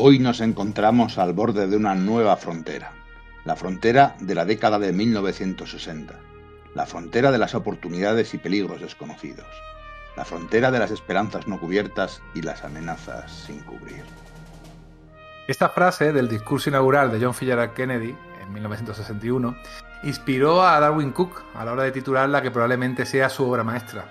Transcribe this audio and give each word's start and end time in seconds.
Hoy 0.00 0.20
nos 0.20 0.40
encontramos 0.40 1.18
al 1.18 1.32
borde 1.32 1.66
de 1.66 1.76
una 1.76 1.96
nueva 1.96 2.36
frontera, 2.36 2.92
la 3.44 3.56
frontera 3.56 4.14
de 4.20 4.36
la 4.36 4.44
década 4.44 4.78
de 4.78 4.92
1960, 4.92 6.14
la 6.76 6.86
frontera 6.86 7.32
de 7.32 7.38
las 7.38 7.56
oportunidades 7.56 8.32
y 8.32 8.38
peligros 8.38 8.80
desconocidos, 8.80 9.48
la 10.16 10.24
frontera 10.24 10.70
de 10.70 10.78
las 10.78 10.92
esperanzas 10.92 11.48
no 11.48 11.58
cubiertas 11.58 12.22
y 12.32 12.42
las 12.42 12.62
amenazas 12.62 13.32
sin 13.32 13.58
cubrir. 13.64 14.04
Esta 15.48 15.68
frase 15.68 16.12
del 16.12 16.28
discurso 16.28 16.70
inaugural 16.70 17.10
de 17.10 17.18
John 17.18 17.32
F. 17.32 17.44
Kennedy 17.74 18.14
en 18.40 18.52
1961 18.52 19.56
inspiró 20.04 20.62
a 20.62 20.78
Darwin 20.78 21.10
Cook 21.10 21.42
a 21.56 21.64
la 21.64 21.72
hora 21.72 21.82
de 21.82 21.90
titular 21.90 22.28
la 22.28 22.40
que 22.40 22.52
probablemente 22.52 23.04
sea 23.04 23.28
su 23.28 23.50
obra 23.50 23.64
maestra. 23.64 24.04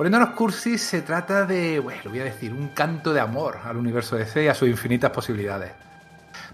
Poniéndonos 0.00 0.30
cursis, 0.30 0.80
se 0.80 1.02
trata 1.02 1.44
de, 1.44 1.78
bueno, 1.78 2.00
lo 2.04 2.08
voy 2.08 2.20
a 2.20 2.24
decir, 2.24 2.54
un 2.54 2.68
canto 2.68 3.12
de 3.12 3.20
amor 3.20 3.58
al 3.62 3.76
universo 3.76 4.16
de 4.16 4.24
C 4.24 4.44
y 4.44 4.48
a 4.48 4.54
sus 4.54 4.66
infinitas 4.66 5.10
posibilidades. 5.10 5.72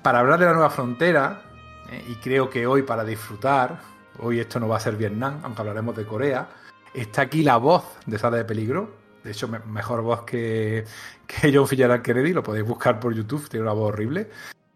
Para 0.03 0.19
hablar 0.19 0.41
de 0.41 0.47
la 0.47 0.53
nueva 0.53 0.69
frontera, 0.69 1.43
eh, 1.89 2.05
y 2.09 2.17
creo 2.17 2.51
que 2.51 2.67
hoy 2.67 2.83
para 2.83 3.05
disfrutar, 3.05 3.79
hoy 4.19 4.41
esto 4.41 4.59
no 4.59 4.67
va 4.67 4.79
a 4.79 4.81
ser 4.81 4.97
Vietnam, 4.97 5.39
aunque 5.45 5.61
hablaremos 5.61 5.95
de 5.95 6.05
Corea, 6.05 6.49
está 6.93 7.23
aquí 7.23 7.45
la 7.45 7.57
voz 7.59 7.85
de 8.05 8.19
Sala 8.19 8.39
de 8.39 8.45
Peligro. 8.45 8.97
De 9.23 9.31
hecho, 9.31 9.47
mejor 9.47 10.03
voz 10.03 10.23
que, 10.23 10.85
que 11.29 11.53
John 11.55 11.69
Fitzgerald 11.69 12.03
Kennedy, 12.03 12.33
lo 12.33 12.43
podéis 12.43 12.67
buscar 12.67 12.99
por 12.99 13.15
YouTube, 13.15 13.49
tiene 13.49 13.63
una 13.63 13.75
voz 13.75 13.93
horrible. 13.93 14.29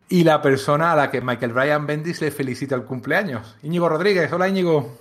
Y 0.09 0.23
la 0.23 0.41
persona 0.41 0.93
a 0.93 0.95
la 0.95 1.11
que 1.11 1.21
Michael 1.21 1.55
Bryan 1.55 1.89
Bendis 1.89 2.21
le 2.21 2.31
felicita 2.31 2.77
el 2.77 2.85
cumpleaños. 2.85 3.57
Íñigo 3.65 3.89
Rodríguez, 3.89 4.33
hola 4.33 4.49
Íñigo. 4.49 4.97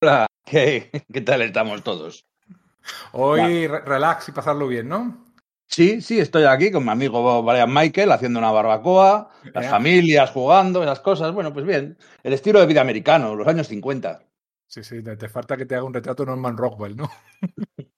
Hola, 0.00 0.28
¿qué, 0.44 0.92
qué 1.12 1.20
tal 1.22 1.42
estamos 1.42 1.82
todos? 1.82 2.29
Hoy 3.12 3.66
relax 3.66 4.28
y 4.28 4.32
pasarlo 4.32 4.68
bien, 4.68 4.88
¿no? 4.88 5.24
Sí, 5.70 6.00
sí, 6.00 6.18
estoy 6.18 6.44
aquí 6.44 6.72
con 6.72 6.82
mi 6.84 6.90
amigo 6.90 7.44
Brian 7.44 7.72
Michael 7.72 8.10
haciendo 8.10 8.40
una 8.40 8.50
barbacoa, 8.50 9.30
las 9.54 9.70
familias 9.70 10.30
jugando, 10.30 10.82
esas 10.82 10.98
cosas. 10.98 11.32
Bueno, 11.32 11.52
pues 11.52 11.64
bien, 11.64 11.96
el 12.24 12.32
estilo 12.32 12.58
de 12.58 12.66
vida 12.66 12.80
americano, 12.80 13.36
los 13.36 13.46
años 13.46 13.68
50. 13.68 14.20
Sí, 14.66 14.82
sí, 14.82 15.00
te, 15.02 15.28
falta 15.28 15.56
que 15.56 15.66
te 15.66 15.76
haga 15.76 15.84
un 15.84 15.94
retrato 15.94 16.26
Norman 16.26 16.56
Rockwell, 16.56 16.96
¿no? 16.96 17.08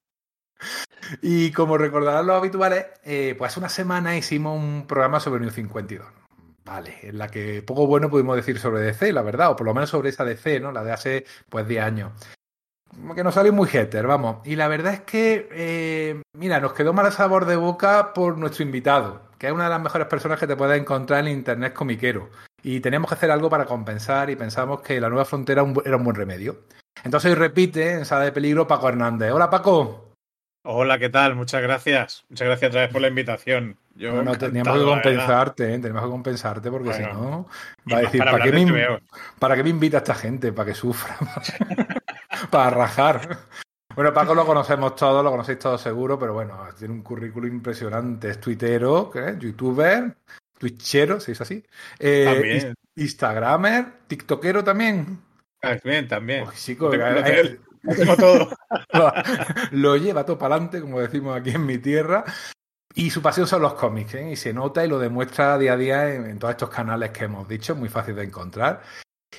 y 1.23 1.51
como 1.53 1.79
recordarán 1.79 2.27
los 2.27 2.37
habituales, 2.37 2.87
eh, 3.05 3.35
pues 3.39 3.53
hace 3.53 3.61
una 3.61 3.69
semana 3.71 4.19
hicimos 4.19 4.59
un 4.59 4.87
programa 4.87 5.19
sobre 5.19 5.41
New 5.41 5.51
52. 5.51 6.07
Vale, 6.65 6.99
en 7.03 7.17
la 7.17 7.29
que 7.29 7.63
poco 7.63 7.87
bueno 7.87 8.11
pudimos 8.11 8.37
decir 8.37 8.59
sobre 8.59 8.83
DC, 8.83 9.15
la 9.15 9.23
verdad, 9.23 9.51
o 9.51 9.57
por 9.57 9.67
lo 9.67 9.73
menos 9.73 9.89
sobre 9.89 10.11
esa 10.11 10.27
DC, 10.27 10.61
¿no? 10.61 10.73
La 10.73 10.85
de 10.85 10.93
hace 10.93 11.25
pues 11.49 11.67
10 11.67 11.83
años 11.83 12.13
que 13.15 13.25
nos 13.25 13.35
salió 13.35 13.53
muy 13.53 13.69
hater, 13.69 14.07
vamos. 14.07 14.39
Y 14.45 14.57
la 14.57 14.69
verdad 14.69 14.95
es 14.95 15.01
que, 15.01 15.49
eh, 15.53 16.23
mira, 16.37 16.61
nos 16.61 16.73
quedó 16.73 16.93
mal 16.93 17.11
sabor 17.13 17.47
de 17.47 17.57
boca 17.57 18.13
por 18.15 18.39
nuestro 18.39 18.65
invitado, 18.65 19.23
que 19.39 19.49
es 19.49 19.53
una 19.53 19.65
de 19.65 19.71
las 19.71 19.83
mejores 19.83 20.07
personas 20.07 20.39
que 20.39 20.47
te 20.47 20.57
puedes 20.57 20.81
encontrar 20.81 21.27
en 21.27 21.33
Internet 21.33 21.73
comiquero. 21.73 22.31
Y 22.63 22.81
teníamos 22.81 23.09
que 23.09 23.15
hacer 23.15 23.31
algo 23.31 23.51
para 23.51 23.67
compensar 23.67 24.31
y 24.31 24.37
pensamos 24.37 24.81
que 24.83 25.01
la 25.01 25.09
nueva 25.09 25.25
frontera 25.25 25.65
era 25.85 25.97
un 25.97 26.05
buen 26.05 26.17
remedio. 26.17 26.61
Entonces 27.05 27.31
hoy 27.31 27.37
repite 27.37 27.93
en 27.93 28.05
Sala 28.05 28.25
de 28.25 28.33
Peligro 28.33 28.67
Paco 28.67 28.89
Hernández. 28.89 29.33
Hola 29.33 29.51
Paco. 29.51 30.13
Hola, 30.65 30.99
¿qué 30.99 31.09
tal? 31.09 31.35
Muchas 31.35 31.61
gracias. 31.61 32.25
Muchas 32.29 32.47
gracias 32.47 32.69
otra 32.69 32.83
vez 32.83 32.93
por 32.93 33.03
la 33.03 33.09
invitación. 33.09 33.77
Yo 33.97 34.23
no, 34.23 34.39
teníamos 34.39 34.79
que 34.79 34.85
compensarte, 34.85 35.75
¿eh? 35.75 35.79
teníamos 35.79 36.05
que 36.05 36.11
compensarte 36.11 36.71
porque 36.71 36.93
si 36.95 37.03
no, 37.03 37.47
va 37.93 37.99
a 37.99 38.01
decir, 38.03 38.25
¿para, 38.25 38.43
qué 38.43 38.53
me, 38.53 38.87
¿para 39.39 39.57
qué 39.57 39.63
me 39.65 39.71
invita 39.71 39.99
esta 39.99 40.15
gente? 40.15 40.53
¿Para 40.53 40.67
que 40.67 40.75
sufra? 40.75 41.17
para 42.51 42.71
rajar. 42.71 43.39
Bueno, 43.95 44.13
Paco 44.15 44.35
lo 44.35 44.47
conocemos 44.47 44.97
todos, 44.97 45.23
lo 45.23 45.31
conocéis 45.31 45.59
todos 45.59 45.81
seguro, 45.81 46.19
pero 46.19 46.33
bueno, 46.33 46.59
tiene 46.79 46.95
un 46.95 47.03
currículo 47.03 47.47
impresionante. 47.47 48.31
Es 48.31 48.41
tuitero, 48.41 49.11
¿qué? 49.11 49.37
youtuber, 49.39 50.17
twitchero, 50.59 51.21
si 51.21 51.33
es 51.33 51.41
así. 51.41 51.63
Eh, 51.99 52.73
Instagramer, 52.97 53.87
tiktokero 54.07 54.65
también. 54.65 55.21
También, 55.61 56.09
también. 56.09 56.47
todo. 58.19 58.49
lo 59.73 59.97
lleva 59.97 60.25
todo 60.25 60.39
para 60.39 60.55
adelante, 60.55 60.81
como 60.81 61.01
decimos 61.01 61.39
aquí 61.39 61.51
en 61.51 61.67
mi 61.67 61.79
tierra. 61.79 62.25
Y 62.95 63.11
su 63.11 63.23
pasión 63.23 63.47
son 63.47 63.63
los 63.63 63.75
cómics, 63.75 64.15
¿eh? 64.15 64.33
y 64.33 64.37
se 64.37 64.53
nota 64.53 64.85
y 64.85 64.89
lo 64.89 64.99
demuestra 64.99 65.57
día 65.57 65.73
a 65.73 65.77
día 65.77 66.15
en, 66.15 66.39
todos 66.39 66.53
estos 66.53 66.69
canales 66.69 67.11
que 67.11 67.25
hemos 67.25 67.49
dicho, 67.49 67.75
muy 67.75 67.89
fácil 67.89 68.15
de 68.15 68.25
encontrar. 68.25 68.83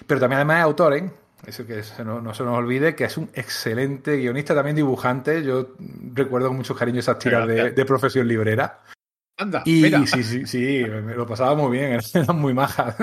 Pero 0.07 0.19
también 0.19 0.37
además 0.37 0.57
es 0.57 0.63
autor, 0.63 0.93
¿eh? 0.95 1.11
Eso 1.45 1.65
que 1.65 1.81
no, 2.03 2.21
no, 2.21 2.33
se 2.33 2.43
nos 2.43 2.57
olvide, 2.57 2.95
que 2.95 3.03
es 3.03 3.17
un 3.17 3.29
excelente 3.33 4.17
guionista, 4.17 4.55
también 4.55 4.75
dibujante. 4.75 5.43
Yo 5.43 5.75
recuerdo 6.13 6.47
con 6.47 6.57
mucho 6.57 6.75
cariño 6.75 6.99
esas 6.99 7.19
tiras 7.19 7.47
de, 7.47 7.85
profesión 7.85 8.27
librera. 8.27 8.81
Anda, 9.35 9.63
y 9.65 9.83
sí, 10.05 10.23
sí, 10.23 10.45
sí, 10.45 10.85
me 10.87 11.15
lo 11.15 11.25
pasaba 11.25 11.55
muy 11.55 11.77
bien, 11.77 11.99
eran 12.13 12.39
muy 12.39 12.53
majas. 12.53 12.95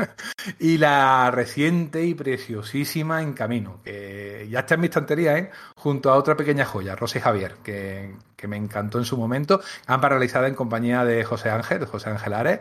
Y 0.61 0.79
la 0.79 1.31
reciente 1.33 2.05
y 2.05 2.15
preciosísima 2.15 3.21
En 3.21 3.33
Camino, 3.33 3.81
que 3.83 4.47
ya 4.49 4.61
está 4.61 4.75
en 4.75 4.81
mi 4.81 4.87
estantería, 4.87 5.37
¿eh? 5.37 5.51
junto 5.75 6.11
a 6.11 6.15
otra 6.15 6.37
pequeña 6.37 6.65
joya, 6.65 6.95
Rosy 6.95 7.19
Javier, 7.19 7.57
que, 7.65 8.15
que 8.37 8.47
me 8.47 8.57
encantó 8.57 8.99
en 8.99 9.05
su 9.05 9.17
momento, 9.17 9.61
ambas 9.87 10.11
realizadas 10.11 10.49
en 10.49 10.55
compañía 10.55 11.05
de 11.05 11.25
José 11.25 11.51
Ángel, 11.51 11.85
José 11.85 12.11
Ángel 12.11 12.33
Ares. 12.33 12.61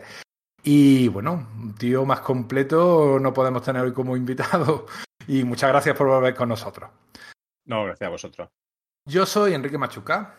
Y 0.62 1.08
bueno, 1.08 1.48
un 1.56 1.74
tío 1.74 2.04
más 2.04 2.20
completo 2.20 3.18
no 3.20 3.32
podemos 3.32 3.62
tener 3.62 3.82
hoy 3.82 3.92
como 3.92 4.16
invitado 4.16 4.86
y 5.26 5.44
muchas 5.44 5.70
gracias 5.70 5.96
por 5.96 6.08
volver 6.08 6.34
con 6.34 6.48
nosotros. 6.48 6.90
No, 7.64 7.84
gracias 7.84 8.06
a 8.06 8.10
vosotros. 8.10 8.48
Yo 9.06 9.26
soy 9.26 9.54
Enrique 9.54 9.78
Machuca. 9.78 10.34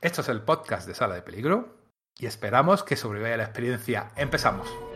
Esto 0.00 0.20
es 0.20 0.28
el 0.28 0.42
podcast 0.42 0.86
de 0.86 0.94
Sala 0.94 1.14
de 1.14 1.22
Peligro 1.22 1.76
y 2.18 2.26
esperamos 2.26 2.82
que 2.82 2.96
sobreviva 2.96 3.36
la 3.36 3.44
experiencia. 3.44 4.10
Empezamos. 4.16 4.93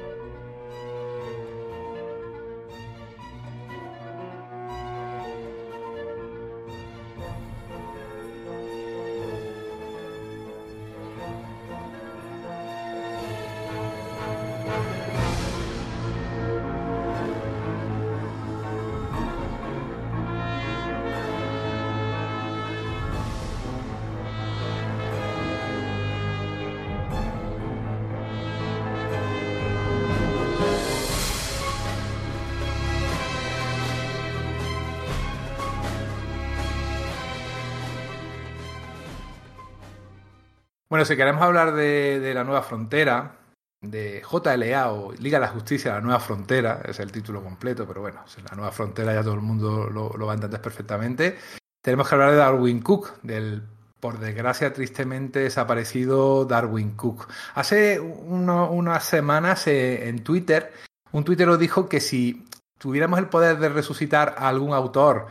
Bueno, 40.90 41.04
si 41.04 41.16
queremos 41.16 41.42
hablar 41.42 41.74
de, 41.74 42.32
la 42.34 42.44
nueva 42.44 42.62
frontera, 42.62 43.36
de 43.82 44.22
JLA 44.22 44.90
o 44.90 45.12
Liga 45.12 45.38
de 45.38 45.44
la 45.44 45.52
Justicia, 45.52 45.92
la 45.92 46.00
nueva 46.00 46.18
frontera, 46.18 46.80
es 46.82 46.98
el 46.98 47.12
título 47.12 47.42
completo, 47.42 47.86
pero 47.86 48.00
bueno, 48.00 48.24
la 48.48 48.56
nueva 48.56 48.72
frontera 48.72 49.12
ya 49.12 49.22
todo 49.22 49.34
el 49.34 49.42
mundo 49.42 49.90
lo, 49.90 50.26
va 50.26 50.32
a 50.32 50.36
entender 50.36 50.62
perfectamente. 50.62 51.36
Tenemos 51.82 52.08
que 52.08 52.14
hablar 52.14 52.30
de 52.30 52.38
Darwin 52.38 52.80
Cook, 52.80 53.20
del 53.22 53.62
por 54.00 54.18
desgracia 54.18 54.72
tristemente 54.72 55.40
desaparecido 55.40 56.46
Darwin 56.46 56.92
Cook. 56.92 57.28
Hace 57.54 58.00
unas 58.00 59.04
semanas 59.04 59.66
eh, 59.66 60.08
en 60.08 60.22
Twitter, 60.24 60.72
un 61.12 61.24
tuitero 61.24 61.58
dijo 61.58 61.88
que 61.88 62.00
si 62.00 62.46
tuviéramos 62.78 63.18
el 63.18 63.26
poder 63.26 63.58
de 63.58 63.68
resucitar 63.68 64.36
a 64.38 64.48
algún 64.48 64.72
autor 64.72 65.26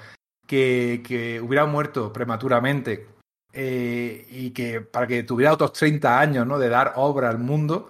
que, 0.45 1.01
que 1.07 1.41
hubiera 1.41 1.65
muerto 1.65 2.13
prematuramente, 2.13 3.07
eh, 3.53 4.27
y 4.29 4.51
que 4.51 4.81
para 4.81 5.07
que 5.07 5.23
tuviera 5.23 5.53
otros 5.53 5.73
30 5.73 6.19
años 6.19 6.45
¿no? 6.45 6.59
de 6.59 6.69
dar 6.69 6.93
obra 6.95 7.29
al 7.29 7.39
mundo, 7.39 7.89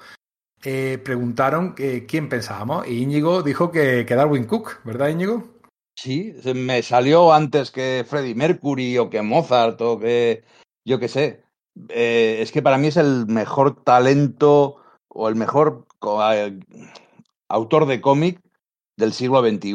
eh, 0.64 1.00
preguntaron 1.04 1.76
quién 2.08 2.30
pensábamos 2.30 2.88
y 2.88 3.04
Íñigo 3.04 3.44
dijo 3.44 3.72
que, 3.72 4.06
que, 4.08 4.16
Darwin 4.16 4.46
Cook, 4.46 4.84
¿verdad 4.84 5.10
Íñigo? 5.10 5.58
Sí, 5.96 6.36
me 6.54 6.84
salió 6.84 7.34
antes 7.34 7.72
que 7.72 8.06
Freddie 8.08 8.36
Mercury 8.36 9.00
o 9.00 9.10
que 9.10 9.24
Mozart 9.24 9.82
o 9.82 10.00
que 10.00 10.44
yo 10.86 11.00
qué 11.00 11.08
sé. 11.08 11.44
Eh, 11.90 12.38
es 12.40 12.52
que 12.52 12.62
para 12.62 12.78
mí 12.78 12.88
es 12.88 12.98
el 12.98 13.26
mejor 13.28 13.84
talento 13.84 14.78
o 15.08 15.28
el 15.28 15.36
mejor 15.36 15.86
autor 17.50 17.86
de 17.88 18.00
cómic 18.00 18.40
del 18.96 19.12
siglo 19.12 19.42
XXI. 19.42 19.74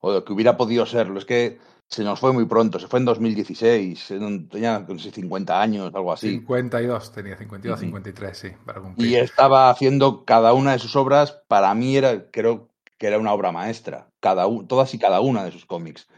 O 0.00 0.24
que 0.24 0.32
hubiera 0.32 0.56
podido 0.56 0.84
serlo. 0.84 1.18
Es 1.18 1.24
que 1.24 1.58
se 1.92 2.04
nos 2.04 2.18
fue 2.18 2.32
muy 2.32 2.46
pronto, 2.46 2.78
se 2.78 2.88
fue 2.88 3.00
en 3.00 3.04
2016, 3.04 4.14
tenía 4.50 4.78
no 4.88 4.98
sé, 4.98 5.10
50 5.10 5.60
años, 5.60 5.94
algo 5.94 6.10
así. 6.10 6.30
52, 6.30 7.12
tenía 7.12 7.36
52, 7.36 7.80
53, 7.80 8.38
sí, 8.38 8.48
para 8.64 8.80
cumplir. 8.80 9.10
Y 9.10 9.16
estaba 9.16 9.68
haciendo 9.68 10.24
cada 10.24 10.54
una 10.54 10.72
de 10.72 10.78
sus 10.78 10.96
obras, 10.96 11.42
para 11.48 11.74
mí 11.74 11.94
era, 11.94 12.30
creo 12.30 12.70
que 12.96 13.08
era 13.08 13.18
una 13.18 13.34
obra 13.34 13.52
maestra, 13.52 14.08
cada 14.20 14.46
todas 14.66 14.94
y 14.94 14.98
cada 14.98 15.20
una 15.20 15.44
de 15.44 15.52
sus 15.52 15.66
cómics. 15.66 16.08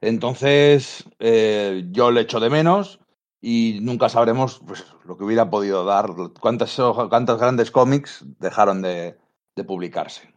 Entonces, 0.00 1.04
eh, 1.18 1.84
yo 1.90 2.10
le 2.10 2.22
echo 2.22 2.40
de 2.40 2.48
menos, 2.48 2.98
y 3.42 3.80
nunca 3.82 4.08
sabremos 4.08 4.62
pues, 4.66 4.86
lo 5.04 5.18
que 5.18 5.24
hubiera 5.24 5.50
podido 5.50 5.84
dar, 5.84 6.08
cuántas, 6.40 6.74
cuántos 7.10 7.38
grandes 7.38 7.70
cómics 7.70 8.24
dejaron 8.38 8.80
de, 8.80 9.18
de 9.54 9.64
publicarse. 9.64 10.32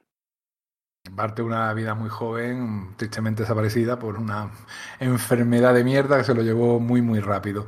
Parte 1.15 1.41
una 1.41 1.73
vida 1.73 1.95
muy 1.95 2.09
joven, 2.09 2.93
tristemente 2.95 3.43
desaparecida 3.43 3.97
por 3.97 4.17
una 4.17 4.51
enfermedad 4.99 5.73
de 5.73 5.83
mierda 5.83 6.17
que 6.17 6.23
se 6.23 6.33
lo 6.33 6.43
llevó 6.43 6.79
muy, 6.79 7.01
muy 7.01 7.19
rápido. 7.19 7.65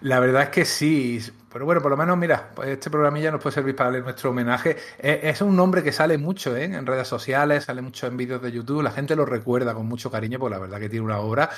La 0.00 0.20
verdad 0.20 0.44
es 0.44 0.48
que 0.50 0.64
sí, 0.64 1.20
pero 1.52 1.64
bueno, 1.64 1.82
por 1.82 1.90
lo 1.90 1.96
menos, 1.96 2.16
mira, 2.16 2.50
pues 2.54 2.68
este 2.68 2.88
programilla 2.88 3.32
nos 3.32 3.42
puede 3.42 3.54
servir 3.54 3.74
para 3.74 3.90
darle 3.90 4.04
nuestro 4.04 4.30
homenaje. 4.30 4.76
Es, 4.98 5.42
un 5.42 5.56
nombre 5.56 5.82
que 5.82 5.90
sale 5.90 6.18
mucho 6.18 6.56
¿eh? 6.56 6.64
en 6.64 6.86
redes 6.86 7.08
sociales, 7.08 7.64
sale 7.64 7.82
mucho 7.82 8.06
en 8.06 8.16
vídeos 8.16 8.40
de 8.40 8.52
YouTube, 8.52 8.82
la 8.82 8.92
gente 8.92 9.16
lo 9.16 9.26
recuerda 9.26 9.74
con 9.74 9.86
mucho 9.86 10.10
cariño, 10.10 10.38
porque 10.38 10.54
la 10.54 10.60
verdad 10.60 10.78
que 10.78 10.88
tiene 10.88 11.04
una 11.04 11.18
obra, 11.18 11.50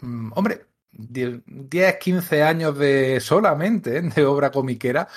mm, 0.00 0.32
hombre, 0.34 0.66
10, 0.92 1.96
15 1.98 2.42
años 2.42 2.78
de 2.78 3.20
solamente 3.20 3.98
¿eh? 3.98 4.02
de 4.02 4.24
obra 4.24 4.50
comiquera, 4.50 5.08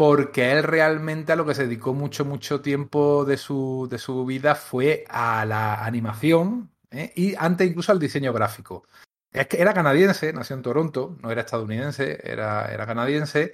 porque 0.00 0.50
él 0.50 0.62
realmente 0.62 1.30
a 1.30 1.36
lo 1.36 1.44
que 1.44 1.54
se 1.54 1.64
dedicó 1.64 1.92
mucho, 1.92 2.24
mucho 2.24 2.62
tiempo 2.62 3.26
de 3.26 3.36
su, 3.36 3.86
de 3.90 3.98
su 3.98 4.24
vida 4.24 4.54
fue 4.54 5.04
a 5.10 5.44
la 5.44 5.84
animación 5.84 6.70
¿eh? 6.90 7.12
y 7.14 7.34
antes 7.34 7.68
incluso 7.68 7.92
al 7.92 7.98
diseño 7.98 8.32
gráfico. 8.32 8.86
Es 9.30 9.46
que 9.46 9.60
era 9.60 9.74
canadiense, 9.74 10.32
nació 10.32 10.56
en 10.56 10.62
Toronto, 10.62 11.18
no 11.20 11.30
era 11.30 11.42
estadounidense, 11.42 12.18
era, 12.24 12.72
era 12.72 12.86
canadiense, 12.86 13.52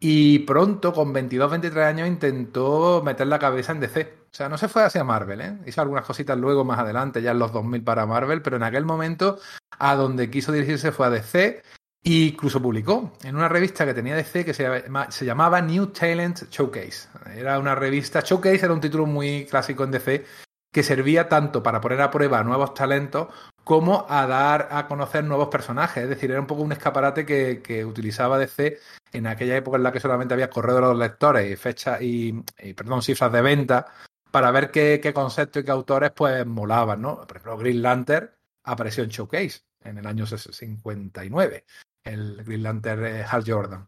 y 0.00 0.40
pronto, 0.40 0.92
con 0.92 1.12
22, 1.12 1.48
23 1.48 1.84
años, 1.84 2.08
intentó 2.08 3.00
meter 3.04 3.28
la 3.28 3.38
cabeza 3.38 3.70
en 3.70 3.78
DC. 3.78 4.14
O 4.32 4.34
sea, 4.34 4.48
no 4.48 4.58
se 4.58 4.66
fue 4.66 4.82
hacia 4.82 5.04
Marvel, 5.04 5.40
¿eh? 5.42 5.58
Hizo 5.64 5.80
algunas 5.80 6.04
cositas 6.04 6.36
luego 6.36 6.64
más 6.64 6.80
adelante, 6.80 7.22
ya 7.22 7.30
en 7.30 7.38
los 7.38 7.52
2000 7.52 7.84
para 7.84 8.04
Marvel, 8.04 8.42
pero 8.42 8.56
en 8.56 8.64
aquel 8.64 8.84
momento 8.84 9.38
a 9.78 9.94
donde 9.94 10.28
quiso 10.28 10.50
dirigirse 10.50 10.90
fue 10.90 11.06
a 11.06 11.10
DC 11.10 11.62
incluso 12.04 12.60
publicó 12.60 13.12
en 13.22 13.34
una 13.34 13.48
revista 13.48 13.86
que 13.86 13.94
tenía 13.94 14.14
DC 14.14 14.44
que 14.44 14.54
se, 14.54 15.24
llamaba 15.24 15.60
New 15.62 15.86
Talent 15.86 16.50
Showcase. 16.50 17.08
Era 17.34 17.58
una 17.58 17.74
revista, 17.74 18.20
Showcase 18.20 18.64
era 18.64 18.74
un 18.74 18.80
título 18.80 19.06
muy 19.06 19.46
clásico 19.46 19.84
en 19.84 19.90
DC 19.90 20.24
que 20.70 20.82
servía 20.82 21.28
tanto 21.28 21.62
para 21.62 21.80
poner 21.80 22.02
a 22.02 22.10
prueba 22.10 22.42
nuevos 22.42 22.74
talentos 22.74 23.28
como 23.62 24.04
a 24.08 24.26
dar 24.26 24.68
a 24.70 24.86
conocer 24.86 25.24
nuevos 25.24 25.48
personajes. 25.48 26.02
Es 26.02 26.08
decir, 26.10 26.30
era 26.30 26.40
un 26.40 26.46
poco 26.46 26.62
un 26.62 26.72
escaparate 26.72 27.24
que, 27.24 27.84
utilizaba 27.84 28.38
DC 28.38 28.78
en 29.12 29.26
aquella 29.26 29.56
época 29.56 29.78
en 29.78 29.84
la 29.84 29.92
que 29.92 30.00
solamente 30.00 30.34
había 30.34 30.50
correo 30.50 30.74
de 30.74 30.80
los 30.82 30.98
lectores 30.98 31.50
y 31.50 31.56
fechas 31.56 32.02
y, 32.02 32.32
perdón, 32.76 33.02
cifras 33.02 33.32
de 33.32 33.40
venta 33.40 33.86
para 34.30 34.50
ver 34.50 34.70
qué, 34.70 35.00
qué 35.02 35.14
conceptos 35.14 35.62
y 35.62 35.64
qué 35.64 35.70
autores 35.70 36.10
pues 36.10 36.44
molaban, 36.44 37.00
¿no? 37.00 37.18
Por 37.18 37.36
ejemplo, 37.36 37.56
Green 37.56 37.80
Lantern 37.80 38.30
apareció 38.64 39.04
en 39.04 39.10
Showcase 39.10 39.60
en 39.84 39.98
el 39.98 40.06
año 40.06 40.26
59 40.26 41.64
el 42.04 42.44
Green 42.44 42.66
Hal 42.66 43.44
Jordan. 43.46 43.86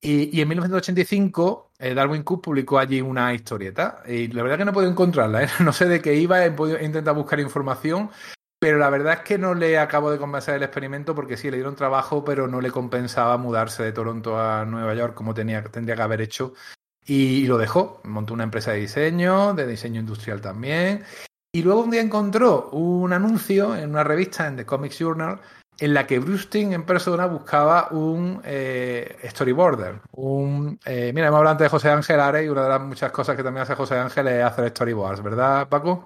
Y, 0.00 0.40
en 0.40 0.48
1985 0.48 1.72
eh, 1.78 1.92
Darwin 1.92 2.22
Cook 2.22 2.44
publicó 2.44 2.78
allí 2.78 3.00
una 3.00 3.34
historieta. 3.34 4.02
Y 4.06 4.28
la 4.28 4.42
verdad 4.42 4.58
que 4.58 4.64
no 4.64 4.72
puedo 4.72 4.88
encontrarla, 4.88 5.42
¿eh? 5.42 5.48
no 5.60 5.72
sé 5.72 5.86
de 5.86 6.00
qué 6.00 6.14
iba, 6.14 6.44
he, 6.44 6.50
podido, 6.52 6.80
intentar 6.80 7.14
buscar 7.14 7.40
información, 7.40 8.10
pero 8.60 8.78
la 8.78 8.90
verdad 8.90 9.14
es 9.14 9.20
que 9.20 9.38
no 9.38 9.54
le 9.54 9.78
acabo 9.78 10.10
de 10.10 10.18
convencer 10.18 10.54
el 10.54 10.62
experimento 10.62 11.14
porque 11.14 11.36
sí, 11.36 11.50
le 11.50 11.56
dieron 11.56 11.74
trabajo, 11.74 12.24
pero 12.24 12.46
no 12.46 12.60
le 12.60 12.70
compensaba 12.70 13.36
mudarse 13.38 13.82
de 13.82 13.92
Toronto 13.92 14.40
a 14.40 14.64
Nueva 14.64 14.94
York 14.94 15.14
como 15.14 15.34
tenía, 15.34 15.62
tendría 15.64 15.96
que 15.96 16.02
haber 16.02 16.20
hecho. 16.20 16.54
Y, 17.04 17.40
y 17.42 17.46
lo 17.46 17.58
dejó, 17.58 18.00
montó 18.04 18.34
una 18.34 18.44
empresa 18.44 18.72
de 18.72 18.80
diseño, 18.80 19.54
de 19.54 19.66
diseño 19.66 20.00
industrial 20.00 20.40
también. 20.40 21.04
Y 21.52 21.62
luego 21.62 21.82
un 21.82 21.90
día 21.90 22.02
encontró 22.02 22.68
un 22.70 23.12
anuncio 23.12 23.74
en 23.74 23.90
una 23.90 24.04
revista, 24.04 24.46
en 24.46 24.56
The 24.56 24.66
Comics 24.66 24.98
Journal, 24.98 25.40
en 25.78 25.94
la 25.94 26.06
que 26.06 26.18
Brustin 26.18 26.72
en 26.72 26.84
persona 26.84 27.26
buscaba 27.26 27.88
un 27.92 28.42
eh, 28.44 29.16
storyboarder. 29.24 30.00
Un, 30.12 30.78
eh, 30.84 31.12
mira, 31.14 31.28
hemos 31.28 31.38
hablado 31.38 31.52
antes 31.52 31.66
de 31.66 31.70
José 31.70 31.90
Ángel 31.90 32.20
Ares 32.20 32.44
y 32.44 32.48
una 32.48 32.64
de 32.64 32.68
las 32.68 32.80
muchas 32.80 33.12
cosas 33.12 33.36
que 33.36 33.44
también 33.44 33.62
hace 33.62 33.76
José 33.76 33.96
Ángel 33.96 34.26
es 34.26 34.44
hacer 34.44 34.68
storyboards, 34.70 35.22
¿verdad, 35.22 35.68
Paco? 35.68 36.04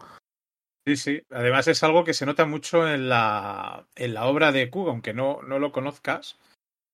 Sí, 0.86 0.96
sí. 0.96 1.22
Además 1.30 1.68
es 1.68 1.82
algo 1.82 2.04
que 2.04 2.12
se 2.12 2.26
nota 2.26 2.44
mucho 2.44 2.86
en 2.88 3.08
la, 3.08 3.86
en 3.94 4.14
la 4.14 4.26
obra 4.26 4.52
de 4.52 4.68
Cook, 4.68 4.88
aunque 4.88 5.14
no, 5.14 5.40
no 5.42 5.58
lo 5.58 5.72
conozcas. 5.72 6.38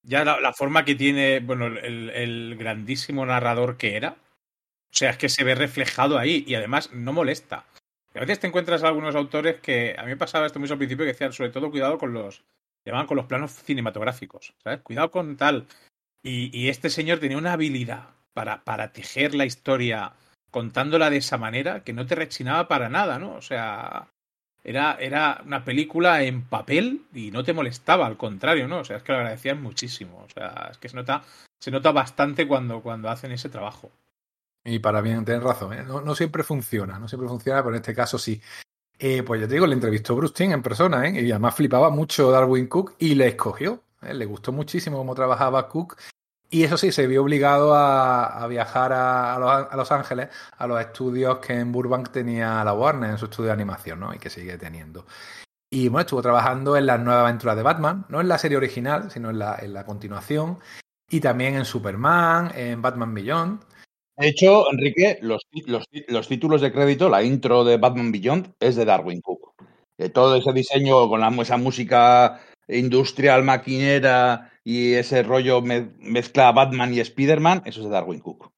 Ya 0.03 0.25
la, 0.25 0.53
forma 0.53 0.85
que 0.85 0.95
tiene, 0.95 1.41
bueno, 1.41 1.67
el, 1.67 2.57
grandísimo 2.57 3.27
narrador 3.27 3.77
que 3.77 3.97
era. 3.97 4.17
O 4.91 4.97
sea, 4.97 5.11
es 5.11 5.19
que 5.19 5.29
se 5.29 5.45
ve 5.45 5.55
reflejado 5.55 6.19
ahí 6.19 6.45
y 6.47 6.55
además 6.55 6.93
no 6.93 7.13
molesta. 7.13 7.67
a 8.15 8.21
veces 8.21 8.41
te 8.41 8.47
encuentras 8.47 8.85
algunos 8.85 9.15
autores 9.17 9.61
que 9.61 9.97
a 9.99 10.03
mí 10.05 10.11
me 10.11 10.17
pasaba 10.17 10.47
esto 10.47 10.61
mucho 10.61 10.75
al 10.75 10.79
principio 10.79 11.05
que 11.05 11.13
decían, 11.13 11.33
sobre 11.33 11.51
todo 11.51 11.71
cuidado 11.71 11.99
con 11.99 12.13
los 12.15 12.45
llamaban 12.91 13.07
con 13.07 13.17
los 13.17 13.27
planos 13.27 13.53
cinematográficos, 13.53 14.55
¿sabes? 14.63 14.81
Cuidado 14.81 15.11
con 15.11 15.37
tal. 15.37 15.67
Y, 16.23 16.69
este 16.69 16.91
señor 16.91 17.21
tenía 17.21 17.39
una 17.39 17.53
habilidad 17.53 18.11
para, 18.35 18.65
para 18.65 18.93
tejer 18.93 19.35
la 19.35 19.47
historia 19.47 20.13
contándola 20.51 21.11
de 21.11 21.19
esa 21.19 21.39
manera 21.39 21.85
que 21.85 21.93
no 21.93 22.07
te 22.07 22.15
rechinaba 22.15 22.69
para 22.69 22.89
nada, 22.89 23.19
¿no? 23.19 23.35
O 23.35 23.43
sea, 23.43 24.09
era, 24.65 24.97
era 25.01 25.41
una 25.47 25.65
película 25.65 26.23
en 26.23 26.43
papel 26.43 27.07
y 27.15 27.31
no 27.31 27.45
te 27.45 27.53
molestaba, 27.53 28.07
al 28.07 28.17
contrario, 28.17 28.69
¿no? 28.69 28.81
O 28.81 28.85
sea, 28.85 28.99
es 28.99 29.03
que 29.03 29.13
lo 29.13 29.19
agradecían 29.19 29.63
muchísimo. 29.63 30.25
O 30.27 30.31
sea, 30.31 30.69
es 30.71 30.79
que 30.79 30.89
se 30.89 30.97
nota, 30.97 31.23
se 31.59 31.71
nota 31.71 31.93
bastante 31.93 32.47
cuando, 32.47 32.83
cuando 32.83 33.09
hacen 33.09 33.33
ese 33.33 33.49
trabajo. 33.49 33.91
Y 34.65 34.81
para 34.81 35.01
bien, 35.01 35.25
tienes 35.25 35.43
razón, 35.43 35.73
¿eh? 35.73 35.85
no, 35.85 36.01
no, 36.01 36.15
siempre 36.15 36.43
funciona, 36.43 36.99
no 36.99 37.09
siempre 37.09 37.29
funciona, 37.29 37.63
pero 37.63 37.75
en 37.77 37.81
este 37.81 37.95
caso 37.95 38.19
sí. 38.19 38.43
Eh, 38.99 39.23
pues 39.23 39.41
ya 39.41 39.47
te 39.47 39.55
digo, 39.55 39.67
le 39.67 39.75
entrevistó 39.75 40.17
Bruce 40.17 40.43
en 40.45 40.63
persona, 40.63 41.07
¿eh? 41.07 41.23
Y 41.23 41.31
además 41.31 41.55
flipaba 41.55 41.91
mucho 41.91 42.31
Darwin 42.31 42.67
Cook 42.67 42.95
y 42.99 43.15
le 43.15 43.29
escogió. 43.29 43.83
¿eh? 44.03 44.13
Le 44.13 44.27
gustó 44.27 44.53
muchísimo 44.53 44.99
cómo 44.99 45.15
trabajaba 45.15 45.69
Cook. 45.69 45.97
Y 46.51 46.65
eso 46.65 46.79
sí, 46.79 46.91
se 46.93 47.07
vio 47.07 47.23
obligado 47.23 47.75
a, 47.75 48.47
viajar 48.49 48.93
a, 48.95 49.69
los, 49.77 49.93
Ángeles, 49.93 50.29
a 50.57 50.67
los 50.67 50.81
estudios 50.81 51.39
que 51.39 51.53
en 51.53 51.71
Burbank 51.71 52.11
tenía 52.11 52.65
la 52.65 52.73
Warner, 52.73 53.11
en 53.11 53.19
su 53.19 53.27
estudio 53.27 53.49
de 53.49 53.53
animación, 53.53 54.01
¿no? 54.01 54.15
Y 54.15 54.19
que 54.19 54.31
sigue 54.31 54.57
teniendo. 54.57 55.05
Y 55.71 55.89
bueno, 55.89 56.01
estuvo 56.01 56.23
trabajando 56.23 56.75
en 56.79 56.87
las 56.87 56.99
nuevas 57.01 57.25
aventuras 57.25 57.55
de 57.55 57.63
Batman, 57.63 58.07
no 58.09 58.23
en 58.23 58.29
la 58.29 58.39
serie 58.39 58.57
original, 58.57 59.11
sino 59.11 59.29
en 59.29 59.39
la, 59.39 59.59
en 59.61 59.75
la 59.75 59.85
continuación. 59.85 60.59
Y 61.11 61.21
también 61.21 61.55
en 61.55 61.67
Superman, 61.67 62.51
en 62.55 62.81
Batman 62.81 63.13
Beyond. 63.13 63.61
De 64.19 64.29
hecho, 64.29 64.71
Enrique, 64.73 65.19
los, 65.23 65.47
títulos 66.29 66.61
de 66.61 66.73
crédito, 66.73 67.09
la 67.09 67.23
intro 67.23 67.65
de 67.65 67.77
Batman 67.77 68.11
Beyond 68.11 68.55
es 68.59 68.75
de 68.75 68.85
Darwin 68.85 69.21
Cook. 69.21 69.55
todo 70.13 70.35
ese 70.35 70.53
diseño 70.53 71.09
con 71.09 71.21
la, 71.21 71.29
esa 71.41 71.57
música 71.57 72.41
industrial, 72.67 73.45
maquinera 73.45 74.51
y 74.65 74.95
ese 74.95 75.23
rollo 75.23 75.63
mezcla 75.63 76.53
Batman 76.53 76.93
y 76.93 77.01
Spider-Man, 77.01 77.63
eso 77.65 77.81
es 77.81 77.87
de 77.87 77.93
Darwin 77.93 78.21
Cook. 78.21 78.53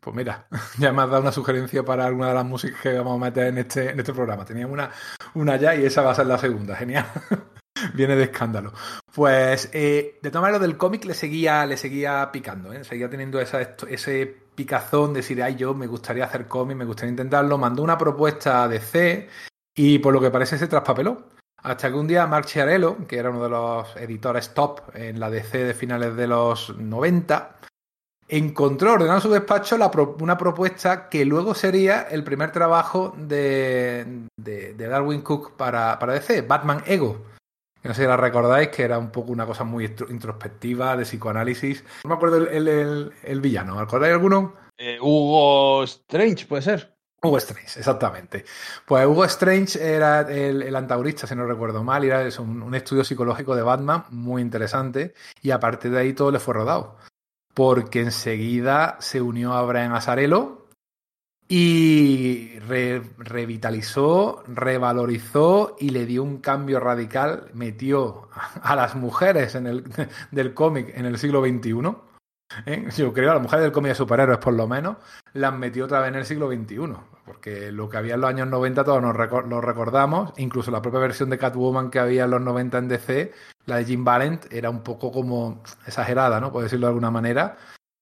Pues 0.00 0.14
mira, 0.14 0.46
ya 0.78 0.92
me 0.92 1.02
has 1.02 1.10
dado 1.10 1.22
una 1.22 1.32
sugerencia 1.32 1.82
para 1.84 2.06
alguna 2.06 2.28
de 2.28 2.34
las 2.34 2.44
músicas 2.44 2.80
que 2.80 2.92
vamos 2.92 3.16
a 3.16 3.24
meter 3.24 3.48
en 3.48 3.58
este, 3.58 3.90
en 3.90 3.98
este 3.98 4.12
programa. 4.12 4.44
Teníamos 4.44 4.74
una, 4.74 4.90
una 5.34 5.56
ya 5.56 5.74
y 5.74 5.84
esa 5.84 6.02
va 6.02 6.12
a 6.12 6.14
ser 6.14 6.26
la 6.26 6.38
segunda. 6.38 6.76
Genial. 6.76 7.06
Viene 7.94 8.16
de 8.16 8.24
escándalo. 8.24 8.72
Pues 9.14 9.70
eh, 9.72 10.18
de 10.22 10.30
todas 10.30 10.42
maneras 10.42 10.60
del 10.60 10.76
cómic 10.76 11.04
le 11.04 11.14
seguía, 11.14 11.66
le 11.66 11.76
seguía 11.76 12.30
picando, 12.32 12.72
¿eh? 12.72 12.84
seguía 12.84 13.08
teniendo 13.08 13.40
ese 13.40 14.36
picazón, 14.54 15.14
decir, 15.14 15.42
ay, 15.42 15.56
yo 15.56 15.74
me 15.74 15.86
gustaría 15.86 16.24
hacer 16.24 16.46
cómic, 16.48 16.76
me 16.76 16.84
gustaría 16.84 17.10
intentarlo, 17.10 17.58
mandó 17.58 17.82
una 17.82 17.98
propuesta 17.98 18.64
a 18.64 18.68
DC 18.68 19.28
y 19.74 19.98
por 19.98 20.12
lo 20.12 20.20
que 20.20 20.30
parece 20.30 20.58
se 20.58 20.66
traspapeló. 20.66 21.28
Hasta 21.62 21.88
que 21.88 21.94
un 21.94 22.06
día 22.06 22.26
Mark 22.26 22.46
Chiarello, 22.46 22.96
que 23.08 23.18
era 23.18 23.30
uno 23.30 23.42
de 23.42 23.48
los 23.48 23.96
editores 23.96 24.54
top 24.54 24.94
en 24.94 25.18
la 25.18 25.30
DC 25.30 25.64
de 25.64 25.74
finales 25.74 26.14
de 26.14 26.26
los 26.26 26.76
90, 26.76 27.56
encontró 28.28 28.92
ordenado 28.92 29.18
en 29.18 29.22
su 29.22 29.30
despacho 29.30 29.76
una 30.20 30.38
propuesta 30.38 31.08
que 31.08 31.24
luego 31.24 31.54
sería 31.54 32.02
el 32.02 32.24
primer 32.24 32.52
trabajo 32.52 33.14
de, 33.16 34.26
Darwin 34.76 35.22
Cook 35.22 35.56
para, 35.56 35.98
para 35.98 36.12
DC, 36.12 36.42
Batman 36.42 36.82
Ego 36.86 37.35
no 37.82 37.94
sé 37.94 38.02
si 38.02 38.08
la 38.08 38.16
recordáis, 38.16 38.68
que 38.68 38.82
era 38.82 38.98
un 38.98 39.10
poco 39.10 39.32
una 39.32 39.46
cosa 39.46 39.64
muy 39.64 39.84
introspectiva, 39.84 40.96
de 40.96 41.04
psicoanálisis. 41.04 41.84
No 42.04 42.10
me 42.10 42.16
acuerdo 42.16 42.38
el, 42.38 43.12
el, 43.22 43.40
villano, 43.40 43.78
¿acordáis 43.78 44.12
alguno? 44.12 44.54
Eh, 44.76 44.98
Hugo 45.00 45.84
Strange, 45.84 46.46
puede 46.46 46.62
ser. 46.62 46.96
Hugo 47.22 47.38
Strange, 47.38 47.78
exactamente. 47.78 48.44
Pues 48.86 49.06
Hugo 49.06 49.24
Strange 49.24 49.82
era 49.82 50.20
el, 50.20 50.74
antagonista, 50.74 51.26
si 51.26 51.34
no 51.34 51.46
recuerdo 51.46 51.82
mal, 51.82 52.04
y 52.04 52.08
era 52.08 52.26
un, 52.40 52.62
un, 52.62 52.74
estudio 52.74 53.04
psicológico 53.04 53.56
de 53.56 53.62
Batman 53.62 54.04
muy 54.10 54.42
interesante, 54.42 55.14
y 55.42 55.50
a 55.50 55.60
partir 55.60 55.92
de 55.92 56.00
ahí 56.00 56.12
todo 56.12 56.30
le 56.30 56.40
fue 56.40 56.54
rodado. 56.54 56.96
Porque 57.54 58.00
enseguida 58.00 58.96
se 59.00 59.22
unió 59.22 59.54
a 59.54 59.62
Brian 59.62 59.94
Asarello, 59.94 60.65
y 61.48 62.58
revitalizó, 62.58 64.42
revalorizó 64.48 65.76
y 65.78 65.90
le 65.90 66.04
dio 66.06 66.22
un 66.22 66.38
cambio 66.38 66.80
radical, 66.80 67.50
metió 67.54 68.28
a 68.62 68.74
las 68.74 68.96
mujeres 68.96 69.54
en 69.54 69.66
el, 69.66 69.84
del 70.32 70.54
cómic 70.54 70.92
en 70.96 71.06
el 71.06 71.18
siglo 71.18 71.40
XXI. 71.42 71.96
¿eh? 72.66 72.88
Yo 72.96 73.12
creo, 73.12 73.30
a 73.30 73.34
las 73.34 73.42
mujeres 73.42 73.62
del 73.64 73.72
cómic 73.72 73.90
de 73.90 73.94
superhéroes 73.94 74.38
por 74.38 74.54
lo 74.54 74.66
menos, 74.66 74.96
las 75.34 75.54
metió 75.54 75.84
otra 75.84 76.00
vez 76.00 76.08
en 76.08 76.16
el 76.16 76.24
siglo 76.24 76.48
XXI. 76.48 76.94
Porque 77.24 77.72
lo 77.72 77.88
que 77.88 77.96
había 77.96 78.14
en 78.14 78.20
los 78.20 78.30
años 78.30 78.48
90 78.48 78.84
todos 78.84 79.02
nos 79.02 79.16
lo 79.48 79.60
recordamos, 79.60 80.32
incluso 80.36 80.70
la 80.70 80.80
propia 80.80 81.00
versión 81.00 81.28
de 81.30 81.38
Catwoman 81.38 81.90
que 81.90 81.98
había 81.98 82.24
en 82.24 82.30
los 82.30 82.40
90 82.40 82.78
en 82.78 82.88
DC, 82.88 83.32
La 83.66 83.76
de 83.76 83.84
Jim 83.84 84.04
Valent 84.04 84.46
era 84.52 84.70
un 84.70 84.82
poco 84.82 85.10
como 85.10 85.62
exagerada, 85.86 86.40
¿no? 86.40 86.52
Por 86.52 86.62
decirlo 86.62 86.86
de 86.86 86.90
alguna 86.90 87.10
manera. 87.10 87.56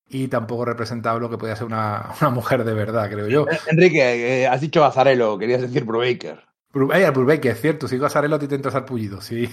Y 0.09 0.29
tampoco 0.29 0.65
representaba 0.65 1.19
lo 1.19 1.31
que 1.31 1.39
podía 1.39 1.57
ser 1.57 1.67
una, 1.67 2.11
una 2.21 2.31
mujer 2.31 2.65
de 2.65 2.75
verdad, 2.75 3.11
creo 3.11 3.29
yo. 3.29 3.47
Enrique, 3.69 4.43
eh, 4.43 4.47
has 4.47 4.61
dicho 4.61 4.85
Azarelo, 4.85 5.39
querías 5.39 5.63
decir 5.63 5.85
Brubaker. 5.85 6.45
Brubaker, 6.73 7.13
Brubaker, 7.13 7.53
es 7.53 7.61
cierto. 7.61 7.89
Si 7.89 7.95
digo 7.95 8.07
Azarelo, 8.07 8.37
a 8.37 8.39
ti 8.39 8.49
te 8.49 8.57
entras 8.57 8.75
al 8.75 8.85
pullido, 8.85 9.21
sí. 9.21 9.49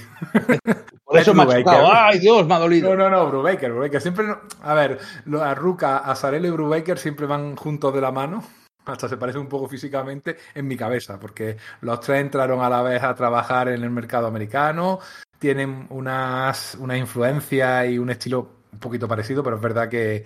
Por 1.06 1.20
eso 1.20 1.34
me 1.34 1.44
ha. 1.44 2.08
¡Ay, 2.08 2.20
Dios, 2.20 2.48
me 2.48 2.54
ha 2.54 2.60
dolido! 2.60 2.96
No, 2.96 3.10
no, 3.10 3.10
no, 3.10 3.28
Brubaker, 3.28 3.72
Brubaker. 3.72 4.02
Siempre, 4.02 4.26
a 4.62 4.74
ver, 4.74 5.00
a 5.40 5.56
Ruka, 5.56 5.98
Azarelo 5.98 6.48
y 6.48 6.52
Brubaker 6.52 6.98
siempre 6.98 7.26
van 7.28 7.56
juntos 7.56 7.94
de 7.94 8.02
la 8.02 8.12
mano 8.12 8.44
hasta 8.86 9.08
se 9.08 9.18
parece 9.18 9.40
un 9.40 9.48
poco 9.48 9.68
físicamente 9.68 10.38
en 10.56 10.68
mi 10.68 10.76
cabeza, 10.76 11.20
porque 11.20 11.58
los 11.82 12.00
tres 12.00 12.22
entraron 12.22 12.62
a 12.62 12.70
la 12.70 12.82
vez 12.82 13.04
a 13.04 13.16
trabajar 13.16 13.70
en 13.70 13.84
el 13.84 13.90
mercado 13.90 14.28
americano, 14.28 15.00
tienen 15.40 15.88
unas, 15.90 16.76
una 16.76 16.98
influencia 16.98 17.86
y 17.86 17.98
un 17.98 18.10
estilo 18.10 18.61
un 18.72 18.80
poquito 18.80 19.08
parecido, 19.08 19.44
pero 19.44 19.56
es 19.58 19.62
verdad 19.62 19.90
que, 19.90 20.26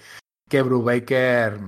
que 0.49 0.61
Brubaker 0.61 1.59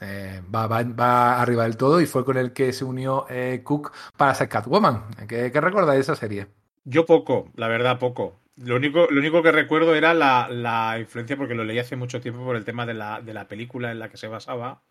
eh, 0.00 0.42
va, 0.54 0.66
va, 0.66 0.82
va, 0.82 1.40
arriba 1.40 1.64
del 1.64 1.76
todo 1.76 2.00
y 2.00 2.06
fue 2.06 2.24
con 2.24 2.36
el 2.36 2.52
que 2.52 2.72
se 2.72 2.84
unió 2.84 3.26
eh, 3.30 3.62
Cook 3.62 3.92
para 4.16 4.34
ser 4.34 4.48
Catwoman. 4.48 5.04
¿Qué, 5.28 5.50
qué 5.52 5.60
de 5.60 6.00
esa 6.00 6.16
serie? 6.16 6.48
Yo 6.84 7.06
poco, 7.06 7.50
la 7.56 7.68
verdad, 7.68 7.98
poco. 7.98 8.40
Lo 8.56 8.76
único, 8.76 9.08
lo 9.10 9.18
único 9.20 9.42
que 9.42 9.50
recuerdo 9.50 9.94
era 9.94 10.14
la, 10.14 10.48
la, 10.48 10.98
influencia, 11.00 11.36
porque 11.36 11.54
lo 11.54 11.64
leí 11.64 11.78
hace 11.78 11.96
mucho 11.96 12.20
tiempo 12.20 12.44
por 12.44 12.56
el 12.56 12.64
tema 12.64 12.86
de 12.86 12.94
la, 12.94 13.20
de 13.20 13.34
la 13.34 13.48
película 13.48 13.90
en 13.90 13.98
la 13.98 14.08
que 14.08 14.16
se 14.16 14.28
basaba. 14.28 14.82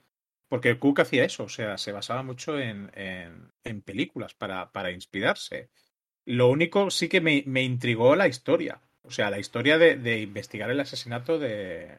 Porque 0.49 0.77
Cook 0.77 1.01
hacía 1.01 1.23
eso, 1.23 1.45
o 1.45 1.49
sea, 1.49 1.77
se 1.77 1.91
basaba 1.91 2.23
mucho 2.23 2.59
en, 2.59 2.91
en, 2.93 3.51
en 3.63 3.81
películas 3.81 4.33
para, 4.33 4.71
para, 4.71 4.91
inspirarse. 4.91 5.69
Lo 6.25 6.49
único 6.49 6.91
sí 6.91 7.09
que 7.09 7.21
me, 7.21 7.43
me, 7.47 7.63
intrigó 7.63 8.15
la 8.15 8.27
historia. 8.27 8.81
O 9.03 9.11
sea, 9.11 9.29
la 9.29 9.39
historia 9.39 9.77
de, 9.77 9.97
de 9.97 10.19
investigar 10.21 10.69
el 10.69 10.79
asesinato 10.79 11.37
de, 11.37 11.97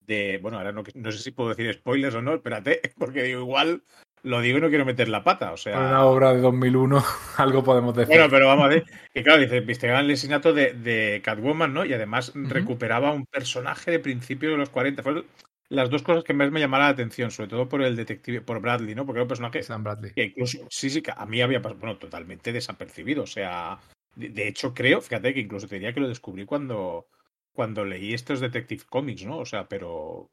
de. 0.00 0.38
Bueno, 0.42 0.58
ahora 0.58 0.72
no, 0.72 0.82
no, 0.94 1.12
sé 1.12 1.18
si 1.18 1.30
puedo 1.30 1.50
decir 1.50 1.72
spoilers 1.72 2.14
o 2.14 2.22
no, 2.22 2.34
espérate, 2.34 2.80
porque 2.98 3.22
digo, 3.22 3.40
igual 3.40 3.82
lo 4.22 4.40
digo 4.40 4.58
y 4.58 4.60
no 4.60 4.68
quiero 4.68 4.84
meter 4.84 5.08
la 5.08 5.22
pata. 5.22 5.52
O 5.52 5.56
sea. 5.56 5.78
Una 5.78 6.04
obra 6.04 6.34
de 6.34 6.40
2001, 6.40 7.04
algo 7.36 7.62
podemos 7.62 7.94
decir. 7.94 8.14
Bueno, 8.14 8.30
pero 8.30 8.46
vamos 8.46 8.64
a 8.64 8.68
ver. 8.68 8.84
Que 9.12 9.22
claro, 9.22 9.42
dice, 9.42 9.58
investigaba 9.58 10.00
el 10.00 10.10
asesinato 10.10 10.52
de, 10.52 10.72
de 10.72 11.20
Catwoman, 11.22 11.72
¿no? 11.72 11.84
Y 11.84 11.92
además 11.92 12.30
uh 12.30 12.38
-huh. 12.38 12.48
recuperaba 12.48 13.12
un 13.12 13.26
personaje 13.26 13.90
de 13.90 13.98
principio 14.00 14.50
de 14.50 14.56
los 14.56 14.70
40. 14.70 15.02
Fue 15.02 15.24
las 15.68 15.90
dos 15.90 16.02
cosas 16.02 16.24
que 16.24 16.34
más 16.34 16.50
me 16.50 16.60
llamaron 16.60 16.86
la 16.86 16.92
atención, 16.92 17.30
sobre 17.30 17.50
todo 17.50 17.68
por 17.68 17.82
el 17.82 17.96
detective, 17.96 18.40
por 18.40 18.60
Bradley, 18.60 18.94
¿no? 18.94 19.06
Porque 19.06 19.18
era 19.18 19.24
un 19.24 19.28
personaje 19.28 19.62
Sam 19.62 19.84
Bradley. 19.84 20.12
que 20.12 20.24
incluso, 20.24 20.66
sí, 20.70 20.90
sí, 20.90 21.02
que 21.02 21.12
a 21.14 21.26
mí 21.26 21.40
había 21.40 21.62
pasado, 21.62 21.80
bueno, 21.80 21.98
totalmente 21.98 22.52
desapercibido. 22.52 23.22
O 23.22 23.26
sea, 23.26 23.78
de, 24.16 24.48
hecho 24.48 24.74
creo, 24.74 25.00
fíjate 25.00 25.34
que 25.34 25.40
incluso 25.40 25.66
te 25.66 25.76
diría 25.76 25.92
que 25.92 26.00
lo 26.00 26.08
descubrí 26.08 26.46
cuando, 26.46 27.08
cuando 27.52 27.84
leí 27.84 28.14
estos 28.14 28.40
Detective 28.40 28.84
Comics, 28.88 29.24
¿no? 29.24 29.38
O 29.38 29.46
sea, 29.46 29.68
pero... 29.68 30.30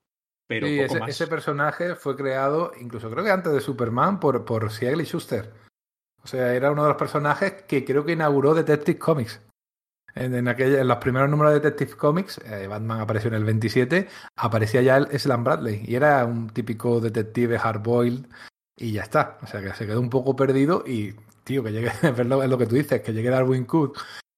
pero 0.47 0.67
sí, 0.67 0.79
ese, 0.79 1.00
ese, 1.07 1.27
personaje 1.27 1.95
fue 1.95 2.15
creado, 2.15 2.71
incluso 2.79 3.09
creo 3.09 3.23
que 3.23 3.31
antes 3.31 3.53
de 3.53 3.61
Superman, 3.61 4.19
por, 4.19 4.45
por 4.45 4.71
Siegel 4.71 5.01
y 5.01 5.05
Schuster. 5.05 5.51
O 6.23 6.27
sea, 6.27 6.53
era 6.53 6.71
uno 6.71 6.83
de 6.83 6.89
los 6.89 6.97
personajes 6.97 7.63
que 7.63 7.83
creo 7.83 8.05
que 8.05 8.11
inauguró 8.13 8.53
Detective 8.53 9.00
Comics. 9.00 9.41
En, 10.13 10.35
en, 10.35 10.47
aquel, 10.47 10.75
en, 10.75 10.88
los 10.88 10.97
primeros 10.97 11.29
números 11.29 11.53
de 11.53 11.59
Detective 11.61 11.97
Comics, 11.97 12.39
eh, 12.45 12.67
Batman 12.67 13.00
apareció 13.00 13.29
en 13.29 13.35
el 13.35 13.45
27, 13.45 14.07
aparecía 14.35 14.81
ya 14.81 14.97
el 14.97 15.19
Slam 15.19 15.43
Bradley 15.43 15.83
y 15.85 15.95
era 15.95 16.25
un 16.25 16.50
típico 16.50 17.00
detective 17.00 17.57
hardboiled 17.57 18.25
y 18.75 18.91
ya 18.93 19.03
está. 19.03 19.38
O 19.41 19.47
sea 19.47 19.61
que 19.61 19.73
se 19.73 19.88
quedó 19.88 20.01
un 20.01 20.09
poco 20.09 20.35
perdido 20.35 20.83
y, 20.85 21.15
que 21.60 21.72
llegue, 21.72 21.91
es 22.01 22.25
lo, 22.25 22.43
es 22.43 22.50
lo 22.50 22.58
que 22.58 22.67
tú 22.67 22.75
dices, 22.75 23.01
que 23.01 23.13
llegue 23.13 23.29
Darwin 23.29 23.65
Cook 23.65 23.98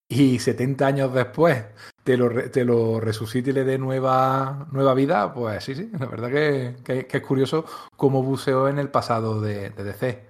y 0.09 0.39
70 0.39 0.85
años 0.85 1.13
después 1.13 1.63
te 2.03 2.17
lo, 2.17 2.29
te 2.49 2.65
lo 2.65 2.99
resucite 2.99 3.51
y 3.51 3.53
le 3.53 3.63
dé 3.63 3.77
nueva, 3.77 4.67
nueva 4.71 4.93
vida, 4.93 5.33
pues 5.33 5.63
sí, 5.63 5.73
sí, 5.73 5.89
la 5.97 6.05
verdad 6.05 6.29
que, 6.29 6.75
que, 6.83 7.17
es 7.17 7.23
curioso 7.23 7.65
cómo 7.95 8.21
buceó 8.21 8.67
en 8.67 8.77
el 8.77 8.89
pasado 8.89 9.39
de, 9.41 9.69
DC. 9.69 10.27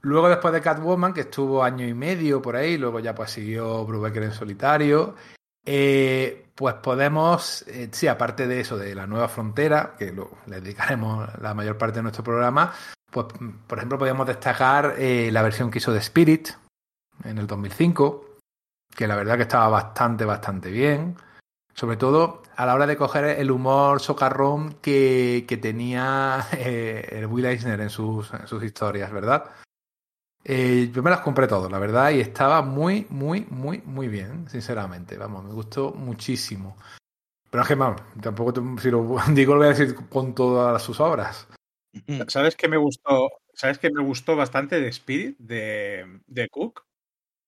Luego, 0.00 0.28
después 0.28 0.54
de 0.54 0.60
Catwoman, 0.60 1.12
que 1.12 1.22
estuvo 1.22 1.64
año 1.64 1.86
y 1.86 1.92
medio 1.92 2.40
por 2.40 2.54
ahí, 2.54 2.78
luego 2.78 3.00
ya 3.00 3.14
pues 3.14 3.32
siguió 3.32 3.84
Brubaker 3.84 4.22
en 4.22 4.32
solitario. 4.32 5.16
Eh, 5.66 6.46
pues 6.54 6.76
podemos, 6.76 7.66
eh, 7.66 7.88
sí, 7.90 8.06
aparte 8.06 8.46
de 8.46 8.60
eso, 8.60 8.78
de 8.78 8.94
la 8.94 9.08
nueva 9.08 9.28
frontera, 9.28 9.96
que 9.98 10.12
le 10.46 10.60
dedicaremos 10.60 11.28
la 11.40 11.52
mayor 11.52 11.76
parte 11.76 11.96
de 11.96 12.04
nuestro 12.04 12.22
programa, 12.22 12.72
pues 13.10 13.26
por 13.66 13.78
ejemplo 13.78 13.98
podríamos 13.98 14.26
destacar 14.26 14.94
eh, 14.98 15.30
la 15.32 15.42
versión 15.42 15.70
que 15.70 15.78
hizo 15.78 15.92
de 15.92 15.98
Spirit 15.98 16.50
en 17.24 17.38
el 17.38 17.46
2005, 17.46 18.36
que 18.94 19.06
la 19.06 19.16
verdad 19.16 19.36
que 19.36 19.42
estaba 19.42 19.68
bastante, 19.68 20.24
bastante 20.24 20.70
bien. 20.70 21.16
Sobre 21.74 21.96
todo 21.96 22.42
a 22.56 22.66
la 22.66 22.74
hora 22.74 22.86
de 22.88 22.96
coger 22.96 23.24
el 23.24 23.52
humor 23.52 24.00
socarrón 24.00 24.74
que, 24.82 25.44
que 25.46 25.56
tenía 25.56 26.46
el 26.58 27.26
Will 27.26 27.46
Eisner 27.46 27.80
en 27.80 27.90
sus, 27.90 28.30
sus 28.46 28.64
historias, 28.64 29.12
¿verdad? 29.12 29.44
Eh, 30.44 30.90
yo 30.92 31.02
me 31.02 31.10
las 31.10 31.20
compré 31.20 31.46
todas, 31.46 31.70
la 31.70 31.78
verdad, 31.78 32.10
y 32.10 32.20
estaba 32.20 32.62
muy, 32.62 33.06
muy, 33.10 33.46
muy, 33.50 33.82
muy 33.84 34.08
bien, 34.08 34.48
sinceramente. 34.48 35.16
Vamos, 35.18 35.44
me 35.44 35.52
gustó 35.52 35.92
muchísimo. 35.92 36.76
Pero 37.50 37.62
es 37.62 37.68
que, 37.68 37.74
vamos, 37.74 38.00
tampoco 38.20 38.52
si 38.80 38.90
lo 38.90 39.16
digo, 39.32 39.54
lo 39.54 39.60
voy 39.60 39.66
a 39.66 39.74
decir 39.74 39.94
con 40.08 40.34
todas 40.34 40.82
sus 40.82 41.00
obras. 41.00 41.46
¿Sabes 42.28 42.56
qué 42.56 42.68
me 42.68 42.76
gustó? 42.76 43.30
¿Sabes 43.54 43.78
qué 43.78 43.90
me 43.90 44.02
gustó 44.02 44.36
bastante 44.36 44.80
de 44.80 44.88
Spirit, 44.88 45.36
de, 45.38 46.20
de 46.26 46.48
Cook? 46.48 46.84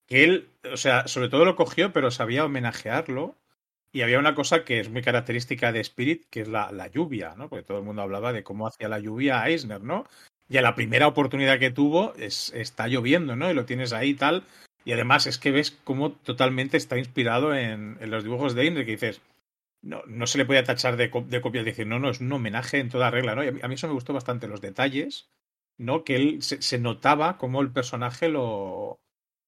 Que 0.06 0.24
él, 0.24 0.48
o 0.72 0.76
sea, 0.76 1.06
sobre 1.06 1.28
todo 1.28 1.44
lo 1.44 1.56
cogió, 1.56 1.92
pero 1.92 2.10
sabía 2.10 2.44
homenajearlo. 2.44 3.36
Y 3.92 4.02
había 4.02 4.20
una 4.20 4.36
cosa 4.36 4.64
que 4.64 4.78
es 4.78 4.88
muy 4.88 5.02
característica 5.02 5.72
de 5.72 5.80
Spirit, 5.80 6.24
que 6.30 6.42
es 6.42 6.48
la, 6.48 6.70
la 6.70 6.86
lluvia, 6.86 7.34
¿no? 7.36 7.48
Porque 7.48 7.64
todo 7.64 7.78
el 7.78 7.84
mundo 7.84 8.02
hablaba 8.02 8.32
de 8.32 8.44
cómo 8.44 8.68
hacía 8.68 8.88
la 8.88 9.00
lluvia 9.00 9.42
a 9.42 9.48
Eisner, 9.48 9.82
¿no? 9.82 10.06
y 10.50 10.58
a 10.58 10.62
la 10.62 10.74
primera 10.74 11.06
oportunidad 11.06 11.60
que 11.60 11.70
tuvo 11.70 12.12
es, 12.16 12.52
está 12.54 12.88
lloviendo, 12.88 13.36
¿no? 13.36 13.50
Y 13.50 13.54
lo 13.54 13.64
tienes 13.64 13.92
ahí 13.92 14.10
y 14.10 14.14
tal. 14.14 14.42
Y 14.84 14.92
además 14.92 15.26
es 15.28 15.38
que 15.38 15.52
ves 15.52 15.70
cómo 15.84 16.10
totalmente 16.10 16.76
está 16.76 16.98
inspirado 16.98 17.54
en, 17.54 17.96
en 18.00 18.10
los 18.10 18.24
dibujos 18.24 18.54
de 18.56 18.64
Indre, 18.66 18.84
que 18.84 18.92
dices, 18.92 19.20
no, 19.82 20.02
no 20.06 20.26
se 20.26 20.38
le 20.38 20.44
puede 20.44 20.62
tachar 20.62 20.96
de, 20.96 21.08
de 21.08 21.40
copia, 21.40 21.62
decir, 21.62 21.86
no, 21.86 21.98
no, 21.98 22.10
es 22.10 22.20
un 22.20 22.32
homenaje 22.32 22.78
en 22.78 22.88
toda 22.88 23.10
regla, 23.10 23.34
¿no? 23.34 23.44
Y 23.44 23.48
a 23.48 23.52
mí, 23.52 23.60
a 23.62 23.68
mí 23.68 23.74
eso 23.74 23.88
me 23.88 23.94
gustó 23.94 24.12
bastante, 24.12 24.48
los 24.48 24.60
detalles, 24.60 25.30
¿no? 25.78 26.04
Que 26.04 26.16
él 26.16 26.42
se, 26.42 26.60
se 26.62 26.78
notaba 26.78 27.38
cómo 27.38 27.60
el 27.60 27.72
personaje 27.72 28.28
lo, 28.28 29.00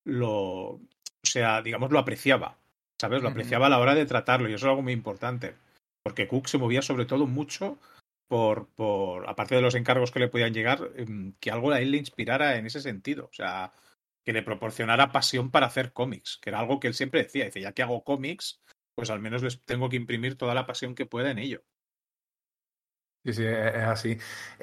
lo, 0.05 0.81
o 1.23 1.27
sea, 1.27 1.63
digamos, 1.63 1.91
lo 1.91 1.99
apreciaba, 1.99 2.59
¿sabes? 3.01 3.23
Lo 3.23 3.29
apreciaba 3.29 3.67
a 3.67 3.71
la 3.71 3.79
hora 3.79 3.95
de 3.95 4.07
tratarlo 4.07 4.49
y 4.49 4.55
eso 4.55 4.67
es 4.67 4.71
algo 4.71 4.83
muy 4.83 4.93
importante. 4.93 5.55
Porque 6.03 6.27
Cook 6.27 6.49
se 6.49 6.59
movía 6.59 6.83
sobre 6.83 7.05
todo 7.05 7.27
mucho 7.27 7.79
por, 8.29 8.69
por, 8.75 9.29
aparte 9.29 9.55
de 9.55 9.63
los 9.63 9.75
encargos 9.75 10.11
que 10.11 10.19
le 10.19 10.29
podían 10.29 10.53
llegar, 10.53 10.91
que 11.39 11.51
algo 11.51 11.71
a 11.71 11.81
él 11.81 11.93
le 11.93 11.99
inspirara 11.99 12.57
en 12.57 12.67
ese 12.67 12.81
sentido. 12.81 13.27
O 13.27 13.33
sea, 13.33 13.73
que 14.25 14.33
le 14.33 14.43
proporcionara 14.43 15.13
pasión 15.13 15.51
para 15.51 15.67
hacer 15.67 15.93
cómics, 15.93 16.39
que 16.43 16.51
era 16.51 16.61
algo 16.61 16.81
que 16.81 16.89
él 16.89 16.95
siempre 16.95 17.23
decía. 17.23 17.45
Dice, 17.45 17.61
ya 17.61 17.73
que 17.73 17.83
hago 17.83 18.05
cómics, 18.05 18.61
pues 18.95 19.11
al 19.11 19.21
menos 19.21 19.43
les 19.43 19.65
tengo 19.65 19.89
que 19.89 19.97
imprimir 19.97 20.37
toda 20.37 20.55
la 20.55 20.67
pasión 20.67 20.95
que 20.95 21.07
pueda 21.07 21.31
en 21.31 21.39
ello. 21.39 21.63
Sí, 23.25 23.33
sí, 23.33 23.45
es 23.45 23.85
así. 23.85 24.19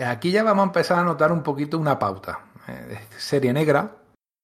Aquí 0.05 0.31
ya 0.31 0.43
vamos 0.43 0.63
a 0.63 0.67
empezar 0.67 1.00
a 1.00 1.03
notar 1.03 1.31
un 1.31 1.43
poquito 1.43 1.77
una 1.77 1.98
pauta. 1.98 2.45
Eh, 2.67 3.00
serie 3.17 3.53
negra, 3.53 3.95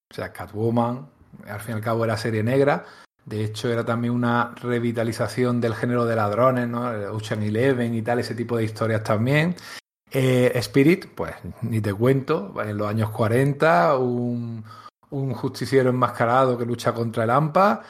o 0.09 0.13
sea, 0.13 0.31
Catwoman, 0.31 1.09
al 1.45 1.59
fin 1.59 1.73
y 1.73 1.77
al 1.77 1.81
cabo 1.81 2.05
era 2.05 2.15
serie 2.15 2.41
negra, 2.41 2.85
de 3.25 3.43
hecho, 3.43 3.71
era 3.71 3.83
también 3.83 4.13
una 4.13 4.53
revitalización 4.55 5.59
del 5.59 5.73
género 5.73 6.05
de 6.05 6.15
ladrones, 6.15 6.67
¿no? 6.67 6.83
Ocean 7.11 7.41
Eleven 7.41 7.95
y 7.95 8.03
tal, 8.03 8.19
ese 8.19 8.35
tipo 8.35 8.55
de 8.55 8.65
historias 8.65 9.03
también. 9.03 9.55
Eh, 10.11 10.51
Spirit, 10.55 11.07
pues 11.15 11.33
ni 11.63 11.81
te 11.81 11.91
cuento, 11.93 12.53
en 12.61 12.77
los 12.77 12.87
años 12.87 13.09
40, 13.09 13.97
un, 13.97 14.63
un 15.09 15.33
justiciero 15.33 15.89
enmascarado 15.89 16.55
que 16.55 16.65
lucha 16.65 16.93
contra 16.93 17.23
el 17.23 17.31
AMPA. 17.31 17.81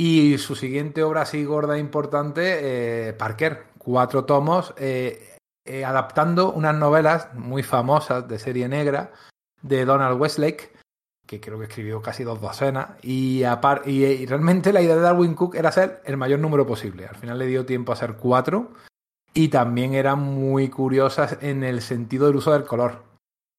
Y 0.00 0.38
su 0.38 0.54
siguiente 0.54 1.02
obra 1.02 1.22
así 1.22 1.44
gorda 1.44 1.74
e 1.74 1.80
importante, 1.80 3.08
eh, 3.08 3.12
Parker, 3.14 3.64
cuatro 3.78 4.24
tomos, 4.24 4.72
eh, 4.76 5.36
eh, 5.64 5.84
adaptando 5.84 6.52
unas 6.52 6.76
novelas 6.76 7.34
muy 7.34 7.64
famosas 7.64 8.28
de 8.28 8.38
serie 8.38 8.68
negra 8.68 9.10
de 9.60 9.84
Donald 9.84 10.20
Westlake, 10.20 10.70
que 11.26 11.40
creo 11.40 11.58
que 11.58 11.64
escribió 11.64 12.00
casi 12.00 12.22
dos 12.22 12.40
docenas, 12.40 12.90
y, 13.02 13.42
realmente 13.42 14.72
la 14.72 14.82
idea 14.82 14.94
de 14.94 15.02
Darwin 15.02 15.34
Cook 15.34 15.56
era 15.56 15.70
hacer 15.70 16.00
el 16.04 16.16
mayor 16.16 16.38
número 16.38 16.64
posible. 16.64 17.08
Al 17.08 17.16
final 17.16 17.36
le 17.36 17.46
dio 17.46 17.66
tiempo 17.66 17.90
a 17.90 17.96
hacer 17.96 18.14
cuatro, 18.14 18.70
y 19.34 19.48
también 19.48 19.94
eran 19.94 20.20
muy 20.20 20.68
curiosas 20.68 21.38
en 21.40 21.64
el 21.64 21.82
sentido 21.82 22.28
del 22.28 22.36
uso 22.36 22.52
del 22.52 22.62
color, 22.62 23.02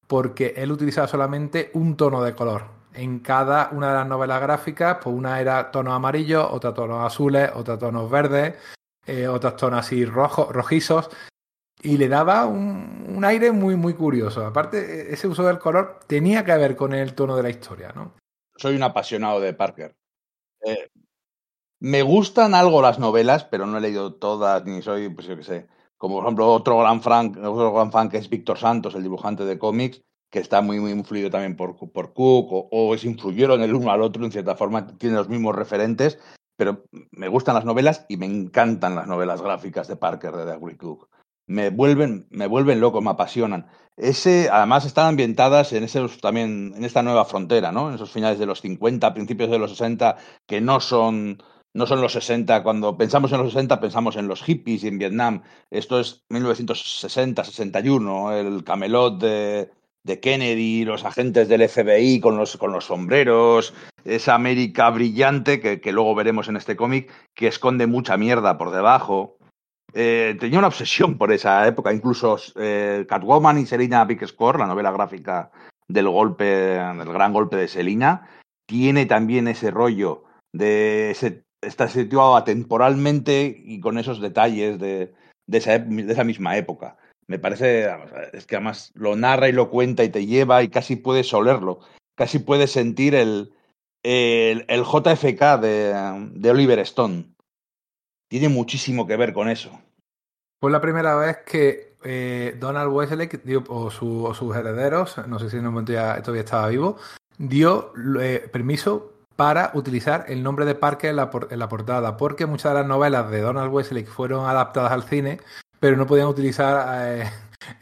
porque 0.07 0.53
él 0.55 0.71
utilizaba 0.71 1.09
solamente 1.09 1.69
un 1.73 1.97
tono 1.97 2.23
de 2.23 2.33
color. 2.33 2.78
En 2.99 3.19
cada 3.19 3.69
una 3.71 3.87
de 3.87 3.93
las 3.93 4.07
novelas 4.07 4.41
gráficas, 4.41 4.97
pues 5.01 5.15
una 5.15 5.39
era 5.39 5.71
tonos 5.71 5.93
amarillos, 5.93 6.45
otra 6.51 6.73
tonos 6.73 7.05
azules, 7.05 7.49
otra 7.55 7.79
tonos 7.79 8.11
verdes, 8.11 8.55
eh, 9.07 9.25
otros 9.25 9.55
tonos 9.55 9.79
así 9.79 10.03
rojizos, 10.03 11.09
y 11.81 11.97
le 11.97 12.09
daba 12.09 12.45
un, 12.45 13.23
aire 13.23 13.53
muy, 13.53 13.77
muy 13.77 13.93
curioso. 13.93 14.45
Aparte, 14.45 15.13
ese 15.13 15.29
uso 15.29 15.45
del 15.45 15.59
color 15.59 16.01
tenía 16.07 16.43
que 16.43 16.57
ver 16.57 16.75
con 16.75 16.93
el 16.93 17.15
tono 17.15 17.37
de 17.37 17.43
la 17.43 17.49
historia, 17.49 17.93
¿no? 17.95 18.15
Soy 18.57 18.75
un 18.75 18.83
apasionado 18.83 19.39
de 19.39 19.53
Parker. 19.53 19.95
Eh, 20.65 20.89
Me 21.79 22.01
gustan 22.01 22.53
algo 22.53 22.81
las 22.81 22.99
novelas, 22.99 23.45
pero 23.45 23.65
no 23.65 23.77
he 23.77 23.81
leído 23.81 24.15
todas, 24.15 24.65
ni 24.65 24.81
soy, 24.81 25.07
pues 25.07 25.25
yo 25.25 25.37
qué 25.37 25.43
sé. 25.43 25.67
Como 25.95 26.15
por 26.15 26.25
ejemplo 26.25 26.51
otro 26.51 26.77
gran, 26.79 27.01
fan, 27.01 27.29
otro 27.45 27.71
gran 27.71 27.93
fan 27.93 28.09
que 28.09 28.17
es 28.17 28.29
Víctor 28.29 28.57
Santos, 28.57 28.93
el 28.95 29.03
dibujante 29.03 29.45
de 29.45 29.57
cómics, 29.57 30.01
que 30.29 30.39
está 30.39 30.61
muy, 30.61 30.79
muy 30.79 30.91
influido 30.91 31.29
también 31.29 31.55
por, 31.55 31.75
por 31.75 32.13
Cook, 32.13 32.51
o, 32.51 32.69
o 32.71 32.97
se 32.97 33.07
influyeron 33.07 33.61
el 33.61 33.73
uno 33.73 33.91
al 33.91 34.01
otro, 34.01 34.23
en 34.25 34.31
cierta 34.31 34.55
forma, 34.55 34.87
tienen 34.97 35.17
los 35.17 35.29
mismos 35.29 35.55
referentes, 35.55 36.19
pero 36.59 36.83
me 37.11 37.29
gustan 37.29 37.55
las 37.55 37.65
novelas 37.65 38.05
y 38.09 38.17
me 38.17 38.25
encantan 38.25 38.95
las 38.95 39.07
novelas 39.07 39.41
gráficas 39.41 39.87
de 39.87 39.95
Parker, 39.95 40.33
de 40.35 40.45
Dagwood 40.45 40.75
Cook. 40.77 41.09
Me 41.47 41.69
vuelven, 41.69 42.27
me 42.29 42.47
vuelven 42.47 42.79
loco, 42.79 43.01
me 43.01 43.11
apasionan. 43.11 43.67
Ese, 43.97 44.49
además, 44.51 44.85
están 44.85 45.07
ambientadas 45.07 45.73
en 45.73 45.83
esos, 45.83 46.19
también 46.19 46.73
en 46.75 46.83
esta 46.83 47.01
nueva 47.01 47.25
frontera, 47.25 47.71
¿no? 47.71 47.89
En 47.89 47.95
esos 47.95 48.11
finales 48.11 48.39
de 48.39 48.45
los 48.45 48.61
50, 48.61 49.13
principios 49.13 49.49
de 49.49 49.57
los 49.57 49.71
60, 49.71 50.17
que 50.45 50.61
no 50.61 50.79
son, 50.79 51.41
no 51.73 51.85
son 51.87 52.01
los 52.01 52.11
60. 52.13 52.61
Cuando 52.61 52.97
pensamos 52.97 53.31
en 53.31 53.39
los 53.39 53.53
60, 53.53 53.79
pensamos 53.79 54.15
en 54.17 54.27
los 54.27 54.43
hippies 54.43 54.83
y 54.83 54.89
en 54.89 54.99
Vietnam. 54.99 55.43
Esto 55.71 55.99
es 55.99 56.25
1960, 56.29 57.43
61, 57.43 58.33
el 58.33 58.63
camelot 58.63 59.19
de, 59.19 59.71
de 60.03 60.19
Kennedy, 60.19 60.85
los 60.85 61.05
agentes 61.05 61.47
del 61.49 61.67
FBI 61.67 62.19
con 62.19 62.37
los, 62.37 62.57
con 62.57 62.71
los 62.71 62.85
sombreros, 62.85 63.73
esa 64.05 64.35
América 64.35 64.89
brillante 64.89 65.59
que, 65.59 65.81
que 65.81 65.91
luego 65.91 66.15
veremos 66.15 66.47
en 66.47 66.55
este 66.55 66.75
cómic, 66.75 67.11
que 67.35 67.47
esconde 67.47 67.87
mucha 67.87 68.17
mierda 68.17 68.57
por 68.57 68.71
debajo. 68.71 69.37
Eh, 69.93 70.37
tenía 70.39 70.59
una 70.59 70.67
obsesión 70.67 71.17
por 71.17 71.31
esa 71.31 71.67
época, 71.67 71.93
incluso 71.93 72.37
eh, 72.55 73.05
Catwoman 73.09 73.57
y 73.57 73.65
Selina 73.65 74.05
Big 74.05 74.25
Score, 74.27 74.59
la 74.59 74.67
novela 74.67 74.91
gráfica 74.91 75.51
del 75.87 76.07
golpe, 76.07 76.45
del 76.45 77.11
gran 77.11 77.33
golpe 77.33 77.57
de 77.57 77.67
Selina, 77.67 78.29
tiene 78.67 79.07
también 79.07 79.47
ese 79.47 79.71
rollo 79.71 80.25
de 80.53 81.11
ese, 81.11 81.43
está 81.61 81.87
situado 81.87 82.35
atemporalmente 82.35 83.61
y 83.65 83.79
con 83.79 83.97
esos 83.97 84.21
detalles 84.21 84.79
de, 84.79 85.13
de, 85.47 85.57
esa, 85.57 85.79
de 85.79 86.11
esa 86.11 86.23
misma 86.23 86.55
época 86.55 86.98
me 87.29 87.37
parece, 87.37 87.87
es 88.33 88.47
que 88.47 88.55
además 88.55 88.91
lo 88.95 89.15
narra 89.15 89.47
y 89.47 89.51
lo 89.51 89.69
cuenta 89.69 90.03
y 90.03 90.09
te 90.09 90.25
lleva 90.25 90.63
y 90.63 90.69
casi 90.69 90.95
puedes 90.95 91.31
olerlo, 91.31 91.79
casi 92.15 92.39
puedes 92.39 92.71
sentir 92.71 93.13
el, 93.13 93.53
el, 94.01 94.65
JFK 94.67 95.59
de, 95.61 96.31
de, 96.33 96.49
Oliver 96.49 96.79
Stone. 96.79 97.31
Tiene 98.27 98.49
muchísimo 98.49 99.05
que 99.05 99.15
ver 99.15 99.31
con 99.33 99.47
eso. 99.47 99.79
Fue 100.59 100.71
la 100.71 100.81
primera 100.81 101.15
vez 101.17 101.37
que 101.45 101.93
eh, 102.03 102.57
Donald 102.59 102.91
Wesley 102.91 103.29
dio, 103.43 103.63
o, 103.67 103.91
sus 103.91 104.55
herederos, 104.55 105.15
no 105.27 105.37
sé 105.37 105.51
si 105.51 105.57
en 105.57 105.67
un 105.67 105.73
momento 105.73 105.93
ya 105.93 106.19
todavía 106.23 106.41
estaba 106.41 106.67
vivo, 106.69 106.97
dio 107.37 107.93
eh, 108.19 108.49
permiso 108.51 109.13
para 109.35 109.69
utilizar 109.75 110.25
el 110.29 110.41
nombre 110.41 110.65
de 110.65 110.73
Parker 110.73 111.11
en 111.11 111.17
la, 111.17 111.29
en 111.51 111.59
la 111.59 111.69
portada, 111.69 112.17
porque 112.17 112.47
muchas 112.47 112.73
de 112.73 112.79
las 112.79 112.87
novelas 112.87 113.29
de 113.29 113.41
Donald 113.41 113.71
Wesley 113.71 114.03
fueron 114.03 114.47
adaptadas 114.47 114.91
al 114.91 115.03
cine 115.03 115.39
pero 115.79 115.97
no 115.97 116.05
podían 116.05 116.27
utilizar 116.27 117.07
eh, 117.07 117.29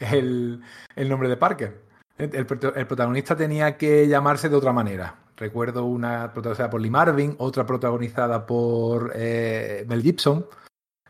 el, 0.00 0.62
el, 0.94 1.08
nombre 1.08 1.28
de 1.28 1.36
Parker. 1.36 1.82
El, 2.18 2.46
protagonista 2.46 3.36
tenía 3.36 3.76
que 3.76 4.08
llamarse 4.08 4.48
de 4.48 4.56
otra 4.56 4.72
manera. 4.72 5.14
Recuerdo 5.36 5.84
una 5.84 6.32
protagonizada 6.32 6.70
por 6.70 6.80
Lee 6.80 6.90
Marvin, 6.90 7.36
otra 7.38 7.64
protagonizada 7.64 8.44
por 8.44 9.12
eh, 9.14 9.84
Mel 9.88 10.02
Gibson. 10.02 10.46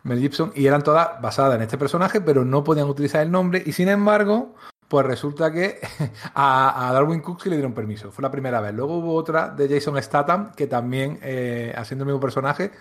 Mel 0.03 0.21
Gibson, 0.21 0.53
y 0.55 0.67
eran 0.67 0.83
todas 0.83 1.21
basadas 1.21 1.57
en 1.57 1.63
este 1.63 1.79
personaje, 1.79 2.21
pero 2.21 2.45
no 2.45 2.63
podían 2.63 2.89
utilizar 2.89 3.23
el 3.23 3.31
nombre. 3.31 3.63
Y 3.65 3.73
sin 3.73 3.89
embargo, 3.89 4.55
pues 4.89 5.07
resulta 5.07 5.51
que 5.51 5.81
a, 6.35 6.89
a, 6.89 6.93
Darwin 6.93 7.21
Cook 7.21 7.43
sí 7.43 7.49
le 7.49 7.57
dieron 7.57 7.75
permiso. 7.75 8.11
Fue 8.11 8.23
la 8.23 8.31
primera 8.31 8.61
vez. 8.61 8.75
Luego 8.75 8.99
hubo 8.99 9.15
otra 9.15 9.49
de 9.49 9.69
Jason 9.69 10.01
Statham, 10.03 10.53
que 10.53 10.67
también, 10.67 11.19
eh, 11.23 11.73
haciendo 11.77 12.05
el 12.05 12.09
mismo 12.09 12.21
personaje, 12.21 12.73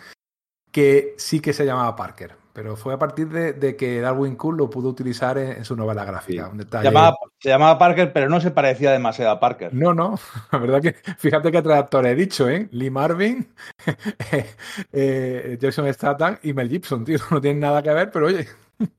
que 0.71 1.15
sí 1.17 1.39
que 1.39 1.53
se 1.53 1.65
llamaba 1.65 1.95
Parker. 1.95 2.35
Pero 2.57 2.75
fue 2.75 2.91
a 2.91 2.97
partir 2.97 3.29
de, 3.29 3.53
de 3.53 3.75
que 3.75 4.01
Darwin 4.01 4.35
Cook 4.35 4.57
lo 4.57 4.67
pudo 4.67 4.89
utilizar 4.89 5.37
en, 5.37 5.57
en 5.57 5.63
su 5.63 5.75
novela 5.75 6.03
gráfica. 6.03 6.45
Sí. 6.45 6.51
Un 6.53 6.57
detalle... 6.57 6.87
se, 6.87 6.91
llamaba, 6.91 7.15
se, 7.37 7.49
llamaba, 7.49 7.77
Parker, 7.77 8.11
pero 8.11 8.29
no 8.29 8.41
se 8.41 8.49
parecía 8.49 8.91
demasiado 8.91 9.29
a 9.29 9.39
Parker. 9.39 9.75
No, 9.75 9.93
no. 9.93 10.17
La 10.51 10.57
verdad 10.57 10.81
que, 10.81 10.93
fíjate 11.19 11.51
qué 11.51 11.61
tres 11.61 11.77
actores 11.77 12.13
he 12.13 12.15
dicho, 12.15 12.49
¿eh? 12.49 12.67
Lee 12.71 12.89
Marvin, 12.89 13.53
eh, 14.91 15.59
Jason 15.61 15.93
Statham 15.93 16.39
y 16.41 16.53
Mel 16.53 16.67
Gibson, 16.67 17.05
tío. 17.05 17.19
No 17.29 17.39
tienen 17.39 17.59
nada 17.59 17.83
que 17.83 17.93
ver, 17.93 18.09
pero 18.09 18.25
oye. 18.25 18.47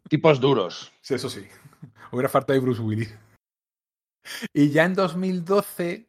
Tipos 0.09 0.39
duros. 0.39 0.93
Sí, 1.01 1.15
eso 1.15 1.29
sí. 1.29 1.45
Hubiera 2.13 2.29
faltado 2.29 2.61
Bruce 2.61 2.81
Willis. 2.81 3.13
Y 4.53 4.71
ya 4.71 4.85
en 4.85 4.95
2012 4.95 6.07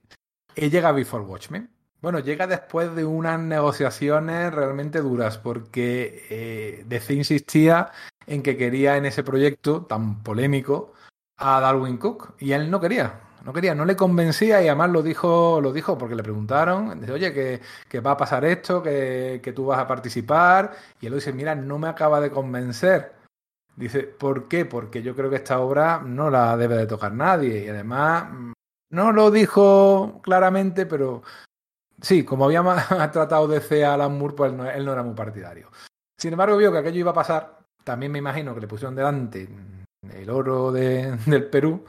eh, 0.54 0.70
llega 0.70 0.92
Before 0.92 1.24
Watchmen. 1.24 1.68
Bueno, 2.02 2.20
llega 2.20 2.48
después 2.48 2.96
de 2.96 3.04
unas 3.04 3.40
negociaciones 3.42 4.54
realmente 4.54 5.02
duras, 5.02 5.38
porque 5.38 6.26
eh, 6.30 6.84
DC 6.88 7.14
insistía 7.14 7.92
en 8.26 8.42
que 8.42 8.56
quería 8.56 8.96
en 8.96 9.06
ese 9.06 9.22
proyecto 9.22 9.86
tan 9.86 10.24
polémico 10.24 10.94
a 11.38 11.60
Darwin 11.60 11.98
Cook, 11.98 12.36
y 12.40 12.54
él 12.54 12.72
no 12.72 12.80
quería, 12.80 13.20
no 13.44 13.52
quería, 13.52 13.76
no 13.76 13.84
le 13.84 13.98
convencía, 13.98 14.62
y 14.62 14.68
además 14.68 14.92
lo 14.92 15.04
dijo, 15.04 15.60
lo 15.62 15.74
dijo 15.74 15.98
porque 15.98 16.16
le 16.16 16.24
preguntaron, 16.24 17.02
dice, 17.02 17.12
oye, 17.12 17.34
que, 17.34 17.62
que 17.90 18.00
va 18.00 18.12
a 18.12 18.18
pasar 18.18 18.46
esto, 18.46 18.82
que, 18.82 19.42
que, 19.44 19.52
tú 19.52 19.66
vas 19.66 19.80
a 19.80 19.88
participar, 19.88 20.72
y 21.02 21.08
él 21.08 21.16
dice, 21.16 21.34
mira, 21.34 21.54
no 21.56 21.80
me 21.80 21.90
acaba 21.90 22.22
de 22.22 22.32
convencer. 22.32 23.14
Dice, 23.76 24.04
¿por 24.04 24.48
qué? 24.48 24.66
Porque 24.66 25.02
yo 25.02 25.16
creo 25.16 25.30
que 25.30 25.38
esta 25.38 25.60
obra 25.60 26.02
no 26.06 26.30
la 26.30 26.56
debe 26.56 26.76
de 26.78 26.88
tocar 26.88 27.14
nadie, 27.14 27.66
y 27.66 27.70
además 27.70 28.26
no 28.90 29.12
lo 29.12 29.32
dijo 29.32 30.22
claramente, 30.24 30.86
pero 30.86 31.24
Sí, 32.02 32.24
como 32.24 32.46
había 32.46 32.64
tratado 33.12 33.48
DC 33.48 33.86
a 33.86 33.94
Alan 33.94 34.18
Moore, 34.18 34.36
pues 34.36 34.52
él 34.52 34.86
no, 34.86 34.94
era 34.94 35.04
muy 35.04 35.16
partidario. 35.16 35.70
Sin 36.18 36.34
embargo, 36.34 36.58
vio 36.58 36.72
que 36.72 36.80
aquello 36.80 37.00
iba 37.00 37.12
a 37.12 37.16
pasar. 37.16 37.60
También 37.84 38.12
me 38.12 38.20
imagino 38.20 38.54
que 38.54 38.62
le 38.62 38.68
pusieron 38.68 38.96
delante 38.96 39.48
el 40.14 40.30
oro 40.30 40.72
de, 40.72 41.18
del 41.26 41.46
Perú. 41.46 41.86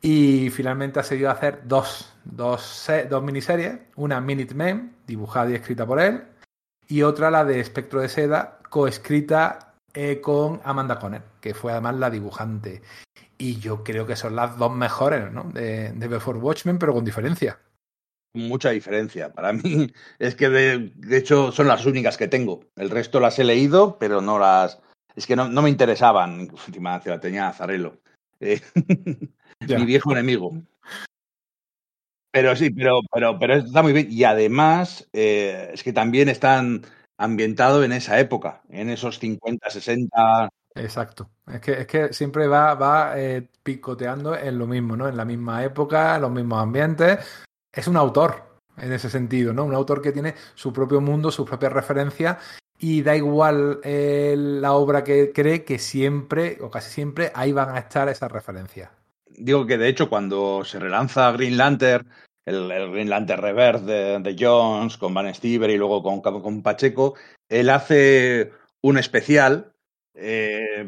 Y 0.00 0.50
finalmente 0.50 0.98
ha 0.98 1.02
a 1.02 1.32
hacer 1.32 1.62
dos, 1.64 2.12
dos, 2.24 2.90
dos 3.08 3.22
miniseries. 3.22 3.78
Una 3.96 4.20
Minutemen, 4.20 4.96
dibujada 5.06 5.50
y 5.50 5.54
escrita 5.54 5.86
por 5.86 6.00
él. 6.00 6.24
Y 6.88 7.02
otra, 7.02 7.30
la 7.30 7.44
de 7.44 7.60
Espectro 7.60 8.00
de 8.00 8.08
Seda, 8.08 8.58
coescrita 8.68 9.74
eh, 9.94 10.20
con 10.20 10.60
Amanda 10.64 10.98
Conner, 10.98 11.22
que 11.40 11.54
fue 11.54 11.70
además 11.70 11.96
la 11.96 12.10
dibujante. 12.10 12.82
Y 13.38 13.60
yo 13.60 13.84
creo 13.84 14.04
que 14.06 14.16
son 14.16 14.34
las 14.34 14.58
dos 14.58 14.72
mejores 14.74 15.30
¿no? 15.30 15.44
de, 15.44 15.92
de 15.92 16.08
Before 16.08 16.38
Watchmen, 16.38 16.78
pero 16.78 16.92
con 16.92 17.04
diferencia 17.04 17.58
mucha 18.34 18.70
diferencia. 18.70 19.32
Para 19.32 19.52
mí 19.52 19.62
es 20.18 20.34
que 20.34 20.48
de, 20.48 20.92
de, 20.94 21.16
hecho 21.16 21.52
son 21.52 21.68
las 21.68 21.86
únicas 21.86 22.16
que 22.16 22.28
tengo. 22.28 22.64
El 22.76 22.90
resto 22.90 23.20
las 23.20 23.38
he 23.38 23.44
leído, 23.44 23.98
pero 23.98 24.20
no 24.20 24.38
las... 24.38 24.80
Es 25.14 25.26
que 25.26 25.36
no, 25.36 25.48
no 25.48 25.62
me 25.62 25.70
interesaban. 25.70 26.48
Encima 26.66 27.00
la 27.04 27.20
tenía 27.20 27.48
Azarelo. 27.48 28.00
Eh, 29.64 29.78
mi 29.78 29.84
viejo 29.84 30.10
enemigo. 30.10 30.52
Pero 32.32 32.56
sí, 32.56 32.70
pero, 32.70 32.98
pero, 33.12 33.38
pero 33.38 33.54
está 33.54 33.80
muy 33.80 33.92
bien. 33.92 34.08
Y 34.10 34.24
además 34.24 35.08
eh, 35.12 35.70
es 35.72 35.84
que 35.84 35.92
también 35.92 36.28
están 36.28 36.82
ambientados 37.16 37.84
en 37.84 37.92
esa 37.92 38.18
época, 38.18 38.62
en 38.70 38.90
esos 38.90 39.20
50, 39.20 39.70
60... 39.70 40.48
Exacto. 40.74 41.30
Es 41.46 41.60
que, 41.60 41.72
es 41.72 41.86
que 41.86 42.12
siempre 42.12 42.48
va, 42.48 42.74
va 42.74 43.12
eh, 43.16 43.48
picoteando 43.62 44.34
en 44.34 44.58
lo 44.58 44.66
mismo, 44.66 44.96
¿no? 44.96 45.06
En 45.06 45.16
la 45.16 45.24
misma 45.24 45.62
época, 45.62 46.16
en 46.16 46.22
los 46.22 46.32
mismos 46.32 46.60
ambientes, 46.60 47.20
es 47.72 47.86
un 47.86 47.96
autor 47.96 48.52
en 48.76 48.92
ese 48.92 49.10
sentido, 49.10 49.52
¿no? 49.52 49.64
Un 49.64 49.74
autor 49.74 50.00
que 50.02 50.12
tiene 50.12 50.34
su 50.54 50.72
propio 50.72 51.00
mundo, 51.00 51.30
su 51.30 51.44
propia 51.44 51.68
referencia 51.68 52.38
y 52.78 53.02
da 53.02 53.16
igual 53.16 53.80
eh, 53.84 54.34
la 54.36 54.72
obra 54.72 55.04
que 55.04 55.32
cree 55.32 55.64
que 55.64 55.78
siempre 55.78 56.58
o 56.60 56.70
casi 56.70 56.90
siempre 56.90 57.30
ahí 57.34 57.52
van 57.52 57.70
a 57.70 57.78
estar 57.78 58.08
esas 58.08 58.30
referencias. 58.30 58.90
Digo 59.28 59.66
que 59.66 59.78
de 59.78 59.88
hecho 59.88 60.08
cuando 60.08 60.64
se 60.64 60.78
relanza 60.78 61.30
Green 61.32 61.56
Lantern, 61.56 62.08
el, 62.44 62.68
Green 62.90 63.08
Lantern 63.08 63.42
Reverse 63.42 63.84
de, 63.84 64.18
de, 64.18 64.36
Jones 64.38 64.96
con 64.96 65.14
Van 65.14 65.32
Stever 65.32 65.70
y 65.70 65.76
luego 65.76 66.02
con, 66.02 66.20
con 66.20 66.62
Pacheco, 66.62 67.14
él 67.48 67.70
hace 67.70 68.50
un 68.80 68.98
especial, 68.98 69.72
eh, 70.14 70.86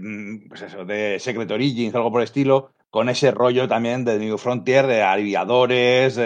pues 0.49 0.63
eso, 0.63 0.85
de 0.85 1.19
Secret 1.21 1.51
Origins, 1.51 1.95
algo 1.95 2.11
por 2.11 2.21
el 2.21 2.27
estilo, 2.27 2.73
con 2.95 3.09
ese 3.09 3.33
rollo 3.33 3.67
también 3.67 4.05
de 4.05 4.21
New 4.21 4.39
Frontier, 4.39 4.87
de 4.87 5.03
aviadores, 5.03 6.17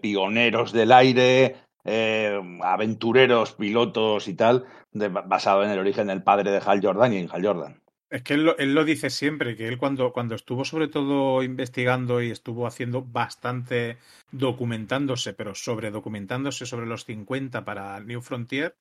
pioneros 0.00 0.72
del 0.72 0.90
aire, 0.90 1.54
eh, 1.84 2.40
aventureros, 2.64 3.52
pilotos 3.52 4.26
y 4.26 4.34
tal, 4.34 4.66
basado 4.92 5.62
en 5.62 5.70
el 5.70 5.78
origen 5.78 6.08
del 6.08 6.24
padre 6.24 6.50
de 6.50 6.60
Hal 6.66 6.80
Jordan 6.82 7.12
y 7.12 7.18
en 7.18 7.28
Hal 7.30 7.46
Jordan. 7.46 7.80
Es 8.10 8.22
que 8.22 8.34
él 8.34 8.42
lo, 8.42 8.58
él 8.58 8.74
lo, 8.74 8.84
dice 8.84 9.08
siempre, 9.08 9.54
que 9.54 9.68
él 9.68 9.78
cuando, 9.78 10.12
cuando 10.12 10.34
estuvo 10.34 10.64
sobre 10.64 10.88
todo 10.88 11.44
investigando 11.44 12.20
y 12.20 12.32
estuvo 12.32 12.66
haciendo 12.66 13.02
bastante 13.02 13.98
documentándose, 14.32 15.32
pero 15.32 15.54
sobre 15.54 15.92
documentándose 15.92 16.66
sobre 16.66 16.86
los 16.86 17.04
50 17.04 17.64
para 17.64 18.00
New 18.00 18.20
Frontier, 18.20 18.74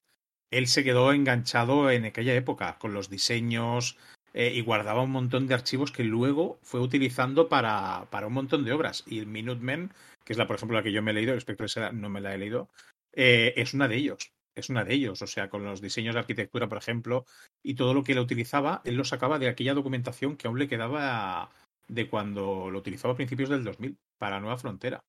él 0.50 0.66
se 0.66 0.84
quedó 0.84 1.14
enganchado 1.14 1.92
en 1.92 2.06
aquella 2.06 2.34
época, 2.34 2.80
con 2.80 2.96
los 2.96 3.12
diseños, 3.12 4.00
eh, 4.38 4.52
y 4.54 4.62
guardaba 4.62 5.02
un 5.02 5.12
montón 5.12 5.48
de 5.48 5.54
archivos 5.54 5.94
que 5.94 6.04
luego 6.04 6.60
fue 6.62 6.82
utilizando 6.82 7.48
para, 7.48 8.06
para 8.12 8.28
un 8.28 8.34
montón 8.34 8.66
de 8.66 8.74
obras. 8.74 9.06
Y 9.08 9.20
el 9.20 9.28
Minutemen, 9.28 9.94
que 10.26 10.34
es 10.34 10.38
la, 10.38 10.46
por 10.46 10.58
ejemplo, 10.58 10.78
la 10.78 10.84
que 10.84 10.92
yo 10.92 11.02
me 11.02 11.12
he 11.12 11.14
leído, 11.14 11.34
respecto 11.34 11.64
a 11.64 11.68
esa 11.68 11.92
no 11.94 12.10
me 12.10 12.20
la 12.20 12.36
he 12.36 12.38
leído, 12.38 12.68
eh, 13.14 13.54
es 13.56 13.74
una 13.74 13.88
de 13.88 13.96
ellos. 13.96 14.34
es 14.54 14.70
una 14.70 14.84
de 14.84 14.94
ellos. 14.94 15.22
O 15.22 15.28
sea, 15.28 15.50
con 15.50 15.64
los 15.64 15.80
diseños 15.80 16.16
de 16.16 16.20
arquitectura, 16.20 16.68
por 16.68 16.78
ejemplo, 16.78 17.26
y 17.64 17.76
todo 17.76 17.94
lo 17.94 18.04
que 18.04 18.12
él 18.12 18.20
utilizaba, 18.20 18.82
él 18.84 18.96
lo 18.96 19.06
sacaba 19.06 19.40
de 19.40 19.48
aquella 19.48 19.74
documentación 19.74 20.36
que 20.36 20.50
aún 20.50 20.60
le 20.60 20.68
quedaba 20.68 21.50
de 21.88 22.10
cuando 22.10 22.70
lo 22.70 22.80
utilizaba 22.80 23.14
a 23.14 23.18
principios 23.18 23.48
del 23.50 23.64
2000 23.64 23.98
para 24.18 24.42
Nueva 24.42 24.58
Frontera. 24.58 25.02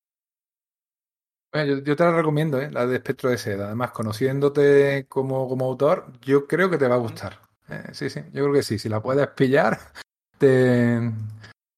Bueno, 1.53 1.83
yo, 1.83 1.97
te 1.97 2.05
la 2.05 2.13
recomiendo, 2.13 2.61
¿eh? 2.61 2.71
la 2.71 2.87
de 2.87 2.97
Espectro 2.97 3.31
de 3.31 3.39
Seda. 3.39 3.67
Además, 3.67 3.91
conociéndote 3.91 5.07
como, 5.09 5.49
como 5.49 5.65
autor, 5.65 6.13
yo 6.21 6.47
creo 6.47 6.71
que 6.71 6.79
te 6.79 6.87
va 6.87 6.95
a 6.95 6.99
gustar. 6.99 7.46
Eh, 7.69 7.85
sí, 7.93 8.11
sí, 8.11 8.21
yo 8.33 8.45
creo 8.45 8.53
que 8.53 8.63
sí. 8.63 8.79
Si 8.79 8.89
la 8.89 9.03
puedes 9.03 9.27
pillar, 9.29 9.79
te, 10.39 11.01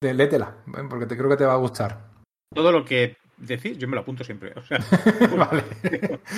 te 0.01 0.15
létela, 0.15 0.57
¿eh? 0.67 0.85
porque 0.89 1.07
te 1.07 1.17
creo 1.17 1.31
que 1.31 1.37
te 1.37 1.47
va 1.47 1.55
a 1.55 1.59
gustar. 1.59 2.09
Todo 2.55 2.73
lo 2.73 2.85
que 2.85 3.17
decir, 3.37 3.79
yo 3.79 3.89
me 3.89 3.95
lo 3.95 4.03
apunto 4.03 4.25
siempre. 4.25 4.53
O 4.57 4.63
sea, 4.63 4.79
vale. 5.37 5.63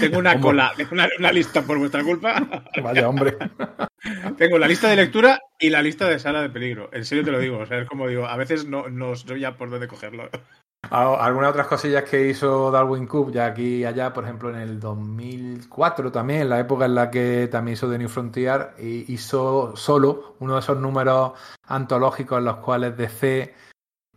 tengo 0.00 0.18
una 0.18 0.40
cola, 0.40 0.72
una, 0.90 1.08
una, 1.18 1.32
lista 1.32 1.62
por 1.62 1.78
vuestra 1.78 2.04
culpa. 2.04 2.64
Vaya, 2.82 3.08
hombre. 3.08 3.36
tengo 4.36 4.58
la 4.58 4.68
lista 4.68 4.88
de 4.88 4.96
lectura 4.96 5.40
y 5.58 5.70
la 5.70 5.82
lista 5.82 6.08
de 6.08 6.18
sala 6.18 6.42
de 6.42 6.50
peligro. 6.50 6.90
En 6.92 7.04
serio 7.04 7.24
te 7.24 7.32
lo 7.32 7.38
digo. 7.38 7.58
O 7.58 7.66
sea, 7.66 7.78
es 7.78 7.88
como 7.88 8.08
digo, 8.08 8.26
a 8.26 8.36
veces 8.36 8.66
no, 8.66 8.88
no 8.88 9.14
ya 9.14 9.56
por 9.56 9.70
dónde 9.70 9.88
cogerlo. 9.88 10.28
Algunas 10.88 11.50
otras 11.50 11.68
cosillas 11.68 12.04
que 12.04 12.28
hizo 12.28 12.70
Darwin 12.70 13.06
Cook 13.06 13.30
ya 13.30 13.46
aquí 13.46 13.76
y 13.76 13.84
allá, 13.84 14.12
por 14.12 14.24
ejemplo, 14.24 14.50
en 14.50 14.56
el 14.56 14.80
2004 14.80 16.10
también, 16.10 16.48
la 16.48 16.58
época 16.58 16.86
en 16.86 16.96
la 16.96 17.10
que 17.10 17.48
también 17.48 17.74
hizo 17.74 17.88
The 17.88 17.98
New 17.98 18.08
Frontier, 18.08 18.74
hizo 18.78 19.76
solo 19.76 20.34
uno 20.40 20.54
de 20.54 20.60
esos 20.60 20.78
números 20.78 21.32
antológicos 21.68 22.38
en 22.38 22.44
los 22.46 22.56
cuales 22.56 22.96
DC 22.96 23.54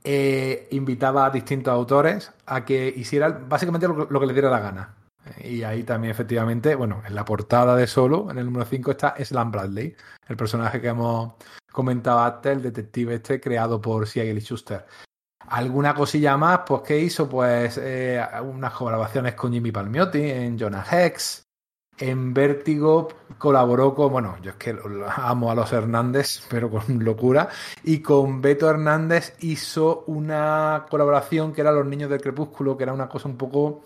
eh, 0.03 0.67
invitaba 0.71 1.25
a 1.25 1.29
distintos 1.29 1.71
autores 1.71 2.31
a 2.45 2.65
que 2.65 2.87
hicieran 2.87 3.47
básicamente 3.47 3.87
lo, 3.87 4.19
que 4.19 4.25
le 4.25 4.33
diera 4.33 4.49
la 4.49 4.59
gana. 4.59 4.95
Y 5.43 5.63
ahí 5.63 5.83
también, 5.83 6.11
efectivamente, 6.11 6.75
bueno, 6.75 7.03
en 7.05 7.13
la 7.13 7.23
portada 7.23 7.75
de 7.75 7.87
Solo, 7.87 8.31
en 8.31 8.39
el 8.39 8.45
número 8.45 8.65
5, 8.65 8.91
está 8.91 9.15
Slam 9.23 9.51
Bradley, 9.51 9.95
el 10.27 10.37
personaje 10.37 10.81
que 10.81 10.87
hemos 10.87 11.33
comentado 11.71 12.19
antes, 12.19 12.51
el 12.51 12.63
detective 12.63 13.15
este 13.15 13.39
creado 13.39 13.79
por 13.79 14.05
y 14.05 14.39
Schuster. 14.39 14.85
Alguna 15.53 15.93
cosilla 15.93 16.35
más, 16.35 16.61
pues, 16.65 16.81
¿qué 16.81 16.99
hizo? 16.99 17.29
Pues 17.29 17.77
eh, 17.79 18.19
unas 18.41 18.73
colaboraciones 18.73 19.35
con 19.35 19.53
Jimmy 19.53 19.71
Palmiotti 19.71 20.19
en 20.19 20.57
Jonah 20.57 20.83
Hex. 20.91 21.43
En 21.99 22.33
Vértigo 22.33 23.07
colaboró 23.37 23.93
con, 23.93 24.11
bueno, 24.11 24.35
yo 24.41 24.49
es 24.49 24.57
que 24.57 24.75
amo 25.15 25.51
a 25.51 25.55
los 25.55 25.71
Hernández, 25.71 26.41
pero 26.49 26.71
con 26.71 27.03
locura. 27.03 27.49
Y 27.83 27.99
con 27.99 28.41
Beto 28.41 28.67
Hernández 28.67 29.35
hizo 29.41 30.05
una 30.07 30.87
colaboración 30.89 31.53
que 31.53 31.61
era 31.61 31.71
Los 31.71 31.85
Niños 31.85 32.09
del 32.09 32.21
Crepúsculo, 32.21 32.75
que 32.75 32.85
era 32.85 32.93
una 32.93 33.07
cosa 33.07 33.29
un 33.29 33.37
poco 33.37 33.83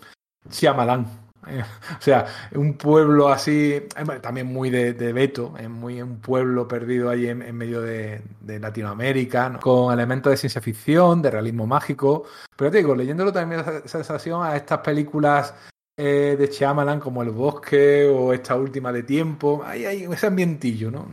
Chiamalán. 0.48 1.27
o 1.98 2.00
sea, 2.00 2.26
un 2.54 2.74
pueblo 2.74 3.28
así, 3.28 3.72
eh, 3.72 3.88
también 4.20 4.46
muy 4.46 4.70
de, 4.70 4.92
de 4.92 5.12
Beto, 5.12 5.54
es 5.58 5.68
muy 5.68 6.00
un 6.02 6.20
pueblo 6.20 6.66
perdido 6.66 7.10
ahí 7.10 7.28
en, 7.28 7.56
medio 7.56 7.80
de, 7.80 8.22
Latinoamérica, 8.46 9.58
con 9.60 9.92
elementos 9.92 10.30
de 10.30 10.36
ciencia 10.36 10.60
ficción, 10.60 11.22
de 11.22 11.30
realismo 11.30 11.66
mágico. 11.66 12.24
Pero 12.56 12.70
te 12.70 12.78
digo, 12.78 12.94
leyéndolo 12.94 13.32
también 13.32 13.64
da 13.64 13.86
sensación 13.86 14.42
a 14.42 14.56
estas 14.56 14.78
películas 14.80 15.54
eh, 15.96 16.36
de 16.38 16.48
Chiamalan 16.48 17.00
como 17.00 17.22
El 17.22 17.30
Bosque 17.30 18.06
o 18.08 18.32
esta 18.32 18.56
última 18.56 18.92
de 18.92 19.02
Tiempo. 19.02 19.62
Ahí 19.64 19.84
hay 19.84 20.04
ese 20.04 20.26
ambientillo, 20.26 20.90
¿no? 20.90 21.08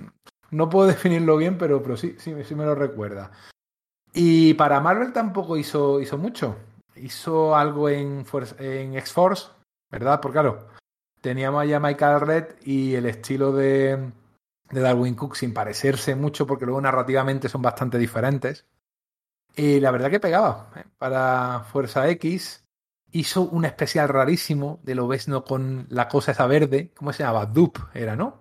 No 0.52 0.70
puedo 0.70 0.88
definirlo 0.88 1.38
bien, 1.38 1.58
pero, 1.58 1.82
pero 1.82 1.98
sí, 1.98 2.16
sí, 2.18 2.34
sí 2.44 2.56
me 2.56 2.66
lo 2.66 2.76
recuerda. 2.76 3.32
Y 4.14 4.54
para 4.54 4.80
Marvel 4.80 5.12
tampoco 5.12 5.58
hizo, 5.58 6.00
hizo 6.00 6.18
mucho. 6.18 6.56
Hizo 6.96 7.56
algo 7.56 7.90
en, 7.90 8.26
en 8.60 8.96
X-Force, 8.96 9.48
¿verdad? 9.96 10.20
Porque 10.20 10.34
claro, 10.34 10.68
teníamos 11.22 11.66
ya 11.70 11.80
Michael 11.80 12.20
Red 12.20 12.46
y 12.66 12.96
el 12.96 13.06
estilo 13.06 13.54
de, 13.54 14.12
de 14.70 14.82
Darwin 14.82 15.16
Cook 15.16 15.38
sin 15.38 15.54
parecerse 15.54 16.16
mucho, 16.16 16.46
porque 16.46 16.66
luego 16.66 16.82
narrativamente 16.82 17.48
son 17.48 17.62
bastante 17.62 17.98
diferentes. 17.98 18.66
Y 19.56 19.80
la 19.80 19.92
verdad 19.92 20.12
que 20.12 20.20
pegaba. 20.20 20.70
¿eh? 20.76 20.84
Para 20.98 21.62
Fuerza 21.72 22.10
X 22.10 22.66
hizo 23.14 23.44
un 23.44 23.64
especial 23.64 24.10
rarísimo 24.10 24.82
de 24.84 24.96
lo 24.96 25.10
no 25.28 25.46
con 25.46 25.88
la 25.90 26.10
cosa 26.10 26.34
esa 26.34 26.46
verde. 26.46 26.92
¿Cómo 26.94 27.14
se 27.14 27.24
llamaba? 27.24 27.46
Dupe 27.46 27.80
era, 27.94 28.18
¿no? 28.18 28.40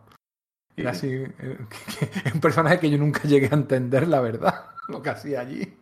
Era 0.75 0.91
así. 0.91 1.07
Eh, 1.13 1.59
un 2.35 2.41
personaje 2.41 2.81
que 2.81 2.91
yo 2.91 2.99
nunca 2.99 3.23
llegué 3.23 3.47
a 3.47 3.55
entender, 3.55 4.09
la 4.09 4.21
verdad, 4.21 4.71
lo 4.89 5.01
que 5.01 5.11
hacía 5.11 5.43
allí 5.43 5.73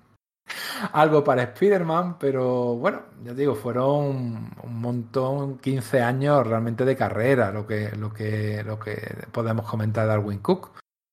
algo 0.93 1.23
para 1.23 1.43
Spider-Man, 1.43 2.19
pero 2.19 2.75
bueno, 2.77 3.03
ya 3.23 3.35
digo, 3.35 3.55
fueron 3.55 4.51
un 4.63 4.81
montón, 4.81 5.59
15 5.59 6.01
años 6.01 6.47
realmente 6.47 6.85
de 6.85 6.97
carrera, 6.97 7.53
lo 7.53 7.67
que, 7.67 7.91
lo 7.97 8.13
que, 8.13 8.63
lo 8.65 8.79
que 8.79 9.27
podemos 9.31 9.69
comentar 9.69 10.05
de 10.05 10.11
Darwin 10.11 10.39
Cook. 10.39 10.71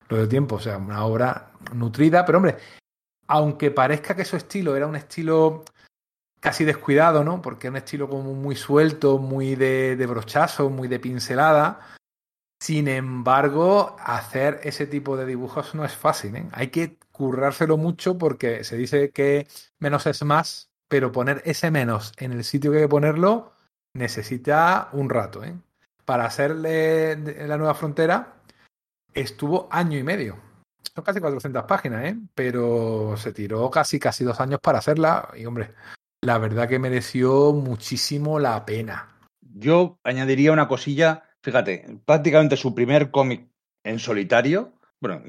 Lo 0.07 0.17
de 0.17 0.27
tiempo, 0.27 0.55
o 0.55 0.59
sea, 0.59 0.77
una 0.77 1.05
obra 1.05 1.51
nutrida, 1.73 2.25
pero 2.25 2.39
hombre, 2.39 2.57
aunque 3.27 3.69
parezca 3.69 4.15
que 4.15 4.25
su 4.25 4.37
estilo 4.37 4.75
era 4.75 4.87
un 4.87 4.95
estilo 4.95 5.63
casi 6.39 6.65
descuidado, 6.65 7.23
¿no? 7.23 7.41
Porque 7.41 7.67
es 7.67 7.71
un 7.71 7.77
estilo 7.77 8.09
como 8.09 8.33
muy 8.33 8.55
suelto, 8.55 9.19
muy 9.19 9.55
de, 9.55 9.95
de 9.95 10.05
brochazo, 10.07 10.69
muy 10.69 10.87
de 10.87 10.99
pincelada. 10.99 11.79
Sin 12.61 12.87
embargo, 12.87 13.95
hacer 13.99 14.59
ese 14.63 14.87
tipo 14.87 15.15
de 15.15 15.25
dibujos 15.25 15.75
no 15.75 15.85
es 15.85 15.95
fácil. 15.95 16.35
¿eh? 16.35 16.49
Hay 16.51 16.67
que 16.69 16.97
currárselo 17.19 17.75
mucho 17.75 18.17
porque 18.17 18.63
se 18.63 18.77
dice 18.77 19.11
que 19.11 19.45
menos 19.77 20.07
es 20.07 20.23
más, 20.23 20.71
pero 20.87 21.11
poner 21.11 21.41
ese 21.43 21.69
menos 21.69 22.13
en 22.15 22.31
el 22.31 22.45
sitio 22.45 22.71
que 22.71 22.77
hay 22.77 22.83
que 22.85 22.87
ponerlo 22.87 23.51
necesita 23.93 24.87
un 24.93 25.09
rato. 25.09 25.43
¿eh? 25.43 25.53
Para 26.05 26.23
hacerle 26.23 27.17
la 27.45 27.57
nueva 27.57 27.73
frontera 27.73 28.35
estuvo 29.13 29.67
año 29.69 29.97
y 29.97 30.03
medio. 30.03 30.37
Son 30.95 31.03
casi 31.03 31.19
400 31.19 31.65
páginas, 31.65 32.05
¿eh? 32.05 32.17
pero 32.33 33.17
se 33.17 33.33
tiró 33.33 33.69
casi, 33.69 33.99
casi 33.99 34.23
dos 34.23 34.39
años 34.39 34.61
para 34.63 34.79
hacerla 34.79 35.27
y 35.35 35.45
hombre, 35.45 35.71
la 36.21 36.37
verdad 36.37 36.69
que 36.69 36.79
mereció 36.79 37.51
muchísimo 37.51 38.39
la 38.39 38.65
pena. 38.65 39.19
Yo 39.41 39.99
añadiría 40.05 40.53
una 40.53 40.69
cosilla, 40.69 41.23
fíjate, 41.43 41.99
prácticamente 42.05 42.55
su 42.55 42.73
primer 42.73 43.11
cómic 43.11 43.49
en 43.83 43.99
solitario, 43.99 44.71
bueno, 45.01 45.21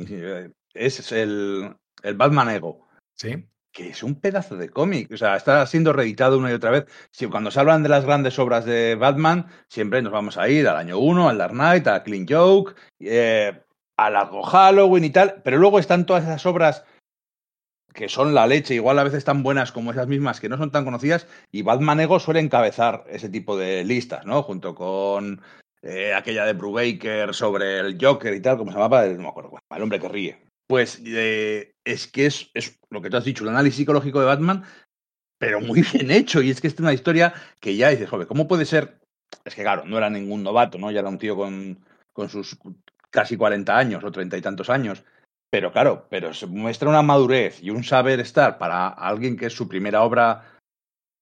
es 0.74 1.12
el, 1.12 1.74
el 2.02 2.14
Batman 2.14 2.50
Ego. 2.50 2.88
Sí. 3.14 3.46
Que 3.72 3.90
es 3.90 4.02
un 4.02 4.20
pedazo 4.20 4.56
de 4.56 4.68
cómic. 4.68 5.12
O 5.12 5.16
sea, 5.16 5.36
está 5.36 5.64
siendo 5.66 5.92
reeditado 5.92 6.38
una 6.38 6.50
y 6.50 6.54
otra 6.54 6.70
vez. 6.70 6.86
Si, 7.10 7.26
cuando 7.26 7.50
se 7.50 7.60
hablan 7.60 7.82
de 7.82 7.88
las 7.88 8.04
grandes 8.04 8.38
obras 8.38 8.64
de 8.64 8.96
Batman, 8.96 9.46
siempre 9.68 10.02
nos 10.02 10.12
vamos 10.12 10.38
a 10.38 10.48
ir 10.48 10.66
al 10.68 10.76
año 10.76 10.98
1, 10.98 11.28
al 11.28 11.38
Dark 11.38 11.52
Knight, 11.52 11.86
a 11.86 12.02
Clean 12.02 12.26
Joke, 12.28 12.74
eh, 12.98 13.62
a 13.96 14.10
Largo 14.10 14.42
Halloween 14.42 15.04
y 15.04 15.10
tal. 15.10 15.40
Pero 15.44 15.58
luego 15.58 15.78
están 15.78 16.06
todas 16.06 16.24
esas 16.24 16.44
obras 16.46 16.84
que 17.92 18.08
son 18.08 18.34
la 18.34 18.46
leche, 18.46 18.74
igual 18.74 18.98
a 18.98 19.04
veces 19.04 19.24
tan 19.24 19.42
buenas 19.42 19.72
como 19.72 19.90
esas 19.90 20.06
mismas 20.06 20.40
que 20.40 20.48
no 20.48 20.56
son 20.56 20.70
tan 20.70 20.84
conocidas, 20.84 21.26
y 21.50 21.62
Batman 21.62 22.00
Ego 22.00 22.20
suele 22.20 22.40
encabezar 22.40 23.04
ese 23.08 23.28
tipo 23.28 23.56
de 23.56 23.84
listas, 23.84 24.24
¿no? 24.26 24.42
Junto 24.44 24.74
con 24.74 25.42
eh, 25.82 26.14
aquella 26.14 26.44
de 26.44 26.52
Brubaker 26.52 27.34
sobre 27.34 27.80
el 27.80 27.98
Joker 28.00 28.34
y 28.34 28.40
tal, 28.40 28.58
como 28.58 28.70
se 28.70 28.78
llamaba, 28.78 29.06
no 29.06 29.22
me 29.22 29.28
acuerdo, 29.28 29.58
el 29.74 29.82
hombre 29.82 29.98
que 29.98 30.08
ríe. 30.08 30.49
Pues 30.70 31.02
eh, 31.04 31.74
es 31.84 32.06
que 32.06 32.26
es, 32.26 32.48
es, 32.54 32.78
lo 32.90 33.02
que 33.02 33.10
tú 33.10 33.16
has 33.16 33.24
dicho, 33.24 33.42
el 33.42 33.50
análisis 33.50 33.78
psicológico 33.78 34.20
de 34.20 34.26
Batman, 34.26 34.62
pero 35.36 35.60
muy 35.60 35.82
bien 35.92 36.12
hecho. 36.12 36.40
Y 36.42 36.50
es 36.50 36.60
que 36.60 36.68
es 36.68 36.78
una 36.78 36.92
historia 36.92 37.34
que 37.58 37.74
ya 37.74 37.88
dices, 37.88 38.08
joder, 38.08 38.28
¿cómo 38.28 38.46
puede 38.46 38.64
ser? 38.64 39.00
Es 39.44 39.56
que 39.56 39.62
claro, 39.62 39.84
no 39.84 39.98
era 39.98 40.08
ningún 40.10 40.44
novato, 40.44 40.78
¿no? 40.78 40.92
Ya 40.92 41.00
era 41.00 41.08
un 41.08 41.18
tío 41.18 41.34
con, 41.34 41.84
con 42.12 42.28
sus 42.28 42.56
casi 43.10 43.36
40 43.36 43.76
años 43.76 44.04
o 44.04 44.12
treinta 44.12 44.36
y 44.36 44.42
tantos 44.42 44.70
años. 44.70 45.02
Pero 45.50 45.72
claro, 45.72 46.06
pero 46.08 46.32
se 46.34 46.46
muestra 46.46 46.88
una 46.88 47.02
madurez 47.02 47.60
y 47.60 47.70
un 47.70 47.82
saber 47.82 48.20
estar 48.20 48.56
para 48.56 48.86
alguien 48.86 49.36
que 49.36 49.46
es 49.46 49.52
su 49.52 49.66
primera 49.66 50.02
obra 50.02 50.56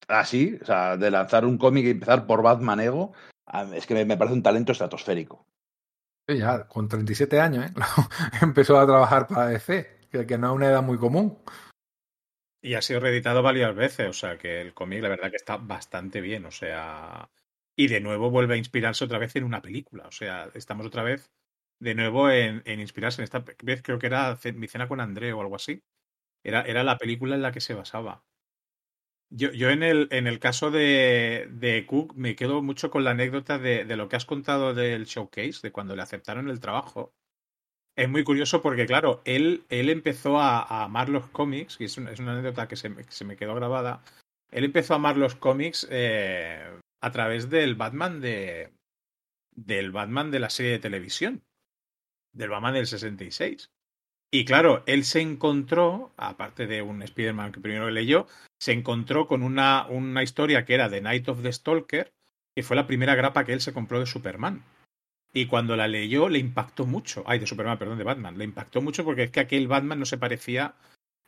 así, 0.08 0.58
o 0.60 0.66
sea, 0.66 0.98
de 0.98 1.10
lanzar 1.10 1.46
un 1.46 1.56
cómic 1.56 1.86
y 1.86 1.90
empezar 1.92 2.26
por 2.26 2.42
Batman 2.42 2.80
Ego, 2.80 3.14
es 3.72 3.86
que 3.86 4.04
me 4.04 4.16
parece 4.18 4.34
un 4.34 4.42
talento 4.42 4.72
estratosférico 4.72 5.47
ya 6.36 6.66
con 6.66 6.88
37 6.88 7.40
años, 7.40 7.66
¿eh? 7.66 7.74
empezó 8.42 8.78
a 8.78 8.86
trabajar 8.86 9.26
para 9.26 9.46
DC, 9.46 10.08
que, 10.10 10.38
no 10.38 10.50
es 10.50 10.56
una 10.56 10.68
edad 10.68 10.82
muy 10.82 10.98
común. 10.98 11.38
Y 12.60 12.74
ha 12.74 12.82
sido 12.82 13.00
reeditado 13.00 13.42
varias 13.42 13.74
veces, 13.74 14.08
o 14.08 14.12
sea 14.12 14.36
que 14.36 14.60
el 14.60 14.74
cómic 14.74 15.02
la 15.02 15.08
verdad 15.08 15.30
que 15.30 15.36
está 15.36 15.56
bastante 15.56 16.20
bien, 16.20 16.44
o 16.46 16.50
sea... 16.50 17.30
Y 17.76 17.86
de 17.86 18.00
nuevo 18.00 18.28
vuelve 18.28 18.54
a 18.54 18.58
inspirarse 18.58 19.04
otra 19.04 19.18
vez 19.18 19.36
en 19.36 19.44
una 19.44 19.62
película, 19.62 20.08
o 20.08 20.10
sea, 20.10 20.50
estamos 20.54 20.84
otra 20.84 21.04
vez 21.04 21.30
de 21.80 21.94
nuevo 21.94 22.30
en, 22.30 22.62
en 22.64 22.80
inspirarse 22.80 23.20
en 23.22 23.24
esta 23.24 23.44
vez, 23.62 23.82
creo 23.82 23.98
que 23.98 24.06
era 24.06 24.36
Mi 24.54 24.68
cena 24.68 24.88
con 24.88 25.00
André 25.00 25.32
o 25.32 25.40
algo 25.40 25.56
así. 25.56 25.82
Era, 26.42 26.62
era 26.62 26.84
la 26.84 26.98
película 26.98 27.34
en 27.34 27.42
la 27.42 27.52
que 27.52 27.60
se 27.60 27.74
basaba. 27.74 28.24
Yo, 29.30 29.50
yo 29.52 29.68
en, 29.70 29.82
el, 29.82 30.08
en 30.10 30.26
el 30.26 30.38
caso 30.38 30.70
de, 30.70 31.48
de 31.50 31.84
Cook 31.86 32.14
me 32.14 32.34
quedo 32.34 32.62
mucho 32.62 32.90
con 32.90 33.04
la 33.04 33.10
anécdota 33.10 33.58
de, 33.58 33.84
de, 33.84 33.96
lo 33.96 34.08
que 34.08 34.16
has 34.16 34.24
contado 34.24 34.72
del 34.72 35.04
showcase, 35.04 35.60
de 35.62 35.70
cuando 35.70 35.94
le 35.94 36.02
aceptaron 36.02 36.48
el 36.48 36.60
trabajo. 36.60 37.12
Es 37.94 38.08
muy 38.08 38.24
curioso 38.24 38.62
porque, 38.62 38.86
claro, 38.86 39.20
él, 39.24 39.64
él 39.68 39.90
empezó 39.90 40.38
a, 40.38 40.60
a 40.60 40.84
amar 40.84 41.08
los 41.08 41.28
cómics, 41.28 41.76
y 41.80 41.84
es 41.84 41.98
una, 41.98 42.12
es 42.12 42.20
una 42.20 42.32
anécdota 42.32 42.68
que 42.68 42.76
se, 42.76 42.94
que 42.94 43.10
se, 43.10 43.24
me 43.24 43.36
quedó 43.36 43.54
grabada. 43.54 44.02
Él 44.50 44.64
empezó 44.64 44.94
a 44.94 44.96
amar 44.96 45.16
los 45.16 45.34
cómics 45.34 45.86
eh, 45.90 46.64
a 47.02 47.10
través 47.10 47.50
del 47.50 47.74
Batman 47.74 48.20
de, 48.20 48.70
del 49.54 49.90
Batman 49.90 50.30
de 50.30 50.40
la 50.40 50.50
serie 50.50 50.72
de 50.72 50.78
televisión, 50.78 51.42
del 52.32 52.50
Batman 52.50 52.74
del 52.74 52.86
66. 52.86 53.70
Y 54.30 54.44
claro, 54.44 54.84
él 54.86 55.04
se 55.04 55.20
encontró, 55.20 56.12
aparte 56.16 56.66
de 56.66 56.82
un 56.82 57.02
Spider-Man 57.02 57.52
que 57.52 57.60
primero 57.60 57.90
leyó, 57.90 58.26
se 58.58 58.72
encontró 58.72 59.26
con 59.26 59.42
una, 59.42 59.86
historia 60.22 60.64
que 60.64 60.74
era 60.74 60.90
The 60.90 61.00
Night 61.00 61.28
of 61.28 61.42
the 61.42 61.52
Stalker, 61.52 62.12
que 62.54 62.62
fue 62.62 62.76
la 62.76 62.86
primera 62.86 63.14
grapa 63.14 63.44
que 63.44 63.52
él 63.52 63.60
se 63.60 63.72
compró 63.72 64.00
de 64.00 64.06
Superman. 64.06 64.64
Y 65.32 65.46
cuando 65.46 65.76
la 65.76 65.88
leyó 65.88 66.28
le 66.28 66.38
impactó 66.38 66.86
mucho. 66.86 67.22
Ay, 67.26 67.38
de 67.38 67.46
Superman, 67.46 67.78
perdón, 67.78 67.98
de 67.98 68.04
Batman. 68.04 68.38
Le 68.38 68.44
impactó 68.44 68.80
mucho 68.80 69.04
porque 69.04 69.24
es 69.24 69.30
que 69.30 69.40
aquel 69.40 69.68
Batman 69.68 70.00
no 70.00 70.06
se 70.06 70.18
parecía 70.18 70.74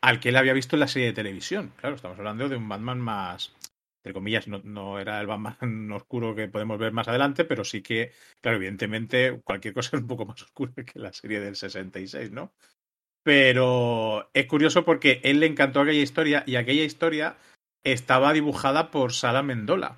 al 0.00 0.18
que 0.18 0.30
él 0.30 0.36
había 0.36 0.54
visto 0.54 0.76
en 0.76 0.80
la 0.80 0.88
serie 0.88 1.08
de 1.08 1.14
televisión. 1.14 1.72
Claro, 1.76 1.96
estamos 1.96 2.18
hablando 2.18 2.48
de 2.48 2.56
un 2.56 2.68
Batman 2.68 2.98
más, 2.98 3.54
entre 3.98 4.14
comillas, 4.14 4.48
no, 4.48 4.60
no, 4.64 4.98
era 4.98 5.20
el 5.20 5.26
Batman 5.26 5.92
oscuro 5.92 6.34
que 6.34 6.48
podemos 6.48 6.78
ver 6.78 6.92
más 6.92 7.08
adelante, 7.08 7.44
pero 7.44 7.64
sí 7.64 7.82
que, 7.82 8.12
claro, 8.40 8.56
evidentemente 8.56 9.40
cualquier 9.44 9.74
cosa 9.74 9.96
es 9.96 10.02
un 10.02 10.08
poco 10.08 10.24
más 10.24 10.42
oscura 10.42 10.72
que 10.72 10.98
la 10.98 11.12
serie 11.12 11.40
del 11.40 11.54
66, 11.54 12.32
¿no? 12.32 12.54
Pero 13.22 14.30
es 14.32 14.46
curioso 14.46 14.84
porque 14.84 15.20
él 15.24 15.40
le 15.40 15.46
encantó 15.46 15.80
aquella 15.80 16.02
historia 16.02 16.42
y 16.46 16.56
aquella 16.56 16.84
historia 16.84 17.36
estaba 17.84 18.32
dibujada 18.32 18.90
por 18.90 19.12
Sala 19.12 19.42
Mendola, 19.42 19.96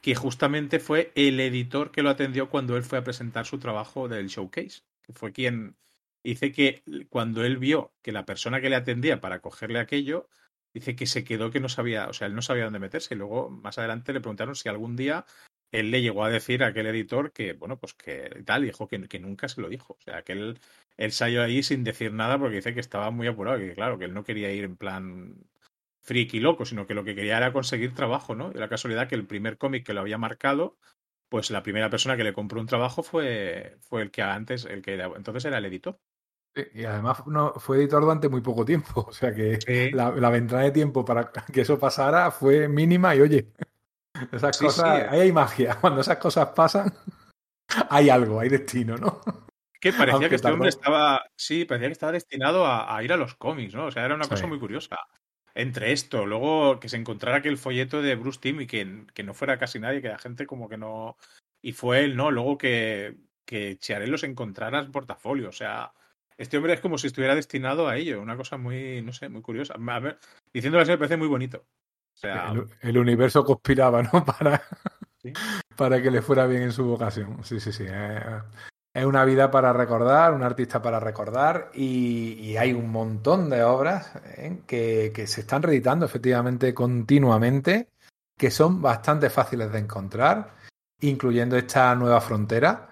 que 0.00 0.14
justamente 0.14 0.78
fue 0.80 1.12
el 1.14 1.40
editor 1.40 1.90
que 1.90 2.02
lo 2.02 2.10
atendió 2.10 2.48
cuando 2.48 2.76
él 2.76 2.84
fue 2.84 2.98
a 2.98 3.04
presentar 3.04 3.46
su 3.46 3.58
trabajo 3.58 4.08
del 4.08 4.28
showcase, 4.28 4.82
que 5.02 5.12
fue 5.12 5.32
quien 5.32 5.76
dice 6.24 6.52
que 6.52 6.82
cuando 7.08 7.44
él 7.44 7.58
vio 7.58 7.92
que 8.02 8.12
la 8.12 8.24
persona 8.24 8.60
que 8.60 8.70
le 8.70 8.76
atendía 8.76 9.20
para 9.20 9.40
cogerle 9.40 9.78
aquello, 9.78 10.28
dice 10.74 10.96
que 10.96 11.06
se 11.06 11.24
quedó 11.24 11.50
que 11.50 11.60
no 11.60 11.68
sabía, 11.68 12.08
o 12.08 12.12
sea, 12.12 12.26
él 12.26 12.34
no 12.34 12.42
sabía 12.42 12.64
dónde 12.64 12.78
meterse. 12.78 13.14
Y 13.14 13.18
luego 13.18 13.50
más 13.50 13.78
adelante 13.78 14.12
le 14.12 14.20
preguntaron 14.20 14.54
si 14.54 14.68
algún 14.68 14.96
día 14.96 15.24
él 15.72 15.90
le 15.90 16.02
llegó 16.02 16.24
a 16.24 16.30
decir 16.30 16.62
a 16.62 16.68
aquel 16.68 16.86
editor 16.86 17.32
que, 17.32 17.52
bueno, 17.52 17.78
pues 17.78 17.94
que 17.94 18.42
tal, 18.44 18.62
dijo 18.62 18.88
que, 18.88 19.08
que 19.08 19.18
nunca 19.18 19.48
se 19.48 19.60
lo 19.60 19.68
dijo. 19.68 19.94
O 19.94 20.00
sea, 20.00 20.22
que 20.22 20.32
él, 20.32 20.58
él 20.96 21.12
salió 21.12 21.42
ahí 21.42 21.62
sin 21.62 21.84
decir 21.84 22.12
nada 22.12 22.38
porque 22.38 22.56
dice 22.56 22.74
que 22.74 22.80
estaba 22.80 23.10
muy 23.10 23.26
apurado, 23.26 23.58
que 23.58 23.74
claro, 23.74 23.98
que 23.98 24.06
él 24.06 24.14
no 24.14 24.24
quería 24.24 24.52
ir 24.52 24.64
en 24.64 24.76
plan 24.76 25.36
friki 26.00 26.40
loco, 26.40 26.64
sino 26.64 26.86
que 26.86 26.94
lo 26.94 27.04
que 27.04 27.14
quería 27.14 27.36
era 27.36 27.52
conseguir 27.52 27.94
trabajo, 27.94 28.34
¿no? 28.34 28.50
Y 28.54 28.58
la 28.58 28.68
casualidad 28.68 29.08
que 29.08 29.14
el 29.14 29.26
primer 29.26 29.58
cómic 29.58 29.84
que 29.84 29.92
lo 29.92 30.00
había 30.00 30.16
marcado, 30.16 30.78
pues 31.28 31.50
la 31.50 31.62
primera 31.62 31.90
persona 31.90 32.16
que 32.16 32.24
le 32.24 32.32
compró 32.32 32.60
un 32.60 32.66
trabajo 32.66 33.02
fue, 33.02 33.76
fue 33.80 34.02
el 34.02 34.10
que 34.10 34.22
antes, 34.22 34.64
el 34.64 34.80
que 34.80 34.94
entonces 34.94 35.44
era 35.44 35.58
el 35.58 35.66
editor. 35.66 35.98
Y 36.72 36.84
además 36.84 37.26
no, 37.26 37.52
fue 37.54 37.76
editor 37.76 38.00
durante 38.00 38.28
muy 38.28 38.40
poco 38.40 38.64
tiempo, 38.64 39.04
o 39.08 39.12
sea 39.12 39.34
que 39.34 39.60
sí. 39.60 39.90
la, 39.92 40.10
la, 40.12 40.30
ventana 40.30 40.62
de 40.62 40.70
tiempo 40.70 41.04
para 41.04 41.30
que 41.52 41.60
eso 41.60 41.78
pasara 41.78 42.30
fue 42.30 42.68
mínima 42.68 43.14
y 43.14 43.20
oye, 43.20 43.52
esas 44.32 44.56
sí, 44.56 44.64
cosas, 44.64 45.00
sí. 45.00 45.06
ahí 45.10 45.20
hay 45.20 45.32
magia, 45.32 45.76
cuando 45.80 46.00
esas 46.00 46.18
cosas 46.18 46.48
pasan, 46.50 46.92
hay 47.90 48.10
algo, 48.10 48.40
hay 48.40 48.48
destino, 48.48 48.96
¿no? 48.96 49.20
Que 49.80 49.92
parecía 49.92 50.14
Aunque 50.14 50.28
que 50.28 50.34
este 50.36 50.50
hombre 50.50 50.70
estaba, 50.70 51.24
sí, 51.36 51.64
parecía 51.64 51.88
que 51.88 51.92
estaba 51.92 52.12
destinado 52.12 52.66
a, 52.66 52.96
a, 52.96 53.02
ir 53.04 53.12
a 53.12 53.16
los 53.16 53.34
cómics, 53.36 53.74
¿no? 53.74 53.86
O 53.86 53.90
sea, 53.92 54.04
era 54.04 54.16
una 54.16 54.26
cosa 54.26 54.46
muy 54.46 54.58
curiosa. 54.58 54.98
Entre 55.54 55.92
esto, 55.92 56.26
luego 56.26 56.80
que 56.80 56.88
se 56.88 56.96
encontrara 56.96 57.38
aquel 57.38 57.58
folleto 57.58 58.02
de 58.02 58.16
Bruce 58.16 58.40
Timm 58.40 58.62
y 58.62 58.66
que, 58.66 59.06
que 59.14 59.22
no 59.22 59.34
fuera 59.34 59.58
casi 59.58 59.78
nadie, 59.78 60.02
que 60.02 60.08
la 60.08 60.18
gente 60.18 60.46
como 60.46 60.68
que 60.68 60.76
no... 60.76 61.16
Y 61.62 61.72
fue 61.72 62.04
él, 62.04 62.16
¿no? 62.16 62.30
Luego 62.30 62.58
que, 62.58 63.16
que 63.44 63.78
Chiarello 63.78 64.18
se 64.18 64.26
encontrara 64.26 64.80
en 64.80 64.92
portafolio, 64.92 65.48
o 65.48 65.52
sea, 65.52 65.92
este 66.38 66.56
hombre 66.56 66.74
es 66.74 66.80
como 66.80 66.98
si 66.98 67.08
estuviera 67.08 67.34
destinado 67.34 67.88
a 67.88 67.96
ello, 67.96 68.22
una 68.22 68.36
cosa 68.36 68.56
muy, 68.56 69.02
no 69.02 69.12
sé, 69.12 69.28
muy 69.28 69.42
curiosa. 69.42 69.74
A 69.74 70.00
ver, 70.00 70.18
diciéndolo 70.52 70.82
así 70.82 70.92
me 70.92 70.98
parece 70.98 71.16
muy 71.16 71.26
bonito. 71.26 71.66
O 72.18 72.20
sea, 72.20 72.50
el, 72.50 72.66
el, 72.80 72.98
universo 72.98 73.44
conspiraba, 73.44 74.02
¿no? 74.02 74.24
Para, 74.24 74.60
¿Sí? 75.22 75.32
para 75.76 76.02
que 76.02 76.10
le 76.10 76.20
fuera 76.20 76.46
bien 76.46 76.62
en 76.62 76.72
su 76.72 76.84
vocación. 76.84 77.44
Sí, 77.44 77.60
sí, 77.60 77.70
sí. 77.70 77.84
Es, 77.84 78.22
es 78.92 79.04
una 79.04 79.24
vida 79.24 79.52
para 79.52 79.72
recordar, 79.72 80.34
un 80.34 80.42
artista 80.42 80.82
para 80.82 80.98
recordar 80.98 81.70
y, 81.72 82.32
y 82.40 82.56
hay 82.56 82.72
un 82.72 82.90
montón 82.90 83.48
de 83.48 83.62
obras 83.62 84.12
¿eh? 84.36 84.62
que, 84.66 85.12
que 85.14 85.28
se 85.28 85.42
están 85.42 85.62
reeditando 85.62 86.06
efectivamente 86.06 86.74
continuamente, 86.74 87.90
que 88.36 88.50
son 88.50 88.82
bastante 88.82 89.30
fáciles 89.30 89.70
de 89.70 89.78
encontrar, 89.78 90.50
incluyendo 91.00 91.56
esta 91.56 91.94
nueva 91.94 92.20
frontera, 92.20 92.88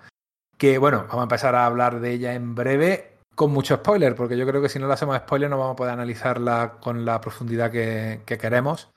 que 0.57 0.79
bueno, 0.79 1.07
vamos 1.09 1.19
a 1.19 1.23
empezar 1.25 1.57
a 1.57 1.67
hablar 1.67 1.99
de 1.99 2.13
ella 2.13 2.35
en 2.35 2.55
breve 2.55 3.17
con 3.35 3.51
mucho 3.51 3.75
spoiler, 3.75 4.15
porque 4.15 4.37
yo 4.37 4.47
creo 4.47 4.63
que 4.63 4.69
si 4.69 4.79
no 4.79 4.87
la 4.87 4.95
hacemos 4.95 5.17
spoiler 5.19 5.51
no 5.51 5.59
vamos 5.59 5.73
a 5.73 5.77
poder 5.77 5.93
analizarla 5.93 6.77
con 6.81 7.05
la 7.05 7.21
profundidad 7.21 7.73
que, 7.73 8.23
que 8.25 8.39
queremos. 8.39 8.91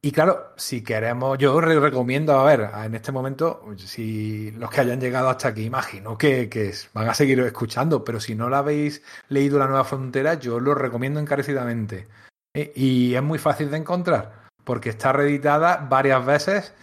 Y 0.00 0.12
claro, 0.12 0.52
si 0.56 0.84
queremos, 0.84 1.38
yo 1.38 1.56
os 1.56 1.64
recomiendo, 1.64 2.38
a 2.38 2.44
ver, 2.44 2.70
en 2.84 2.94
este 2.94 3.10
momento, 3.10 3.64
si 3.76 4.52
los 4.52 4.70
que 4.70 4.82
hayan 4.82 5.00
llegado 5.00 5.28
hasta 5.28 5.48
aquí, 5.48 5.64
imagino 5.64 6.16
que, 6.16 6.48
que, 6.48 6.72
van 6.94 7.08
a 7.08 7.14
seguir 7.14 7.40
escuchando, 7.40 8.04
pero 8.04 8.20
si 8.20 8.36
no 8.36 8.48
la 8.48 8.58
habéis 8.58 9.02
leído 9.28 9.58
La 9.58 9.66
Nueva 9.66 9.84
Frontera, 9.84 10.34
yo 10.34 10.60
lo 10.60 10.74
recomiendo 10.74 11.18
encarecidamente. 11.18 12.06
¿Eh? 12.54 12.72
Y 12.76 13.14
es 13.16 13.22
muy 13.22 13.40
fácil 13.40 13.72
de 13.72 13.78
encontrar, 13.78 14.46
porque 14.62 14.90
está 14.90 15.12
reeditada 15.12 15.86
varias 15.88 16.24
veces 16.24 16.74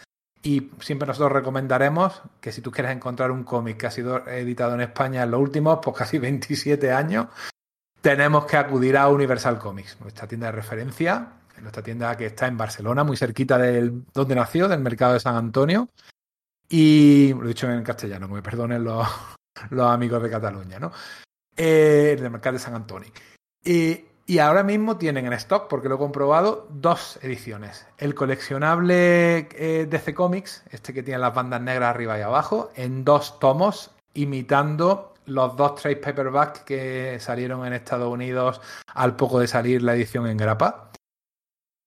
y 0.45 0.71
siempre 0.79 1.07
nosotros 1.07 1.31
recomendaremos 1.31 2.21
que 2.39 2.51
si 2.51 2.61
tú 2.61 2.69
quieres 2.69 2.91
encontrar 2.91 3.31
un 3.31 3.43
cómic 3.43 3.77
que 3.77 3.87
ha 3.87 3.91
sido 3.91 4.27
editado 4.27 4.75
en 4.75 4.81
España 4.81 5.23
en 5.23 5.31
los 5.31 5.39
últimos, 5.39 5.79
pues 5.81 5.97
casi 5.97 6.19
27 6.19 6.91
años, 6.91 7.27
tenemos 8.01 8.45
que 8.45 8.57
acudir 8.57 8.97
a 8.97 9.07
Universal 9.07 9.57
Comics, 9.57 9.99
nuestra 10.01 10.27
tienda 10.27 10.47
de 10.47 10.51
referencia, 10.51 11.29
nuestra 11.61 11.83
tienda 11.83 12.15
que 12.17 12.27
está 12.27 12.47
en 12.47 12.57
Barcelona, 12.57 13.03
muy 13.03 13.17
cerquita 13.17 13.57
del 13.57 14.03
donde 14.13 14.35
nació, 14.35 14.67
del 14.67 14.79
mercado 14.79 15.13
de 15.13 15.19
San 15.19 15.35
Antonio. 15.35 15.89
Y 16.67 17.33
lo 17.33 17.45
he 17.45 17.49
dicho 17.49 17.69
en 17.69 17.83
castellano, 17.83 18.27
que 18.27 18.33
me 18.33 18.41
perdonen 18.41 18.83
los, 18.83 19.07
los 19.69 19.87
amigos 19.87 20.21
de 20.21 20.29
Cataluña, 20.29 20.79
¿no? 20.79 20.91
Eh, 21.55 22.17
del 22.19 22.31
mercado 22.31 22.53
de 22.53 22.59
San 22.59 22.75
Antonio. 22.75 23.11
Y 23.63 24.05
y 24.27 24.39
ahora 24.39 24.63
mismo 24.63 24.97
tienen 24.97 25.27
en 25.27 25.33
stock, 25.33 25.67
porque 25.67 25.87
lo 25.87 25.95
he 25.95 25.99
comprobado, 25.99 26.67
dos 26.71 27.19
ediciones. 27.21 27.85
El 27.99 28.15
coleccionable 28.15 29.47
eh, 29.51 29.85
DC 29.87 30.15
Comics, 30.15 30.63
este 30.71 30.95
que 30.95 31.03
tiene 31.03 31.19
las 31.19 31.35
bandas 31.35 31.61
negras 31.61 31.91
arriba 31.91 32.17
y 32.17 32.21
abajo, 32.21 32.71
en 32.75 33.05
dos 33.05 33.39
tomos, 33.39 33.91
imitando 34.15 35.13
los 35.27 35.55
dos 35.55 35.75
trade 35.75 35.97
paperbacks 35.97 36.61
que 36.61 37.19
salieron 37.19 37.67
en 37.67 37.73
Estados 37.73 38.11
Unidos 38.11 38.61
al 38.95 39.15
poco 39.15 39.39
de 39.39 39.47
salir 39.47 39.83
la 39.83 39.93
edición 39.93 40.25
en 40.25 40.37
grapa. 40.37 40.89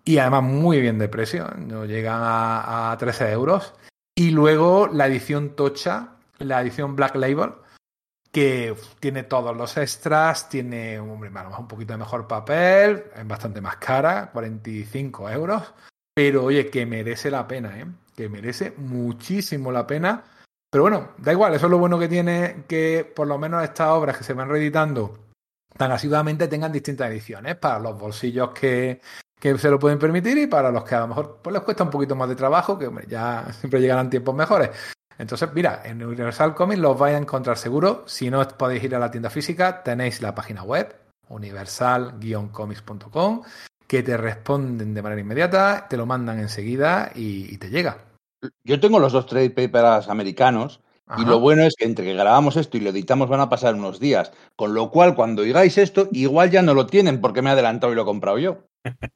Y 0.05 0.19
además 0.19 0.43
muy 0.43 0.81
bien 0.81 0.99
de 0.99 1.09
precio, 1.09 1.49
no 1.59 1.85
llegan 1.85 2.21
a, 2.23 2.93
a 2.93 2.97
13 2.97 3.31
euros. 3.33 3.75
Y 4.15 4.31
luego 4.31 4.89
la 4.89 5.07
edición 5.07 5.55
Tocha, 5.55 6.17
la 6.39 6.61
edición 6.61 6.97
Black 6.97 7.15
Label, 7.17 7.53
que 8.33 8.75
tiene 9.01 9.25
todos 9.25 9.57
los 9.57 9.77
extras, 9.77 10.49
tiene 10.49 10.99
hombre, 10.99 11.31
un 11.59 11.69
poquito 11.69 11.95
de 11.95 11.99
mejor 11.99 12.27
papel, 12.27 13.05
es 13.15 13.27
bastante 13.27 13.61
más 13.61 13.77
cara, 13.77 14.31
45 14.33 15.31
euros, 15.31 15.75
pero 16.15 16.45
oye, 16.45 16.69
que 16.69 16.85
merece 16.87 17.31
la 17.31 17.47
pena, 17.47 17.79
¿eh? 17.79 17.87
que 18.15 18.29
merece 18.29 18.75
muchísimo 18.77 19.73
la 19.73 19.87
pena. 19.87 20.25
Pero 20.71 20.83
bueno, 20.83 21.13
da 21.19 21.33
igual, 21.33 21.55
eso 21.55 21.67
es 21.67 21.71
lo 21.71 21.79
bueno 21.79 21.99
que 21.99 22.09
tiene 22.09 22.65
que 22.69 23.11
por 23.17 23.27
lo 23.27 23.39
menos 23.39 23.65
estas 23.65 23.89
obras 23.89 24.19
que 24.19 24.25
se 24.25 24.35
van 24.35 24.49
reeditando 24.49 25.19
tan 25.77 25.93
asiduamente 25.93 26.49
tengan 26.49 26.73
distintas 26.73 27.11
ediciones 27.11 27.57
para 27.57 27.79
los 27.79 27.99
bolsillos 27.99 28.51
que, 28.51 29.01
que 29.39 29.57
se 29.59 29.71
lo 29.71 29.79
pueden 29.79 29.99
permitir 29.99 30.39
y 30.39 30.47
para 30.47 30.71
los 30.71 30.85
que 30.85 30.95
a 30.95 31.01
lo 31.01 31.09
mejor 31.09 31.41
pues 31.43 31.53
les 31.53 31.63
cuesta 31.63 31.85
un 31.85 31.91
poquito 31.91 32.17
más 32.17 32.27
de 32.29 32.37
trabajo, 32.37 32.79
que 32.79 32.87
hombre, 32.87 33.07
ya 33.09 33.47
siempre 33.59 33.81
llegarán 33.81 34.11
tiempos 34.11 34.35
mejores. 34.35 34.71
Entonces, 35.17 35.49
mira, 35.53 35.83
en 35.85 36.05
Universal 36.05 36.55
Comics 36.55 36.81
los 36.81 36.97
vais 36.97 37.17
a 37.17 37.19
encontrar 37.19 37.59
seguro. 37.59 38.05
Si 38.07 38.31
no 38.31 38.47
podéis 38.49 38.85
ir 38.85 38.95
a 38.95 39.01
la 39.01 39.11
tienda 39.11 39.31
física, 39.31 39.83
tenéis 39.83 40.23
la 40.23 40.33
página 40.35 40.63
web 40.63 40.95
universal-comics.com 41.29 43.43
que 43.87 44.03
te 44.03 44.17
responden 44.17 44.95
de 44.95 45.03
manera 45.03 45.21
inmediata, 45.21 45.87
te 45.89 45.97
lo 45.97 46.07
mandan 46.07 46.39
enseguida 46.39 47.11
y, 47.15 47.53
y 47.53 47.59
te 47.59 47.71
llega. 47.71 48.05
Yo 48.63 48.79
tengo 48.79 49.01
los 49.01 49.13
dos 49.13 49.27
trade 49.27 49.51
papers 49.51 50.09
americanos 50.09 50.81
Ajá. 51.09 51.23
y 51.23 51.25
lo 51.25 51.41
bueno 51.41 51.63
es 51.63 51.75
que 51.75 51.87
entre 51.87 52.05
que 52.05 52.15
grabamos 52.15 52.57
esto 52.57 52.77
y 52.77 52.81
lo 52.81 52.91
editamos 52.91 53.29
van 53.29 53.41
a 53.41 53.49
pasar 53.49 53.75
unos 53.75 53.99
días. 53.99 54.33
Con 54.57 54.75
lo 54.75 54.91
cual, 54.91 55.15
cuando 55.15 55.43
oigáis 55.43 55.79
esto, 55.79 56.09
igual 56.13 56.51
ya 56.51 56.63
no 56.63 56.75
lo 56.75 56.87
tienen 56.87 57.21
porque 57.21 57.43
me 57.43 57.51
he 57.51 57.53
adelantado 57.55 57.93
y 57.93 57.97
lo 57.97 58.03
he 58.03 58.07
comprado 58.07 58.39
yo. 58.39 58.59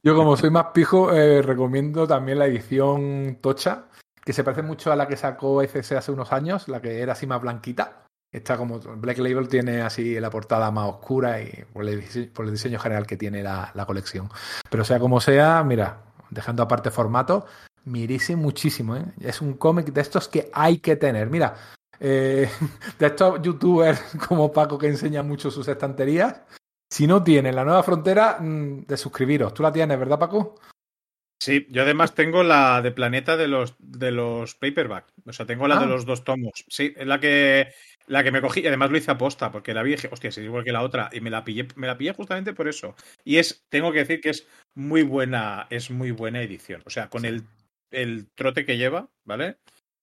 Yo, 0.03 0.15
como 0.15 0.35
soy 0.37 0.49
más 0.49 0.67
pijo, 0.73 1.13
eh, 1.13 1.41
recomiendo 1.41 2.07
también 2.07 2.39
la 2.39 2.45
edición 2.45 3.37
Tocha, 3.41 3.85
que 4.23 4.33
se 4.33 4.43
parece 4.43 4.61
mucho 4.61 4.91
a 4.91 4.95
la 4.95 5.07
que 5.07 5.17
sacó 5.17 5.61
FS 5.61 5.95
hace 5.95 6.11
unos 6.11 6.31
años, 6.31 6.67
la 6.67 6.81
que 6.81 7.01
era 7.01 7.13
así 7.13 7.27
más 7.27 7.41
blanquita. 7.41 8.03
Está 8.31 8.57
como 8.57 8.79
Black 8.79 9.19
Label 9.19 9.47
tiene 9.47 9.81
así 9.81 10.19
la 10.19 10.31
portada 10.31 10.71
más 10.71 10.89
oscura 10.89 11.39
y 11.39 11.65
por 11.71 11.87
el, 11.87 12.31
por 12.33 12.45
el 12.45 12.51
diseño 12.51 12.79
general 12.79 13.05
que 13.05 13.15
tiene 13.15 13.43
la, 13.43 13.71
la, 13.75 13.85
colección. 13.85 14.27
Pero 14.71 14.83
sea 14.83 14.99
como 14.99 15.21
sea, 15.21 15.63
mira, 15.63 16.01
dejando 16.31 16.63
aparte 16.63 16.89
formato, 16.89 17.45
mirise 17.85 18.35
muchísimo. 18.35 18.95
¿eh? 18.95 19.05
Es 19.21 19.39
un 19.39 19.53
cómic 19.53 19.93
de 19.93 20.01
estos 20.01 20.27
que 20.27 20.49
hay 20.51 20.79
que 20.79 20.95
tener. 20.95 21.29
Mira, 21.29 21.53
eh, 22.03 22.47
de 22.99 23.07
estos 23.07 23.41
youtubers 23.41 23.99
como 24.27 24.51
Paco 24.51 24.77
que 24.77 24.87
enseña 24.87 25.23
mucho 25.23 25.49
sus 25.49 25.67
estanterías, 25.67 26.41
si 26.91 27.07
no 27.07 27.23
tienen 27.23 27.55
la 27.55 27.63
nueva 27.63 27.81
frontera, 27.81 28.37
mm, 28.39 28.85
de 28.85 28.97
suscribiros. 28.97 29.53
Tú 29.53 29.63
la 29.63 29.71
tienes, 29.71 29.97
¿verdad, 29.97 30.19
Paco? 30.19 30.55
Sí, 31.41 31.65
yo 31.69 31.81
además 31.81 32.13
tengo 32.15 32.41
la 32.43 32.81
de 32.81 32.91
Planeta 32.91 33.35
de 33.35 33.47
los 33.49 33.75
de 33.79 34.11
los 34.11 34.55
paperback. 34.55 35.05
O 35.25 35.33
sea, 35.33 35.45
tengo 35.45 35.67
la 35.67 35.77
de 35.79 35.85
Ah. 35.85 35.87
los 35.87 36.05
dos 36.05 36.23
tomos. 36.23 36.63
Sí, 36.69 36.93
es 36.95 37.05
la 37.07 37.19
que 37.19 37.67
la 38.07 38.23
que 38.23 38.31
me 38.31 38.41
cogí 38.41 38.61
y 38.61 38.67
además 38.67 38.91
lo 38.91 38.97
hice 38.97 39.11
aposta 39.11 39.51
porque 39.51 39.73
la 39.73 39.81
vi 39.83 39.91
y 39.91 39.95
dije, 39.95 40.09
hostia, 40.11 40.29
es 40.29 40.37
igual 40.37 40.63
que 40.63 40.71
la 40.71 40.83
otra 40.83 41.09
y 41.11 41.19
me 41.19 41.29
la 41.29 41.43
pillé, 41.43 41.67
me 41.75 41.87
la 41.87 41.97
pillé 41.97 42.13
justamente 42.13 42.53
por 42.53 42.67
eso. 42.67 42.95
Y 43.25 43.37
es, 43.37 43.65
tengo 43.69 43.91
que 43.91 43.99
decir 43.99 44.21
que 44.21 44.29
es 44.29 44.47
muy 44.75 45.03
buena, 45.03 45.67
es 45.69 45.89
muy 45.89 46.11
buena 46.11 46.41
edición. 46.41 46.81
O 46.85 46.89
sea, 46.89 47.09
con 47.09 47.25
el, 47.25 47.43
el 47.91 48.27
trote 48.35 48.65
que 48.65 48.77
lleva, 48.77 49.09
¿vale? 49.25 49.57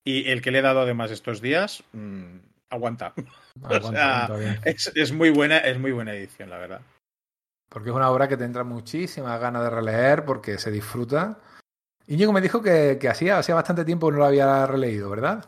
Y 0.04 0.28
el 0.30 0.40
que 0.42 0.50
le 0.50 0.60
he 0.60 0.62
dado 0.62 0.80
además 0.80 1.10
estos 1.10 1.40
días, 1.40 1.84
mm, 1.92 2.36
aguanta. 2.70 3.12
Aguanta, 3.62 4.26
sea. 4.38 4.60
Es, 4.64 4.90
es 4.94 5.12
muy 5.12 5.30
buena, 5.30 5.58
es 5.58 5.78
muy 5.78 5.92
buena 5.92 6.14
edición, 6.14 6.48
la 6.48 6.58
verdad. 6.58 6.80
Porque 7.68 7.90
es 7.90 7.94
una 7.94 8.10
obra 8.10 8.26
que 8.28 8.36
te 8.36 8.44
entra 8.44 8.64
muchísimas 8.64 9.38
ganas 9.40 9.62
de 9.64 9.70
releer 9.70 10.24
porque 10.24 10.58
se 10.58 10.70
disfruta. 10.70 11.38
Íñigo 12.06 12.32
me 12.32 12.40
dijo 12.40 12.62
que, 12.62 12.98
que 13.00 13.08
hacía, 13.08 13.38
hacía 13.38 13.54
bastante 13.54 13.84
tiempo 13.84 14.06
que 14.08 14.12
no 14.12 14.18
lo 14.18 14.24
había 14.24 14.66
releído, 14.66 15.10
¿verdad? 15.10 15.44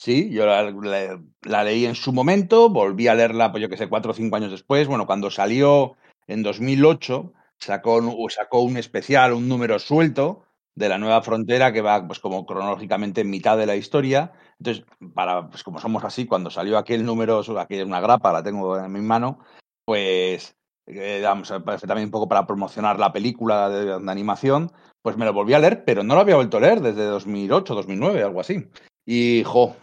Sí, 0.00 0.30
yo 0.30 0.46
la, 0.46 0.70
la- 0.70 1.20
la 1.42 1.64
leí 1.64 1.84
en 1.84 1.94
su 1.94 2.12
momento, 2.12 2.68
volví 2.70 3.08
a 3.08 3.14
leerla, 3.14 3.50
pues 3.50 3.62
yo 3.62 3.68
que 3.68 3.76
sé, 3.76 3.88
cuatro 3.88 4.12
o 4.12 4.14
cinco 4.14 4.36
años 4.36 4.50
después. 4.50 4.88
Bueno, 4.88 5.06
cuando 5.06 5.30
salió 5.30 5.96
en 6.26 6.42
2008, 6.42 7.32
sacó, 7.58 8.00
sacó 8.30 8.62
un 8.62 8.76
especial, 8.76 9.32
un 9.32 9.48
número 9.48 9.78
suelto 9.78 10.44
de 10.78 10.88
la 10.88 10.98
Nueva 10.98 11.22
Frontera 11.22 11.72
que 11.72 11.82
va 11.82 12.06
pues 12.06 12.20
como 12.20 12.46
cronológicamente 12.46 13.22
en 13.22 13.30
mitad 13.30 13.58
de 13.58 13.66
la 13.66 13.76
historia. 13.76 14.32
Entonces, 14.58 14.84
para, 15.14 15.48
pues 15.48 15.64
como 15.64 15.80
somos 15.80 16.04
así, 16.04 16.26
cuando 16.26 16.50
salió 16.50 16.78
aquel 16.78 17.04
número, 17.04 17.42
aquella 17.58 17.84
una 17.84 18.00
grapa, 18.00 18.32
la 18.32 18.42
tengo 18.42 18.78
en 18.78 18.92
mi 18.92 19.00
mano, 19.00 19.40
pues 19.84 20.56
eh, 20.86 21.20
vamos, 21.22 21.52
parece 21.64 21.86
también 21.86 22.06
un 22.06 22.12
poco 22.12 22.28
para 22.28 22.46
promocionar 22.46 22.98
la 22.98 23.12
película 23.12 23.68
de, 23.68 24.10
animación, 24.10 24.70
pues 25.02 25.16
me 25.16 25.24
lo 25.24 25.32
volví 25.32 25.54
a 25.54 25.58
leer, 25.58 25.84
pero 25.84 26.04
no 26.04 26.14
lo 26.14 26.20
había 26.20 26.36
vuelto 26.36 26.58
a 26.58 26.60
leer 26.60 26.80
desde 26.80 27.04
2008, 27.04 27.74
2009, 27.74 28.22
algo 28.22 28.40
así. 28.40 28.68
Y, 29.04 29.42
jo, 29.44 29.74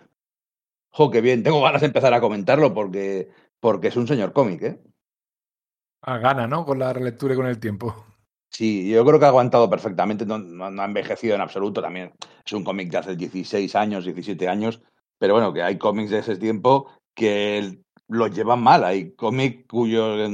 jo, 0.92 1.12
qué 1.12 1.20
bien, 1.20 1.44
tengo 1.44 1.62
ganas 1.62 1.82
de 1.82 1.88
empezar 1.88 2.14
a 2.14 2.22
comentarlo 2.22 2.74
porque, 2.74 3.30
porque 3.60 3.90
es 3.90 3.98
un 3.98 4.08
señor 4.08 4.32
cómic, 4.32 4.62
¿eh? 4.64 4.82
A 6.04 6.20
gana, 6.20 6.48
¿no? 6.48 6.66
Con 6.66 6.80
la 6.80 6.94
relectura 6.94 7.34
y 7.34 7.38
con 7.38 7.48
el 7.48 7.60
tiempo. 7.60 8.15
Sí, 8.58 8.88
yo 8.90 9.04
creo 9.06 9.20
que 9.20 9.26
ha 9.26 9.30
aguantado 9.30 9.70
perfectamente, 9.70 10.26
no, 10.26 10.36
ha 10.36 10.86
envejecido 10.86 11.36
en 11.36 11.42
absoluto 11.42 11.82
también. 11.82 12.14
Es 12.46 12.54
un 12.54 12.64
cómic 12.64 12.90
de 12.90 12.98
hace 12.98 13.16
16 13.16 13.76
años, 13.76 14.06
17 14.06 14.48
años, 14.48 14.82
pero 15.18 15.34
bueno, 15.34 15.52
que 15.54 15.62
hay 15.62 15.78
cómics 15.78 16.12
de 16.12 16.20
ese 16.20 16.38
tiempo 16.38 16.90
que 17.14 17.80
los 18.08 18.32
llevan 18.34 18.62
mal. 18.62 18.86
Hay 18.86 19.12
cómics 19.16 19.66
cuyos 19.70 20.30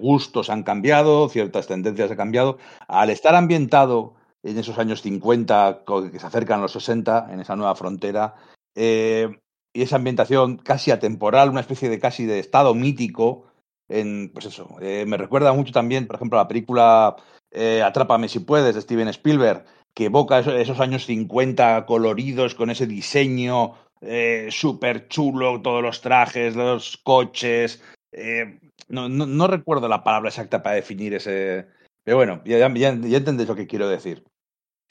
gustos 0.00 0.48
han 0.48 0.62
cambiado, 0.62 1.28
ciertas 1.28 1.66
tendencias 1.66 2.10
han 2.10 2.16
cambiado. 2.16 2.56
Al 2.88 3.10
estar 3.10 3.34
ambientado 3.34 4.14
en 4.42 4.56
esos 4.58 4.78
años 4.78 5.02
50, 5.02 5.82
co- 5.84 6.10
que 6.10 6.18
se 6.18 6.26
acercan 6.26 6.60
a 6.60 6.62
los 6.62 6.72
60, 6.72 7.26
en 7.30 7.40
esa 7.40 7.56
nueva 7.56 7.74
frontera, 7.74 8.36
eh, 8.74 9.28
y 9.74 9.82
esa 9.82 9.96
ambientación 9.96 10.56
casi 10.56 10.90
atemporal, 10.92 11.50
una 11.50 11.60
especie 11.60 11.90
de 11.90 11.98
casi 11.98 12.24
de 12.24 12.38
estado 12.38 12.74
mítico, 12.74 13.44
en, 13.88 14.30
pues 14.32 14.46
eso, 14.46 14.68
eh, 14.80 15.04
me 15.06 15.16
recuerda 15.16 15.52
mucho 15.52 15.72
también, 15.72 16.06
por 16.06 16.16
ejemplo, 16.16 16.38
la 16.38 16.48
película 16.48 17.16
eh, 17.50 17.82
Atrápame 17.82 18.28
si 18.28 18.40
puedes, 18.40 18.74
de 18.74 18.80
Steven 18.80 19.08
Spielberg, 19.08 19.64
que 19.94 20.06
evoca 20.06 20.38
eso- 20.38 20.56
esos 20.56 20.80
años 20.80 21.06
50 21.06 21.86
coloridos 21.86 22.54
con 22.54 22.70
ese 22.70 22.86
diseño 22.86 23.74
eh, 24.02 24.48
súper 24.50 25.08
chulo, 25.08 25.62
todos 25.62 25.82
los 25.82 26.00
trajes, 26.00 26.54
los 26.56 26.96
coches. 26.98 27.82
eh, 28.12 28.60
no, 28.88 29.08
no, 29.08 29.46
recuerdo 29.48 29.88
la 29.88 30.04
palabra 30.04 30.28
exacta 30.28 30.62
para 30.62 30.76
definir 30.76 31.14
ese. 31.14 31.66
Pero 32.04 32.16
bueno, 32.18 32.40
ya, 32.44 32.58
ya, 32.58 32.72
ya 32.72 33.16
entendéis 33.18 33.48
lo 33.48 33.56
que 33.56 33.66
quiero 33.66 33.88
decir. 33.88 34.24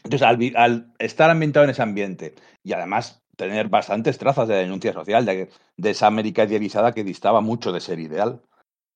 Entonces, 0.04 0.54
al, 0.56 0.94
estar 1.00 1.30
ambientado 1.30 1.63
en 1.63 1.72
ese 1.72 1.82
ambiente 1.82 2.36
y 2.63 2.74
además 2.74 3.24
tener 3.38 3.70
bastantes 3.70 4.18
trazas 4.18 4.48
de 4.48 4.56
denuncia 4.56 4.94
social, 4.94 5.26
de, 5.26 5.50
esa 5.89 6.08
América 6.08 6.44
idealizada 6.44 6.94
que 6.94 7.04
distaba 7.04 7.41
mucho 7.41 7.72
de 7.72 7.82
ser 7.82 8.00
ideal, 8.00 8.41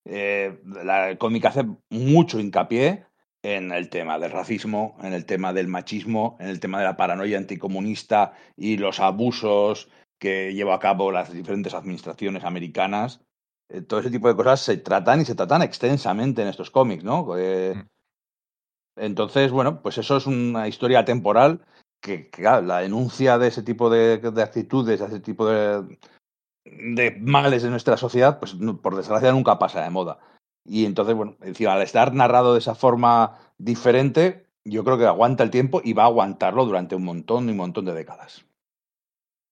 eh, 0.06 0.60
la, 0.65 1.10
el 1.10 1.17
cómic 1.17 1.45
hace 1.45 1.65
mucho 1.89 2.39
hincapié 2.39 3.06
en 3.43 3.71
el 3.71 3.89
tema 3.89 4.19
del 4.19 4.32
racismo, 4.32 4.97
en 5.02 5.13
el 5.13 5.25
tema 5.25 5.54
del 5.54 5.67
machismo, 5.67 6.38
en 6.39 6.47
el 6.47 6.60
tema 6.60 6.80
de 6.80 6.86
la 6.86 6.97
paranoia 6.97 7.38
anticomunista 7.38 8.34
y 8.58 8.78
los 8.78 8.99
abusos 8.99 9.89
que 10.19 10.54
lleva 10.54 10.75
a 10.75 10.80
cabo 10.80 11.12
las 11.12 11.32
diferentes 11.32 11.73
administraciones 11.73 12.43
americanas. 12.43 13.21
Eh, 13.69 13.82
todo 13.82 14.02
ese 14.02 14.12
tipo 14.12 14.28
de 14.28 14.36
cosas 14.36 14.60
se 14.62 14.78
tratan 14.78 15.21
y 15.21 15.25
se 15.25 15.36
tratan 15.36 15.62
extensamente 15.62 16.41
en 16.41 16.49
estos 16.49 16.71
cómics, 16.71 17.04
¿no? 17.04 17.38
Eh, 17.38 17.75
Mm. 17.75 17.88
entonces, 18.97 19.52
bueno, 19.52 19.82
pues 19.82 19.97
eso 19.97 20.17
es 20.17 20.28
una 20.28 20.67
historia 20.67 21.06
temporal 21.06 21.62
que, 22.02 22.30
que, 22.30 22.41
claro, 22.41 22.65
la 22.65 22.80
denuncia 22.80 23.38
de 23.38 23.47
ese 23.47 23.63
tipo 23.63 23.89
de, 23.89 24.17
de 24.17 24.43
actitudes, 24.43 24.99
de 24.99 25.06
ese 25.06 25.19
tipo 25.19 25.45
de, 25.47 25.97
de 26.65 27.17
males 27.21 27.63
de 27.63 27.69
nuestra 27.69 27.95
sociedad, 27.95 28.39
pues 28.39 28.56
por 28.82 28.95
desgracia 28.95 29.32
nunca 29.32 29.60
pasa 29.60 29.84
de 29.84 29.89
moda. 29.89 30.19
Y 30.65 30.86
entonces, 30.86 31.15
bueno, 31.15 31.36
encima, 31.41 31.74
al 31.74 31.82
estar 31.82 32.13
narrado 32.13 32.54
de 32.54 32.60
esa 32.60 32.76
forma 32.76 33.38
diferente, 33.58 34.45
yo 34.63 34.84
creo 34.84 34.98
que 34.98 35.06
aguanta 35.06 35.43
el 35.43 35.50
tiempo 35.50 35.82
y 35.84 35.93
va 35.93 36.04
a 36.04 36.08
aguantarlo 36.08 36.65
durante 36.65 36.95
un 36.95 37.04
montón 37.04 37.48
y 37.48 37.52
un 37.52 37.58
montón 37.58 37.86
de 37.86 37.93
décadas. 37.93 38.45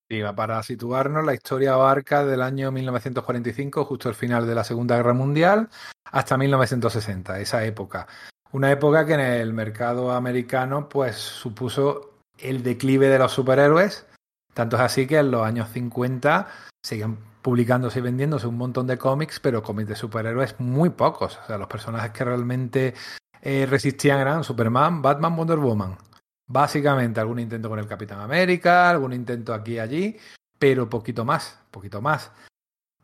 Va 0.09 0.33
para 0.33 0.63
situarnos, 0.63 1.25
la 1.25 1.33
historia 1.33 1.73
abarca 1.73 2.25
del 2.25 2.41
año 2.41 2.71
1945, 2.71 3.83
justo 3.83 4.07
al 4.07 4.15
final 4.15 4.47
de 4.47 4.55
la 4.55 4.63
Segunda 4.63 4.95
Guerra 4.95 5.13
Mundial, 5.13 5.69
hasta 6.05 6.37
1960, 6.37 7.39
esa 7.41 7.65
época. 7.65 8.07
Una 8.53 8.71
época 8.71 9.05
que 9.05 9.15
en 9.15 9.19
el 9.19 9.51
mercado 9.51 10.11
americano 10.11 10.87
pues 10.87 11.17
supuso 11.17 12.21
el 12.37 12.63
declive 12.63 13.09
de 13.09 13.19
los 13.19 13.33
superhéroes, 13.33 14.05
tanto 14.53 14.77
es 14.77 14.81
así 14.81 15.07
que 15.07 15.17
en 15.17 15.31
los 15.31 15.45
años 15.45 15.69
50 15.69 16.47
seguían 16.81 17.17
publicándose 17.47 17.99
y 17.99 18.01
vendiéndose 18.01 18.45
un 18.45 18.57
montón 18.57 18.87
de 18.87 18.97
cómics, 18.97 19.39
pero 19.39 19.63
cómics 19.63 19.87
de 19.87 19.95
superhéroes 19.95 20.59
muy 20.59 20.89
pocos. 20.89 21.39
O 21.41 21.47
sea, 21.47 21.57
los 21.57 21.69
personajes 21.69 22.11
que 22.11 22.25
realmente 22.25 22.93
eh, 23.41 23.65
resistían 23.65 24.19
eran 24.19 24.43
Superman, 24.43 25.01
Batman, 25.01 25.33
Wonder 25.33 25.57
Woman. 25.57 25.97
Básicamente 26.45 27.21
algún 27.21 27.39
intento 27.39 27.69
con 27.69 27.79
el 27.79 27.87
Capitán 27.87 28.19
América, 28.19 28.89
algún 28.89 29.13
intento 29.13 29.53
aquí 29.53 29.75
y 29.75 29.79
allí, 29.79 30.17
pero 30.59 30.89
poquito 30.89 31.23
más, 31.23 31.57
poquito 31.71 32.01
más. 32.01 32.33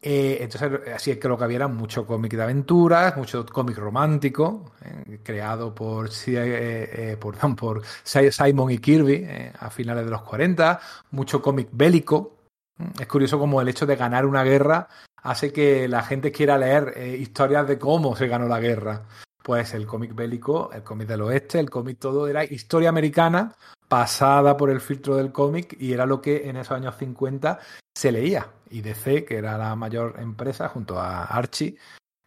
Eh, 0.02 0.40
entonces, 0.42 0.94
así 0.94 1.12
es 1.12 1.20
que 1.20 1.30
lo 1.30 1.38
que 1.38 1.46
había 1.46 1.56
era 1.56 1.68
mucho 1.70 2.06
cómic 2.06 2.34
de 2.34 2.44
aventuras, 2.44 3.16
mucho 3.16 3.46
cómic 3.46 3.78
romántico, 3.78 4.74
eh, 4.84 5.20
creado 5.24 5.74
por, 5.74 6.10
eh, 6.28 7.16
por, 7.18 7.38
por, 7.56 7.82
Simon 8.04 8.72
y 8.72 8.80
Kirby 8.80 9.26
a 9.58 9.70
finales 9.70 10.04
de 10.04 10.12
los 10.12 10.24
40, 10.24 10.82
mucho 11.12 11.42
cómic 11.42 11.70
bélico. 11.72 12.43
Es 13.00 13.08
curioso 13.08 13.40
como 13.40 13.62
el 13.62 13.70
hecho 13.70 13.86
de 13.86 13.96
ganar 13.96 14.26
una 14.26 14.44
guerra 14.44 14.88
hace 15.22 15.54
que 15.54 15.88
la 15.88 16.04
gente 16.04 16.32
quiera 16.32 16.58
leer 16.58 16.94
eh, 16.96 17.18
historias 17.18 17.68
de 17.68 17.80
cómo 17.80 18.16
se 18.16 18.28
ganó 18.28 18.48
la 18.48 18.60
guerra. 18.60 19.06
Pues 19.44 19.74
el 19.74 19.86
cómic 19.86 20.16
bélico, 20.16 20.72
el 20.74 20.84
cómic 20.84 21.08
del 21.08 21.22
oeste, 21.22 21.60
el 21.60 21.70
cómic 21.70 22.00
todo 22.00 22.28
era 22.28 22.44
historia 22.44 22.90
americana 22.90 23.56
pasada 23.88 24.56
por 24.58 24.70
el 24.70 24.82
filtro 24.82 25.18
del 25.18 25.32
cómic 25.32 25.76
y 25.80 25.94
era 25.94 26.06
lo 26.06 26.22
que 26.22 26.50
en 26.50 26.56
esos 26.56 26.72
años 26.72 26.96
50 26.98 27.60
se 27.94 28.12
leía. 28.12 28.48
Y 28.70 28.82
DC, 28.82 29.26
que 29.26 29.38
era 29.38 29.58
la 29.58 29.76
mayor 29.76 30.16
empresa 30.20 30.68
junto 30.70 31.00
a 31.00 31.26
Archie, 31.26 31.78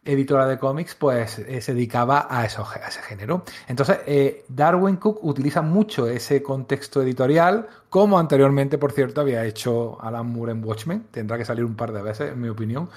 editora 0.07 0.47
de 0.47 0.57
cómics, 0.57 0.95
pues 0.95 1.39
eh, 1.39 1.61
se 1.61 1.73
dedicaba 1.73 2.27
a, 2.29 2.41
a 2.41 2.45
ese 2.45 3.01
género. 3.03 3.43
Entonces, 3.67 3.99
eh, 4.05 4.45
Darwin 4.47 4.95
Cook 4.95 5.19
utiliza 5.23 5.61
mucho 5.61 6.07
ese 6.07 6.41
contexto 6.41 7.01
editorial, 7.01 7.67
como 7.89 8.17
anteriormente, 8.17 8.77
por 8.77 8.91
cierto, 8.91 9.21
había 9.21 9.45
hecho 9.45 10.01
Alan 10.01 10.27
Moore 10.27 10.53
en 10.53 10.63
Watchmen. 10.63 11.07
Tendrá 11.11 11.37
que 11.37 11.45
salir 11.45 11.65
un 11.65 11.75
par 11.75 11.91
de 11.91 12.01
veces, 12.01 12.31
en 12.31 12.41
mi 12.41 12.49
opinión, 12.49 12.89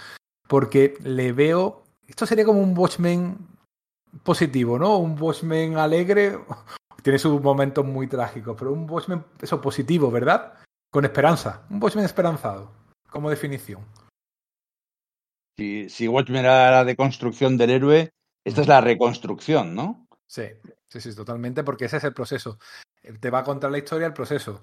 porque 0.49 0.95
le 1.03 1.33
veo. 1.33 1.83
Esto 2.07 2.27
sería 2.27 2.45
como 2.45 2.61
un 2.61 2.77
Watchmen 2.77 3.37
positivo, 4.23 4.79
¿no? 4.79 4.99
Un 4.99 5.21
Watchmen 5.21 5.77
alegre. 5.77 6.39
Tiene 7.03 7.19
sus 7.19 7.41
momentos 7.41 7.85
muy 7.85 8.07
trágicos, 8.07 8.57
pero 8.59 8.73
un 8.73 8.89
Watchmen, 8.89 9.25
eso, 9.41 9.61
positivo, 9.61 10.11
¿verdad? 10.11 10.55
Con 10.91 11.05
esperanza. 11.05 11.63
Un 11.71 11.83
Watchmen 11.83 12.05
esperanzado, 12.05 12.71
como 13.11 13.31
definición. 13.31 13.81
Si, 15.61 15.91
si 15.91 16.09
Watchmen 16.09 16.47
era 16.47 16.71
la 16.71 16.85
deconstrucción 16.87 17.59
del 17.59 17.69
héroe, 17.69 18.15
esta 18.47 18.63
es 18.63 18.67
la 18.67 18.81
reconstrucción, 18.81 19.75
¿no? 19.75 20.09
Sí, 20.27 20.45
sí, 20.89 21.03
sí, 21.03 21.15
totalmente, 21.15 21.63
porque 21.65 21.85
ese 21.85 21.99
es 21.99 22.05
el 22.05 22.15
proceso. 22.15 22.59
Te 23.21 23.29
va 23.29 23.41
a 23.41 23.45
contar 23.45 23.71
la 23.71 23.77
historia, 23.77 24.07
el 24.07 24.15
proceso 24.15 24.63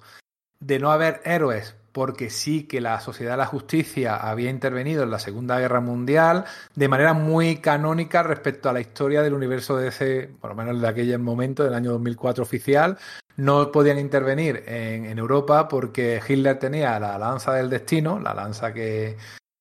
de 0.60 0.80
no 0.80 0.92
haber 0.92 1.22
héroes, 1.24 1.76
porque 1.92 2.32
sí 2.32 2.64
que 2.64 2.82
la 2.82 3.00
Sociedad 3.00 3.34
de 3.34 3.38
la 3.38 3.46
Justicia 3.46 4.16
había 4.16 4.50
intervenido 4.50 5.04
en 5.04 5.12
la 5.12 5.20
Segunda 5.20 5.60
Guerra 5.60 5.82
Mundial 5.82 6.46
de 6.74 6.88
manera 6.88 7.14
muy 7.14 7.58
canónica 7.58 8.24
respecto 8.24 8.68
a 8.68 8.74
la 8.74 8.82
historia 8.82 9.22
del 9.22 9.36
universo 9.36 9.78
de 9.78 9.90
ese, 9.90 10.32
por 10.42 10.50
lo 10.50 10.56
menos 10.56 10.82
de 10.82 10.88
aquel 10.88 11.20
momento, 11.20 11.64
del 11.64 11.76
año 11.76 11.92
2004 11.92 12.42
oficial. 12.42 12.98
No 13.36 13.72
podían 13.72 14.00
intervenir 14.00 14.64
en, 14.66 15.06
en 15.06 15.20
Europa 15.20 15.68
porque 15.68 16.20
Hitler 16.28 16.58
tenía 16.58 17.00
la 17.00 17.20
lanza 17.20 17.54
del 17.54 17.70
destino, 17.70 18.20
la 18.20 18.34
lanza 18.34 18.74
que, 18.74 19.16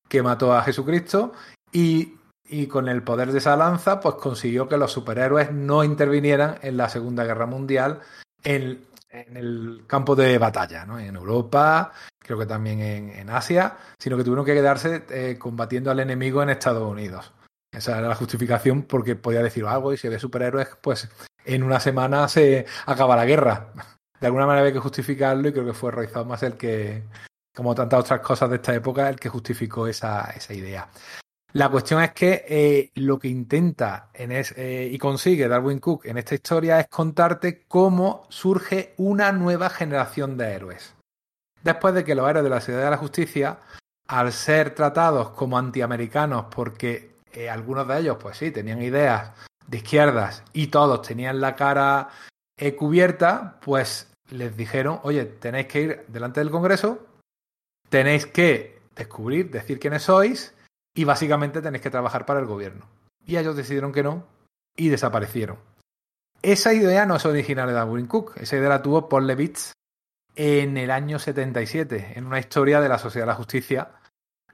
que 0.08 0.22
mató 0.22 0.54
a 0.54 0.62
Jesucristo, 0.62 1.32
y 1.72 2.16
y 2.48 2.66
con 2.66 2.88
el 2.88 3.02
poder 3.02 3.32
de 3.32 3.38
esa 3.38 3.56
lanza, 3.56 4.00
pues 4.00 4.16
consiguió 4.16 4.68
que 4.68 4.76
los 4.76 4.92
superhéroes 4.92 5.52
no 5.52 5.84
intervinieran 5.84 6.58
en 6.62 6.76
la 6.76 6.88
Segunda 6.88 7.24
Guerra 7.24 7.46
Mundial 7.46 8.00
en, 8.44 8.84
el 9.10 9.84
campo 9.86 10.14
de 10.14 10.36
batalla, 10.36 10.84
¿no? 10.84 10.98
En 10.98 11.16
Europa, 11.16 11.92
creo 12.18 12.38
que 12.38 12.46
también 12.46 12.80
en, 12.80 13.30
Asia, 13.30 13.76
sino 13.98 14.16
que 14.16 14.24
tuvieron 14.24 14.44
que 14.44 14.54
quedarse 14.54 15.04
eh, 15.08 15.36
combatiendo 15.38 15.90
al 15.90 16.00
enemigo 16.00 16.42
en 16.42 16.50
Estados 16.50 16.88
Unidos. 16.88 17.32
Esa 17.72 17.98
era 17.98 18.08
la 18.08 18.14
justificación 18.14 18.82
porque 18.82 19.16
podía 19.16 19.42
decir 19.42 19.64
algo 19.64 19.92
y 19.92 19.96
si 19.96 20.08
ve 20.08 20.18
superhéroes, 20.18 20.68
pues 20.80 21.08
en 21.44 21.62
una 21.62 21.80
semana 21.80 22.28
se 22.28 22.66
acaba 22.84 23.16
la 23.16 23.24
guerra. 23.24 23.72
De 24.20 24.26
alguna 24.26 24.46
manera 24.46 24.66
hay 24.66 24.72
que 24.72 24.80
justificarlo 24.80 25.48
y 25.48 25.52
creo 25.52 25.64
que 25.64 25.72
fue 25.72 25.90
Roy 25.90 26.08
Thomas 26.08 26.42
el 26.42 26.54
que, 26.54 27.02
como 27.56 27.74
tantas 27.74 28.00
otras 28.00 28.20
cosas 28.20 28.50
de 28.50 28.56
esta 28.56 28.74
época, 28.74 29.08
el 29.08 29.18
que 29.18 29.30
justificó 29.30 29.86
esa, 29.86 30.30
esa 30.36 30.52
idea. 30.52 30.88
La 31.54 31.70
cuestión 31.70 32.02
es 32.02 32.12
que 32.12 32.44
eh, 32.46 32.90
lo 32.96 33.18
que 33.18 33.28
intenta 33.28 34.10
en 34.12 34.30
eh, 34.30 34.90
y 34.92 34.98
consigue 34.98 35.48
Darwin 35.48 35.78
Cook 35.78 36.04
en 36.04 36.18
esta 36.18 36.34
historia 36.34 36.80
es 36.80 36.88
contarte 36.88 37.64
cómo 37.66 38.26
surge 38.28 38.92
una 38.98 39.32
nueva 39.32 39.70
generación 39.70 40.36
de 40.36 40.52
héroes. 40.52 40.94
Después 41.62 41.94
de 41.94 42.04
que 42.04 42.14
los 42.14 42.28
héroes 42.28 42.44
de 42.44 42.50
la 42.50 42.60
Ciudad 42.60 42.84
de 42.84 42.90
la 42.90 42.98
Justicia, 42.98 43.58
al 44.06 44.32
ser 44.32 44.74
tratados 44.74 45.30
como 45.30 45.56
antiamericanos 45.56 46.46
porque 46.54 47.12
eh, 47.32 47.48
algunos 47.48 47.88
de 47.88 48.00
ellos, 48.00 48.18
pues 48.20 48.36
sí, 48.36 48.50
tenían 48.50 48.82
ideas 48.82 49.30
de 49.66 49.78
izquierdas 49.78 50.42
y 50.52 50.66
todos 50.66 51.00
tenían 51.00 51.40
la 51.40 51.56
cara 51.56 52.10
cubierta, 52.76 53.58
pues 53.60 54.08
les 54.30 54.56
dijeron, 54.56 55.00
oye, 55.04 55.24
tenéis 55.24 55.66
que 55.66 55.80
ir 55.80 56.04
delante 56.08 56.40
del 56.40 56.50
Congreso, 56.50 57.05
tenéis 57.96 58.26
que 58.26 58.78
descubrir, 58.94 59.50
decir 59.50 59.80
quiénes 59.80 60.02
sois 60.02 60.54
y 60.94 61.04
básicamente 61.04 61.62
tenéis 61.62 61.82
que 61.82 61.88
trabajar 61.88 62.26
para 62.26 62.40
el 62.40 62.46
gobierno. 62.46 62.86
Y 63.24 63.38
ellos 63.38 63.56
decidieron 63.56 63.90
que 63.90 64.02
no 64.02 64.26
y 64.76 64.90
desaparecieron. 64.90 65.56
Esa 66.42 66.74
idea 66.74 67.06
no 67.06 67.16
es 67.16 67.24
original 67.24 67.66
de 67.68 67.72
Darwin 67.72 68.06
Cook, 68.06 68.34
esa 68.36 68.58
idea 68.58 68.68
la 68.68 68.82
tuvo 68.82 69.08
Paul 69.08 69.26
Levitz 69.26 69.72
en 70.34 70.76
el 70.76 70.90
año 70.90 71.18
77, 71.18 72.12
en 72.16 72.26
una 72.26 72.38
historia 72.38 72.82
de 72.82 72.90
la 72.90 72.98
Sociedad 72.98 73.24
de 73.24 73.32
la 73.32 73.36
Justicia. 73.36 73.92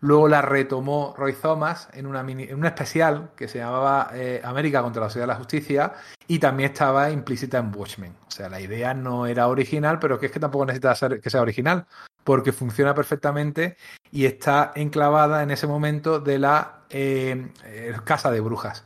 Luego 0.03 0.27
la 0.27 0.43
retomó 0.43 1.15
Roy 1.17 1.33
Thomas 1.33 1.89
en, 1.93 2.07
una 2.07 2.21
en 2.23 2.59
un 2.59 2.67
especial 2.67 3.31
que 3.37 3.47
se 3.47 3.59
llamaba 3.59 4.11
eh, 4.13 4.41
América 4.43 4.83
contra 4.83 5.01
la 5.01 5.09
Sociedad 5.09 5.29
de 5.29 5.33
la 5.33 5.39
Justicia 5.39 5.93
y 6.27 6.41
también 6.41 6.73
estaba 6.73 7.09
implícita 7.11 7.59
en 7.59 7.73
Watchmen. 7.73 8.13
O 8.27 8.31
sea, 8.31 8.49
la 8.49 8.61
idea 8.61 8.95
no 8.95 9.27
era 9.27 9.47
original, 9.47 10.01
pero 10.01 10.19
que 10.19 10.27
es 10.27 10.33
que 10.33 10.41
tampoco 10.41 10.67
necesita 10.67 10.93
ser, 10.97 11.21
que 11.21 11.31
sea 11.31 11.41
original, 11.41 11.87
porque 12.25 12.51
funciona 12.51 12.97
perfectamente 12.97 13.77
y 14.11 14.27
está 14.27 14.73
enclavada 14.75 15.45
en 15.45 15.53
ese 15.53 15.69
momento 15.69 16.19
de 16.19 16.39
la 16.41 16.81
eh, 16.91 17.53
eh, 17.65 17.95
casa 18.05 18.33
de 18.33 18.41
brujas. 18.41 18.85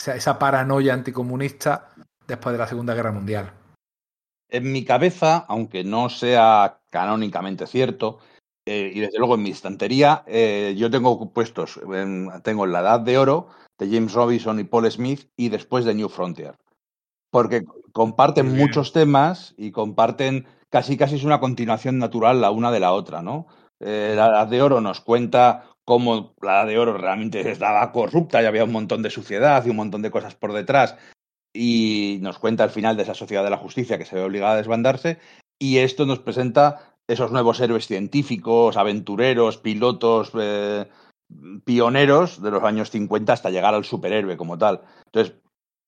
O 0.00 0.04
sea, 0.04 0.14
esa 0.14 0.38
paranoia 0.38 0.94
anticomunista 0.94 1.88
después 2.28 2.52
de 2.52 2.58
la 2.60 2.68
Segunda 2.68 2.94
Guerra 2.94 3.10
Mundial. 3.10 3.52
En 4.48 4.70
mi 4.70 4.84
cabeza, 4.84 5.44
aunque 5.48 5.82
no 5.82 6.08
sea 6.08 6.78
canónicamente 6.88 7.66
cierto, 7.66 8.20
eh, 8.66 8.92
y 8.94 9.00
desde 9.00 9.18
luego 9.18 9.34
en 9.34 9.42
mi 9.42 9.50
estantería, 9.50 10.24
yo 10.76 10.90
tengo 10.90 11.32
puestos, 11.32 11.80
tengo 12.42 12.66
La 12.66 12.80
Edad 12.80 13.00
de 13.00 13.18
Oro 13.18 13.48
de 13.78 13.88
James 13.94 14.12
Robinson 14.12 14.60
y 14.60 14.64
Paul 14.64 14.90
Smith 14.90 15.28
y 15.36 15.48
después 15.48 15.84
de 15.84 15.94
New 15.94 16.08
Frontier. 16.08 16.56
Porque 17.30 17.64
comparten 17.92 18.54
muchos 18.54 18.92
temas 18.92 19.54
y 19.56 19.70
comparten 19.70 20.46
casi 20.72 20.96
casi 20.96 21.16
es 21.16 21.24
una 21.24 21.40
continuación 21.40 21.98
natural 21.98 22.40
la 22.40 22.50
una 22.50 22.70
de 22.70 22.80
la 22.80 22.92
otra, 22.92 23.22
¿no? 23.22 23.46
Eh, 23.80 24.14
la 24.16 24.28
Edad 24.28 24.46
de 24.48 24.62
Oro 24.62 24.80
nos 24.80 25.00
cuenta 25.00 25.64
cómo 25.84 26.34
la 26.40 26.60
Edad 26.60 26.66
de 26.66 26.78
Oro 26.78 26.96
realmente 26.96 27.48
estaba 27.50 27.92
corrupta 27.92 28.42
y 28.42 28.46
había 28.46 28.64
un 28.64 28.72
montón 28.72 29.02
de 29.02 29.10
suciedad 29.10 29.64
y 29.66 29.70
un 29.70 29.76
montón 29.76 30.02
de 30.02 30.10
cosas 30.10 30.34
por 30.34 30.52
detrás. 30.52 30.96
Y 31.54 32.18
nos 32.22 32.38
cuenta 32.38 32.64
el 32.64 32.70
final 32.70 32.96
de 32.96 33.02
esa 33.02 33.14
sociedad 33.14 33.44
de 33.44 33.50
la 33.50 33.58
justicia 33.58 33.98
que 33.98 34.06
se 34.06 34.16
ve 34.16 34.22
obligada 34.22 34.54
a 34.54 34.56
desbandarse. 34.56 35.18
Y 35.58 35.78
esto 35.78 36.06
nos 36.06 36.20
presenta 36.20 36.91
esos 37.08 37.32
nuevos 37.32 37.60
héroes 37.60 37.86
científicos, 37.86 38.76
aventureros, 38.76 39.58
pilotos, 39.58 40.32
eh, 40.40 40.88
pioneros 41.64 42.42
de 42.42 42.50
los 42.50 42.62
años 42.62 42.90
50 42.90 43.32
hasta 43.32 43.50
llegar 43.50 43.74
al 43.74 43.84
superhéroe 43.84 44.36
como 44.36 44.58
tal. 44.58 44.82
Entonces, 45.06 45.36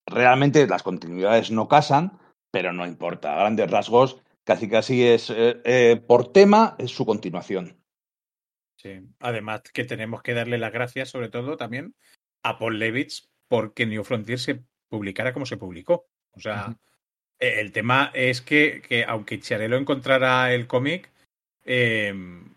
realmente 0.06 0.66
las 0.66 0.82
continuidades 0.82 1.50
no 1.50 1.68
casan, 1.68 2.18
pero 2.50 2.72
no 2.72 2.86
importa. 2.86 3.34
A 3.34 3.40
grandes 3.40 3.70
rasgos, 3.70 4.22
casi 4.44 4.68
casi 4.68 5.04
es 5.04 5.30
eh, 5.30 5.60
eh, 5.64 6.02
por 6.06 6.32
tema 6.32 6.76
es 6.78 6.90
su 6.90 7.06
continuación. 7.06 7.76
Sí, 8.76 9.00
además 9.20 9.62
que 9.72 9.84
tenemos 9.84 10.22
que 10.22 10.34
darle 10.34 10.58
las 10.58 10.72
gracias 10.72 11.08
sobre 11.08 11.30
todo 11.30 11.56
también 11.56 11.94
a 12.42 12.58
Paul 12.58 12.78
Levitz 12.78 13.30
porque 13.48 13.86
New 13.86 14.04
Frontier 14.04 14.38
se 14.38 14.62
publicara 14.88 15.32
como 15.32 15.46
se 15.46 15.56
publicó. 15.56 16.06
O 16.32 16.40
sea, 16.40 16.76
el 17.38 17.72
tema 17.72 18.10
es 18.14 18.40
que, 18.40 18.82
que 18.82 19.04
aunque 19.04 19.40
Chiarello 19.40 19.76
encontrara 19.76 20.52
el 20.54 20.66
cómic, 20.66 21.10
em, 21.64 22.54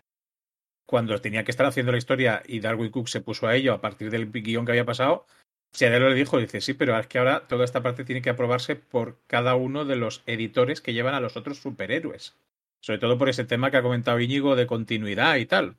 cuando 0.86 1.20
tenía 1.20 1.44
que 1.44 1.50
estar 1.50 1.66
haciendo 1.66 1.92
la 1.92 1.98
historia 1.98 2.42
y 2.46 2.60
Darwin 2.60 2.90
Cook 2.90 3.08
se 3.08 3.20
puso 3.20 3.46
a 3.46 3.54
ello 3.54 3.74
a 3.74 3.80
partir 3.80 4.10
del 4.10 4.30
guion 4.30 4.64
que 4.64 4.72
había 4.72 4.86
pasado, 4.86 5.26
Chiarello 5.72 6.08
le 6.08 6.14
dijo, 6.14 6.38
dice, 6.38 6.60
sí, 6.60 6.74
pero 6.74 6.98
es 6.98 7.06
que 7.06 7.18
ahora 7.18 7.46
toda 7.46 7.64
esta 7.64 7.82
parte 7.82 8.04
tiene 8.04 8.22
que 8.22 8.30
aprobarse 8.30 8.76
por 8.76 9.18
cada 9.26 9.54
uno 9.54 9.84
de 9.84 9.96
los 9.96 10.22
editores 10.26 10.80
que 10.80 10.94
llevan 10.94 11.14
a 11.14 11.20
los 11.20 11.36
otros 11.36 11.58
superhéroes. 11.58 12.36
Sobre 12.80 12.98
todo 12.98 13.18
por 13.18 13.28
ese 13.28 13.44
tema 13.44 13.70
que 13.70 13.76
ha 13.76 13.82
comentado 13.82 14.20
Íñigo 14.20 14.56
de 14.56 14.66
continuidad 14.66 15.36
y 15.36 15.46
tal. 15.46 15.76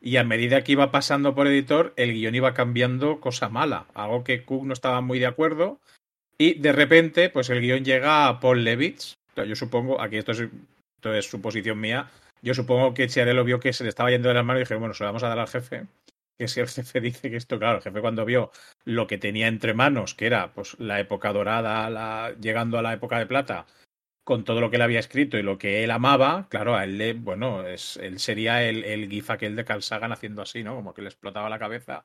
Y 0.00 0.16
a 0.16 0.24
medida 0.24 0.62
que 0.62 0.72
iba 0.72 0.90
pasando 0.90 1.34
por 1.34 1.46
editor, 1.46 1.92
el 1.96 2.12
guion 2.12 2.34
iba 2.34 2.54
cambiando 2.54 3.20
cosa 3.20 3.48
mala, 3.48 3.86
algo 3.94 4.24
que 4.24 4.44
Cook 4.44 4.64
no 4.64 4.72
estaba 4.72 5.00
muy 5.00 5.18
de 5.18 5.26
acuerdo. 5.26 5.80
Y 6.42 6.54
de 6.54 6.72
repente, 6.72 7.30
pues 7.30 7.50
el 7.50 7.60
guion 7.60 7.84
llega 7.84 8.26
a 8.26 8.40
Paul 8.40 8.64
Levitz. 8.64 9.14
Yo 9.36 9.54
supongo, 9.54 10.00
aquí 10.00 10.16
esto 10.16 10.32
es, 10.32 10.40
esto 10.40 11.14
es 11.14 11.30
suposición 11.30 11.78
mía, 11.78 12.10
yo 12.42 12.52
supongo 12.52 12.94
que 12.94 13.06
Chiarello 13.06 13.44
vio 13.44 13.60
que 13.60 13.72
se 13.72 13.84
le 13.84 13.90
estaba 13.90 14.10
yendo 14.10 14.26
de 14.26 14.34
las 14.34 14.44
manos 14.44 14.58
y 14.58 14.64
dije, 14.64 14.74
bueno, 14.74 14.92
se 14.92 15.04
lo 15.04 15.10
vamos 15.10 15.22
a 15.22 15.28
dar 15.28 15.38
al 15.38 15.46
jefe 15.46 15.86
que 16.38 16.48
si 16.48 16.58
el 16.58 16.66
jefe 16.66 17.00
dice 17.00 17.30
que 17.30 17.36
esto, 17.36 17.60
claro, 17.60 17.76
el 17.76 17.84
jefe 17.84 18.00
cuando 18.00 18.24
vio 18.24 18.50
lo 18.84 19.06
que 19.06 19.18
tenía 19.18 19.46
entre 19.46 19.72
manos, 19.72 20.16
que 20.16 20.26
era 20.26 20.52
pues 20.52 20.76
la 20.80 20.98
época 20.98 21.32
dorada, 21.32 21.88
la, 21.88 22.34
llegando 22.40 22.76
a 22.76 22.82
la 22.82 22.92
época 22.92 23.20
de 23.20 23.26
plata, 23.26 23.66
con 24.24 24.42
todo 24.42 24.60
lo 24.60 24.68
que 24.68 24.76
él 24.76 24.82
había 24.82 24.98
escrito 24.98 25.38
y 25.38 25.44
lo 25.44 25.58
que 25.58 25.84
él 25.84 25.92
amaba, 25.92 26.48
claro, 26.48 26.74
a 26.74 26.82
él 26.82 26.98
le, 26.98 27.12
bueno, 27.12 27.64
es, 27.68 27.98
él 27.98 28.18
sería 28.18 28.64
el, 28.64 28.82
el 28.82 29.08
gif 29.08 29.30
aquel 29.30 29.54
de 29.54 29.64
Carl 29.64 29.84
Sagan 29.84 30.10
haciendo 30.10 30.42
así, 30.42 30.64
¿no? 30.64 30.74
Como 30.74 30.92
que 30.92 31.02
le 31.02 31.08
explotaba 31.08 31.48
la 31.48 31.60
cabeza. 31.60 32.04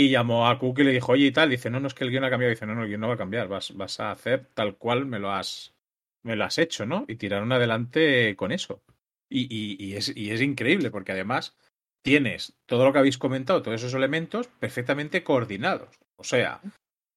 Y 0.00 0.08
llamó 0.08 0.48
a 0.48 0.58
Cook 0.58 0.78
y 0.78 0.84
le 0.84 0.92
dijo, 0.92 1.12
oye, 1.12 1.26
y 1.26 1.30
tal, 1.30 1.50
dice, 1.50 1.68
no, 1.68 1.78
no, 1.78 1.86
es 1.86 1.92
que 1.92 2.04
el 2.04 2.10
guion 2.10 2.24
ha 2.24 2.30
cambiado. 2.30 2.48
Dice, 2.48 2.64
no, 2.64 2.74
no, 2.74 2.84
el 2.84 2.88
guion 2.88 3.02
no 3.02 3.08
va 3.08 3.14
a 3.14 3.18
cambiar, 3.18 3.48
vas, 3.48 3.76
vas 3.76 4.00
a 4.00 4.10
hacer 4.10 4.46
tal 4.54 4.76
cual 4.76 5.04
me 5.04 5.18
lo 5.18 5.30
has, 5.30 5.74
me 6.22 6.36
lo 6.36 6.44
has 6.44 6.56
hecho, 6.56 6.86
¿no? 6.86 7.04
Y 7.06 7.16
tiraron 7.16 7.52
adelante 7.52 8.34
con 8.34 8.50
eso. 8.50 8.80
Y, 9.28 9.76
y, 9.78 9.96
es, 9.96 10.16
y 10.16 10.30
es 10.30 10.40
increíble, 10.40 10.90
porque 10.90 11.12
además 11.12 11.54
tienes 12.02 12.54
todo 12.64 12.86
lo 12.86 12.94
que 12.94 13.00
habéis 13.00 13.18
comentado, 13.18 13.60
todos 13.60 13.78
esos 13.78 13.92
elementos 13.92 14.46
perfectamente 14.58 15.22
coordinados. 15.22 15.94
O 16.16 16.24
sea, 16.24 16.62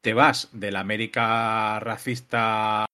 te 0.01 0.13
vas 0.13 0.49
de 0.51 0.71
la 0.71 0.81
América 0.81 1.79
racista 1.79 2.85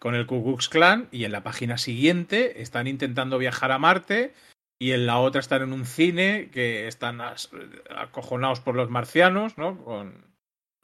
con 0.00 0.16
el 0.16 0.26
Ku 0.26 0.42
Klux 0.42 0.68
Klan 0.68 1.06
y 1.12 1.22
en 1.22 1.30
la 1.30 1.44
página 1.44 1.78
siguiente 1.78 2.60
están 2.60 2.88
intentando 2.88 3.38
viajar 3.38 3.70
a 3.70 3.78
Marte 3.78 4.34
y 4.78 4.92
en 4.92 5.06
la 5.06 5.18
otra 5.18 5.40
están 5.40 5.62
en 5.62 5.72
un 5.72 5.84
cine 5.84 6.50
que 6.52 6.86
están 6.86 7.20
acojonados 7.20 8.60
por 8.60 8.76
los 8.76 8.90
marcianos, 8.90 9.58
¿no? 9.58 9.82
Con 9.84 10.24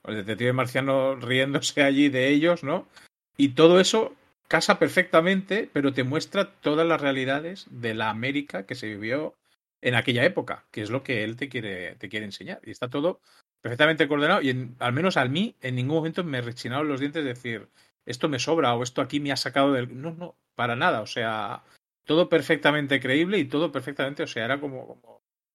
el 0.05 0.16
detective 0.16 0.53
marciano 0.53 1.16
riéndose 1.16 1.82
allí 1.82 2.09
de 2.09 2.28
ellos, 2.28 2.64
¿no? 2.64 2.88
Y 3.36 3.51
todo 3.51 3.80
eso 3.80 4.14
casa 4.49 4.78
perfectamente, 4.78 5.70
pero 5.72 5.92
te 5.92 6.05
muestra 6.05 6.53
todas 6.53 6.86
las 6.86 7.01
realidades 7.01 7.66
de 7.70 7.95
la 7.95 8.11
América 8.11 8.66
que 8.66 8.74
se 8.74 8.88
vivió 8.88 9.34
en 9.80 9.95
aquella 9.95 10.24
época, 10.24 10.64
que 10.70 10.82
es 10.82 10.90
lo 10.90 11.03
que 11.03 11.24
él 11.24 11.36
te 11.36 11.49
quiere, 11.49 11.95
te 11.97 12.09
quiere 12.09 12.26
enseñar. 12.26 12.61
Y 12.64 12.70
está 12.70 12.88
todo 12.88 13.20
perfectamente 13.61 14.09
coordenado 14.09 14.42
y 14.42 14.74
al 14.78 14.92
menos 14.92 15.16
a 15.16 15.24
mí 15.24 15.57
en 15.61 15.76
ningún 15.76 15.97
momento 15.97 16.24
me 16.24 16.42
rechinaron 16.42 16.88
los 16.88 17.01
dientes 17.01 17.24
de 17.24 17.30
decir, 17.30 17.68
esto 18.05 18.28
me 18.28 18.38
sobra 18.38 18.74
o 18.74 18.82
esto 18.82 19.01
aquí 19.01 19.20
me 19.20 19.32
ha 19.32 19.36
sacado 19.36 19.72
del... 19.72 20.01
No, 20.01 20.12
no, 20.12 20.36
para 20.55 20.76
nada. 20.76 21.01
O 21.01 21.07
sea, 21.07 21.62
todo 22.05 22.28
perfectamente 22.28 23.00
creíble 23.00 23.38
y 23.38 23.46
todo 23.46 23.72
perfectamente, 23.72 24.22
o 24.22 24.26
sea, 24.26 24.44
era 24.44 24.61
como, 24.61 25.00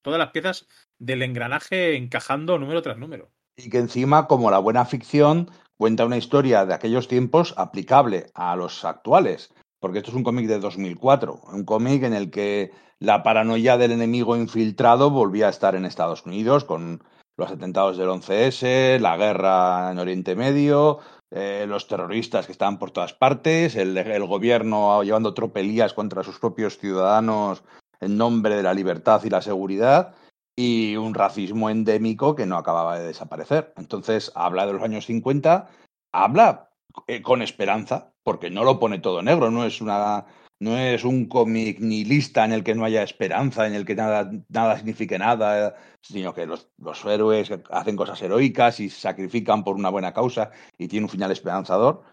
todas 0.02 0.20
las 0.20 0.32
piezas 0.32 0.68
del 0.98 1.22
engranaje 1.22 1.96
encajando 1.96 2.60
número 2.60 2.82
tras 2.82 2.98
número. 2.98 3.32
Y 3.56 3.70
que 3.70 3.78
encima, 3.78 4.28
como 4.28 4.52
la 4.52 4.60
buena 4.60 4.86
ficción, 4.86 5.50
cuenta 5.78 6.06
una 6.06 6.18
historia 6.18 6.66
de 6.66 6.74
aquellos 6.74 7.08
tiempos 7.08 7.54
aplicable 7.58 8.28
a 8.34 8.56
los 8.56 8.86
actuales 8.86 9.54
porque 9.80 10.00
esto 10.00 10.12
es 10.12 10.18
un 10.18 10.24
cómic 10.24 10.48
de 10.48 10.60
2004, 10.60 11.42
un 11.54 11.64
cómic 11.64 12.04
en 12.04 12.14
el 12.14 12.30
que 12.30 12.72
la 13.00 13.24
paranoia 13.24 13.78
del 13.78 13.92
enemigo 13.92 14.36
infiltrado 14.36 15.10
volvía 15.10 15.48
a 15.48 15.52
estar 15.52 15.76
en 15.76 15.86
Estados 15.86 16.26
Unidos 16.26 16.66
con 16.66 17.02
los 17.38 17.50
atentados 17.50 17.98
del 17.98 18.10
11S, 18.10 19.00
la 19.00 19.16
guerra 19.16 19.92
en 19.92 20.00
Oriente 20.00 20.36
Medio, 20.36 21.00
eh, 21.32 21.66
los 21.68 21.88
terroristas 21.88 22.48
que 22.48 22.52
estaban 22.52 22.80
por 22.80 22.92
todas 22.92 23.14
partes, 23.14 23.76
el, 23.76 24.26
gobierno 24.26 25.04
llevando 25.04 25.36
tropelías 25.36 25.94
contra 25.94 26.24
sus 26.24 26.40
propios 26.40 26.80
ciudadanos 26.80 27.64
en 28.00 28.18
nombre 28.18 28.56
de 28.56 28.64
la 28.64 28.74
libertad 28.74 29.22
y 29.24 29.30
la 29.30 29.42
seguridad 29.42 30.16
y 30.56 30.96
un 30.96 31.14
racismo 31.14 31.70
endémico 31.70 32.36
que 32.36 32.46
no 32.46 32.58
acababa 32.58 32.98
de 32.98 33.06
desaparecer. 33.06 33.74
Entonces, 33.78 34.32
habla 34.36 34.66
de 34.66 34.74
los 34.74 34.82
años 34.82 35.06
50, 35.06 35.70
habla 36.12 36.72
eh, 37.08 37.22
con 37.22 37.42
esperanza, 37.42 38.12
porque 38.24 38.50
no 38.50 38.64
lo 38.64 38.80
pone 38.80 39.00
todo 39.00 39.22
negro, 39.22 39.52
no 39.52 39.66
es 39.66 39.82
una 39.82 40.26
no 40.60 40.78
es 40.78 41.06
un 41.06 41.28
cómic 41.28 41.80
nihilista 41.80 42.44
en 42.44 42.52
el 42.52 42.64
que 42.64 42.76
no 42.76 42.84
haya 42.84 43.02
esperanza, 43.02 43.66
en 43.66 43.74
el 43.74 43.86
que 43.86 43.96
nada, 43.96 44.30
nada 44.50 44.78
signifique 44.78 45.18
nada, 45.18 45.76
sino 46.02 46.34
que 46.34 46.46
los, 46.46 46.70
los, 46.78 47.04
héroes 47.06 47.50
hacen 47.72 47.96
cosas 47.96 48.22
heroicas 48.22 48.80
y 48.82 48.90
sacrifican 48.90 49.64
por 49.64 49.76
una 49.76 49.90
buena 49.90 50.14
causa 50.14 50.52
y 50.78 50.88
tiene 50.88 51.06
un 51.06 51.10
final 51.10 51.32
esperanzador. 51.32 52.04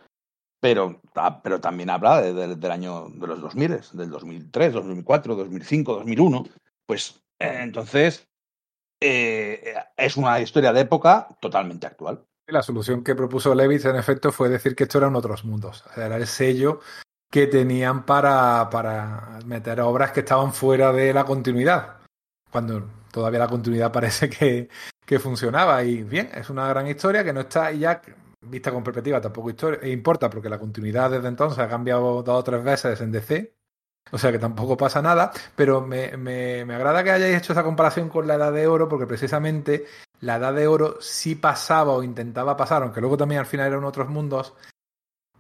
Pero, 0.61 1.01
pero 1.42 1.61
también 1.61 1.90
habla 1.90 2.22
de, 2.22 2.32
de, 2.32 2.57
del 2.57 2.70
año 2.70 3.09
de 3.11 3.26
los 3.26 3.40
2000, 3.40 3.80
del 3.92 4.11
2003, 4.11 4.72
2004, 4.72 5.34
2005, 5.34 5.94
2001. 5.97 6.44
Pues 6.86 7.20
eh, 7.38 7.59
entonces 7.61 8.26
eh, 9.01 9.74
es 9.97 10.16
una 10.16 10.40
historia 10.40 10.72
de 10.72 10.80
época 10.80 11.28
totalmente 11.40 11.86
actual. 11.86 12.24
La 12.49 12.62
solución 12.62 13.03
que 13.03 13.16
propuso 13.16 13.55
Levitz, 13.55 13.84
en 13.86 13.97
efecto, 13.97 14.30
fue 14.30 14.49
decir 14.49 14.76
que 14.76 14.84
esto 14.84 14.99
eran 14.99 15.16
otros 15.16 15.44
mundos. 15.44 15.84
Era 15.97 16.16
el 16.16 16.26
sello 16.26 16.80
que 17.37 17.49
tenían 17.49 18.07
para, 18.07 18.70
para 18.70 19.41
meter 19.45 19.78
obras 19.82 20.11
que 20.11 20.20
estaban 20.20 20.55
fuera 20.55 20.91
de 20.91 21.12
la 21.12 21.24
continuidad. 21.24 21.99
Cuando 22.51 22.82
todavía 23.12 23.41
la 23.41 23.47
continuidad 23.47 23.93
parece 23.93 24.30
que, 24.30 24.70
que 25.05 25.18
funcionaba. 25.18 25.84
Y 25.84 26.03
bien, 26.03 26.30
es 26.32 26.49
una 26.49 26.66
gran 26.66 26.87
historia 26.87 27.22
que 27.22 27.34
no 27.34 27.41
está 27.41 27.72
ya 27.72 28.01
vista 28.41 28.72
con 28.72 28.82
perspectiva 28.82 29.20
tampoco 29.20 29.51
importa 29.82 30.30
porque 30.30 30.49
la 30.49 30.59
continuidad 30.59 31.11
desde 31.11 31.28
entonces 31.28 31.59
ha 31.59 31.68
cambiado 31.68 32.22
dos 32.22 32.41
o 32.41 32.43
tres 32.43 32.64
veces 32.64 32.99
en 33.03 33.12
DC. 33.12 33.55
O 34.12 34.16
sea 34.16 34.32
que 34.32 34.39
tampoco 34.39 34.74
pasa 34.74 35.03
nada, 35.03 35.30
pero 35.55 35.82
me, 35.82 36.16
me, 36.16 36.64
me, 36.64 36.74
agrada 36.74 37.05
que 37.05 37.11
hayáis 37.11 37.37
hecho 37.37 37.53
esa 37.53 37.64
comparación 37.64 38.09
con 38.09 38.26
la 38.26 38.37
Edad 38.37 38.53
de 38.53 38.66
Oro, 38.66 38.89
porque 38.89 39.07
precisamente 39.07 39.84
la 40.20 40.37
Edad 40.37 40.55
de 40.55 40.66
Oro 40.68 40.97
sí 41.03 41.34
pasaba 41.34 41.93
o 41.93 42.03
intentaba 42.03 42.57
pasar, 42.57 42.82
aunque 42.82 43.03
luego 43.03 43.18
también 43.18 43.41
al 43.41 43.47
final 43.47 43.66
eran 43.66 43.84
otros 43.84 44.09
mundos, 44.09 44.55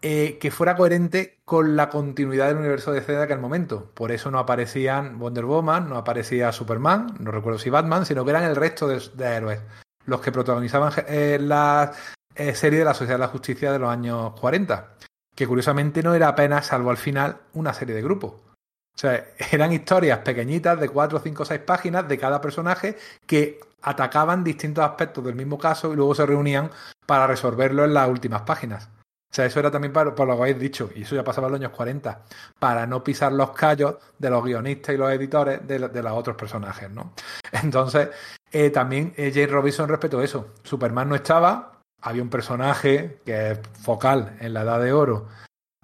eh, 0.02 0.38
que 0.38 0.50
fuera 0.50 0.76
coherente 0.76 1.38
con 1.44 1.74
la 1.74 1.88
continuidad 1.88 2.48
del 2.48 2.58
universo 2.58 2.92
de 2.92 3.00
DC 3.00 3.12
de 3.12 3.22
aquel 3.22 3.38
momento. 3.38 3.90
Por 3.94 4.12
eso 4.12 4.30
no 4.30 4.38
aparecían 4.38 5.18
Wonder 5.18 5.44
Woman, 5.44 5.88
no 5.88 5.96
aparecía 5.96 6.52
Superman, 6.52 7.16
no 7.18 7.30
recuerdo 7.30 7.58
si 7.58 7.70
Batman, 7.70 8.04
sino 8.04 8.24
que 8.24 8.30
eran 8.30 8.44
el 8.44 8.56
resto 8.56 8.88
de, 8.88 9.24
héroes 9.24 9.60
los 10.04 10.20
que 10.20 10.30
protagonizaban 10.30 10.92
eh, 11.08 11.38
la 11.40 11.92
eh, 12.34 12.54
serie 12.54 12.80
de 12.80 12.84
la 12.84 12.94
Sociedad 12.94 13.16
de 13.16 13.24
la 13.24 13.28
Justicia 13.28 13.72
de 13.72 13.78
los 13.78 13.90
años 13.90 14.38
40, 14.38 14.94
que 15.34 15.46
curiosamente 15.46 16.02
no 16.02 16.14
era 16.14 16.28
apenas, 16.28 16.66
salvo 16.66 16.90
al 16.90 16.96
final, 16.96 17.38
una 17.54 17.72
serie 17.72 17.94
de 17.94 18.02
grupos. 18.02 18.32
O 18.32 18.98
sea, 18.98 19.24
eran 19.50 19.72
historias 19.72 20.20
pequeñitas 20.20 20.78
de 20.78 20.88
4, 20.88 21.20
5, 21.20 21.44
6 21.44 21.60
páginas 21.60 22.06
de 22.06 22.18
cada 22.18 22.40
personaje 22.40 22.96
que 23.26 23.60
atacaban 23.82 24.44
distintos 24.44 24.84
aspectos 24.84 25.24
del 25.24 25.34
mismo 25.34 25.58
caso 25.58 25.92
y 25.92 25.96
luego 25.96 26.14
se 26.14 26.26
reunían 26.26 26.70
para 27.06 27.26
resolverlo 27.26 27.84
en 27.84 27.94
las 27.94 28.08
últimas 28.08 28.42
páginas. 28.42 28.88
O 29.36 29.38
sea, 29.38 29.44
eso 29.44 29.60
era 29.60 29.70
también 29.70 29.92
para, 29.92 30.14
por 30.14 30.26
lo 30.26 30.34
que 30.34 30.40
habéis 30.44 30.58
dicho, 30.58 30.88
y 30.94 31.02
eso 31.02 31.14
ya 31.14 31.22
pasaba 31.22 31.48
en 31.48 31.52
los 31.52 31.60
años 31.60 31.72
40, 31.72 32.22
para 32.58 32.86
no 32.86 33.04
pisar 33.04 33.32
los 33.32 33.50
callos 33.50 33.96
de 34.18 34.30
los 34.30 34.42
guionistas 34.42 34.94
y 34.94 34.98
los 34.98 35.12
editores 35.12 35.60
de, 35.68 35.78
de 35.90 36.02
los 36.02 36.12
otros 36.12 36.36
personajes, 36.36 36.90
¿no? 36.90 37.12
Entonces, 37.52 38.08
eh, 38.50 38.70
también 38.70 39.12
eh, 39.14 39.30
Jay 39.34 39.44
Robinson 39.44 39.90
respetó 39.90 40.22
eso. 40.22 40.54
Superman 40.62 41.10
no 41.10 41.14
estaba, 41.16 41.80
había 42.00 42.22
un 42.22 42.30
personaje 42.30 43.18
que 43.26 43.50
es 43.50 43.60
focal 43.82 44.38
en 44.40 44.54
la 44.54 44.62
Edad 44.62 44.80
de 44.80 44.94
Oro 44.94 45.26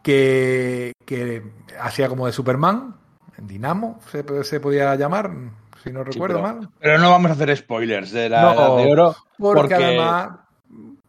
que, 0.03 0.93
que 1.05 1.43
hacía 1.79 2.09
como 2.09 2.25
de 2.25 2.33
Superman, 2.33 2.97
Dinamo 3.37 4.01
se, 4.11 4.45
se 4.45 4.61
podía 4.61 4.95
llamar, 4.95 5.31
si 5.85 5.93
no 5.93 6.05
recuerdo 6.05 6.39
sí, 6.39 6.43
pero, 6.43 6.55
mal. 6.57 6.71
Pero 6.81 6.99
no 6.99 7.11
vamos 7.11 7.31
a 7.31 7.35
hacer 7.35 7.55
spoilers 7.55 8.13
de 8.13 8.31
la 8.31 8.41
No, 8.41 8.53
Edad 8.55 8.77
de 8.79 8.93
Oro. 8.93 9.17
Porque, 9.37 9.61
Porque- 9.61 9.75
además 9.75 10.39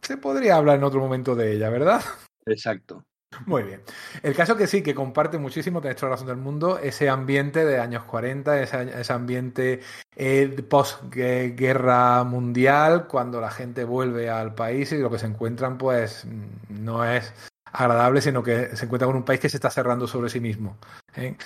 se 0.02 0.18
podría 0.18 0.56
hablar 0.56 0.76
en 0.76 0.84
otro 0.84 1.00
momento 1.00 1.34
de 1.34 1.54
ella, 1.54 1.70
¿verdad? 1.70 2.02
Exacto. 2.46 3.04
Muy 3.46 3.64
bien. 3.64 3.82
El 4.22 4.34
caso 4.34 4.56
que 4.56 4.66
sí, 4.66 4.82
que 4.82 4.94
comparte 4.94 5.38
muchísimo, 5.38 5.80
tenéis 5.80 5.96
toda 5.98 6.10
la 6.10 6.14
razón 6.16 6.28
del 6.28 6.36
mundo, 6.36 6.78
ese 6.78 7.08
ambiente 7.08 7.64
de 7.64 7.80
años 7.80 8.04
40, 8.04 8.62
ese, 8.62 9.00
ese 9.00 9.12
ambiente 9.12 9.80
eh, 10.16 10.48
post-guerra 10.68 12.24
mundial, 12.24 13.06
cuando 13.08 13.40
la 13.40 13.50
gente 13.50 13.84
vuelve 13.84 14.30
al 14.30 14.54
país 14.54 14.92
y 14.92 14.98
lo 14.98 15.10
que 15.10 15.18
se 15.18 15.26
encuentran, 15.26 15.78
pues, 15.78 16.26
no 16.68 17.04
es 17.04 17.32
agradable, 17.64 18.20
sino 18.20 18.42
que 18.42 18.76
se 18.76 18.84
encuentra 18.84 19.06
con 19.06 19.16
un 19.16 19.24
país 19.24 19.40
que 19.40 19.48
se 19.48 19.56
está 19.56 19.70
cerrando 19.70 20.06
sobre 20.06 20.30
sí 20.30 20.38
mismo. 20.40 20.78
¿eh? 21.16 21.36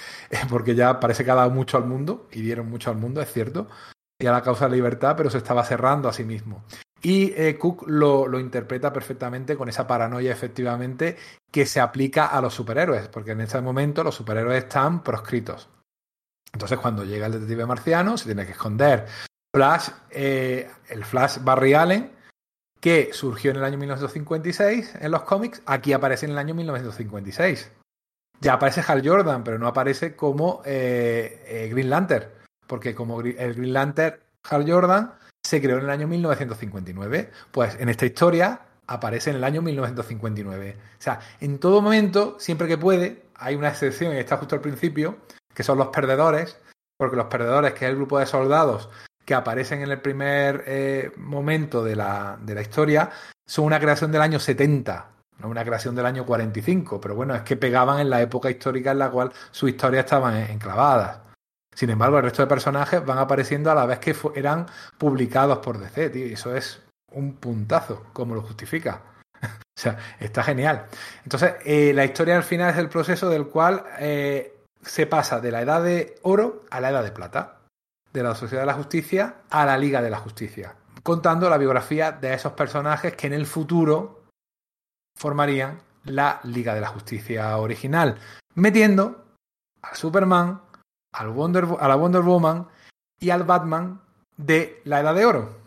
Porque 0.50 0.74
ya 0.74 1.00
parece 1.00 1.24
que 1.24 1.30
ha 1.30 1.34
dado 1.34 1.50
mucho 1.50 1.78
al 1.78 1.86
mundo, 1.86 2.28
y 2.32 2.42
dieron 2.42 2.68
mucho 2.68 2.90
al 2.90 2.96
mundo, 2.96 3.22
es 3.22 3.32
cierto, 3.32 3.68
y 4.18 4.26
a 4.26 4.32
la 4.32 4.42
causa 4.42 4.64
de 4.64 4.70
la 4.70 4.76
libertad, 4.76 5.14
pero 5.16 5.30
se 5.30 5.38
estaba 5.38 5.64
cerrando 5.64 6.08
a 6.08 6.12
sí 6.12 6.24
mismo. 6.24 6.64
Y 7.02 7.32
eh, 7.36 7.56
Cook 7.58 7.84
lo, 7.88 8.40
interpreta 8.40 8.92
perfectamente 8.92 9.56
con 9.56 9.68
esa 9.68 9.86
paranoia, 9.86 10.32
efectivamente, 10.32 11.16
que 11.50 11.64
se 11.64 11.80
aplica 11.80 12.26
a 12.26 12.40
los 12.40 12.54
superhéroes, 12.54 13.08
porque 13.08 13.32
en 13.32 13.42
ese 13.42 13.60
momento 13.60 14.02
los 14.02 14.16
superhéroes 14.16 14.64
están 14.64 15.02
proscritos. 15.02 15.68
Entonces, 16.52 16.78
cuando 16.78 17.04
llega 17.04 17.26
el 17.26 17.32
detective 17.32 17.66
marciano, 17.66 18.16
se 18.16 18.26
tiene 18.26 18.46
que 18.46 18.52
esconder. 18.52 19.06
Flash, 19.54 19.90
eh, 20.10 20.70
el 20.88 21.04
Flash 21.04 21.38
Barry 21.42 21.74
Allen, 21.74 22.10
que 22.80 23.10
surgió 23.12 23.50
en 23.50 23.58
el 23.58 23.64
año 23.64 23.78
1956 23.78 24.96
en 25.00 25.10
los 25.10 25.22
cómics, 25.22 25.62
aquí 25.66 25.92
aparece 25.92 26.26
en 26.26 26.32
el 26.32 26.38
año 26.38 26.54
1956. 26.54 27.70
Ya 28.40 28.54
aparece 28.54 28.82
Hal 28.86 29.06
Jordan, 29.06 29.44
pero 29.44 29.58
no 29.58 29.66
aparece 29.66 30.14
como 30.14 30.62
eh, 30.64 31.68
Green 31.72 31.90
Lantern, 31.90 32.28
porque 32.66 32.94
como 32.94 33.20
el 33.20 33.54
Green 33.54 33.72
Lantern, 33.72 34.20
Hal 34.48 34.70
Jordan, 34.70 35.17
se 35.48 35.62
creó 35.62 35.78
en 35.78 35.84
el 35.84 35.90
año 35.90 36.06
1959. 36.06 37.30
Pues 37.50 37.78
en 37.80 37.88
esta 37.88 38.04
historia 38.04 38.60
aparece 38.86 39.30
en 39.30 39.36
el 39.36 39.44
año 39.44 39.62
1959. 39.62 40.76
O 40.76 41.02
sea, 41.02 41.20
en 41.40 41.58
todo 41.58 41.80
momento, 41.80 42.36
siempre 42.38 42.68
que 42.68 42.76
puede, 42.76 43.22
hay 43.34 43.54
una 43.54 43.70
excepción 43.70 44.14
y 44.14 44.18
está 44.18 44.36
justo 44.36 44.56
al 44.56 44.60
principio, 44.60 45.16
que 45.54 45.62
son 45.62 45.78
los 45.78 45.88
perdedores, 45.88 46.58
porque 46.98 47.16
los 47.16 47.28
perdedores, 47.28 47.72
que 47.72 47.86
es 47.86 47.90
el 47.90 47.96
grupo 47.96 48.18
de 48.18 48.26
soldados 48.26 48.90
que 49.24 49.34
aparecen 49.34 49.80
en 49.80 49.90
el 49.90 50.02
primer 50.02 50.64
eh, 50.66 51.12
momento 51.16 51.82
de 51.82 51.96
la, 51.96 52.38
de 52.42 52.54
la, 52.54 52.60
historia, 52.60 53.10
son 53.46 53.64
una 53.64 53.80
creación 53.80 54.12
del 54.12 54.20
año 54.20 54.38
70, 54.38 55.10
no 55.38 55.48
una 55.48 55.64
creación 55.64 55.94
del 55.94 56.04
año 56.04 56.26
45, 56.26 57.00
pero 57.00 57.14
bueno, 57.14 57.34
es 57.34 57.42
que 57.42 57.56
pegaban 57.56 58.00
en 58.00 58.10
la 58.10 58.20
época 58.20 58.50
histórica 58.50 58.90
en 58.90 58.98
la 58.98 59.10
cual 59.10 59.32
sus 59.50 59.70
historias 59.70 60.04
estaban 60.04 60.36
enclavadas. 60.50 61.27
Sin 61.78 61.90
embargo, 61.90 62.16
el 62.16 62.24
resto 62.24 62.42
de 62.42 62.48
personajes 62.48 63.06
van 63.06 63.18
apareciendo 63.18 63.70
a 63.70 63.74
la 63.76 63.86
vez 63.86 64.00
que 64.00 64.12
eran 64.34 64.66
publicados 64.98 65.58
por 65.58 65.78
DC, 65.78 66.10
tío, 66.10 66.26
y 66.26 66.32
eso 66.32 66.52
es 66.56 66.82
un 67.12 67.34
puntazo, 67.34 68.06
como 68.12 68.34
lo 68.34 68.42
justifica. 68.42 69.00
o 69.40 69.46
sea, 69.76 69.96
está 70.18 70.42
genial. 70.42 70.86
Entonces, 71.22 71.54
eh, 71.64 71.92
la 71.94 72.04
historia 72.04 72.36
al 72.36 72.42
final 72.42 72.70
es 72.70 72.78
el 72.78 72.88
proceso 72.88 73.30
del 73.30 73.46
cual 73.46 73.84
eh, 74.00 74.56
se 74.82 75.06
pasa 75.06 75.38
de 75.38 75.52
la 75.52 75.62
edad 75.62 75.84
de 75.84 76.16
oro 76.22 76.64
a 76.68 76.80
la 76.80 76.90
edad 76.90 77.04
de 77.04 77.12
plata, 77.12 77.60
de 78.12 78.24
la 78.24 78.34
Sociedad 78.34 78.62
de 78.62 78.66
la 78.66 78.74
Justicia 78.74 79.36
a 79.48 79.64
la 79.64 79.78
Liga 79.78 80.02
de 80.02 80.10
la 80.10 80.18
Justicia, 80.18 80.74
contando 81.04 81.48
la 81.48 81.58
biografía 81.58 82.10
de 82.10 82.34
esos 82.34 82.54
personajes 82.54 83.14
que 83.14 83.28
en 83.28 83.34
el 83.34 83.46
futuro 83.46 84.24
formarían 85.16 85.80
la 86.06 86.40
Liga 86.42 86.74
de 86.74 86.80
la 86.80 86.88
Justicia 86.88 87.56
original, 87.56 88.18
metiendo 88.56 89.26
a 89.80 89.94
Superman, 89.94 90.62
al 91.18 91.30
Wonder, 91.30 91.66
a 91.80 91.88
la 91.88 91.96
Wonder 91.96 92.22
Woman 92.22 92.68
y 93.18 93.30
al 93.30 93.42
Batman 93.42 94.00
de 94.36 94.80
la 94.84 95.00
Edad 95.00 95.14
de 95.14 95.26
Oro. 95.26 95.58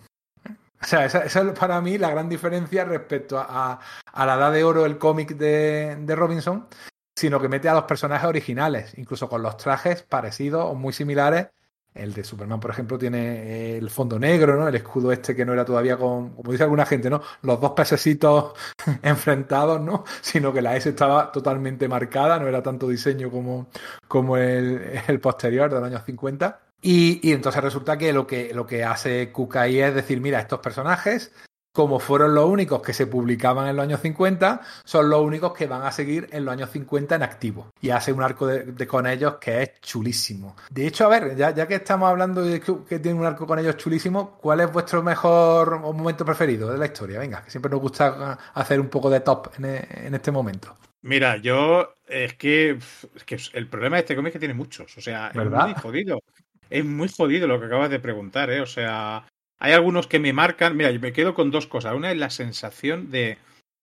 O 0.81 0.85
sea, 0.85 1.05
esa, 1.05 1.23
es 1.25 1.59
para 1.59 1.81
mí 1.81 1.97
la 1.97 2.09
gran 2.09 2.29
diferencia 2.29 2.85
respecto 2.85 3.37
a, 3.37 3.45
a, 3.49 3.79
a 4.05 4.25
la 4.25 4.35
Edad 4.35 4.53
de 4.53 4.63
Oro, 4.63 4.85
el 4.85 4.97
cómic 4.97 5.35
de, 5.35 5.97
de, 5.99 6.15
Robinson, 6.15 6.67
sino 7.15 7.39
que 7.39 7.49
mete 7.49 7.67
a 7.67 7.73
los 7.73 7.83
personajes 7.83 8.27
originales, 8.27 8.97
incluso 8.97 9.27
con 9.29 9.43
los 9.43 9.57
trajes 9.57 10.03
parecidos 10.03 10.65
o 10.65 10.73
muy 10.73 10.93
similares. 10.93 11.49
El 11.93 12.13
de 12.13 12.23
Superman, 12.23 12.59
por 12.59 12.71
ejemplo, 12.71 12.97
tiene 12.97 13.77
el 13.77 13.89
fondo 13.89 14.17
negro, 14.17 14.55
¿no? 14.55 14.67
El 14.67 14.75
escudo 14.75 15.11
este 15.11 15.35
que 15.35 15.45
no 15.45 15.51
era 15.51 15.65
todavía 15.65 15.97
con, 15.97 16.29
como 16.29 16.51
dice 16.51 16.63
alguna 16.63 16.85
gente, 16.85 17.09
¿no? 17.09 17.21
Los 17.41 17.59
dos 17.59 17.71
pececitos 17.71 18.53
enfrentados, 19.01 19.81
¿no? 19.81 20.05
Sino 20.21 20.53
que 20.53 20.61
la 20.61 20.75
S 20.77 20.87
estaba 20.87 21.31
totalmente 21.31 21.89
marcada, 21.89 22.39
no 22.39 22.47
era 22.47 22.63
tanto 22.63 22.87
diseño 22.87 23.29
como, 23.29 23.67
como 24.07 24.37
el, 24.37 25.19
posterior 25.21 25.69
de 25.69 25.79
los 25.79 25.85
años 25.85 26.03
50. 26.05 26.59
Y, 26.81 27.31
entonces 27.31 27.61
resulta 27.61 27.97
que 27.97 28.13
lo 28.13 28.25
que, 28.25 28.53
lo 28.53 28.65
que 28.65 28.83
hace 28.85 29.31
ahí 29.55 29.79
es 29.79 29.93
decir, 29.93 30.21
mira, 30.21 30.39
estos 30.39 30.59
personajes, 30.59 31.31
como 31.72 31.99
fueron 31.99 32.36
los 32.36 32.45
únicos 32.45 32.82
que 32.82 32.93
se 32.93 33.07
publicaban 33.07 33.67
en 33.67 33.76
los 33.76 33.84
años 33.84 34.01
50, 34.01 34.61
son 34.84 35.09
los 35.09 35.22
únicos 35.22 35.53
que 35.53 35.67
van 35.67 35.84
a 35.84 35.91
seguir 35.91 36.28
en 36.32 36.45
los 36.45 36.53
años 36.53 36.69
50 36.72 37.15
en 37.15 37.24
activo. 37.24 37.72
Y 37.82 37.89
hace 37.89 38.11
un 38.11 38.24
arco 38.24 38.47
de, 38.47 38.63
de 38.63 38.88
con 38.88 39.07
ellos 39.07 39.36
que 39.36 39.61
es 39.63 39.82
chulísimo. 39.82 40.55
De 40.69 40.88
hecho, 40.88 41.05
a 41.05 41.09
ver, 41.09 41.36
ya, 41.36 41.51
ya, 41.51 41.67
que 41.67 41.76
estamos 41.76 42.09
hablando 42.09 42.43
de 42.43 42.59
que, 42.59 42.74
que 42.88 42.99
tiene 42.99 43.19
un 43.19 43.26
arco 43.26 43.47
con 43.47 43.59
ellos 43.59 43.78
chulísimo, 43.78 44.38
¿cuál 44.41 44.61
es 44.61 44.72
vuestro 44.72 45.01
mejor 45.01 45.74
o 45.84 45.93
momento 45.93 46.26
preferido 46.26 46.72
de 46.72 46.78
la 46.78 46.86
historia? 46.86 47.19
Venga, 47.19 47.43
que 47.43 47.51
siempre 47.51 47.72
nos 47.72 47.82
gusta 47.82 48.38
hacer 48.53 48.80
un 48.80 48.89
poco 48.89 49.09
de 49.09 49.22
top 49.22 49.49
en, 49.57 49.65
en 49.65 50.13
este 50.13 50.32
momento. 50.32 50.78
Mira, 51.03 51.38
yo 51.38 51.95
es 52.07 52.36
que, 52.36 52.72
es 52.72 53.24
que 53.26 53.38
el 53.53 53.67
problema 53.67 53.95
de 53.95 54.01
este 54.01 54.15
cómic 54.15 54.30
es 54.30 54.34
que 54.34 54.39
tiene 54.39 54.53
muchos. 54.53 54.97
O 54.97 55.01
sea, 55.01 55.32
¿verdad? 55.34 55.69
es 55.69 55.74
muy 55.74 55.82
jodido. 55.82 56.24
Es 56.69 56.86
muy 56.86 57.09
jodido 57.09 57.47
lo 57.47 57.59
que 57.59 57.65
acabas 57.65 57.89
de 57.89 57.99
preguntar, 57.99 58.49
¿eh? 58.49 58.61
O 58.61 58.65
sea, 58.65 59.26
hay 59.62 59.74
algunos 59.74 60.07
que 60.07 60.20
me 60.20 60.34
marcan. 60.34 60.76
Mira, 60.76 60.89
yo 60.89 60.99
me 60.99 61.14
quedo 61.14 61.36
con 61.36 61.51
dos 61.51 61.68
cosas. 61.68 61.93
Una 61.93 62.12
es 62.12 62.18
la 62.18 62.32
sensación 62.32 63.12
de 63.12 63.38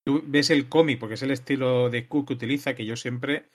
tú 0.05 0.21
ves 0.25 0.49
el 0.49 0.67
cómic, 0.67 0.99
porque 0.99 1.15
es 1.15 1.23
el 1.23 1.31
estilo 1.31 1.89
de 1.89 2.05
Cook 2.05 2.27
que 2.27 2.33
utiliza, 2.33 2.75
que 2.75 2.85
yo 2.85 2.97
siempre 2.97 3.45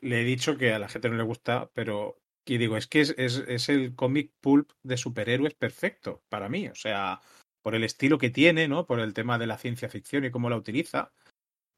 le 0.00 0.20
he 0.20 0.24
dicho 0.24 0.58
que 0.58 0.72
a 0.72 0.80
la 0.80 0.88
gente 0.88 1.08
no 1.08 1.16
le 1.16 1.22
gusta, 1.22 1.70
pero 1.74 2.18
y 2.44 2.58
digo, 2.58 2.76
es 2.76 2.86
que 2.86 3.02
es, 3.02 3.14
es, 3.16 3.44
es 3.46 3.68
el 3.68 3.94
cómic 3.94 4.32
pulp 4.40 4.70
de 4.82 4.96
superhéroes 4.96 5.54
perfecto 5.54 6.22
para 6.28 6.48
mí. 6.48 6.66
O 6.68 6.74
sea, 6.74 7.20
por 7.62 7.76
el 7.76 7.84
estilo 7.84 8.18
que 8.18 8.30
tiene, 8.30 8.66
¿no? 8.66 8.86
Por 8.86 8.98
el 8.98 9.14
tema 9.14 9.38
de 9.38 9.46
la 9.46 9.58
ciencia 9.58 9.88
ficción 9.88 10.24
y 10.24 10.30
cómo 10.30 10.50
la 10.50 10.56
utiliza. 10.56 11.12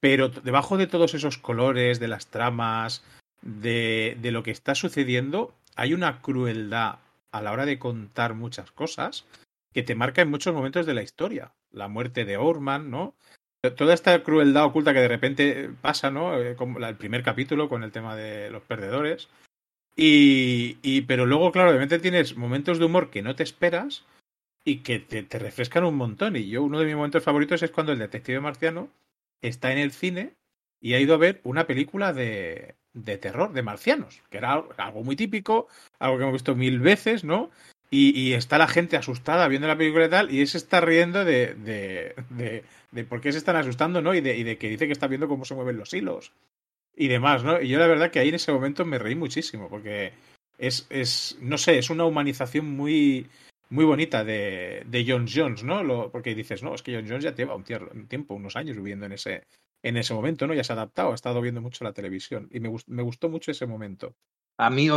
Pero 0.00 0.30
debajo 0.30 0.78
de 0.78 0.86
todos 0.86 1.12
esos 1.12 1.36
colores, 1.36 2.00
de 2.00 2.08
las 2.08 2.28
tramas, 2.28 3.04
de, 3.42 4.16
de 4.22 4.30
lo 4.30 4.42
que 4.42 4.52
está 4.52 4.74
sucediendo, 4.74 5.52
hay 5.76 5.92
una 5.92 6.22
crueldad 6.22 7.00
a 7.32 7.42
la 7.42 7.52
hora 7.52 7.66
de 7.66 7.78
contar 7.78 8.32
muchas 8.32 8.70
cosas 8.70 9.26
que 9.72 9.82
te 9.82 9.94
marca 9.94 10.22
en 10.22 10.30
muchos 10.30 10.54
momentos 10.54 10.86
de 10.86 10.94
la 10.94 11.02
historia. 11.02 11.52
La 11.70 11.88
muerte 11.88 12.24
de 12.24 12.36
Orman, 12.36 12.90
¿no? 12.90 13.14
Toda 13.76 13.94
esta 13.94 14.22
crueldad 14.22 14.64
oculta 14.64 14.94
que 14.94 15.00
de 15.00 15.08
repente 15.08 15.70
pasa, 15.80 16.10
¿no? 16.10 16.38
Eh, 16.38 16.56
como 16.56 16.78
el 16.78 16.96
primer 16.96 17.22
capítulo 17.22 17.68
con 17.68 17.82
el 17.82 17.92
tema 17.92 18.16
de 18.16 18.50
los 18.50 18.62
perdedores. 18.62 19.28
Y, 19.96 20.78
y, 20.82 21.02
pero 21.02 21.26
luego, 21.26 21.52
claro, 21.52 21.70
obviamente 21.70 21.98
tienes 21.98 22.36
momentos 22.36 22.78
de 22.78 22.86
humor 22.86 23.10
que 23.10 23.22
no 23.22 23.36
te 23.36 23.42
esperas 23.42 24.04
y 24.64 24.78
que 24.78 24.98
te, 24.98 25.22
te, 25.22 25.38
refrescan 25.38 25.84
un 25.84 25.96
montón. 25.96 26.36
Y 26.36 26.48
yo, 26.48 26.62
uno 26.62 26.78
de 26.78 26.86
mis 26.86 26.96
momentos 26.96 27.22
favoritos 27.22 27.62
es 27.62 27.70
cuando 27.70 27.92
el 27.92 27.98
detective 27.98 28.40
marciano 28.40 28.88
está 29.42 29.72
en 29.72 29.78
el 29.78 29.92
cine 29.92 30.34
y 30.80 30.94
ha 30.94 31.00
ido 31.00 31.14
a 31.14 31.18
ver 31.18 31.40
una 31.44 31.66
película 31.66 32.14
de, 32.14 32.76
de 32.92 33.18
terror, 33.18 33.52
de 33.52 33.62
marcianos, 33.62 34.22
que 34.30 34.38
era 34.38 34.64
algo 34.76 35.04
muy 35.04 35.16
típico, 35.16 35.68
algo 35.98 36.16
que 36.16 36.22
hemos 36.22 36.34
visto 36.34 36.54
mil 36.54 36.80
veces, 36.80 37.24
¿no? 37.24 37.50
Y, 37.92 38.34
está 38.34 38.56
la 38.56 38.68
gente 38.68 38.96
asustada 38.96 39.48
viendo 39.48 39.66
la 39.66 39.76
película 39.76 40.06
y 40.06 40.10
tal, 40.10 40.32
y 40.32 40.40
él 40.40 40.46
se 40.46 40.58
está 40.58 40.80
riendo 40.80 41.24
de, 41.24 41.54
de, 41.56 42.64
de, 42.92 43.04
por 43.04 43.20
qué 43.20 43.32
se 43.32 43.38
están 43.38 43.56
asustando, 43.56 44.00
¿no? 44.00 44.14
Y 44.14 44.20
de, 44.20 44.36
y 44.36 44.44
de 44.44 44.58
que 44.58 44.68
dice 44.68 44.86
que 44.86 44.92
está 44.92 45.08
viendo 45.08 45.26
cómo 45.26 45.44
se 45.44 45.56
mueven 45.56 45.76
los 45.76 45.92
hilos 45.92 46.32
y 46.94 47.08
demás, 47.08 47.42
¿no? 47.42 47.60
Y 47.60 47.68
yo 47.68 47.80
la 47.80 47.88
verdad 47.88 48.12
que 48.12 48.20
ahí 48.20 48.28
en 48.28 48.36
ese 48.36 48.52
momento 48.52 48.84
me 48.84 48.98
reí 48.98 49.16
muchísimo, 49.16 49.68
porque 49.68 50.12
es, 50.56 50.86
es 50.88 51.36
no 51.40 51.58
sé, 51.58 51.78
es 51.78 51.90
una 51.90 52.04
humanización 52.04 52.66
muy, 52.66 53.26
muy 53.70 53.84
bonita 53.84 54.22
de, 54.22 54.84
de 54.86 55.04
John 55.06 55.26
Jones, 55.32 55.64
¿no? 55.64 55.82
Lo, 55.82 56.12
porque 56.12 56.34
dices, 56.34 56.62
no, 56.62 56.74
es 56.74 56.82
que 56.82 56.94
John 56.94 57.08
Jones 57.08 57.24
ya 57.24 57.34
lleva 57.34 57.56
un, 57.56 57.64
un, 57.92 58.06
tiempo, 58.06 58.34
unos 58.34 58.54
años 58.54 58.76
viviendo 58.76 59.06
en 59.06 59.12
ese, 59.12 59.46
en 59.82 59.96
ese 59.96 60.14
momento, 60.14 60.46
¿no? 60.46 60.54
Ya 60.54 60.62
se 60.62 60.72
ha 60.72 60.76
adaptado, 60.76 61.12
ha 61.12 61.14
estado 61.14 61.40
viendo 61.40 61.60
mucho 61.60 61.84
la 61.84 61.92
televisión 61.92 62.48
y 62.52 62.60
me, 62.60 62.70
me 62.86 63.02
gustó 63.02 63.28
mucho 63.28 63.50
ese 63.50 63.66
momento. 63.66 64.14
A 64.60 64.68
mí, 64.68 64.88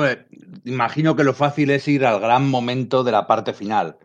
imagino 0.65 1.15
que 1.15 1.23
lo 1.23 1.33
fácil 1.33 1.69
es 1.69 1.87
ir 1.87 2.05
al 2.05 2.19
gran 2.19 2.49
momento 2.49 3.05
de 3.05 3.13
la 3.13 3.27
parte 3.27 3.53
final, 3.53 3.97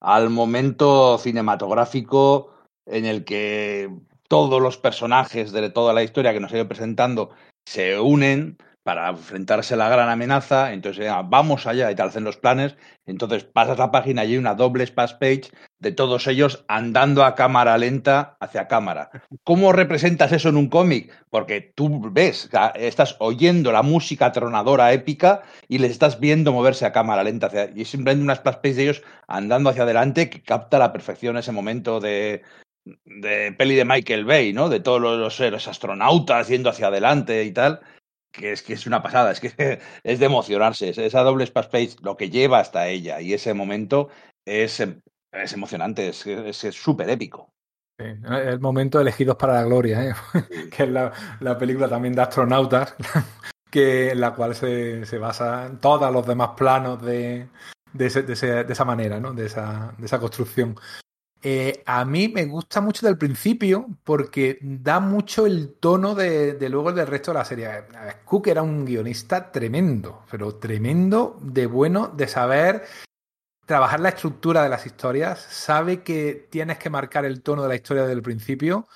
al 0.00 0.30
momento 0.30 1.18
cinematográfico 1.18 2.54
en 2.86 3.04
el 3.04 3.26
que 3.26 3.90
todos 4.28 4.62
los 4.62 4.78
personajes 4.78 5.52
de 5.52 5.68
toda 5.68 5.92
la 5.92 6.02
historia 6.02 6.32
que 6.32 6.40
nos 6.40 6.50
ha 6.52 6.56
ido 6.56 6.68
presentando 6.68 7.28
se 7.68 8.00
unen 8.00 8.56
para 8.84 9.08
enfrentarse 9.08 9.74
a 9.74 9.76
la 9.78 9.88
gran 9.88 10.10
amenaza, 10.10 10.74
entonces 10.74 11.06
ya, 11.06 11.22
vamos 11.22 11.66
allá 11.66 11.90
y 11.90 11.94
te 11.94 12.02
hacen 12.02 12.22
los 12.22 12.36
planes, 12.36 12.76
entonces 13.06 13.42
pasas 13.42 13.78
la 13.78 13.90
página 13.90 14.24
y 14.24 14.32
hay 14.32 14.36
una 14.36 14.54
doble 14.54 14.86
splash 14.86 15.14
page 15.14 15.44
de 15.78 15.90
todos 15.90 16.26
ellos 16.26 16.66
andando 16.68 17.24
a 17.24 17.34
cámara 17.34 17.78
lenta 17.78 18.36
hacia 18.40 18.68
cámara. 18.68 19.10
¿Cómo 19.42 19.72
representas 19.72 20.32
eso 20.32 20.50
en 20.50 20.58
un 20.58 20.68
cómic? 20.68 21.10
Porque 21.30 21.62
tú 21.62 22.10
ves, 22.12 22.50
estás 22.74 23.16
oyendo 23.20 23.72
la 23.72 23.82
música 23.82 24.32
tronadora 24.32 24.92
épica 24.92 25.42
y 25.66 25.78
les 25.78 25.90
estás 25.90 26.20
viendo 26.20 26.52
moverse 26.52 26.84
a 26.84 26.92
cámara 26.92 27.24
lenta 27.24 27.46
hacia, 27.46 27.70
y 27.74 27.86
simplemente 27.86 28.22
una 28.22 28.34
splash 28.34 28.56
page 28.56 28.74
de 28.74 28.82
ellos 28.82 29.02
andando 29.26 29.70
hacia 29.70 29.84
adelante 29.84 30.28
que 30.28 30.42
capta 30.42 30.76
a 30.76 30.80
la 30.80 30.92
perfección 30.92 31.38
ese 31.38 31.52
momento 31.52 32.00
de, 32.00 32.42
de 32.84 33.52
peli 33.52 33.76
de 33.76 33.86
Michael 33.86 34.26
Bay, 34.26 34.52
¿no? 34.52 34.68
De 34.68 34.80
todos 34.80 35.00
los, 35.00 35.40
los 35.40 35.68
astronautas 35.68 36.48
yendo 36.48 36.68
hacia 36.68 36.88
adelante 36.88 37.44
y 37.44 37.52
tal 37.52 37.80
que 38.34 38.52
es 38.52 38.62
que 38.62 38.74
es 38.74 38.86
una 38.86 39.02
pasada, 39.02 39.32
es 39.32 39.40
que 39.40 39.48
es 40.02 40.18
de 40.18 40.26
emocionarse. 40.26 40.90
Esa 40.90 41.22
doble 41.22 41.44
space 41.44 41.96
lo 42.02 42.16
que 42.16 42.30
lleva 42.30 42.60
hasta 42.60 42.88
ella 42.88 43.20
y 43.20 43.32
ese 43.32 43.54
momento 43.54 44.08
es, 44.44 44.80
es 44.80 45.52
emocionante, 45.52 46.08
es 46.08 46.58
súper 46.74 47.08
épico. 47.10 47.54
Sí, 47.96 48.06
el 48.28 48.58
momento 48.58 49.00
elegidos 49.00 49.36
para 49.36 49.54
la 49.54 49.62
gloria, 49.62 50.04
¿eh? 50.04 50.14
que 50.76 50.82
es 50.82 50.88
la, 50.88 51.12
la, 51.38 51.56
película 51.56 51.88
también 51.88 52.12
de 52.12 52.22
astronautas, 52.22 52.96
que 53.70 54.10
en 54.10 54.20
la 54.20 54.34
cual 54.34 54.56
se, 54.56 55.06
se 55.06 55.18
basan 55.18 55.78
todos 55.78 56.12
los 56.12 56.26
demás 56.26 56.50
planos 56.56 57.00
de, 57.02 57.48
de, 57.92 58.06
ese, 58.06 58.22
de, 58.24 58.32
ese, 58.32 58.64
de 58.64 58.72
esa 58.72 58.84
manera, 58.84 59.20
¿no? 59.20 59.32
de, 59.32 59.46
esa, 59.46 59.94
de 59.96 60.06
esa 60.06 60.18
construcción. 60.18 60.74
Eh, 61.46 61.82
a 61.84 62.06
mí 62.06 62.28
me 62.28 62.46
gusta 62.46 62.80
mucho 62.80 63.04
del 63.04 63.18
principio 63.18 63.86
porque 64.02 64.58
da 64.62 64.98
mucho 64.98 65.44
el 65.44 65.74
tono 65.74 66.14
de, 66.14 66.56
luego 66.70 66.90
del 66.90 67.06
resto 67.06 67.32
de 67.32 67.38
la 67.38 67.44
serie. 67.44 67.68
Cook 68.24 68.46
era 68.46 68.62
un 68.62 68.86
guionista 68.86 69.52
tremendo, 69.52 70.24
pero 70.30 70.54
tremendo 70.56 71.38
de 71.42 71.66
bueno, 71.66 72.08
de 72.08 72.28
saber 72.28 72.84
trabajar 73.66 74.00
la 74.00 74.08
estructura 74.08 74.62
de 74.62 74.70
las 74.70 74.86
historias, 74.86 75.38
sabe 75.38 76.02
que 76.02 76.48
tienes 76.50 76.78
que 76.78 76.88
marcar 76.88 77.26
el 77.26 77.42
tono 77.42 77.62
de 77.62 77.68
la 77.68 77.74
historia 77.74 78.04
desde 78.04 78.14
el 78.14 78.22
principio 78.22 78.88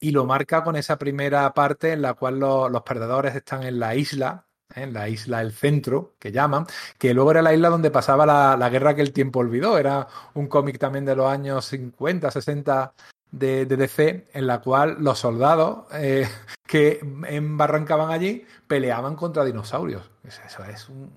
y 0.00 0.10
lo 0.10 0.24
marca 0.24 0.64
con 0.64 0.74
esa 0.74 0.98
primera 0.98 1.54
parte 1.54 1.92
en 1.92 2.02
la 2.02 2.14
cual 2.14 2.40
lo, 2.40 2.68
los 2.68 2.82
perdedores 2.82 3.36
están 3.36 3.62
en 3.62 3.78
la 3.78 3.94
isla 3.94 4.43
en 4.74 4.92
la 4.92 5.08
isla 5.08 5.38
del 5.38 5.52
centro, 5.52 6.14
que 6.18 6.32
llaman, 6.32 6.66
que 6.98 7.14
luego 7.14 7.30
era 7.30 7.42
la 7.42 7.54
isla 7.54 7.68
donde 7.68 7.90
pasaba 7.90 8.26
la, 8.26 8.56
la 8.56 8.68
guerra 8.68 8.94
que 8.94 9.02
el 9.02 9.12
tiempo 9.12 9.40
olvidó. 9.40 9.78
Era 9.78 10.06
un 10.34 10.46
cómic 10.48 10.78
también 10.78 11.04
de 11.04 11.16
los 11.16 11.30
años 11.30 11.66
50, 11.66 12.30
60 12.30 12.94
de, 13.30 13.66
de 13.66 13.76
DC, 13.76 14.28
en 14.32 14.46
la 14.46 14.60
cual 14.60 14.96
los 15.00 15.18
soldados 15.18 15.86
eh, 15.92 16.28
que 16.66 17.00
embarrancaban 17.26 18.10
allí 18.10 18.46
peleaban 18.66 19.16
contra 19.16 19.44
dinosaurios. 19.44 20.10
Eso 20.24 20.64
es 20.64 20.88
un, 20.88 21.10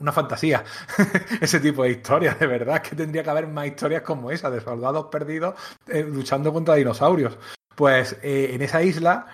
una 0.00 0.12
fantasía, 0.12 0.64
ese 1.40 1.60
tipo 1.60 1.84
de 1.84 1.90
historias, 1.90 2.38
de 2.38 2.46
verdad, 2.46 2.82
que 2.82 2.96
tendría 2.96 3.22
que 3.22 3.30
haber 3.30 3.46
más 3.46 3.66
historias 3.66 4.02
como 4.02 4.30
esa, 4.30 4.50
de 4.50 4.60
soldados 4.60 5.06
perdidos 5.06 5.54
eh, 5.86 6.02
luchando 6.02 6.52
contra 6.52 6.74
dinosaurios. 6.74 7.38
Pues 7.76 8.16
eh, 8.22 8.50
en 8.52 8.62
esa 8.62 8.82
isla, 8.82 9.26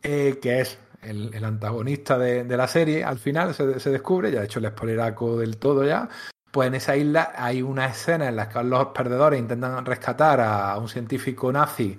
que 0.00 0.60
es 0.60 0.78
el, 1.02 1.44
antagonista 1.44 2.18
de, 2.18 2.56
la 2.56 2.68
serie, 2.68 3.04
al 3.04 3.18
final 3.18 3.54
se, 3.54 3.80
se, 3.80 3.90
descubre, 3.90 4.30
ya 4.30 4.40
he 4.40 4.44
hecho 4.44 4.58
el 4.60 4.68
spoileraco 4.68 5.38
del 5.38 5.58
todo 5.58 5.84
ya, 5.84 6.08
pues 6.50 6.68
en 6.68 6.74
esa 6.74 6.96
isla 6.96 7.32
hay 7.34 7.62
una 7.62 7.86
escena 7.86 8.28
en 8.28 8.36
la 8.36 8.48
que 8.48 8.62
los 8.62 8.88
perdedores 8.88 9.40
intentan 9.40 9.84
rescatar 9.84 10.40
a 10.40 10.76
un 10.78 10.88
científico 10.88 11.52
nazi, 11.52 11.98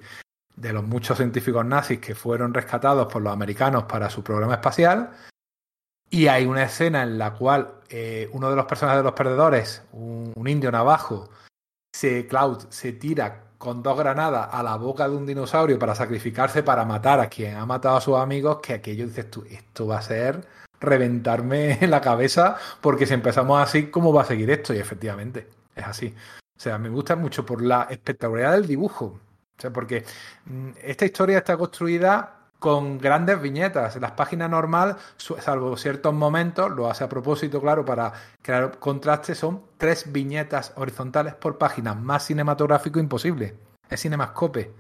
de 0.56 0.72
los 0.72 0.84
muchos 0.84 1.18
científicos 1.18 1.66
nazis 1.66 2.00
que 2.00 2.16
fueron 2.16 2.54
rescatados 2.54 3.12
por 3.12 3.22
los 3.22 3.34
americanos 3.34 3.84
para 3.84 4.10
su 4.10 4.24
programa 4.24 4.54
espacial, 4.54 5.12
y 6.10 6.28
hay 6.28 6.46
una 6.46 6.64
escena 6.64 7.02
en 7.02 7.18
la 7.18 7.34
cual 7.34 7.82
eh, 7.90 8.30
uno 8.34 8.50
de 8.50 8.56
los 8.56 8.66
personajes 8.66 9.00
de 9.00 9.04
los 9.04 9.14
perdedores, 9.14 9.84
un, 9.92 10.32
un 10.36 10.48
indio 10.48 10.72
navajo, 10.72 11.30
se, 11.92 12.28
Cloud, 12.28 12.66
se 12.70 12.94
tira 12.94 13.43
con 13.64 13.82
dos 13.82 13.98
granadas 13.98 14.50
a 14.52 14.62
la 14.62 14.76
boca 14.76 15.08
de 15.08 15.16
un 15.16 15.26
dinosaurio 15.26 15.80
para 15.80 15.96
sacrificarse 15.96 16.64
para 16.64 16.84
matar 16.84 17.22
a 17.22 17.30
quien 17.30 17.56
ha 17.56 17.66
matado 17.66 17.96
a 17.96 18.02
sus 18.02 18.18
amigos, 18.18 18.60
que 18.62 18.74
aquello 18.74 19.08
dices 19.08 19.32
tú, 19.32 19.46
esto 19.50 19.88
va 19.88 20.00
a 20.00 20.02
ser 20.02 20.46
reventarme 20.82 21.78
en 21.80 21.90
la 21.90 22.02
cabeza, 22.02 22.58
porque 22.82 23.06
si 23.06 23.14
empezamos 23.14 23.64
así, 23.64 23.90
¿cómo 23.90 24.12
va 24.12 24.24
a 24.24 24.26
seguir 24.26 24.52
esto? 24.52 24.74
Y 24.74 24.80
efectivamente, 24.80 25.48
es 25.78 25.86
así. 25.86 26.14
O 26.58 26.60
sea, 26.60 26.78
me 26.78 26.90
gusta 26.90 27.16
mucho 27.16 27.46
por 27.46 27.62
la 27.62 27.88
espectacularidad 27.90 28.52
del 28.52 28.68
dibujo. 28.68 29.06
O 29.06 29.62
sea, 29.62 29.72
porque 29.72 30.04
esta 30.84 31.06
historia 31.06 31.38
está 31.38 31.56
construida 31.56 32.43
con 32.64 32.98
grandes 32.98 33.42
viñetas. 33.42 33.98
Las 33.98 34.12
páginas 34.12 34.50
normal, 34.50 34.96
salvo 35.18 35.76
ciertos 35.76 36.14
momentos, 36.14 36.72
lo 36.72 36.90
hace 36.90 37.04
a 37.04 37.10
propósito, 37.10 37.60
claro, 37.60 37.84
para 37.84 38.14
crear 38.42 38.80
contraste, 38.80 39.36
son 39.36 39.64
tres 39.76 40.10
viñetas 40.14 40.72
horizontales 40.78 41.36
por 41.36 41.58
página, 41.58 41.94
más 41.94 42.24
cinematográfico 42.24 43.02
imposible. 43.02 43.58
Es 43.90 44.00
cinemascope. 44.00 44.72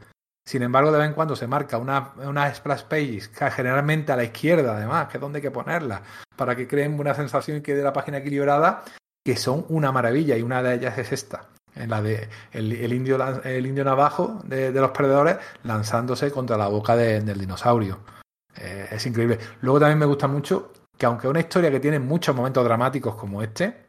Sin 0.47 0.63
embargo, 0.63 0.93
de 0.93 0.99
vez 0.99 1.07
en 1.09 1.13
cuando 1.13 1.35
se 1.35 1.45
marca 1.45 1.77
una, 1.77 2.13
una 2.25 2.55
splash 2.55 2.83
pages, 2.83 3.27
que 3.27 3.51
generalmente 3.51 4.13
a 4.13 4.15
la 4.15 4.23
izquierda, 4.23 4.77
además, 4.77 5.09
que 5.09 5.17
es 5.17 5.21
donde 5.21 5.39
hay 5.39 5.43
que 5.43 5.51
ponerla, 5.51 6.01
para 6.37 6.55
que 6.55 6.69
creen 6.69 6.97
una 6.97 7.13
sensación 7.13 7.57
y 7.57 7.61
quede 7.61 7.83
la 7.83 7.91
página 7.91 8.19
equilibrada, 8.19 8.85
que 9.25 9.35
son 9.35 9.65
una 9.67 9.91
maravilla, 9.91 10.37
y 10.37 10.41
una 10.41 10.63
de 10.63 10.75
ellas 10.75 10.97
es 10.97 11.11
esta 11.11 11.49
en 11.75 11.89
la 11.89 12.01
de 12.01 12.29
el, 12.51 12.93
indio, 12.93 13.17
el 13.43 13.65
indio 13.65 13.83
navajo 13.83 14.39
de, 14.43 14.71
los 14.71 14.91
perdedores 14.91 15.37
lanzándose 15.63 16.31
contra 16.31 16.57
la 16.57 16.67
boca 16.67 16.95
de, 16.95 17.21
del 17.21 17.39
dinosaurio. 17.39 17.99
Eh, 18.55 18.87
es 18.91 19.05
increíble. 19.05 19.39
Luego 19.61 19.79
también 19.79 19.99
me 19.99 20.05
gusta 20.05 20.27
mucho 20.27 20.71
que 20.97 21.05
aunque 21.05 21.27
una 21.27 21.39
historia 21.39 21.71
que 21.71 21.79
tiene 21.79 21.99
muchos 21.99 22.35
momentos 22.35 22.63
dramáticos 22.63 23.15
como 23.15 23.41
este, 23.41 23.87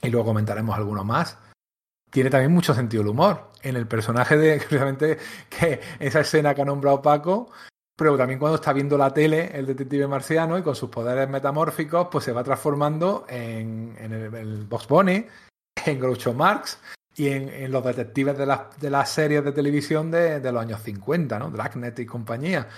y 0.00 0.08
luego 0.08 0.26
comentaremos 0.26 0.76
algunos 0.76 1.04
más, 1.04 1.36
tiene 2.10 2.30
también 2.30 2.52
mucho 2.52 2.74
sentido 2.74 3.02
el 3.02 3.08
humor. 3.08 3.50
En 3.62 3.76
el 3.76 3.86
personaje 3.86 4.36
de, 4.36 4.56
precisamente, 4.68 5.18
que 5.48 5.80
esa 5.98 6.20
escena 6.20 6.54
que 6.54 6.62
ha 6.62 6.64
nombrado 6.64 7.02
Paco, 7.02 7.50
pero 7.96 8.16
también 8.16 8.38
cuando 8.38 8.56
está 8.56 8.72
viendo 8.72 8.96
la 8.96 9.12
tele, 9.12 9.50
el 9.52 9.66
detective 9.66 10.06
marciano, 10.06 10.56
y 10.56 10.62
con 10.62 10.76
sus 10.76 10.88
poderes 10.88 11.28
metamórficos, 11.28 12.06
pues 12.10 12.24
se 12.24 12.32
va 12.32 12.44
transformando 12.44 13.26
en, 13.28 13.96
en 13.98 14.12
el, 14.12 14.34
el 14.34 14.64
Box 14.66 14.86
Bunny, 14.86 15.26
en 15.84 15.98
Groucho 15.98 16.32
Marx, 16.32 16.78
y 17.18 17.28
en, 17.28 17.72
los 17.72 17.84
detectives 17.84 18.38
de 18.38 18.46
las, 18.46 18.80
de 18.80 18.90
las 18.90 19.10
series 19.10 19.44
de 19.44 19.50
televisión 19.50 20.08
de, 20.08 20.38
de 20.38 20.52
los 20.52 20.62
años 20.62 20.80
50, 20.82 21.38
¿no? 21.40 21.50
Dragnet 21.50 21.98
y 21.98 22.06
compañía. 22.06 22.68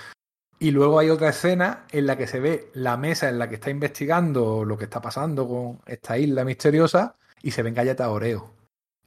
Y 0.59 0.71
luego 0.71 0.99
hay 0.99 1.11
otra 1.11 1.29
escena 1.29 1.85
en 1.93 2.07
la 2.07 2.17
que 2.17 2.27
se 2.27 2.41
ve 2.41 2.71
la 2.73 2.97
mesa 2.97 3.29
en 3.29 3.39
la 3.39 3.51
que 3.51 3.57
está 3.57 3.69
investigando 3.69 4.65
lo 4.65 4.79
que 4.79 4.85
está 4.85 5.01
pasando 5.03 5.47
con 5.47 5.81
esta 5.87 6.17
isla 6.17 6.45
misteriosa 6.45 7.17
y 7.43 7.51
se 7.51 7.63
ven 7.63 7.75
galletas 7.75 8.09
Oreo. 8.09 8.51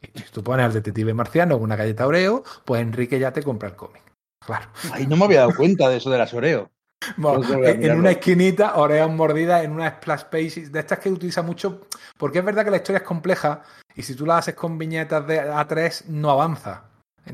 Y 0.01 0.19
si 0.19 0.31
tú 0.31 0.43
pones 0.43 0.67
al 0.67 0.73
detective 0.73 1.15
marciano 1.15 1.55
con 1.55 1.63
una 1.63 1.77
galleta 1.77 2.05
Oreo, 2.05 2.43
pues 2.63 2.81
Enrique 2.81 3.17
ya 3.17 3.33
te 3.33 3.41
compra 3.41 3.69
el 3.69 3.75
cómic. 3.75 4.03
Claro. 4.45 4.67
Ay, 4.91 5.07
no 5.07 5.17
me 5.17 5.25
había 5.25 5.39
dado 5.39 5.55
cuenta 5.55 5.89
de 5.89 5.97
eso 5.97 6.11
de 6.11 6.19
las 6.19 6.33
Oreo. 6.35 6.69
Bueno, 7.17 7.43
en 7.63 7.99
una 7.99 8.11
esquinita, 8.11 8.75
Oreos 8.75 9.11
mordidas 9.11 9.63
en 9.63 9.71
una 9.71 9.89
splash 9.89 10.23
page 10.23 10.69
de 10.69 10.79
estas 10.79 10.99
que 10.99 11.09
utiliza 11.09 11.41
mucho, 11.41 11.81
porque 12.17 12.39
es 12.39 12.45
verdad 12.45 12.63
que 12.63 12.71
la 12.71 12.77
historia 12.77 12.99
es 12.99 13.03
compleja 13.03 13.63
y 13.95 14.03
si 14.03 14.15
tú 14.15 14.25
la 14.25 14.37
haces 14.37 14.55
con 14.55 14.77
viñetas 14.77 15.25
de 15.27 15.41
A3 15.41 16.05
no 16.07 16.31
avanza. 16.31 16.85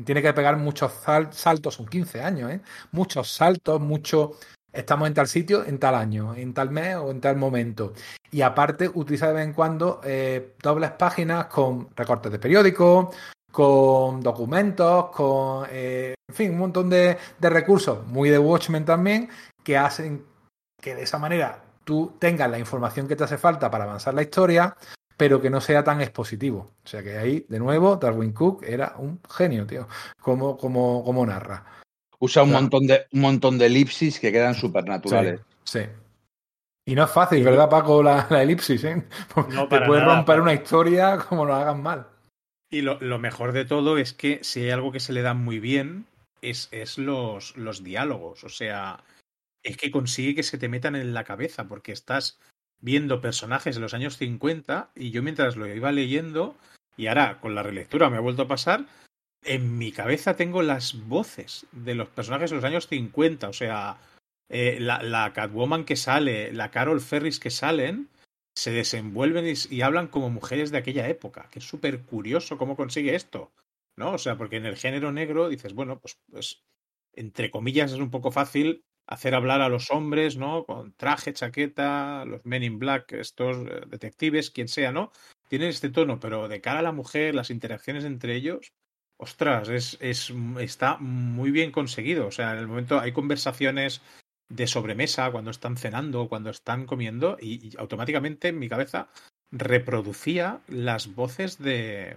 Tiene 0.04 0.22
que 0.22 0.32
pegar 0.32 0.56
muchos 0.56 0.92
saltos, 1.32 1.74
son 1.74 1.86
15 1.86 2.22
años, 2.22 2.50
¿eh? 2.52 2.60
Muchos 2.92 3.30
saltos, 3.32 3.80
mucho... 3.80 4.32
Estamos 4.72 5.08
en 5.08 5.14
tal 5.14 5.26
sitio, 5.26 5.64
en 5.64 5.80
tal 5.80 5.96
año, 5.96 6.32
en 6.36 6.54
tal 6.54 6.70
mes 6.70 6.94
o 6.94 7.10
en 7.10 7.20
tal 7.20 7.34
momento. 7.34 7.92
Y 8.30 8.42
aparte 8.42 8.88
utiliza 8.94 9.26
de 9.26 9.32
vez 9.32 9.44
en 9.46 9.52
cuando 9.52 10.00
eh, 10.04 10.54
dobles 10.62 10.92
páginas 10.92 11.46
con 11.46 11.88
recortes 11.96 12.30
de 12.30 12.38
periódicos, 12.38 13.08
con 13.50 14.20
documentos, 14.20 15.06
con, 15.10 15.66
eh, 15.70 16.14
en 16.28 16.34
fin, 16.34 16.50
un 16.52 16.58
montón 16.58 16.88
de, 16.88 17.16
de, 17.38 17.50
recursos, 17.50 18.06
muy 18.06 18.30
de 18.30 18.38
Watchmen 18.38 18.84
también, 18.84 19.28
que 19.64 19.76
hacen 19.76 20.24
que 20.80 20.94
de 20.94 21.02
esa 21.02 21.18
manera 21.18 21.62
tú 21.84 22.14
tengas 22.18 22.50
la 22.50 22.58
información 22.58 23.08
que 23.08 23.16
te 23.16 23.24
hace 23.24 23.38
falta 23.38 23.70
para 23.70 23.84
avanzar 23.84 24.14
la 24.14 24.22
historia, 24.22 24.76
pero 25.16 25.40
que 25.40 25.50
no 25.50 25.60
sea 25.60 25.84
tan 25.84 26.00
expositivo. 26.00 26.70
O 26.82 26.88
sea 26.88 27.02
que 27.02 27.18
ahí, 27.18 27.44
de 27.48 27.58
nuevo, 27.58 27.96
Darwin 27.96 28.32
Cook 28.32 28.64
era 28.64 28.94
un 28.96 29.20
genio, 29.28 29.66
tío, 29.66 29.86
como, 30.20 30.56
como, 30.56 31.04
como 31.04 31.26
narra. 31.26 31.64
Usa 32.18 32.42
un, 32.42 32.52
montón 32.52 32.86
de, 32.86 33.06
un 33.12 33.20
montón 33.20 33.58
de 33.58 33.66
elipsis 33.66 34.20
que 34.20 34.32
quedan 34.32 34.54
supernaturales. 34.54 35.40
Sí, 35.64 35.80
sí. 35.80 35.86
Y 36.86 36.94
no 36.94 37.04
es 37.04 37.10
fácil, 37.10 37.44
¿verdad, 37.44 37.68
Paco? 37.68 38.02
La, 38.02 38.26
la 38.30 38.42
elipsis, 38.42 38.82
¿eh? 38.84 39.06
No 39.50 39.68
te 39.68 39.80
puedes 39.82 40.04
romper 40.04 40.40
una 40.40 40.54
historia 40.54 41.18
como 41.18 41.44
lo 41.44 41.54
hagan 41.54 41.82
mal. 41.82 42.06
Y 42.70 42.82
lo, 42.82 43.00
lo, 43.00 43.18
mejor 43.18 43.52
de 43.52 43.64
todo 43.64 43.98
es 43.98 44.12
que 44.12 44.38
si 44.42 44.62
hay 44.62 44.70
algo 44.70 44.92
que 44.92 45.00
se 45.00 45.12
le 45.12 45.22
da 45.22 45.34
muy 45.34 45.58
bien, 45.58 46.06
es, 46.40 46.68
es 46.70 46.98
los, 46.98 47.56
los 47.56 47.82
diálogos. 47.82 48.44
O 48.44 48.48
sea, 48.48 49.02
es 49.62 49.76
que 49.76 49.90
consigue 49.90 50.34
que 50.34 50.42
se 50.42 50.58
te 50.58 50.68
metan 50.68 50.96
en 50.96 51.12
la 51.12 51.24
cabeza, 51.24 51.66
porque 51.66 51.92
estás 51.92 52.38
viendo 52.80 53.20
personajes 53.20 53.74
de 53.74 53.80
los 53.80 53.94
años 53.94 54.16
50 54.16 54.90
y 54.94 55.10
yo 55.10 55.22
mientras 55.22 55.56
lo 55.56 55.66
iba 55.66 55.92
leyendo, 55.92 56.56
y 56.96 57.08
ahora 57.08 57.40
con 57.40 57.54
la 57.54 57.62
relectura 57.62 58.08
me 58.08 58.16
ha 58.16 58.20
vuelto 58.20 58.42
a 58.42 58.48
pasar, 58.48 58.86
en 59.42 59.78
mi 59.78 59.92
cabeza 59.92 60.36
tengo 60.36 60.62
las 60.62 60.94
voces 61.06 61.66
de 61.72 61.94
los 61.94 62.08
personajes 62.08 62.50
de 62.50 62.56
los 62.56 62.64
años 62.64 62.88
50, 62.88 63.48
o 63.48 63.52
sea, 63.52 63.98
eh, 64.48 64.78
la, 64.80 65.02
la, 65.02 65.32
Catwoman 65.32 65.84
que 65.84 65.96
sale, 65.96 66.52
la 66.52 66.70
Carol 66.70 67.00
Ferris 67.00 67.40
que 67.40 67.50
salen, 67.50 68.08
se 68.60 68.72
desenvuelven 68.72 69.54
y, 69.70 69.80
hablan 69.80 70.08
como 70.08 70.28
mujeres 70.28 70.70
de 70.70 70.76
aquella 70.76 71.08
época, 71.08 71.48
que 71.50 71.60
es 71.60 71.64
súper 71.64 72.02
curioso 72.02 72.58
cómo 72.58 72.76
consigue 72.76 73.14
esto, 73.14 73.52
¿no? 73.96 74.12
O 74.12 74.18
sea, 74.18 74.36
porque 74.36 74.56
en 74.56 74.66
el 74.66 74.76
género 74.76 75.12
negro 75.12 75.48
dices, 75.48 75.72
bueno, 75.72 75.98
pues, 75.98 76.18
pues 76.30 76.62
entre 77.14 77.50
comillas 77.50 77.92
es 77.92 77.98
un 77.98 78.10
poco 78.10 78.30
fácil 78.30 78.84
hacer 79.06 79.34
hablar 79.34 79.62
a 79.62 79.70
los 79.70 79.90
hombres, 79.90 80.36
¿no? 80.36 80.66
Con 80.66 80.92
traje, 80.92 81.32
chaqueta, 81.32 82.26
los 82.26 82.44
men 82.44 82.62
in 82.62 82.78
black, 82.78 83.12
estos 83.12 83.56
eh, 83.66 83.80
detectives, 83.88 84.50
quien 84.50 84.68
sea, 84.68 84.92
¿no? 84.92 85.10
Tienen 85.48 85.68
este 85.68 85.88
tono, 85.88 86.20
pero 86.20 86.46
de 86.46 86.60
cara 86.60 86.80
a 86.80 86.82
la 86.82 86.92
mujer, 86.92 87.34
las 87.34 87.48
interacciones 87.48 88.04
entre 88.04 88.36
ellos, 88.36 88.74
ostras, 89.16 89.70
es, 89.70 89.96
es, 90.00 90.34
está 90.58 90.98
muy 90.98 91.50
bien 91.50 91.72
conseguido. 91.72 92.26
O 92.26 92.30
sea, 92.30 92.52
en 92.52 92.58
el 92.58 92.68
momento 92.68 93.00
hay 93.00 93.12
conversaciones 93.12 94.02
de 94.50 94.66
sobremesa 94.66 95.30
cuando 95.30 95.50
están 95.50 95.78
cenando, 95.78 96.28
cuando 96.28 96.50
están 96.50 96.84
comiendo, 96.84 97.38
y, 97.40 97.68
y 97.68 97.76
automáticamente 97.78 98.48
en 98.48 98.58
mi 98.58 98.68
cabeza 98.68 99.08
reproducía 99.50 100.60
las 100.68 101.14
voces 101.14 101.58
de, 101.58 102.16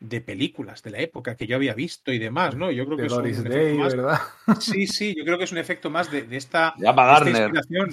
de 0.00 0.20
películas 0.20 0.82
de 0.82 0.90
la 0.90 1.00
época 1.00 1.36
que 1.36 1.46
yo 1.46 1.56
había 1.56 1.74
visto 1.74 2.12
y 2.12 2.18
demás, 2.18 2.54
¿no? 2.54 2.70
Yo 2.70 2.84
creo 2.84 2.98
que 2.98 3.06
es 3.06 3.38
un 3.38 3.48
Day, 3.48 3.78
más... 3.78 3.94
¿verdad? 3.94 4.20
Sí, 4.60 4.86
sí, 4.86 5.14
yo 5.16 5.24
creo 5.24 5.38
que 5.38 5.44
es 5.44 5.52
un 5.52 5.58
efecto 5.58 5.90
más 5.90 6.10
de, 6.10 6.22
de 6.22 6.36
esta, 6.36 6.74
de 6.76 6.88
esta 6.88 7.30
inspiración. 7.30 7.92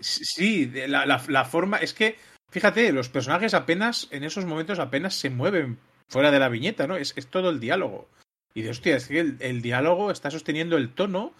Sí, 0.00 0.24
sí 0.24 0.64
de 0.66 0.88
la, 0.88 1.06
la, 1.06 1.22
la, 1.28 1.44
forma. 1.44 1.78
Es 1.78 1.94
que, 1.94 2.16
fíjate, 2.50 2.92
los 2.92 3.08
personajes 3.08 3.54
apenas, 3.54 4.08
en 4.10 4.24
esos 4.24 4.44
momentos 4.46 4.78
apenas 4.78 5.14
se 5.14 5.30
mueven 5.30 5.78
fuera 6.08 6.30
de 6.30 6.38
la 6.38 6.48
viñeta, 6.48 6.86
¿no? 6.86 6.96
Es, 6.96 7.12
es 7.16 7.28
todo 7.28 7.50
el 7.50 7.60
diálogo. 7.60 8.08
Y 8.52 8.62
de 8.62 8.70
hostia, 8.70 8.96
es 8.96 9.08
que 9.08 9.20
el, 9.20 9.36
el, 9.40 9.62
diálogo 9.62 10.10
está 10.10 10.30
sosteniendo 10.30 10.76
el 10.76 10.92
tono. 10.92 11.32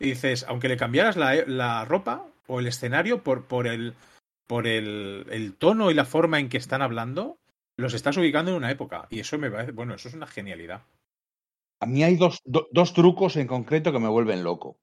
Y 0.00 0.10
dices, 0.10 0.44
aunque 0.48 0.68
le 0.68 0.76
cambiaras 0.76 1.16
la, 1.16 1.84
ropa 1.84 2.26
o 2.46 2.58
el 2.58 2.66
escenario 2.66 3.22
por, 3.22 3.46
por 3.46 3.66
el 3.66 3.94
por 4.50 4.66
el, 4.66 5.54
tono 5.58 5.92
y 5.92 5.94
la 5.94 6.04
forma 6.04 6.40
en 6.40 6.48
que 6.48 6.56
están 6.56 6.82
hablando, 6.82 7.38
los 7.76 7.94
estás 7.94 8.16
ubicando 8.16 8.50
en 8.50 8.56
una 8.56 8.72
época. 8.72 9.06
Y 9.08 9.20
eso 9.20 9.38
me 9.38 9.48
parece, 9.48 9.70
bueno, 9.70 9.94
eso 9.94 10.08
es 10.08 10.14
una 10.14 10.26
genialidad. 10.26 10.82
A 11.78 11.86
mí 11.86 12.02
hay 12.02 12.16
dos, 12.16 12.40
do, 12.44 12.66
dos 12.72 12.92
trucos 12.92 13.36
en 13.36 13.46
concreto 13.46 13.92
que 13.92 14.00
me 14.00 14.08
vuelven 14.08 14.42
loco. 14.42 14.76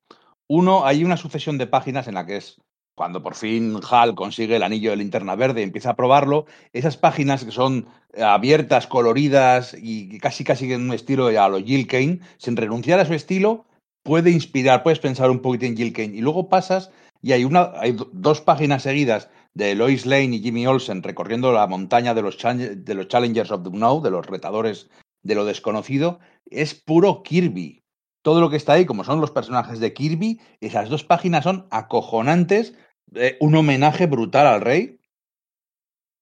Uno, 0.47 0.85
hay 0.85 1.03
una 1.03 1.17
sucesión 1.17 1.57
de 1.57 1.67
páginas 1.67 2.07
en 2.07 2.13
la 2.13 2.25
que 2.25 2.37
es 2.37 2.61
cuando 2.95 3.21
por 3.21 3.35
fin 3.35 3.77
Hal 3.91 4.15
consigue 4.15 4.55
el 4.55 4.63
anillo 4.63 4.91
de 4.91 4.97
linterna 4.97 5.35
verde 5.35 5.59
y 5.59 5.65
empieza 5.65 5.89
a 5.89 5.95
probarlo, 5.95 6.45
esas 6.71 6.95
páginas 6.95 7.43
que 7.43 7.51
son 7.51 7.87
abiertas, 8.17 8.87
coloridas 8.87 9.75
y 9.77 10.17
casi 10.19 10.45
casi 10.45 10.71
en 10.71 10.81
un 10.81 10.93
estilo 10.93 11.27
a 11.27 11.49
lo 11.49 11.59
Jill 11.59 11.87
Kane, 11.87 12.21
sin 12.37 12.55
renunciar 12.55 13.01
a 13.01 13.05
su 13.05 13.13
estilo, 13.13 13.65
puede 14.07 14.31
inspirar, 14.31 14.83
puedes 14.83 14.99
pensar 14.99 15.29
un 15.29 15.41
poquito 15.41 15.65
en 15.65 15.75
Jill 15.75 15.91
Kane. 15.91 16.15
Y 16.15 16.21
luego 16.21 16.47
pasas 16.47 16.91
y 17.21 17.33
hay, 17.33 17.43
una, 17.43 17.73
hay 17.75 17.93
dos 18.13 18.39
páginas 18.39 18.83
seguidas 18.83 19.29
de 19.53 19.75
Lois 19.75 20.05
Lane 20.05 20.37
y 20.37 20.41
Jimmy 20.41 20.65
Olsen 20.65 21.03
recorriendo 21.03 21.51
la 21.51 21.67
montaña 21.67 22.13
de 22.13 22.21
los, 22.21 22.37
de 22.37 22.93
los 22.93 23.07
Challengers 23.09 23.51
of 23.51 23.63
the 23.63 23.69
Unknown, 23.69 24.01
de 24.01 24.11
los 24.11 24.25
retadores 24.25 24.89
de 25.23 25.35
lo 25.35 25.43
desconocido, 25.43 26.19
es 26.45 26.73
puro 26.73 27.21
Kirby. 27.21 27.83
Todo 28.21 28.39
lo 28.39 28.49
que 28.49 28.55
está 28.55 28.73
ahí, 28.73 28.85
como 28.85 29.03
son 29.03 29.19
los 29.19 29.31
personajes 29.31 29.81
de 29.81 29.93
Kirby, 29.93 30.39
esas 30.61 30.87
dos 30.87 31.03
páginas 31.03 31.43
son 31.43 31.67
acojonantes, 31.69 32.75
eh, 33.13 33.35
un 33.41 33.55
homenaje 33.55 34.05
brutal 34.05 34.47
al 34.47 34.61
rey, 34.61 35.01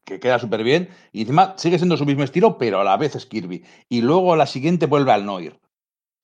que 0.06 0.20
queda 0.20 0.40
súper 0.40 0.64
bien, 0.64 0.90
y 1.12 1.22
encima 1.22 1.54
sigue 1.58 1.78
siendo 1.78 1.98
su 1.98 2.06
mismo 2.06 2.24
estilo, 2.24 2.58
pero 2.58 2.80
a 2.80 2.84
la 2.84 2.98
vez 2.98 3.16
es 3.16 3.28
Kirby. 3.28 3.64
Y 3.90 4.02
luego 4.02 4.36
la 4.36 4.48
siguiente 4.48 4.88
vuelve 4.88 5.12
al 5.12 5.26
Noir. 5.26 5.60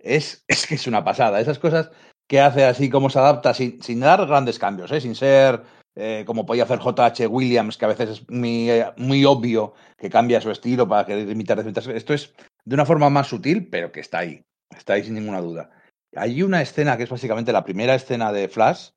Es, 0.03 0.43
es 0.47 0.67
que 0.67 0.75
es 0.75 0.87
una 0.87 1.03
pasada. 1.03 1.39
Esas 1.39 1.59
cosas 1.59 1.91
que 2.27 2.39
hace 2.39 2.63
así, 2.65 2.89
como 2.89 3.09
se 3.09 3.19
adapta, 3.19 3.53
sin, 3.53 3.81
sin 3.81 3.99
dar 3.99 4.25
grandes 4.25 4.57
cambios, 4.57 4.91
¿eh? 4.91 5.01
sin 5.01 5.15
ser 5.15 5.63
eh, 5.95 6.23
como 6.25 6.45
podía 6.45 6.63
hacer 6.63 6.79
JH 6.79 7.27
Williams, 7.27 7.77
que 7.77 7.85
a 7.85 7.89
veces 7.89 8.09
es 8.09 8.29
muy, 8.29 8.69
eh, 8.69 8.91
muy 8.95 9.25
obvio 9.25 9.73
que 9.97 10.09
cambia 10.09 10.39
su 10.39 10.49
estilo 10.49 10.87
para 10.87 11.05
querer 11.05 11.29
imitar 11.29 11.59
Esto 11.59 12.13
es 12.13 12.33
de 12.63 12.75
una 12.75 12.85
forma 12.85 13.09
más 13.09 13.27
sutil, 13.27 13.67
pero 13.69 13.91
que 13.91 13.99
está 13.99 14.19
ahí. 14.19 14.45
Está 14.69 14.93
ahí 14.93 15.03
sin 15.03 15.15
ninguna 15.15 15.41
duda. 15.41 15.69
Hay 16.15 16.43
una 16.43 16.61
escena 16.61 16.95
que 16.95 17.03
es 17.03 17.09
básicamente 17.09 17.51
la 17.51 17.65
primera 17.65 17.95
escena 17.95 18.31
de 18.31 18.47
Flash 18.47 18.91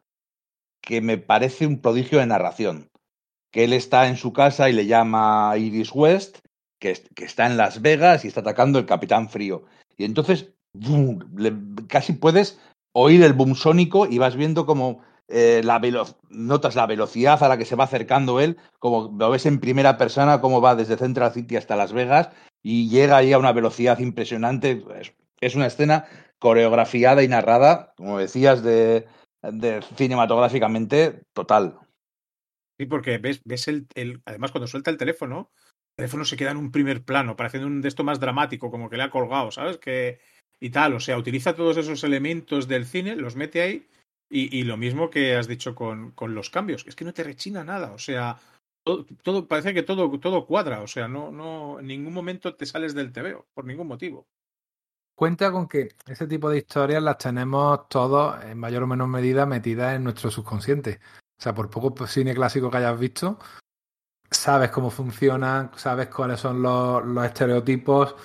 que 0.81 1.01
me 1.01 1.19
parece 1.19 1.67
un 1.67 1.81
prodigio 1.81 2.21
de 2.21 2.27
narración. 2.27 2.91
Que 3.51 3.65
él 3.65 3.73
está 3.73 4.07
en 4.07 4.17
su 4.17 4.33
casa 4.33 4.69
y 4.69 4.73
le 4.73 4.87
llama 4.87 5.55
Iris 5.57 5.91
West, 5.93 6.39
que, 6.79 6.93
que 7.15 7.25
está 7.25 7.47
en 7.47 7.57
Las 7.57 7.83
Vegas 7.83 8.25
y 8.25 8.29
está 8.29 8.41
atacando 8.41 8.79
el 8.79 8.87
Capitán 8.87 9.29
Frío. 9.29 9.65
Y 9.97 10.05
entonces 10.05 10.54
casi 11.89 12.15
puedes 12.15 12.59
oír 12.93 13.23
el 13.23 13.33
boom 13.33 13.55
sónico 13.55 14.07
y 14.07 14.19
vas 14.19 14.37
viendo 14.37 14.67
como 14.67 15.03
eh, 15.29 15.63
la 15.65 15.81
notas 16.29 16.75
la 16.75 16.87
velocidad 16.87 17.43
a 17.43 17.49
la 17.49 17.57
que 17.57 17.65
se 17.65 17.77
va 17.77 17.85
acercando 17.85 18.41
él, 18.41 18.59
como 18.79 19.15
lo 19.19 19.31
ves 19.31 19.47
en 19.47 19.61
primera 19.61 19.97
persona, 19.97 20.41
cómo 20.41 20.61
va 20.61 20.77
desde 20.77 20.97
Central 20.97 21.33
City 21.33 21.57
hasta 21.57 21.77
Las 21.77 21.93
Vegas 21.93 22.31
y 22.63 22.89
llega 22.89 23.17
ahí 23.17 23.33
a 23.33 23.39
una 23.39 23.53
velocidad 23.53 23.99
impresionante. 23.99 24.85
Es, 25.41 25.55
una 25.55 25.67
escena 25.67 26.07
coreografiada 26.39 27.23
y 27.23 27.29
narrada, 27.29 27.93
como 27.97 28.19
decías, 28.19 28.63
de, 28.63 29.07
de 29.43 29.83
cinematográficamente 29.97 31.23
total. 31.33 31.79
Sí, 32.79 32.87
porque 32.87 33.19
ves, 33.19 33.41
ves 33.45 33.69
el, 33.69 33.87
el, 33.95 34.23
además 34.25 34.53
cuando 34.53 34.67
suelta 34.67 34.91
el 34.91 34.97
teléfono, 34.97 35.53
el 35.97 35.97
teléfono 35.97 36.25
se 36.25 36.37
queda 36.37 36.51
en 36.51 36.57
un 36.57 36.73
primer 36.73 37.05
plano, 37.05 37.37
pareciendo 37.37 37.67
un 37.67 37.81
de 37.81 37.89
esto 37.89 38.05
más 38.05 38.21
dramático, 38.21 38.71
como 38.71 38.89
que 38.89 38.97
le 38.97 39.05
ha 39.05 39.11
colgado, 39.11 39.51
¿sabes? 39.51 39.79
Que, 39.79 40.19
y 40.61 40.71
tal, 40.71 40.95
o 40.95 41.01
sea, 41.01 41.19
utiliza 41.19 41.55
todos 41.55 41.77
esos 41.77 42.05
elementos 42.05 42.69
del 42.69 42.87
cine, 42.87 43.17
los 43.17 43.37
mete 43.37 43.63
ahí 43.63 43.89
y, 44.29 44.59
y, 44.59 44.65
lo 44.65 44.77
mismo 44.77 45.11
que 45.11 45.37
has 45.37 45.47
dicho 45.47 45.75
con, 45.75 46.13
con, 46.13 46.35
los 46.35 46.51
cambios, 46.51 46.85
es 46.87 46.97
que 46.97 47.05
no 47.05 47.13
te 47.13 47.23
rechina 47.23 47.63
nada, 47.65 47.93
o 47.93 47.99
sea, 47.99 48.39
todo, 49.23 49.49
parece 49.49 49.75
que 49.75 49.83
todo, 49.83 50.19
todo 50.19 50.47
cuadra, 50.47 50.83
o 50.83 50.87
sea, 50.87 51.09
no, 51.09 51.31
no, 51.31 51.81
en 51.81 51.87
ningún 51.87 52.13
momento 52.13 52.55
te 52.55 52.67
sales 52.67 52.95
del 52.95 53.13
TVO, 53.13 53.47
por 53.55 53.65
ningún 53.65 53.89
motivo. 53.89 54.27
Cuenta 55.15 55.53
con 55.53 55.69
que 55.69 55.95
ese 56.07 56.27
tipo 56.27 56.51
de 56.51 56.59
historias 56.59 57.03
las 57.03 57.19
tenemos 57.19 57.89
todos, 57.89 58.43
en 58.45 58.59
mayor 58.59 58.83
o 58.83 58.87
menor 58.87 59.09
medida, 59.09 59.47
metidas 59.47 59.95
en 59.95 60.03
nuestro 60.05 60.31
subconsciente. 60.31 60.99
O 61.39 61.43
sea, 61.43 61.55
por 61.55 61.71
poco 61.71 62.07
cine 62.07 62.35
clásico 62.35 62.71
que 62.71 62.79
hayas 62.79 62.99
visto, 62.99 63.39
sabes 64.31 64.71
cómo 64.71 64.91
funcionan, 64.91 65.71
sabes 65.77 66.09
cuáles 66.09 66.41
son 66.41 66.61
los, 66.63 67.05
los 67.05 67.25
estereotipos 67.25 68.17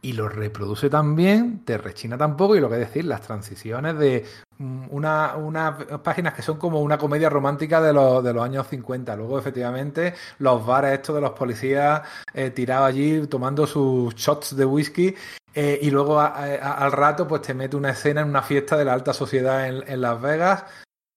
y 0.00 0.12
lo 0.12 0.28
reproduce 0.28 0.88
también, 0.88 1.64
te 1.64 1.76
rechina 1.76 2.16
tampoco, 2.16 2.54
y 2.54 2.60
lo 2.60 2.70
que 2.70 2.76
decir, 2.76 3.04
las 3.04 3.22
transiciones 3.22 3.98
de 3.98 4.24
mm, 4.58 4.86
unas 4.90 5.36
una 5.36 5.76
páginas 6.02 6.34
que 6.34 6.42
son 6.42 6.56
como 6.56 6.80
una 6.80 6.98
comedia 6.98 7.28
romántica 7.28 7.80
de 7.80 7.92
los, 7.92 8.22
de 8.22 8.32
los 8.32 8.44
años 8.44 8.66
50. 8.68 9.16
Luego, 9.16 9.38
efectivamente, 9.38 10.14
los 10.38 10.64
bares 10.64 10.92
estos 10.92 11.16
de 11.16 11.20
los 11.20 11.32
policías 11.32 12.02
eh, 12.32 12.50
tirados 12.50 12.88
allí 12.88 13.26
tomando 13.26 13.66
sus 13.66 14.14
shots 14.14 14.56
de 14.56 14.64
whisky. 14.64 15.14
Eh, 15.54 15.78
y 15.82 15.90
luego 15.90 16.20
al 16.20 16.92
rato, 16.92 17.26
pues 17.26 17.42
te 17.42 17.54
mete 17.54 17.76
una 17.76 17.90
escena 17.90 18.20
en 18.20 18.28
una 18.28 18.42
fiesta 18.42 18.76
de 18.76 18.84
la 18.84 18.92
alta 18.92 19.12
sociedad 19.12 19.66
en, 19.66 20.00
Las 20.00 20.20
Vegas. 20.20 20.64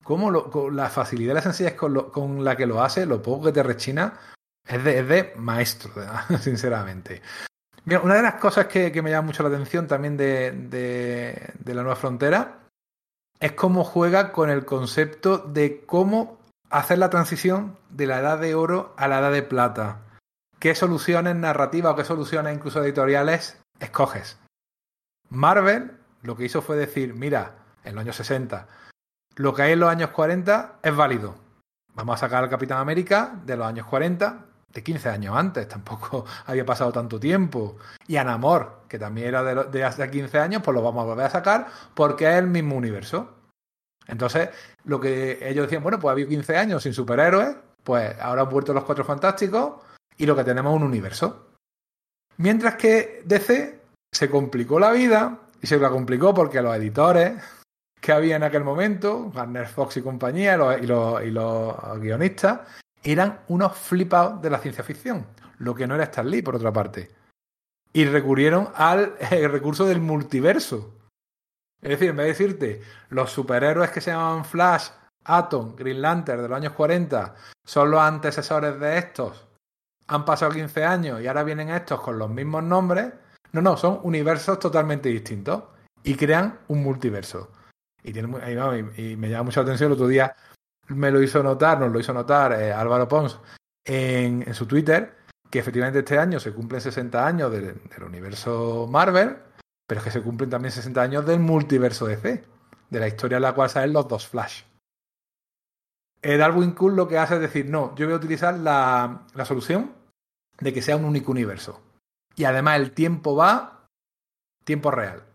Como 0.03 0.31
la 0.71 0.89
facilidad 0.89 1.33
y 1.33 1.35
la 1.35 1.41
sencillez 1.43 1.75
con, 1.75 2.09
con, 2.09 2.43
la 2.43 2.55
que 2.55 2.65
lo 2.65 2.81
hace, 2.81 3.05
lo 3.05 3.21
poco 3.21 3.45
que 3.45 3.51
te 3.51 3.61
rechina, 3.61 4.13
es 4.67 4.83
de, 4.83 4.99
es 4.99 5.07
de 5.07 5.33
maestro, 5.35 5.91
sinceramente. 6.41 7.21
Mira, 7.85 8.01
una 8.01 8.15
de 8.15 8.21
las 8.21 8.35
cosas 8.35 8.67
que, 8.67 9.01
me 9.01 9.09
llama 9.09 9.27
mucho 9.27 9.43
la 9.43 9.49
atención 9.49 9.87
también 9.87 10.17
de, 10.17 11.53
la 11.65 11.81
nueva 11.81 11.95
frontera 11.95 12.59
es 13.39 13.53
cómo 13.53 13.83
juega 13.83 14.31
con 14.31 14.51
el 14.51 14.65
concepto 14.65 15.39
de 15.39 15.83
cómo 15.85 16.37
hacer 16.69 16.99
la 16.99 17.09
transición 17.09 17.75
de 17.89 18.05
la 18.05 18.19
edad 18.19 18.39
de 18.39 18.53
oro 18.53 18.93
a 18.97 19.07
la 19.07 19.19
edad 19.19 19.31
de 19.31 19.41
plata. 19.41 20.01
¿Qué 20.59 20.75
soluciones 20.75 21.35
narrativas 21.35 21.93
o 21.93 21.95
qué 21.95 22.03
soluciones 22.03 22.55
incluso 22.55 22.83
editoriales 22.83 23.59
escoges? 23.79 24.37
Marvel 25.29 25.97
lo 26.21 26.37
que 26.37 26.45
hizo 26.45 26.61
fue 26.61 26.77
decir, 26.77 27.15
mira, 27.15 27.55
en 27.83 27.95
los 27.95 28.03
años 28.03 28.15
60, 28.15 28.67
lo 29.37 29.55
que 29.55 29.63
hay 29.63 29.71
en 29.71 29.79
los 29.79 29.89
años 29.89 30.11
40 30.11 30.79
es 30.83 30.95
válido. 30.95 31.35
Vamos 31.95 32.15
a 32.15 32.19
sacar 32.19 32.43
al 32.43 32.49
Capitán 32.49 32.77
América 32.77 33.39
de 33.43 33.57
los 33.57 33.65
años 33.65 33.87
40, 33.87 34.45
de 34.71 34.83
15 34.83 35.09
años 35.09 35.35
antes, 35.35 35.67
tampoco 35.67 36.25
había 36.45 36.65
pasado 36.65 36.91
tanto 36.91 37.19
tiempo. 37.19 37.77
Y 38.07 38.17
Anamor, 38.17 38.83
que 38.87 38.99
también 38.99 39.27
era 39.27 39.43
de, 39.65 39.83
hace 39.83 40.09
15 40.09 40.39
años, 40.39 40.61
pues 40.63 40.75
lo 40.75 40.81
vamos 40.81 41.03
a 41.03 41.07
volver 41.07 41.25
a 41.25 41.29
sacar 41.29 41.67
porque 41.93 42.29
es 42.29 42.35
el 42.37 42.47
mismo 42.47 42.75
universo. 42.75 43.35
Entonces, 44.07 44.49
lo 44.85 44.99
que 44.99 45.39
ellos 45.47 45.65
decían, 45.65 45.83
bueno, 45.83 45.99
pues 45.99 46.09
ha 46.09 46.13
habido 46.13 46.29
15 46.29 46.57
años 46.57 46.83
sin 46.83 46.93
superhéroes, 46.93 47.55
pues 47.83 48.19
ahora 48.19 48.43
han 48.43 48.49
vuelto 48.49 48.73
los 48.73 48.83
Cuatro 48.83 49.05
Fantásticos 49.05 49.81
y 50.17 50.25
lo 50.25 50.35
que 50.35 50.43
tenemos 50.43 50.73
es 50.73 50.77
un 50.81 50.87
universo. 50.87 51.47
Mientras 52.37 52.75
que 52.75 53.21
DC 53.25 53.79
se 54.11 54.29
complicó 54.29 54.79
la 54.79 54.91
vida 54.91 55.39
y 55.61 55.67
se 55.67 55.77
la 55.77 55.89
complicó 55.89 56.33
porque 56.33 56.61
los 56.61 56.75
editores 56.75 57.41
que 58.01 58.11
había 58.11 58.35
en 58.35 58.43
aquel 58.43 58.63
momento, 58.63 59.31
Warner 59.33 59.67
Fox 59.67 59.97
y 59.97 60.01
compañía, 60.01 60.55
y 60.81 60.87
los, 60.87 61.23
y 61.23 61.29
los 61.29 61.99
guionistas, 61.99 62.61
eran 63.03 63.41
unos 63.47 63.77
flipados 63.77 64.41
de 64.41 64.49
la 64.49 64.59
ciencia 64.59 64.83
ficción, 64.83 65.27
lo 65.57 65.75
que 65.75 65.87
no 65.87 65.95
era 65.95 66.05
Stan 66.05 66.29
Lee, 66.29 66.41
por 66.41 66.55
otra 66.55 66.71
parte. 66.71 67.09
Y 67.93 68.05
recurrieron 68.05 68.69
al 68.75 69.15
recurso 69.29 69.85
del 69.85 70.01
multiverso. 70.01 70.95
Es 71.81 71.89
decir, 71.89 72.09
en 72.09 72.17
vez 72.17 72.25
de 72.25 72.31
decirte, 72.31 72.81
los 73.09 73.31
superhéroes 73.31 73.91
que 73.91 74.01
se 74.01 74.11
llaman 74.11 74.45
Flash, 74.45 74.89
Atom, 75.23 75.75
Green 75.75 76.01
Lantern 76.01 76.41
de 76.41 76.47
los 76.47 76.57
años 76.57 76.73
40 76.73 77.35
son 77.65 77.91
los 77.91 77.99
antecesores 77.99 78.79
de 78.79 78.97
estos, 78.97 79.47
han 80.11 80.25
pasado 80.25 80.51
15 80.51 80.83
años 80.83 81.21
y 81.21 81.27
ahora 81.27 81.43
vienen 81.43 81.69
estos 81.69 82.01
con 82.01 82.19
los 82.19 82.29
mismos 82.29 82.63
nombres. 82.63 83.13
No, 83.53 83.61
no, 83.61 83.77
son 83.77 83.99
universos 84.03 84.59
totalmente 84.59 85.07
distintos 85.09 85.63
y 86.03 86.15
crean 86.15 86.59
un 86.67 86.83
multiverso. 86.83 87.51
Y, 88.03 88.11
tiene, 88.11 88.27
y 88.97 89.15
me 89.15 89.29
llama 89.29 89.43
mucha 89.43 89.61
atención 89.61 89.87
el 89.87 89.93
otro 89.93 90.07
día 90.07 90.35
me 90.95 91.11
lo 91.11 91.21
hizo 91.21 91.41
notar, 91.43 91.79
nos 91.79 91.91
lo 91.91 91.99
hizo 91.99 92.13
notar 92.13 92.53
eh, 92.53 92.71
Álvaro 92.71 93.07
Pons 93.07 93.39
en, 93.85 94.53
su 94.53 94.65
Twitter, 94.65 95.17
que 95.49 95.59
efectivamente 95.59 95.99
este 95.99 96.17
año 96.17 96.39
se 96.39 96.53
cumplen 96.53 96.81
60 96.81 97.25
años 97.25 97.51
del, 97.51 97.79
universo 98.05 98.87
Marvel, 98.89 99.37
pero 99.87 99.99
es 99.99 100.05
que 100.05 100.11
se 100.11 100.21
cumplen 100.21 100.49
también 100.49 100.71
60 100.71 101.01
años 101.01 101.25
del 101.25 101.39
multiverso 101.39 102.05
DC, 102.05 102.43
de 102.89 102.99
la 102.99 103.07
historia 103.07 103.37
en 103.37 103.43
la 103.43 103.53
cual 103.53 103.69
salen 103.69 103.93
los 103.93 104.07
dos 104.07 104.27
Flash. 104.27 104.63
El 106.21 106.37
Darwin 106.37 106.71
Cool 106.71 106.95
lo 106.95 107.07
que 107.07 107.17
hace 107.17 107.35
es 107.35 107.41
decir, 107.41 107.65
no, 107.65 107.95
yo 107.95 108.05
voy 108.05 108.13
a 108.13 108.17
utilizar 108.17 108.57
la, 108.57 109.23
la 109.33 109.45
solución 109.45 109.93
de 110.59 110.71
que 110.71 110.81
sea 110.81 110.97
un 110.97 111.05
único 111.05 111.31
universo. 111.31 111.81
Y 112.35 112.43
además 112.43 112.79
el 112.79 112.91
tiempo 112.91 113.35
va 113.35 113.87
tiempo 114.63 114.91
real 114.91 115.30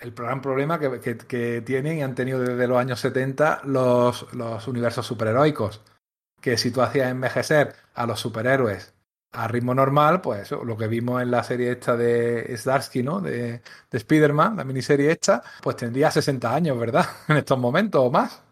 el 0.00 0.12
gran 0.12 0.42
problema 0.42 0.78
que, 0.78 1.62
tienen 1.64 1.98
y 1.98 2.02
han 2.02 2.14
tenido 2.14 2.40
desde 2.40 2.66
los 2.66 2.78
años 2.78 3.00
70 3.00 3.62
los, 3.64 4.26
universos 4.66 5.06
superheroicos. 5.06 5.80
Que 6.40 6.58
si 6.58 6.70
tú 6.70 6.82
hacías 6.82 7.10
envejecer 7.10 7.74
a 7.94 8.06
los 8.06 8.20
superhéroes 8.20 8.92
a 9.32 9.48
ritmo 9.48 9.74
normal, 9.74 10.20
pues 10.20 10.50
lo 10.50 10.76
que 10.76 10.86
vimos 10.86 11.20
en 11.22 11.30
la 11.30 11.42
serie 11.42 11.72
esta 11.72 11.96
de 11.96 12.56
Starsky, 12.56 13.02
¿no? 13.02 13.20
De, 13.20 13.60
de 13.90 13.98
Spider-Man, 13.98 14.56
la 14.56 14.64
miniserie 14.64 15.10
esta, 15.10 15.42
pues 15.62 15.76
tendría 15.76 16.10
60 16.10 16.54
años, 16.54 16.78
¿verdad? 16.78 17.06
En 17.28 17.38
estos 17.38 17.58
momentos 17.58 18.00
o 18.04 18.10
más. 18.10 18.42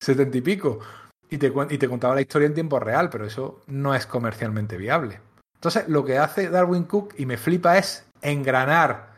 70 0.00 0.38
y 0.38 0.40
pico. 0.40 0.80
Y 1.28 1.38
te, 1.38 1.52
y 1.70 1.78
te 1.78 1.88
contaba 1.88 2.14
la 2.14 2.22
historia 2.22 2.46
en 2.46 2.54
tiempo 2.54 2.80
real, 2.80 3.08
pero 3.08 3.24
eso 3.24 3.62
no 3.68 3.94
es 3.94 4.06
comercialmente 4.06 4.76
viable. 4.76 5.20
Entonces, 5.54 5.88
lo 5.88 6.04
que 6.04 6.18
hace 6.18 6.48
Darwin 6.48 6.84
Cook, 6.84 7.14
y 7.18 7.26
me 7.26 7.36
flipa, 7.36 7.78
es 7.78 8.04
engranar 8.22 9.09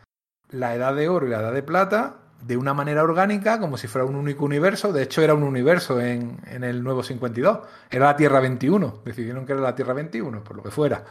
la 0.53 0.75
edad 0.75 0.95
de 0.95 1.09
oro 1.09 1.27
y 1.27 1.31
la 1.31 1.39
edad 1.39 1.53
de 1.53 1.63
plata 1.63 2.17
de 2.41 2.57
una 2.57 2.73
manera 2.73 3.03
orgánica, 3.03 3.59
como 3.59 3.77
si 3.77 3.87
fuera 3.87 4.05
un 4.05 4.15
único 4.15 4.45
universo. 4.45 4.93
De 4.93 5.03
hecho, 5.03 5.21
era 5.21 5.33
un 5.33 5.43
universo 5.43 5.99
en, 5.99 6.39
en 6.45 6.63
el 6.63 6.83
nuevo 6.83 7.03
52. 7.03 7.59
Era 7.89 8.05
la 8.05 8.15
Tierra 8.15 8.39
21. 8.39 9.01
Decidieron 9.03 9.45
que 9.45 9.53
era 9.53 9.61
la 9.61 9.75
Tierra 9.75 9.93
21, 9.93 10.43
por 10.43 10.57
lo 10.57 10.63
que 10.63 10.71
fuera. 10.71 11.03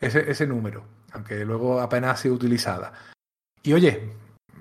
Ese, 0.00 0.30
ese 0.30 0.46
número, 0.46 0.84
aunque 1.12 1.44
luego 1.44 1.80
apenas 1.80 2.12
ha 2.12 2.22
sido 2.22 2.34
utilizada. 2.34 2.92
Y 3.62 3.72
oye, 3.72 4.12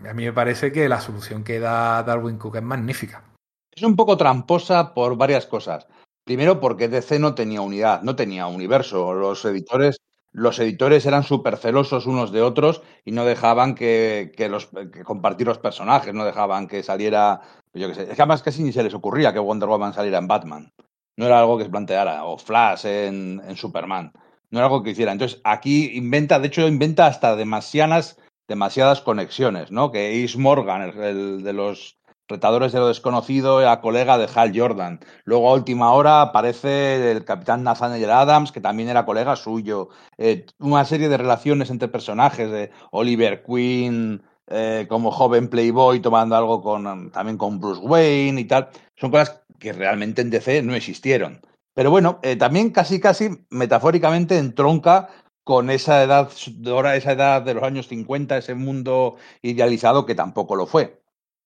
a 0.09 0.13
mí 0.13 0.25
me 0.25 0.33
parece 0.33 0.71
que 0.71 0.89
la 0.89 0.99
solución 0.99 1.43
que 1.43 1.59
da 1.59 2.03
Darwin 2.03 2.37
Cook 2.37 2.57
es 2.57 2.63
magnífica. 2.63 3.23
Es 3.71 3.83
un 3.83 3.95
poco 3.95 4.17
tramposa 4.17 4.93
por 4.93 5.15
varias 5.15 5.45
cosas. 5.45 5.87
Primero, 6.25 6.59
porque 6.59 6.89
DC 6.89 7.19
no 7.19 7.35
tenía 7.35 7.61
unidad, 7.61 8.01
no 8.01 8.15
tenía 8.15 8.47
universo. 8.47 9.13
Los 9.13 9.45
editores 9.45 9.97
los 10.37 10.59
editores 10.59 11.03
eran 11.07 11.23
súper 11.23 11.57
celosos 11.57 12.05
unos 12.05 12.31
de 12.31 12.43
otros 12.43 12.83
y 13.03 13.11
no 13.11 13.25
dejaban 13.25 13.73
que, 13.73 14.31
los, 14.51 14.69
compartir 15.03 15.47
los 15.47 15.57
personajes, 15.57 16.13
no 16.13 16.25
dejaban 16.25 16.67
que 16.67 16.83
saliera, 16.83 17.41
yo 17.73 17.87
qué 17.87 17.95
sé, 17.95 18.03
es 18.03 18.09
que 18.09 18.21
además 18.21 18.43
casi 18.43 18.61
ni 18.61 18.71
se 18.71 18.83
les 18.83 18.93
ocurría 18.93 19.33
que 19.33 19.39
Wonder 19.39 19.67
Woman 19.67 19.95
saliera 19.95 20.19
en 20.19 20.27
Batman. 20.27 20.71
No 21.15 21.25
era 21.25 21.39
algo 21.39 21.57
que 21.57 21.63
se 21.63 21.71
planteara, 21.71 22.23
o 22.23 22.37
Flash 22.37 22.85
en, 22.85 23.41
en 23.47 23.55
Superman. 23.55 24.11
No 24.51 24.59
era 24.59 24.67
algo 24.67 24.83
que 24.83 24.91
hiciera. 24.91 25.11
Entonces, 25.11 25.41
aquí 25.43 25.97
inventa, 25.97 26.39
de 26.39 26.49
hecho, 26.49 26.67
inventa 26.67 27.07
hasta 27.07 27.35
demasiadas, 27.35 28.19
demasiadas 28.47 29.01
conexiones, 29.01 29.71
¿no? 29.71 29.91
Que 29.91 30.23
Ace 30.23 30.37
Morgan, 30.37 30.83
el 30.83 31.41
de 31.41 31.53
los 31.53 31.97
Retadores 32.27 32.73
de 32.73 32.79
lo 32.79 32.87
desconocido, 32.89 33.59
a 33.69 33.79
colega 33.79 34.17
de 34.17 34.27
Hal 34.33 34.51
Jordan. 34.53 34.99
Luego 35.23 35.49
a 35.49 35.53
última 35.53 35.93
hora 35.93 36.21
aparece 36.21 37.11
el 37.11 37.23
capitán 37.23 37.63
Nathaniel 37.63 38.11
Adams, 38.11 38.51
que 38.51 38.59
también 38.59 38.89
era 38.89 39.05
colega 39.05 39.35
suyo. 39.35 39.89
Eh, 40.17 40.45
una 40.59 40.83
serie 40.83 41.07
de 41.07 41.17
relaciones 41.17 41.69
entre 41.69 41.87
personajes 41.87 42.51
de 42.51 42.71
Oliver 42.91 43.43
Queen 43.43 44.23
eh, 44.47 44.85
como 44.89 45.11
joven 45.11 45.49
playboy 45.49 46.01
tomando 46.01 46.35
algo 46.35 46.61
con 46.61 47.11
también 47.11 47.37
con 47.37 47.59
Bruce 47.59 47.81
Wayne 47.81 48.41
y 48.41 48.45
tal. 48.45 48.69
Son 48.95 49.11
cosas 49.11 49.41
que 49.59 49.73
realmente 49.73 50.21
en 50.21 50.29
DC 50.29 50.61
no 50.63 50.75
existieron. 50.75 51.41
Pero 51.73 51.91
bueno, 51.91 52.19
eh, 52.23 52.35
también 52.35 52.71
casi 52.71 52.99
casi 52.99 53.29
metafóricamente 53.49 54.37
entronca 54.37 55.09
con 55.43 55.69
esa 55.69 56.03
edad, 56.03 56.29
esa 56.93 57.11
edad 57.13 57.41
de 57.41 57.53
los 57.53 57.63
años 57.63 57.87
50, 57.87 58.37
ese 58.37 58.53
mundo 58.55 59.15
idealizado 59.41 60.05
que 60.05 60.15
tampoco 60.15 60.55
lo 60.55 60.65
fue. 60.65 61.01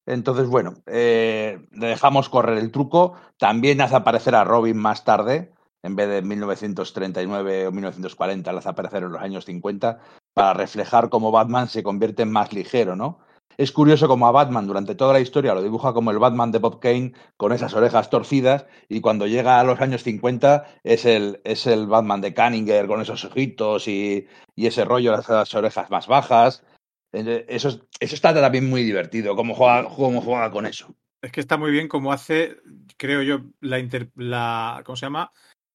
Entonces, 0.05 0.47
bueno, 0.47 0.75
eh, 0.87 1.59
le 1.71 1.87
dejamos 1.87 2.29
correr 2.29 2.57
el 2.57 2.71
truco. 2.71 3.13
También 3.37 3.81
hace 3.81 3.95
aparecer 3.95 4.35
a 4.35 4.43
Robin 4.43 4.77
más 4.77 5.03
tarde, 5.03 5.53
en 5.83 5.95
vez 5.95 6.09
de 6.09 6.21
1939 6.21 7.67
o 7.67 7.71
1940, 7.71 8.51
le 8.51 8.57
hace 8.59 8.69
aparecer 8.69 9.03
en 9.03 9.11
los 9.11 9.21
años 9.21 9.45
50, 9.45 9.99
para 10.33 10.53
reflejar 10.53 11.09
cómo 11.09 11.31
Batman 11.31 11.67
se 11.67 11.83
convierte 11.83 12.23
en 12.23 12.31
más 12.31 12.53
ligero, 12.53 12.95
¿no? 12.95 13.19
Es 13.57 13.71
curioso 13.71 14.07
cómo 14.07 14.27
a 14.27 14.31
Batman 14.31 14.65
durante 14.65 14.95
toda 14.95 15.13
la 15.13 15.19
historia 15.19 15.53
lo 15.53 15.61
dibuja 15.61 15.93
como 15.93 16.09
el 16.11 16.19
Batman 16.19 16.51
de 16.51 16.59
Bob 16.59 16.79
Kane 16.79 17.13
con 17.37 17.51
esas 17.51 17.73
orejas 17.73 18.09
torcidas 18.09 18.65
y 18.89 19.01
cuando 19.01 19.27
llega 19.27 19.59
a 19.59 19.63
los 19.63 19.79
años 19.81 20.03
50 20.03 20.65
es 20.83 21.05
el, 21.05 21.41
es 21.43 21.67
el 21.67 21.85
Batman 21.87 22.21
de 22.21 22.33
Cunningham 22.33 22.87
con 22.87 23.01
esos 23.01 23.25
ojitos 23.25 23.87
y, 23.87 24.25
y 24.55 24.67
ese 24.67 24.85
rollo, 24.85 25.13
esas 25.13 25.53
orejas 25.53 25.89
más 25.91 26.07
bajas. 26.07 26.63
Eso, 27.11 27.87
eso 27.99 28.15
está 28.15 28.33
también 28.33 28.69
muy 28.69 28.83
divertido, 28.83 29.35
cómo 29.35 29.53
juega, 29.53 29.83
cómo 29.89 30.21
juega 30.21 30.49
con 30.51 30.65
eso. 30.65 30.95
Es 31.21 31.31
que 31.31 31.41
está 31.41 31.57
muy 31.57 31.71
bien 31.71 31.87
cómo 31.87 32.13
hace, 32.13 32.57
creo 32.97 33.21
yo, 33.21 33.41
la, 33.59 33.79
la 34.15 34.81
¿cómo 34.85 34.95
se 34.95 35.05
llama? 35.05 35.31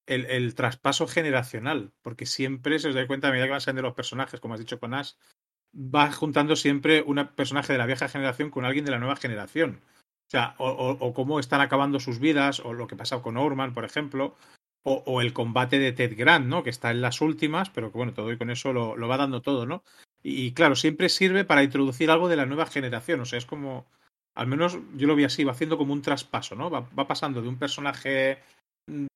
El, 0.07 0.25
el, 0.27 0.55
traspaso 0.55 1.07
generacional, 1.07 1.93
porque 2.03 2.27
siempre, 2.27 2.79
se 2.79 2.89
os 2.89 2.95
da 2.95 3.07
cuenta, 3.07 3.29
a 3.29 3.31
medida 3.31 3.47
que 3.47 3.51
van 3.53 3.61
saliendo 3.61 3.83
los 3.83 3.95
personajes, 3.95 4.41
como 4.41 4.55
has 4.55 4.61
dicho 4.61 4.81
con 4.81 4.95
Ash, 4.95 5.13
va 5.75 6.11
juntando 6.11 6.57
siempre 6.57 7.03
un 7.03 7.29
personaje 7.37 7.73
de 7.73 7.79
la 7.79 7.87
vieja 7.87 8.09
generación 8.09 8.51
con 8.51 8.65
alguien 8.65 8.85
de 8.85 8.93
la 8.93 8.99
nueva 8.99 9.17
generación. 9.17 9.83
O 10.27 10.31
sea, 10.31 10.55
o, 10.59 10.69
o, 10.69 11.15
cómo 11.15 11.39
están 11.39 11.61
acabando 11.61 12.01
sus 12.01 12.19
vidas, 12.19 12.61
o 12.61 12.73
lo 12.73 12.87
que 12.87 12.97
pasa 12.97 13.21
con 13.21 13.37
Orman, 13.37 13.75
por 13.75 13.85
ejemplo, 13.85 14.37
o, 14.83 15.03
o, 15.07 15.21
el 15.21 15.33
combate 15.33 15.79
de 15.79 15.93
Ted 15.93 16.17
Grant, 16.17 16.47
¿no? 16.47 16.65
Que 16.65 16.71
está 16.71 16.91
en 16.91 17.01
las 17.01 17.21
últimas, 17.21 17.71
pero 17.71 17.93
que 17.93 17.99
bueno, 17.99 18.15
todo 18.15 18.33
y 18.33 18.39
con 18.39 18.51
eso 18.51 18.73
lo, 18.73 18.97
lo 18.97 19.07
va 19.07 19.19
dando 19.19 19.43
todo, 19.43 19.67
¿no? 19.67 19.85
Y, 20.29 20.55
claro, 20.55 20.75
siempre 20.75 21.09
sirve 21.09 21.45
para 21.45 21.63
introducir 21.63 22.11
algo 22.11 22.29
de 22.29 22.35
la 22.35 22.47
nueva 22.47 22.67
generación. 22.67 23.21
O 23.21 23.25
sea, 23.25 23.39
es 23.39 23.47
como, 23.47 23.87
al 24.35 24.49
menos 24.49 24.77
yo 24.97 25.07
lo 25.07 25.15
vi 25.15 25.23
así, 25.23 25.45
va 25.45 25.53
haciendo 25.53 25.79
como 25.79 25.93
un 25.93 26.03
traspaso, 26.03 26.57
¿no? 26.57 26.69
Va, 26.69 26.81
va 26.99 27.07
pasando 27.07 27.41
de 27.43 27.49
un 27.49 27.61
personaje, 27.61 28.41
mm, 28.89 29.07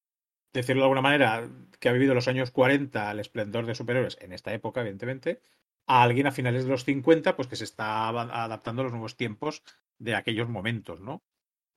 decirlo 0.55 0.83
de 0.83 0.85
alguna 0.85 1.03
manera, 1.03 1.49
que 1.81 1.89
ha 1.89 1.93
vivido 1.93 2.15
los 2.15 2.29
años 2.29 2.53
40 2.53 3.11
al 3.11 3.19
esplendor 3.19 3.67
de 3.67 3.75
superhéroes, 3.75 4.19
en 4.21 4.33
esta 4.33 4.55
época, 4.55 4.83
evidentemente, 4.83 5.41
a 5.89 6.05
alguien 6.05 6.29
a 6.29 6.33
finales 6.33 6.63
de 6.63 6.71
los 6.71 6.85
50, 6.85 7.35
pues 7.35 7.49
que 7.49 7.57
se 7.57 7.65
está 7.65 8.09
adaptando 8.09 8.83
a 8.83 8.85
los 8.85 8.93
nuevos 8.93 9.17
tiempos 9.17 9.65
de 9.99 10.15
aquellos 10.15 10.49
momentos, 10.49 11.01
¿no? 11.01 11.23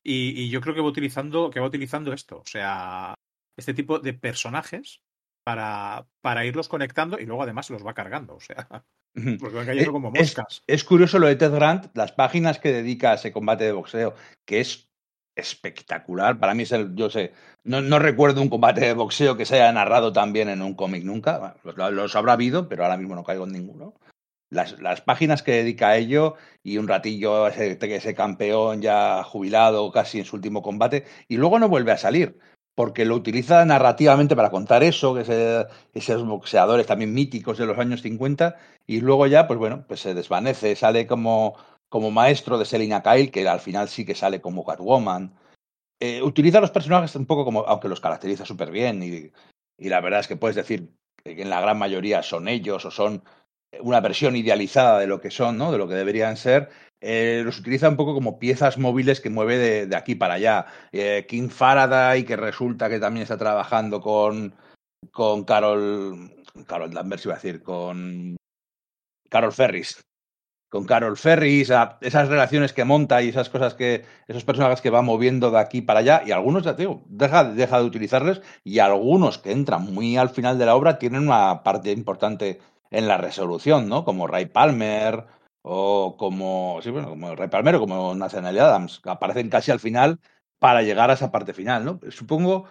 Y, 0.04 0.40
y 0.40 0.50
yo 0.52 0.62
creo 0.62 0.76
que 0.76 0.82
va 0.82 0.88
utilizando, 0.90 1.50
que 1.50 1.60
va 1.60 1.66
utilizando 1.66 2.14
esto, 2.14 2.38
o 2.38 2.46
sea, 2.46 3.16
este 3.58 3.74
tipo 3.74 3.98
de 3.98 4.14
personajes 4.14 5.02
para, 5.44 6.06
para 6.22 6.46
irlos 6.46 6.70
conectando 6.70 7.20
y 7.20 7.26
luego 7.26 7.44
además 7.44 7.68
se 7.68 7.74
los 7.74 7.86
va 7.86 7.94
cargando, 7.94 8.36
o 8.36 8.40
sea, 8.40 8.68
van 9.16 9.66
cayendo 9.66 9.92
como 9.92 10.12
moscas. 10.12 10.64
Es, 10.68 10.84
curioso 10.84 11.20
lo 11.20 11.28
de 11.28 11.36
Ted 11.36 11.52
Grant, 11.52 11.96
las 11.96 12.12
páginas 12.12 12.60
que 12.60 12.72
dedica 12.72 13.12
a 13.12 13.16
ese 13.16 13.32
combate 13.32 13.66
de 13.66 13.72
boxeo, 13.72 14.16
que 14.46 14.62
es 14.62 14.90
espectacular. 15.36 16.40
Para 16.40 16.54
mí 16.54 16.64
es 16.64 16.72
el, 16.72 16.96
yo 16.96 17.10
sé, 17.10 17.34
no, 17.64 17.82
no 17.82 18.00
recuerdo 18.00 18.42
un 18.42 18.50
combate 18.50 18.82
de 18.82 18.94
boxeo 18.94 19.36
que 19.36 19.46
se 19.46 19.56
haya 19.56 19.72
narrado 19.72 20.14
también 20.14 20.50
en 20.50 20.62
un 20.62 20.76
cómic 20.76 21.04
nunca. 21.04 21.56
los, 21.64 22.16
habrá 22.16 22.34
habido, 22.34 22.70
pero 22.70 22.84
ahora 22.84 22.98
mismo 22.98 23.16
no 23.16 23.24
caigo 23.24 23.46
en 23.46 23.54
ninguno. 23.54 23.96
Las, 24.50 24.80
las, 24.80 25.02
páginas 25.02 25.42
que 25.42 25.52
dedica 25.52 25.90
a 25.90 25.98
ello 25.98 26.36
y 26.62 26.78
un 26.78 26.88
ratillo 26.88 27.48
ese, 27.48 27.80
ese 27.82 28.14
campeón 28.14 28.84
ya 28.84 29.24
jubilado 29.24 29.92
casi 29.92 30.20
en 30.20 30.26
su 30.26 30.36
último 30.36 30.62
combate 30.62 31.06
y 31.28 31.38
luego 31.38 31.58
no 31.58 31.70
vuelve 31.70 31.92
a 31.92 31.98
salir 31.98 32.38
porque 32.76 33.06
lo 33.06 33.16
utiliza 33.16 33.64
narrativamente 33.66 34.36
para 34.36 34.50
contar 34.50 34.84
eso, 34.84 35.14
que 35.14 35.68
esos 35.94 36.26
boxeadores 36.26 36.88
también 36.88 37.14
míticos 37.14 37.58
de 37.58 37.66
los 37.66 37.78
años 37.78 38.02
50, 38.02 38.56
y 38.88 39.02
luego 39.02 39.28
ya, 39.28 39.48
pues 39.48 39.60
bueno, 39.60 39.86
pues 39.88 40.00
se 40.00 40.14
desvanece, 40.14 40.76
sale 40.76 41.06
como, 41.06 41.56
como 41.90 42.12
maestro 42.12 42.58
de 42.58 42.66
Selina 42.66 43.04
Kyle, 43.04 43.32
que 43.32 43.48
al 43.48 43.60
final 43.60 43.90
sí 43.90 44.06
que 44.06 44.16
sale 44.16 44.42
como 44.42 44.66
Catwoman. 44.66 45.36
Eh, 46.00 46.22
utiliza 46.24 46.58
a 46.58 46.62
los 46.62 46.72
personajes 46.72 47.16
un 47.16 47.26
poco 47.26 47.46
como, 47.46 47.62
aunque 47.68 47.90
los 47.90 48.02
caracteriza 48.02 48.46
súper 48.46 48.72
bien, 48.72 49.04
y, 49.04 49.32
y 49.78 49.90
la 49.90 50.02
verdad 50.02 50.22
es 50.22 50.28
que 50.28 50.36
puedes 50.36 50.56
decir 50.56 50.94
que 51.24 51.42
en 51.42 51.50
la 51.50 51.62
gran 51.62 51.78
mayoría 51.78 52.24
son 52.24 52.48
ellos 52.48 52.86
o 52.86 52.92
son 52.92 53.24
una 53.82 54.00
versión 54.00 54.36
idealizada 54.36 55.00
de 55.00 55.08
lo 55.08 55.22
que 55.22 55.32
son, 55.32 55.58
¿no? 55.58 55.72
De 55.72 55.78
lo 55.78 55.88
que 55.88 55.96
deberían 55.96 56.38
ser, 56.38 56.70
eh, 57.06 57.42
los 57.44 57.60
utiliza 57.60 57.90
un 57.90 57.98
poco 57.98 58.14
como 58.14 58.40
piezas 58.40 58.78
móviles 58.78 59.20
que 59.20 59.30
mueve 59.30 59.86
de, 59.88 59.96
aquí 59.96 60.16
para 60.16 60.36
allá. 60.36 60.68
Eh, 60.94 61.26
King 61.28 61.50
Faraday, 61.50 62.24
que 62.24 62.38
resulta 62.38 62.90
que 62.90 63.00
también 63.00 63.24
está 63.24 63.38
trabajando 63.38 64.00
con, 64.00 64.56
con 65.12 65.44
Carol, 65.44 66.32
Carol 66.66 66.94
Danvers 66.94 67.26
iba 67.26 67.34
a 67.34 67.38
decir, 67.38 67.62
con 67.62 68.38
Carol 69.30 69.52
Ferris. 69.52 70.02
Con 70.70 70.86
Carol 70.86 71.18
Ferris, 71.18 71.72
esas 72.02 72.30
relaciones 72.30 72.72
que 72.72 72.86
monta 72.86 73.22
y 73.22 73.30
esas 73.30 73.50
cosas 73.50 73.74
que, 73.76 74.06
esos 74.28 74.46
personajes 74.46 74.82
que 74.82 74.90
va 74.90 75.02
moviendo 75.02 75.52
de 75.52 75.60
aquí 75.60 75.82
para 75.82 76.00
allá, 76.00 76.24
y 76.26 76.32
algunos, 76.32 76.64
ya 76.64 76.74
digo, 76.74 77.04
deja, 77.08 77.44
deja 77.44 77.80
de 77.80 77.86
utilizarles, 77.86 78.42
y 78.64 78.80
algunos 78.80 79.38
que 79.38 79.52
entran 79.52 79.94
muy 79.94 80.16
al 80.16 80.30
final 80.30 80.58
de 80.58 80.66
la 80.66 80.76
obra 80.76 80.98
tienen 80.98 81.24
una 81.24 81.64
parte 81.64 81.92
importante 81.92 82.60
en 82.94 83.08
la 83.08 83.18
resolución, 83.18 83.90
¿no? 83.90 84.06
Como 84.06 84.28
Ray 84.28 84.46
Palmer, 84.46 85.26
o 85.64 86.16
como, 86.18 86.80
sí, 86.84 86.92
bueno, 86.92 87.10
como 87.10 87.36
Ray 87.36 87.50
Palmero, 87.50 87.80
como 87.80 88.14
Nathaniel 88.16 88.60
Adams, 88.60 89.02
aparecen 89.06 89.50
casi 89.50 89.72
al 89.72 89.80
final 89.80 90.20
para 90.60 90.84
llegar 90.84 91.10
a 91.10 91.14
esa 91.14 91.32
parte 91.32 91.54
final, 91.54 91.84
¿no? 91.86 92.00
Supongo 92.12 92.66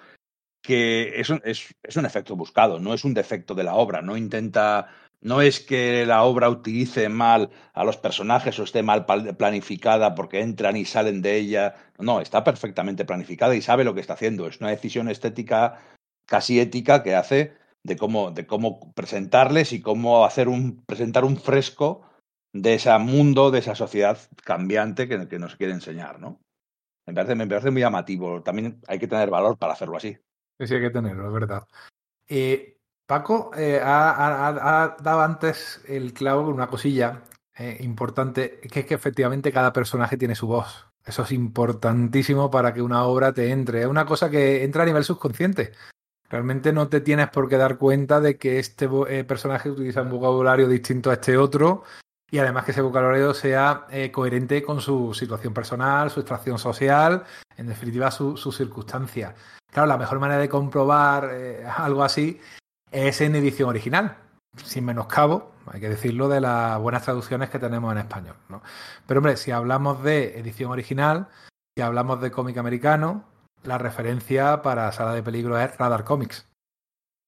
que 0.62 1.20
es 1.20 1.30
es, 1.44 1.74
es 1.82 1.96
un 1.96 2.06
efecto 2.06 2.36
buscado, 2.36 2.78
no 2.78 2.94
es 2.94 3.04
un 3.04 3.14
defecto 3.14 3.54
de 3.54 3.64
la 3.64 3.74
obra, 3.74 4.02
no 4.02 4.16
intenta, 4.16 4.88
no 5.20 5.40
es 5.42 5.60
que 5.60 6.06
la 6.06 6.22
obra 6.24 6.50
utilice 6.50 7.08
mal 7.08 7.50
a 7.74 7.84
los 7.84 7.96
personajes 7.96 8.58
o 8.58 8.64
esté 8.64 8.82
mal 8.82 9.06
planificada 9.06 10.14
porque 10.14 10.40
entran 10.40 10.76
y 10.76 10.84
salen 10.84 11.22
de 11.22 11.36
ella, 11.36 11.74
no, 11.98 12.20
está 12.20 12.44
perfectamente 12.44 13.04
planificada 13.04 13.54
y 13.56 13.62
sabe 13.62 13.84
lo 13.84 13.94
que 13.94 14.00
está 14.00 14.14
haciendo, 14.14 14.46
es 14.46 14.60
una 14.60 14.70
decisión 14.70 15.08
estética 15.08 15.80
casi 16.26 16.60
ética 16.60 17.02
que 17.02 17.14
hace 17.16 17.54
de 17.85 17.97
cómo, 17.97 18.30
de 18.30 18.47
cómo 18.47 18.93
presentarles 18.95 19.72
y 19.72 19.80
cómo 19.80 20.24
hacer 20.24 20.49
un, 20.49 20.83
presentar 20.85 21.24
un 21.24 21.37
fresco 21.37 22.03
de 22.53 22.74
ese 22.74 22.97
mundo, 22.99 23.51
de 23.51 23.61
esa 23.61 23.74
sociedad 23.74 24.18
cambiante 24.45 25.09
que, 25.09 25.28
que 25.28 25.39
nos 25.39 25.57
quiere 25.57 25.72
enseñar, 25.72 26.20
¿no? 26.20 26.41
Me 27.07 27.14
parece, 27.14 27.35
me 27.35 27.47
parece 27.47 27.70
muy 27.70 27.80
llamativo. 27.80 28.43
También 28.43 28.80
hay 28.87 28.99
que 28.99 29.09
tener 29.09 29.30
valor 29.30 29.59
para 29.59 29.72
hacerlo 29.72 29.97
así. 29.97 30.16
Sí, 30.59 30.74
hay 30.74 30.80
que 30.80 30.91
tenerlo, 30.91 31.26
es 31.26 31.33
verdad. 31.33 31.66
Eh, 32.28 32.78
Paco 33.07 33.51
eh, 33.57 33.80
ha, 33.83 34.97
dado 35.01 35.20
antes 35.22 35.83
el 35.89 36.12
clavo 36.12 36.49
una 36.49 36.68
cosilla 36.68 37.24
eh, 37.57 37.78
importante, 37.80 38.61
que 38.61 38.80
es 38.80 38.87
que 38.87 38.95
efectivamente 38.95 39.53
cada 39.53 39.72
personaje 39.72 40.16
tiene 40.16 40.35
su 40.35 40.47
voz. 40.47 40.87
Eso 41.05 41.22
es 41.24 41.33
importantísimo 41.33 42.51
para 42.51 42.72
que 42.72 42.80
una 42.80 43.05
obra 43.05 43.33
te 43.33 43.51
entre. 43.51 43.80
Es 43.80 43.87
una 43.87 44.07
cosa 44.07 44.30
que 44.30 44.62
entra 44.62 44.85
a 44.85 44.87
nivel 44.87 45.05
subconsciente. 45.05 45.72
Realmente 46.33 46.72
no 46.72 46.89
te 46.89 47.03
tienes 47.03 47.28
por 47.28 47.47
qué 47.47 47.59
dar 47.59 47.76
cuenta 47.76 48.18
de 48.18 48.39
que 48.39 48.59
este 48.59 48.89
eh, 49.11 49.22
personaje 49.22 49.68
utiliza 49.68 50.01
un 50.01 50.09
vocabulario 50.09 50.66
distinto 50.66 51.11
a 51.11 51.14
este 51.14 51.37
otro 51.37 51.85
y 52.30 52.39
además 52.39 52.64
que 52.64 52.70
ese 52.70 52.80
vocabulario 52.80 53.35
sea 53.35 53.87
eh, 53.91 54.11
coherente 54.11 54.62
con 54.62 54.80
su 54.80 55.12
situación 55.12 55.53
personal, 55.53 56.11
su 56.11 56.20
extracción 56.20 56.59
social, 56.59 57.24
en 57.59 57.66
definitiva 57.66 58.11
sus 58.11 58.41
su 58.41 58.51
circunstancias. 58.51 59.35
Claro, 59.70 59.87
la 59.87 59.99
mejor 59.99 60.20
manera 60.20 60.41
de 60.41 60.49
comprobar 60.49 61.28
eh, 61.35 61.66
algo 61.66 62.03
así 62.03 62.41
es 62.91 63.20
en 63.20 63.37
edición 63.37 63.68
original, 63.68 64.16
sin 64.57 64.87
menoscabo, 64.87 65.53
hay 65.66 65.83
que 65.83 65.91
decirlo, 65.91 66.30
de 66.30 66.41
las 66.41 66.80
buenas 66.80 67.03
traducciones 67.03 67.51
que 67.51 67.59
tenemos 67.59 67.93
en 67.93 67.99
español. 67.99 68.37
Pero 69.07 69.18
hombre, 69.18 69.37
si 69.37 69.51
hablamos 69.51 70.03
de 70.03 70.39
edición 70.39 70.70
original, 70.70 71.28
si 71.76 71.83
hablamos 71.83 72.22
de 72.22 72.30
cómic 72.30 72.57
americano, 72.57 73.32
la 73.64 73.78
referencia 73.78 74.62
para 74.62 74.92
Sala 74.92 75.14
de 75.14 75.22
Peligro 75.22 75.58
es 75.58 75.76
Radar 75.76 76.04
Comics, 76.04 76.48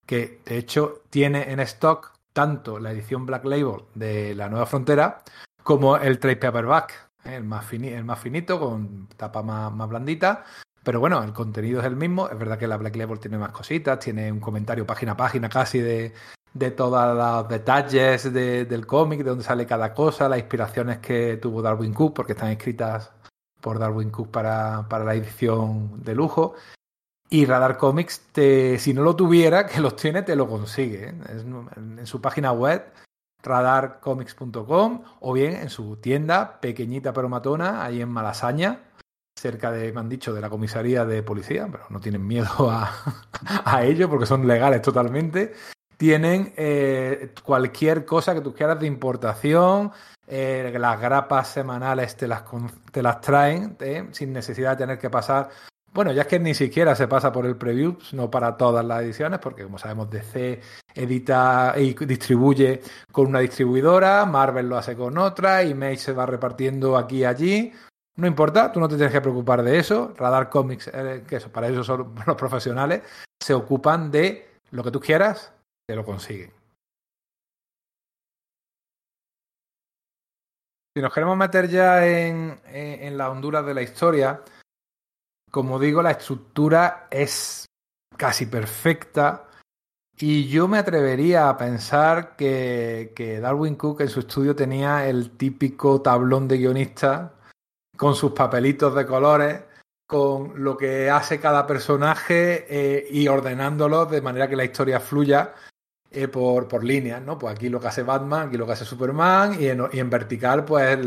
que 0.07 0.41
de 0.45 0.59
hecho 0.59 1.03
tiene 1.11 1.53
en 1.53 1.61
stock 1.61 2.13
tanto 2.33 2.79
la 2.79 2.93
edición 2.93 3.27
Black 3.27 3.45
Label 3.45 3.85
de 3.95 4.35
La 4.35 4.49
Nueva 4.49 4.67
Frontera 4.67 5.23
como 5.63 5.97
el 5.97 6.19
trade 6.19 6.37
paperback, 6.37 7.11
¿eh? 7.25 7.37
el 7.37 7.45
más, 7.45 7.65
finito, 7.65 8.59
con 8.59 9.09
tapa 9.17 9.43
más, 9.43 9.73
más, 9.73 9.89
blandita. 9.89 10.45
Pero 10.83 11.01
bueno, 11.01 11.23
el 11.23 11.33
contenido 11.33 11.81
es 11.81 11.87
el 11.87 11.97
mismo. 11.97 12.29
Es 12.29 12.39
verdad 12.39 12.59
que 12.59 12.67
la 12.67 12.77
Black 12.77 12.97
Label 12.97 13.19
tiene 13.19 13.39
más 13.39 13.53
cositas, 13.53 13.99
tiene 13.99 14.31
un 14.31 14.41
comentario 14.41 14.87
página 14.87 15.13
a 15.13 15.17
página 15.17 15.49
casi 15.49 15.81
de, 15.81 16.13
de 16.53 16.71
todos 16.73 17.17
los 17.17 17.49
detalles 17.49 18.31
de, 18.31 18.67
del 18.67 18.87
cómic, 18.87 19.21
de 19.21 19.31
dónde 19.31 19.45
sale 19.45 19.65
cada 19.65 19.95
cosa, 19.95 20.29
las 20.29 20.39
inspiraciones 20.39 20.99
que 20.99 21.39
tuvo 21.39 21.63
Darwin 21.63 21.95
Cook, 21.95 22.15
porque 22.15 22.33
están 22.33 22.51
escritas 22.51 23.13
por 23.65 23.79
Darwin 23.79 24.11
Cook 24.11 24.31
para, 24.31 24.87
para 24.91 25.05
la 25.05 25.15
edición 25.15 26.03
de 26.05 26.15
lujo. 26.15 26.55
Y 27.31 27.47
Radar 27.47 27.79
Comics, 27.79 28.21
te, 28.31 28.79
si 28.79 28.93
no 28.93 29.03
lo 29.03 29.17
tuviera, 29.17 29.67
que 29.67 29.81
los 29.81 29.97
tiene, 29.97 30.21
te 30.23 30.37
lo 30.37 30.47
consigue. 30.47 31.09
¿eh? 31.09 31.15
En 31.75 32.07
su 32.07 32.21
página 32.21 32.53
web, 32.53 32.85
radarcomics.com, 33.43 35.03
o 35.21 35.33
bien 35.33 35.55
en 35.55 35.71
su 35.71 35.97
tienda, 35.97 36.61
pequeñita 36.61 37.15
pero 37.15 37.31
matona, 37.31 37.83
ahí 37.83 38.03
en 38.03 38.11
Malasaña, 38.11 38.83
cerca 39.35 39.73
de, 39.73 39.91
me 39.95 40.01
han 40.01 40.11
dicho, 40.11 40.35
de 40.35 40.43
la 40.43 40.51
comisaría 40.51 41.07
de 41.07 41.23
policía, 41.23 41.67
pero 41.73 41.87
no 41.89 42.01
tienen 42.01 42.27
miedo 42.27 42.51
a, 42.71 42.93
a 43.65 43.83
ello 43.83 44.11
porque 44.11 44.27
son 44.27 44.47
legales 44.47 44.83
totalmente. 44.83 45.55
Tienen 45.97 46.53
eh, 46.59 47.33
cualquier 47.43 48.05
cosa 48.05 48.35
que 48.35 48.43
tú 48.43 48.53
quieras 48.53 48.79
de 48.79 48.87
importación, 48.87 49.91
eh, 50.27 50.75
las 50.79 51.01
grapas 51.01 51.49
semanales 51.49 52.17
te 52.17 52.27
las, 52.27 52.45
te 52.91 53.03
las 53.03 53.21
traen 53.21 53.77
eh, 53.81 54.09
sin 54.13 54.33
necesidad 54.33 54.73
de 54.73 54.77
tener 54.77 54.99
que 54.99 55.11
pasar 55.11 55.51
bueno, 55.95 56.11
ya 56.11 56.23
es 56.23 56.29
que 56.29 56.41
ni 56.41 56.55
siquiera 56.55 56.97
se 56.97 57.07
pasa 57.07 57.31
por 57.31 57.47
el 57.47 57.57
preview, 57.57 57.97
no 58.15 58.29
para 58.29 58.57
todas 58.57 58.85
las 58.85 59.03
ediciones, 59.03 59.39
porque 59.39 59.63
como 59.63 59.79
sabemos, 59.79 60.11
DC 60.11 60.61
edita 60.93 61.75
y 61.77 61.95
distribuye 61.95 62.83
con 63.13 63.29
una 63.29 63.39
distribuidora, 63.39 64.27
Marvel 64.27 64.69
lo 64.69 64.77
hace 64.77 64.97
con 64.97 65.17
otra, 65.19 65.63
Image 65.63 65.99
se 65.99 66.13
va 66.13 66.27
repartiendo 66.27 66.97
aquí 66.97 67.19
y 67.19 67.25
allí. 67.25 67.73
No 68.17 68.27
importa, 68.27 68.73
tú 68.73 68.81
no 68.81 68.89
te 68.89 68.97
tienes 68.97 69.13
que 69.13 69.21
preocupar 69.21 69.63
de 69.63 69.79
eso. 69.79 70.13
Radar 70.17 70.51
Comics, 70.51 70.91
eh, 70.93 71.23
que 71.29 71.37
eso, 71.37 71.51
para 71.51 71.69
eso 71.69 71.85
son 71.85 72.13
los 72.27 72.37
profesionales, 72.37 73.03
se 73.41 73.55
ocupan 73.55 74.11
de 74.11 74.49
lo 74.73 74.83
que 74.83 74.91
tú 74.91 74.99
quieras, 74.99 75.53
te 75.87 75.95
lo 75.95 76.05
consiguen. 76.05 76.51
Si 80.95 81.03
nos 81.03 81.13
queremos 81.13 81.37
meter 81.37 81.69
ya 81.69 82.07
en, 82.07 82.61
en, 82.67 83.03
en 83.03 83.19
la 83.19 83.31
Honduras 83.31 83.67
de 83.67 83.75
la 83.75 83.83
historia, 83.83 84.43
como 85.51 85.79
digo, 85.79 86.03
la 86.03 86.13
estructura 86.13 87.07
es 87.11 87.67
casi 88.17 88.47
perfecta. 88.47 89.49
Y 90.17 90.49
yo 90.49 90.69
me 90.69 90.79
atrevería 90.79 91.49
a 91.49 91.57
pensar 91.57 92.37
que, 92.37 93.13
que, 93.15 93.41
Darwin 93.41 93.75
Cook 93.75 94.01
en 94.01 94.09
su 94.09 94.21
estudio 94.21 94.55
tenía 94.55 95.09
el 95.09 95.37
típico 95.37 96.01
tablón 96.01 96.47
de 96.47 96.59
guionista 96.59 97.35
con 97.97 98.15
sus 98.15 98.33
papelitos 98.33 98.95
de 98.95 99.07
colores, 99.07 99.63
con 100.07 100.63
lo 100.63 100.77
que 100.77 101.11
hace 101.11 101.41
cada 101.41 101.67
personaje 101.67 102.67
eh, 102.69 103.07
y 103.11 103.27
ordenándolos 103.29 104.11
de 104.11 104.23
manera 104.23 104.49
que 104.49 104.57
la 104.57 104.65
historia 104.65 105.01
fluya. 105.01 105.55
Eh, 106.15 106.29
por, 106.29 106.69
por 106.69 106.85
líneas, 106.85 107.21
¿no? 107.23 107.39
Pues 107.39 107.55
aquí 107.55 107.69
lo 107.69 107.81
que 107.81 107.89
hace 107.89 108.03
Batman, 108.03 108.49
aquí 108.49 108.57
lo 108.57 108.67
que 108.67 108.73
hace 108.73 108.85
Superman, 108.85 109.57
y 109.61 109.67
en, 109.67 110.11
vertical, 110.11 110.65
pues 110.65 110.99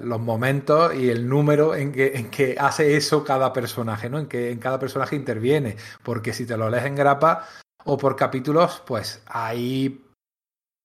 los 0.00 0.20
momentos 0.20 0.94
y 0.94 1.10
el 1.10 1.28
número 1.28 1.74
en 1.74 1.90
que, 1.92 2.12
en 2.14 2.30
que 2.30 2.56
hace 2.58 2.96
eso 2.96 3.24
cada 3.24 3.52
personaje, 3.52 4.08
¿no? 4.08 4.18
En 4.18 4.26
que 4.26 4.50
en 4.50 4.58
cada 4.58 4.78
personaje 4.78 5.16
interviene. 5.16 5.76
Porque 6.02 6.32
si 6.32 6.46
te 6.46 6.56
lo 6.56 6.70
lees 6.70 6.84
en 6.84 6.94
grapa 6.94 7.48
o 7.84 7.98
por 7.98 8.16
capítulos, 8.16 8.82
pues 8.86 9.22
hay 9.26 10.04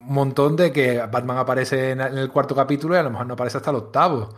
un 0.02 0.14
montón 0.14 0.56
de 0.56 0.72
que 0.72 1.00
Batman 1.00 1.38
aparece 1.38 1.92
en 1.92 2.02
el 2.02 2.32
cuarto 2.32 2.56
capítulo 2.56 2.96
y 2.96 2.98
a 2.98 3.04
lo 3.04 3.12
mejor 3.12 3.28
no 3.28 3.34
aparece 3.36 3.58
hasta 3.58 3.70
el 3.70 3.78
octavo. 3.78 4.30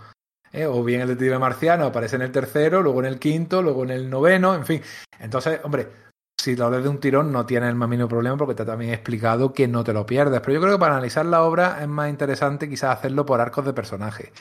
¿eh? 0.51 0.65
O 0.65 0.83
bien 0.83 1.01
el 1.01 1.07
detective 1.07 1.39
marciano 1.39 1.85
aparece 1.85 2.17
en 2.17 2.23
el 2.23 2.31
tercero, 2.31 2.81
luego 2.81 2.99
en 2.99 3.05
el 3.05 3.19
quinto, 3.19 3.61
luego 3.61 3.83
en 3.83 3.91
el 3.91 4.09
noveno, 4.09 4.55
en 4.55 4.65
fin. 4.65 4.81
Entonces, 5.19 5.59
hombre, 5.63 5.87
si 6.41 6.55
lo 6.55 6.71
lees 6.71 6.83
de 6.83 6.89
un 6.89 6.99
tirón 6.99 7.31
no 7.31 7.45
tiene 7.45 7.69
el 7.69 7.75
más 7.75 7.87
mínimo 7.87 8.09
problema 8.09 8.35
porque 8.35 8.55
te 8.55 8.65
también 8.65 8.93
explicado 8.93 9.53
que 9.53 9.67
no 9.67 9.83
te 9.83 9.93
lo 9.93 10.05
pierdes. 10.05 10.41
Pero 10.41 10.53
yo 10.53 10.61
creo 10.61 10.73
que 10.73 10.79
para 10.79 10.93
analizar 10.93 11.25
la 11.25 11.43
obra 11.43 11.77
es 11.81 11.87
más 11.87 12.09
interesante 12.09 12.67
quizás 12.67 12.97
hacerlo 12.97 13.25
por 13.25 13.39
arcos 13.39 13.65
de 13.65 13.73
personaje. 13.73 14.33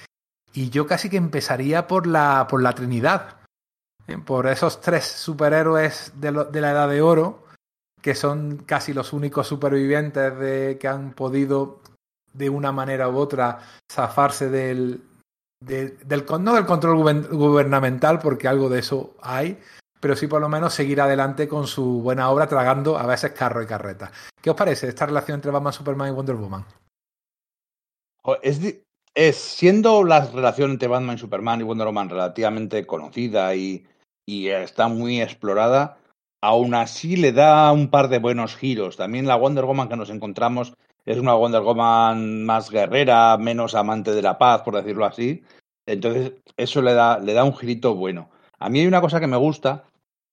Y 0.54 0.70
yo 0.70 0.86
casi 0.86 1.10
que 1.10 1.18
empezaría 1.18 1.86
por 1.86 2.06
la, 2.06 2.46
por 2.48 2.62
la 2.62 2.74
Trinidad. 2.74 3.36
¿eh? 4.06 4.16
Por 4.16 4.46
esos 4.46 4.80
tres 4.80 5.04
superhéroes 5.04 6.12
de, 6.16 6.32
de 6.50 6.60
la 6.60 6.70
Edad 6.70 6.88
de 6.88 7.02
Oro 7.02 7.44
que 8.00 8.14
son 8.14 8.58
casi 8.64 8.94
los 8.94 9.12
únicos 9.12 9.46
supervivientes 9.46 10.38
de, 10.38 10.78
que 10.80 10.88
han 10.88 11.12
podido 11.12 11.80
de 12.32 12.48
una 12.48 12.72
manera 12.72 13.10
u 13.10 13.18
otra 13.18 13.58
zafarse 13.92 14.48
del, 14.48 15.02
del 15.60 16.24
no 16.40 16.54
del 16.54 16.64
control 16.64 17.26
gubernamental, 17.28 18.18
porque 18.18 18.48
algo 18.48 18.68
de 18.68 18.78
eso 18.78 19.14
hay, 19.20 19.60
pero 20.00 20.16
sí 20.16 20.26
por 20.26 20.40
lo 20.40 20.48
menos 20.48 20.74
seguir 20.74 21.00
adelante 21.00 21.46
con 21.46 21.66
su 21.66 22.00
buena 22.00 22.30
obra 22.30 22.48
tragando 22.48 22.98
a 22.98 23.06
veces 23.06 23.32
carro 23.32 23.62
y 23.62 23.66
carreta. 23.66 24.10
¿Qué 24.40 24.50
os 24.50 24.56
parece 24.56 24.88
esta 24.88 25.06
relación 25.06 25.36
entre 25.36 25.50
Batman, 25.50 25.72
Superman 25.72 26.08
y 26.08 26.12
Wonder 26.12 26.36
Woman? 26.36 26.64
Es, 28.42 29.36
siendo 29.36 30.02
la 30.04 30.24
relación 30.26 30.72
entre 30.72 30.88
Batman, 30.88 31.18
Superman 31.18 31.60
y 31.60 31.64
Wonder 31.64 31.86
Woman 31.86 32.08
relativamente 32.08 32.86
conocida 32.86 33.54
y, 33.54 33.86
y 34.26 34.48
está 34.48 34.88
muy 34.88 35.20
explorada, 35.20 35.98
aún 36.40 36.74
así 36.74 37.16
le 37.16 37.32
da 37.32 37.70
un 37.72 37.90
par 37.90 38.08
de 38.08 38.18
buenos 38.18 38.56
giros. 38.56 38.96
También 38.96 39.26
la 39.26 39.36
Wonder 39.36 39.64
Woman 39.64 39.88
que 39.88 39.96
nos 39.96 40.10
encontramos 40.10 40.72
es 41.04 41.18
una 41.18 41.34
Wonder 41.34 41.62
Woman 41.62 42.44
más 42.44 42.70
guerrera, 42.70 43.36
menos 43.36 43.74
amante 43.74 44.12
de 44.12 44.22
la 44.22 44.38
paz, 44.38 44.62
por 44.62 44.76
decirlo 44.76 45.04
así. 45.04 45.42
Entonces, 45.86 46.32
eso 46.56 46.82
le 46.82 46.94
da, 46.94 47.18
le 47.18 47.32
da 47.32 47.44
un 47.44 47.56
girito 47.56 47.94
bueno. 47.94 48.30
A 48.58 48.68
mí 48.68 48.80
hay 48.80 48.86
una 48.86 49.00
cosa 49.00 49.18
que 49.18 49.26
me 49.26 49.36
gusta, 49.36 49.84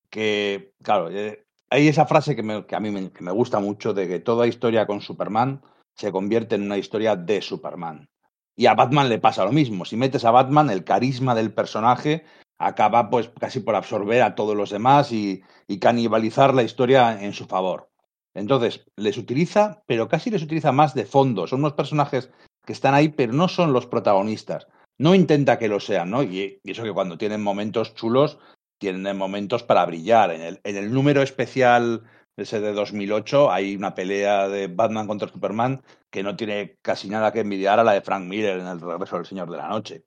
que, 0.10 0.74
claro, 0.84 1.10
eh, 1.12 1.46
hay 1.70 1.88
esa 1.88 2.06
frase 2.06 2.36
que, 2.36 2.44
me, 2.44 2.66
que 2.66 2.76
a 2.76 2.80
mí 2.80 2.92
me, 2.92 3.12
que 3.12 3.24
me 3.24 3.32
gusta 3.32 3.60
mucho 3.60 3.94
de 3.94 4.08
que 4.08 4.20
toda 4.20 4.48
historia 4.48 4.88
con 4.88 5.02
Superman 5.02 5.62
se 5.96 6.12
convierte 6.12 6.56
en 6.56 6.64
una 6.64 6.78
historia 6.78 7.16
de 7.16 7.42
Superman. 7.42 8.10
Y 8.56 8.66
a 8.66 8.74
Batman 8.74 9.10
le 9.10 9.20
pasa 9.20 9.46
lo 9.46 9.52
mismo. 9.52 9.86
Si 9.86 9.98
metes 9.98 10.26
a 10.26 10.32
Batman, 10.32 10.70
el 10.70 10.84
carisma 10.84 11.36
del 11.36 11.54
personaje 11.54 12.26
acaba 12.58 13.10
pues 13.10 13.30
casi 13.40 13.60
por 13.60 13.76
absorber 13.76 14.24
a 14.24 14.34
todos 14.34 14.56
los 14.56 14.72
demás 14.72 15.12
y, 15.12 15.44
y 15.68 15.80
canibalizar 15.80 16.54
la 16.56 16.64
historia 16.64 17.24
en 17.24 17.34
su 17.34 17.46
favor. 17.46 17.90
Entonces, 18.34 18.86
les 18.96 19.18
utiliza, 19.18 19.84
pero 19.88 20.08
casi 20.08 20.30
les 20.30 20.44
utiliza 20.44 20.72
más 20.72 20.94
de 20.94 21.06
fondo. 21.06 21.48
Son 21.48 21.60
unos 21.60 21.74
personajes 21.74 22.32
que 22.66 22.74
están 22.74 22.94
ahí, 22.94 23.10
pero 23.10 23.34
no 23.34 23.48
son 23.48 23.74
los 23.74 23.88
protagonistas. 23.88 24.68
No 24.98 25.14
intenta 25.14 25.60
que 25.60 25.68
lo 25.68 25.80
sean, 25.80 26.10
¿no? 26.10 26.24
Y, 26.24 26.60
y 26.64 26.72
eso 26.72 26.84
que 26.84 26.94
cuando 26.94 27.18
tienen 27.18 27.44
momentos 27.44 27.94
chulos, 27.94 28.40
tienen 28.78 29.18
momentos 29.18 29.64
para 29.64 29.86
brillar. 29.86 30.32
En 30.32 30.60
el, 30.64 30.94
número 30.94 31.22
especial 31.22 32.04
ese 32.36 32.60
de 32.60 32.74
2008 32.74 33.52
hay 33.52 33.76
una 33.76 33.96
pelea 33.96 34.48
de 34.48 34.68
Batman 34.68 35.08
contra 35.08 35.28
Superman 35.28 35.82
que 36.12 36.24
no 36.24 36.36
tiene 36.36 36.78
casi 36.82 37.10
nada 37.10 37.32
que 37.32 37.40
envidiar 37.40 37.80
a 37.80 37.84
la 37.84 37.94
de 37.94 38.02
Frank 38.02 38.26
Miller 38.26 38.60
en 38.60 38.68
El 38.68 38.80
regreso 38.80 39.18
del 39.18 39.26
Señor 39.26 39.50
de 39.50 39.58
la 39.58 39.70
Noche. 39.70 40.06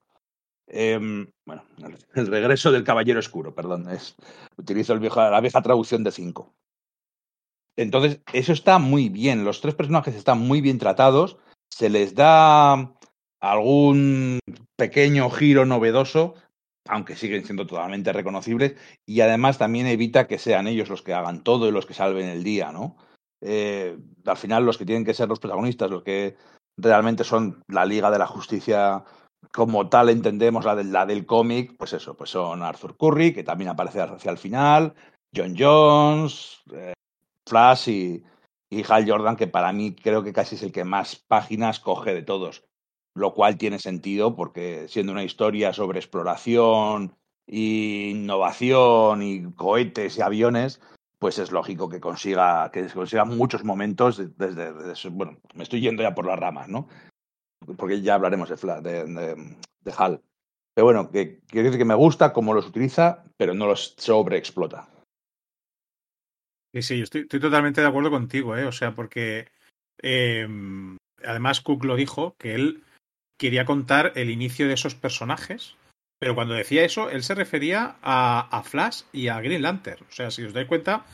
Eh, 0.69 0.99
bueno, 1.45 1.65
el 2.15 2.27
regreso 2.29 2.71
del 2.71 2.85
Caballero 2.85 3.19
Oscuro, 3.19 3.55
perdón. 3.55 3.91
Es, 3.91 4.15
utilizo 4.57 4.93
el 4.93 5.03
la 5.03 5.41
vieja 5.41 5.63
traducción 5.63 6.05
de 6.05 6.13
5. 6.13 6.55
Entonces, 7.77 8.21
eso 8.33 8.53
está 8.53 8.79
muy 8.79 9.09
bien. 9.09 9.45
Los 9.45 9.61
tres 9.61 9.75
personajes 9.75 10.15
están 10.15 10.39
muy 10.39 10.61
bien 10.61 10.79
tratados. 10.79 11.39
Se 11.69 11.89
les 11.89 12.15
da 12.15 12.95
algún 13.41 14.39
pequeño 14.77 15.31
giro 15.31 15.65
novedoso, 15.65 16.35
aunque 16.91 17.17
siguen 17.17 17.45
siendo 17.45 17.67
totalmente 17.67 18.13
reconocibles, 18.13 18.75
y 19.07 19.21
además 19.21 19.59
también 19.59 19.87
evita 19.87 20.27
que 20.27 20.39
sean 20.39 20.67
ellos 20.67 20.89
los 20.89 21.03
que 21.03 21.15
hagan 21.15 21.43
todo 21.43 21.69
y 21.69 21.73
los 21.73 21.87
que 21.87 21.95
salven 21.95 22.29
el 22.29 22.45
día, 22.45 22.73
¿no? 22.73 22.97
Eh, 23.41 23.97
al 24.27 24.37
final, 24.37 24.67
los 24.67 24.77
que 24.77 24.85
tienen 24.85 25.05
que 25.05 25.15
ser 25.15 25.29
los 25.29 25.41
protagonistas, 25.41 25.91
los 25.91 26.03
que 26.03 26.37
realmente 26.77 27.25
son 27.25 27.63
la 27.69 27.87
Liga 27.87 28.11
de 28.11 28.19
la 28.19 28.27
Justicia 28.27 29.05
como 29.53 29.89
tal 29.89 30.11
entendemos 30.11 30.65
la, 30.65 30.75
la 30.75 31.07
del 31.07 31.27
cómic, 31.27 31.75
pues 31.77 31.93
eso, 31.93 32.17
pues 32.17 32.31
son 32.31 32.63
Arthur 32.63 32.97
Curry, 32.97 33.33
que 33.33 33.43
también 33.43 33.71
aparece 33.71 34.01
hacia 34.01 34.31
el 34.31 34.39
final, 34.39 34.95
John 35.35 35.55
Jones, 35.59 36.61
eh, 36.73 36.93
Flash 37.49 37.89
y, 37.89 38.25
y 38.71 38.85
Hal 38.87 39.11
Jordan, 39.11 39.37
que 39.37 39.47
para 39.47 39.73
mí 39.73 39.95
creo 39.95 40.23
que 40.23 40.33
casi 40.33 40.57
es 40.57 40.63
el 40.63 40.73
que 40.73 40.85
más 40.85 41.17
páginas 41.17 41.81
coge 41.81 42.15
de 42.15 42.23
todos, 42.23 42.65
lo 43.15 43.35
cual 43.35 43.59
tiene 43.59 43.79
sentido 43.79 44.37
porque 44.37 44.87
siendo 44.89 45.13
una 45.13 45.25
historia 45.25 45.73
sobre 45.73 45.99
exploración 45.99 47.17
e 47.47 48.11
innovación 48.11 49.23
y 49.23 49.53
cohetes 49.53 50.19
y 50.19 50.23
aviones, 50.23 50.81
pues 51.19 51.39
es 51.39 51.53
lógico 51.53 51.89
que 51.89 52.01
consiga, 52.01 52.71
que 52.73 52.87
consiga 52.87 53.25
muchos 53.25 53.65
momentos 53.65 54.19
desde, 54.37 54.73
desde, 54.73 55.09
bueno, 55.11 55.39
me 55.55 55.65
estoy 55.65 55.81
yendo 55.81 56.03
ya 56.03 56.15
por 56.15 56.27
las 56.27 56.39
ramas, 56.39 56.69
¿no? 56.69 56.89
porque 57.77 58.01
ya 58.01 58.15
hablaremos 58.15 58.49
de, 58.49 59.57
de, 59.83 59.93
HAL. 59.97 60.23
Pero 60.75 60.85
bueno, 60.85 61.11
que 61.11 61.41
quiero 61.47 61.67
decir 61.67 61.79
que 61.79 61.85
me 61.85 61.95
gusta 61.95 62.33
cómo 62.33 62.55
los 62.55 62.67
utiliza, 62.67 63.25
pero 63.37 63.55
no 63.55 63.67
los 63.67 63.95
sobreexplota. 63.99 64.89
Sí, 66.73 66.83
sí, 66.83 66.99
yo 66.99 67.05
estoy, 67.05 67.27
totalmente 67.27 67.81
de 67.81 67.89
acuerdo 67.89 68.11
contigo, 68.11 68.57
¿eh? 68.57 68.65
O 68.65 68.73
sea, 68.73 68.95
porque 68.95 69.49
eh, 70.03 70.47
además 71.25 71.61
Cook 71.61 71.85
lo 71.85 71.97
dijo, 71.97 72.37
que 72.39 72.55
él 72.55 72.85
quería 73.41 73.65
contar 73.65 74.13
el 74.17 74.29
inicio 74.29 74.69
de 74.69 74.75
esos 74.75 74.95
personajes, 74.95 75.75
pero 76.19 76.35
cuando 76.35 76.53
decía 76.53 76.85
eso, 76.85 77.09
él 77.09 77.23
se 77.23 77.35
refería 77.35 77.97
a, 78.03 78.63
Flash 78.63 79.05
y 79.15 79.29
a 79.29 79.41
Green 79.41 79.63
Lantern. 79.63 80.05
O 80.07 80.13
sea, 80.13 80.31
si 80.31 80.45
os 80.45 80.53
dais 80.53 80.69
cuenta, 80.69 81.07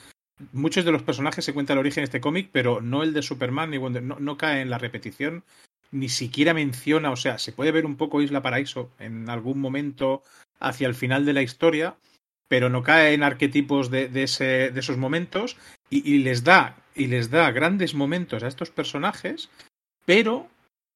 muchos 0.52 0.84
de 0.84 0.90
los 0.90 1.04
personajes 1.04 1.44
se 1.44 1.54
cuenta 1.54 1.72
el 1.72 1.78
origen 1.78 2.00
de 2.00 2.06
este 2.06 2.20
cómic, 2.20 2.48
pero 2.50 2.80
no 2.80 3.04
el 3.04 3.12
de 3.12 3.22
Superman 3.22 3.70
ni 3.70 3.78
Wonder, 3.78 4.02
no, 4.02 4.36
cae 4.36 4.60
en 4.60 4.70
la 4.70 4.78
repetición 4.78 5.44
ni 5.92 6.08
siquiera 6.08 6.52
menciona, 6.52 7.12
o 7.12 7.16
sea, 7.16 7.38
se 7.38 7.52
puede 7.52 7.70
ver 7.70 7.86
un 7.86 7.96
poco 7.96 8.20
Isla 8.20 8.42
Paraíso 8.42 8.90
en 8.98 9.30
algún 9.30 9.60
momento 9.60 10.24
hacia 10.58 10.88
el 10.88 10.96
final 10.96 11.24
de 11.24 11.32
la 11.32 11.42
historia, 11.42 11.94
pero 12.48 12.68
no 12.68 12.82
cae 12.82 13.14
en 13.14 13.22
arquetipos 13.22 13.88
de, 13.88 14.10
esos 14.24 14.96
momentos 14.96 15.56
y, 15.88 16.18
les 16.18 16.42
da 16.42 16.76
y 16.96 17.06
les 17.06 17.30
da 17.30 17.52
grandes 17.52 17.94
momentos 17.94 18.42
a 18.42 18.48
estos 18.48 18.70
personajes, 18.70 19.48
pero 20.04 20.48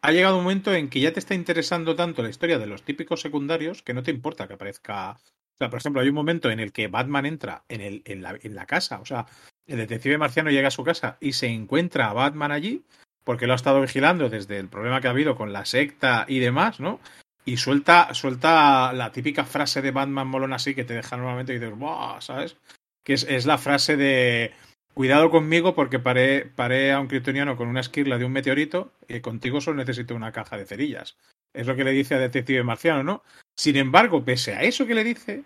ha 0.03 0.13
llegado 0.13 0.39
un 0.39 0.45
momento 0.45 0.73
en 0.73 0.89
que 0.89 1.01
ya 1.01 1.13
te 1.13 1.21
está 1.21 1.35
interesando 1.35 1.95
tanto 1.95 2.23
la 2.23 2.31
historia 2.31 2.59
de 2.59 2.67
los 2.67 2.83
típicos 2.83 3.21
secundarios 3.21 3.83
que 3.83 3.95
no 3.95 4.03
te 4.03 4.11
importa 4.11 4.49
que 4.49 4.55
aparezca. 4.55 5.13
O 5.13 5.57
sea, 5.59 5.69
por 5.69 5.79
ejemplo, 5.79 6.01
hay 6.01 6.09
un 6.09 6.15
momento 6.15 6.51
en 6.51 6.61
el 6.61 6.73
que 6.73 6.89
Batman 6.89 7.27
entra 7.27 7.65
en, 7.69 7.81
el, 7.81 8.03
en, 8.07 8.23
la, 8.23 8.39
en 8.41 8.55
la 8.55 8.67
casa, 8.67 9.01
o 9.01 9.05
sea, 9.05 9.27
el 9.67 9.77
detective 9.77 10.19
marciano 10.19 10.51
llega 10.51 10.69
a 10.69 10.73
su 10.73 10.85
casa 10.85 11.19
y 11.21 11.35
se 11.35 11.49
encuentra 11.49 12.09
a 12.09 12.15
Batman 12.15 12.51
allí 12.51 12.83
porque 13.25 13.47
lo 13.47 13.53
ha 13.53 13.57
estado 13.57 13.81
vigilando 13.81 14.31
desde 14.31 14.59
el 14.59 14.69
problema 14.69 15.01
que 15.01 15.09
ha 15.09 15.11
habido 15.11 15.37
con 15.37 15.53
la 15.53 15.67
secta 15.67 16.25
y 16.27 16.39
demás, 16.39 16.81
¿no? 16.81 16.99
Y 17.45 17.59
suelta, 17.59 18.13
suelta 18.15 18.93
la 18.93 19.13
típica 19.13 19.45
frase 19.45 19.83
de 19.83 19.91
Batman 19.91 20.27
molona 20.27 20.57
así 20.57 20.75
que 20.75 20.85
te 20.85 20.95
deja 20.95 21.17
normalmente 21.17 21.55
y 21.55 21.59
dices, 21.59 21.77
¡buah! 21.79 22.21
¿Sabes? 22.21 22.57
Que 23.05 23.15
es 23.15 23.47
la 23.47 23.59
frase 23.59 23.97
de 23.97 24.53
cuidado 24.95 25.31
conmigo 25.31 25.75
porque 25.75 25.99
paré, 25.99 26.47
paré 26.47 26.93
a 26.93 27.01
un 27.01 27.09
kryptoniano 27.09 27.57
con 27.57 27.69
una 27.69 27.81
esquirla 27.81 28.19
de 28.19 28.25
un 28.25 28.33
meteorito 28.33 28.93
y 29.09 29.21
contigo 29.21 29.61
solo 29.61 29.77
necesito 29.77 30.15
una 30.15 30.33
caja 30.33 30.57
de 30.57 30.67
cerillas. 30.67 31.17
Es 31.53 31.67
lo 31.67 31.77
que 31.77 31.85
le 31.85 31.93
dice 31.93 32.15
al 32.15 32.21
detective 32.21 32.63
marciano, 32.63 33.03
¿no? 33.03 33.23
Sin 33.57 33.77
embargo, 33.77 34.25
pese 34.25 34.55
a 34.55 34.63
eso 34.63 34.87
que 34.87 34.95
le 34.95 35.05
dice, 35.05 35.45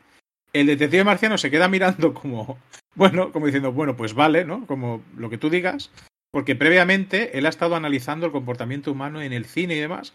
el 0.53 0.67
detective 0.67 1.05
marciano 1.05 1.39
se 1.39 1.51
queda 1.51 1.69
mirando 1.69 2.15
como, 2.15 2.59
bueno, 2.95 3.33
como 3.33 3.47
diciendo, 3.47 3.73
bueno, 3.73 3.97
pues 3.97 4.15
vale, 4.15 4.45
¿no? 4.45 4.67
Como 4.67 5.03
lo 5.17 5.31
que 5.31 5.39
tú 5.39 5.51
digas, 5.51 5.91
porque 6.31 6.55
previamente 6.55 7.39
él 7.39 7.47
ha 7.47 7.51
estado 7.51 7.77
analizando 7.77 8.27
el 8.27 8.33
comportamiento 8.33 8.93
humano 8.93 9.23
en 9.23 9.33
el 9.33 9.47
cine 9.47 9.77
y 9.77 9.81
demás, 9.81 10.15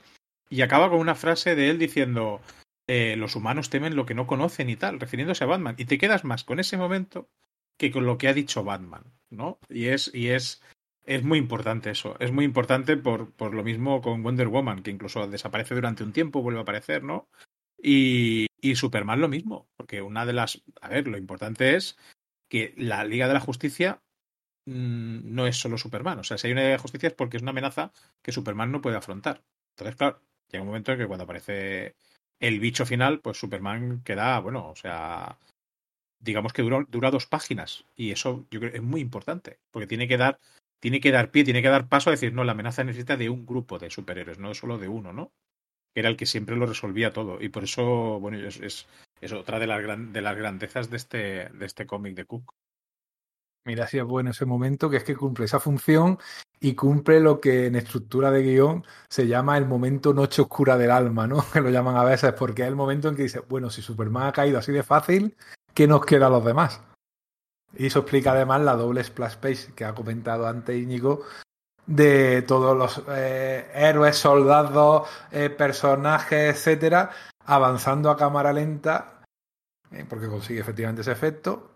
y 0.50 0.62
acaba 0.62 0.90
con 0.90 1.00
una 1.00 1.16
frase 1.16 1.56
de 1.56 1.70
él 1.70 1.78
diciendo, 1.78 2.42
eh, 2.88 3.16
los 3.18 3.36
humanos 3.36 3.70
temen 3.70 3.96
lo 3.96 4.06
que 4.06 4.16
no 4.16 4.28
conocen 4.28 4.70
y 4.70 4.76
tal, 4.76 5.00
refiriéndose 5.00 5.44
a 5.44 5.48
Batman, 5.48 5.76
y 5.78 5.86
te 5.86 5.98
quedas 5.98 6.24
más 6.24 6.44
con 6.44 6.60
ese 6.60 6.78
momento 6.78 7.28
que 7.80 7.92
con 7.92 8.06
lo 8.06 8.18
que 8.18 8.28
ha 8.28 8.34
dicho 8.34 8.64
Batman, 8.64 9.06
¿no? 9.32 9.58
Y 9.70 9.86
es, 9.86 10.12
y 10.14 10.28
es, 10.28 10.62
es 11.06 11.24
muy 11.24 11.40
importante 11.40 11.90
eso, 11.90 12.16
es 12.20 12.32
muy 12.32 12.46
importante 12.46 12.98
por, 12.98 13.32
por 13.32 13.56
lo 13.56 13.64
mismo 13.64 14.02
con 14.02 14.22
Wonder 14.22 14.50
Woman, 14.50 14.84
que 14.84 14.92
incluso 14.92 15.26
desaparece 15.28 15.74
durante 15.74 16.04
un 16.04 16.12
tiempo, 16.12 16.44
vuelve 16.44 16.60
a 16.60 16.64
aparecer, 16.64 17.04
¿no? 17.04 17.30
Y, 17.82 18.48
y 18.62 18.76
Superman 18.76 19.22
lo 19.22 19.30
mismo, 19.30 19.70
porque 19.78 20.02
una 20.02 20.26
de 20.26 20.34
las, 20.34 20.62
a 20.82 20.90
ver, 20.90 21.08
lo 21.08 21.18
importante 21.18 21.78
es 21.78 21.98
que 22.50 22.74
la 22.76 23.06
Liga 23.06 23.30
de 23.30 23.34
la 23.34 23.40
Justicia 23.40 24.02
mm, 24.66 25.34
no 25.34 25.48
es 25.48 25.56
solo 25.58 25.78
Superman. 25.78 26.20
O 26.20 26.24
sea, 26.26 26.38
si 26.38 26.48
hay 26.48 26.54
una 26.54 26.62
Liga 26.62 26.72
de 26.72 26.78
la 26.78 26.82
Justicia 26.82 27.08
es 27.08 27.16
porque 27.16 27.38
es 27.38 27.44
una 27.44 27.52
amenaza 27.52 27.94
que 28.22 28.34
Superman 28.34 28.72
no 28.74 28.82
puede 28.82 28.98
afrontar. 28.98 29.42
Entonces, 29.72 29.96
claro, 29.96 30.22
llega 30.50 30.64
un 30.64 30.68
momento 30.68 30.92
en 30.92 30.98
que 30.98 31.08
cuando 31.08 31.24
aparece 31.24 31.96
el 32.42 32.60
bicho 32.60 32.86
final, 32.86 33.22
pues 33.22 33.38
Superman 33.38 34.02
queda, 34.04 34.40
bueno, 34.42 34.68
o 34.70 34.76
sea, 34.76 35.38
digamos 36.20 36.54
que 36.54 36.62
dura, 36.62 36.86
dura 36.90 37.12
dos 37.12 37.26
páginas. 37.26 37.86
Y 37.96 38.12
eso 38.12 38.46
yo 38.52 38.60
creo 38.60 38.74
es 38.74 38.84
muy 38.84 39.02
importante, 39.02 39.60
porque 39.72 39.88
tiene 39.88 40.08
que 40.08 40.18
dar 40.18 40.40
tiene 40.80 41.02
que 41.02 41.12
dar 41.12 41.32
pie, 41.32 41.44
tiene 41.44 41.62
que 41.62 41.70
dar 41.70 41.88
paso 41.90 42.10
a 42.10 42.12
decir, 42.12 42.34
no, 42.34 42.44
la 42.44 42.54
amenaza 42.54 42.84
necesita 42.84 43.18
de 43.18 43.30
un 43.30 43.46
grupo 43.46 43.80
de 43.80 43.90
superhéroes, 43.90 44.40
no 44.40 44.54
solo 44.54 44.78
de 44.78 44.88
uno, 44.88 45.14
¿no? 45.14 45.32
Que 45.94 46.02
era 46.02 46.10
el 46.10 46.18
que 46.18 46.26
siempre 46.26 46.56
lo 46.56 46.66
resolvía 46.66 47.12
todo. 47.12 47.42
Y 47.42 47.50
por 47.50 47.64
eso, 47.66 48.20
bueno, 48.20 48.38
es, 48.38 48.86
es, 49.22 49.34
otra 49.34 49.60
de 49.60 49.68
las, 49.68 49.82
gran, 49.82 50.14
de 50.14 50.22
las 50.22 50.38
grandezas 50.38 50.90
de 50.90 50.98
este, 50.98 51.18
de 51.50 51.66
este 51.66 51.86
cómic 51.86 52.16
de 52.16 52.26
Cook. 52.26 52.54
Mira 53.66 53.88
si 53.88 53.98
es 53.98 54.06
bueno 54.06 54.32
ese 54.32 54.46
momento, 54.46 54.90
que 54.90 54.98
es 54.98 55.04
que 55.04 55.18
cumple 55.18 55.46
esa 55.46 55.60
función 55.60 56.18
y 56.62 56.76
cumple 56.76 57.20
lo 57.20 57.42
que 57.42 57.68
en 57.68 57.76
estructura 57.76 58.32
de 58.32 58.42
guion 58.42 58.86
se 59.10 59.28
llama 59.28 59.58
el 59.58 59.66
momento 59.66 60.14
noche 60.14 60.42
oscura 60.42 60.78
del 60.78 60.92
alma, 60.92 61.28
¿no? 61.28 61.44
Que 61.54 61.62
lo 61.62 61.70
llaman 61.70 61.98
a 61.98 62.06
veces, 62.06 62.34
porque 62.34 62.62
es 62.62 62.70
el 62.70 62.76
momento 62.78 63.10
en 63.10 63.16
que 63.18 63.24
dice, 63.24 63.42
bueno, 63.42 63.70
si 63.70 63.82
Superman 63.82 64.28
ha 64.28 64.32
caído 64.32 64.58
así 64.60 64.72
de 64.72 64.84
fácil, 64.84 65.36
¿qué 65.74 65.88
nos 65.88 66.06
queda 66.06 66.28
a 66.28 66.30
los 66.32 66.44
demás? 66.44 66.82
Y 67.78 67.88
eso 67.88 68.00
explica 68.00 68.32
además 68.32 68.62
la 68.62 68.76
doble 68.76 69.04
splash 69.04 69.36
page 69.38 69.74
que 69.76 69.86
ha 69.86 69.94
comentado 69.94 70.48
antes 70.48 70.76
Íñigo, 70.76 71.24
de 71.86 72.44
todos 72.44 72.78
los 72.78 73.04
eh, 73.10 73.70
héroes, 73.74 74.16
soldados, 74.16 75.08
eh, 75.32 75.50
personajes, 75.50 76.56
etcétera, 76.56 77.12
avanzando 77.46 78.12
a 78.12 78.18
cámara 78.18 78.54
lenta, 78.54 79.24
eh, 79.92 80.06
porque 80.08 80.28
consigue 80.28 80.62
efectivamente 80.62 81.02
ese 81.02 81.12
efecto, 81.12 81.72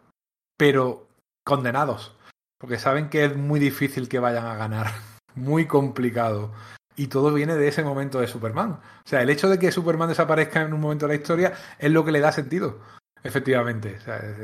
pero 0.56 1.08
condenados, 1.44 2.16
porque 2.60 2.78
saben 2.78 3.10
que 3.10 3.26
es 3.26 3.36
muy 3.36 3.60
difícil 3.60 4.08
que 4.08 4.20
vayan 4.20 4.46
a 4.46 4.56
ganar, 4.56 4.92
muy 5.36 5.66
complicado. 5.66 6.52
Y 6.96 7.08
todo 7.08 7.34
viene 7.34 7.56
de 7.56 7.68
ese 7.68 7.84
momento 7.84 8.20
de 8.20 8.28
Superman. 8.28 8.74
O 8.74 9.10
sea, 9.10 9.24
el 9.24 9.32
hecho 9.32 9.50
de 9.50 9.58
que 9.58 9.72
Superman 9.72 10.10
desaparezca 10.10 10.62
en 10.62 10.74
un 10.74 10.80
momento 10.80 11.08
de 11.08 11.16
la 11.16 11.20
historia 11.20 11.54
es 11.80 11.90
lo 11.90 12.06
que 12.06 12.12
le 12.12 12.20
da 12.20 12.32
sentido. 12.32 12.78
Efectivamente. 13.24 13.98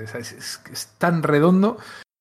Es, 0.06 0.96
tan 0.98 1.22
redondo 1.24 1.78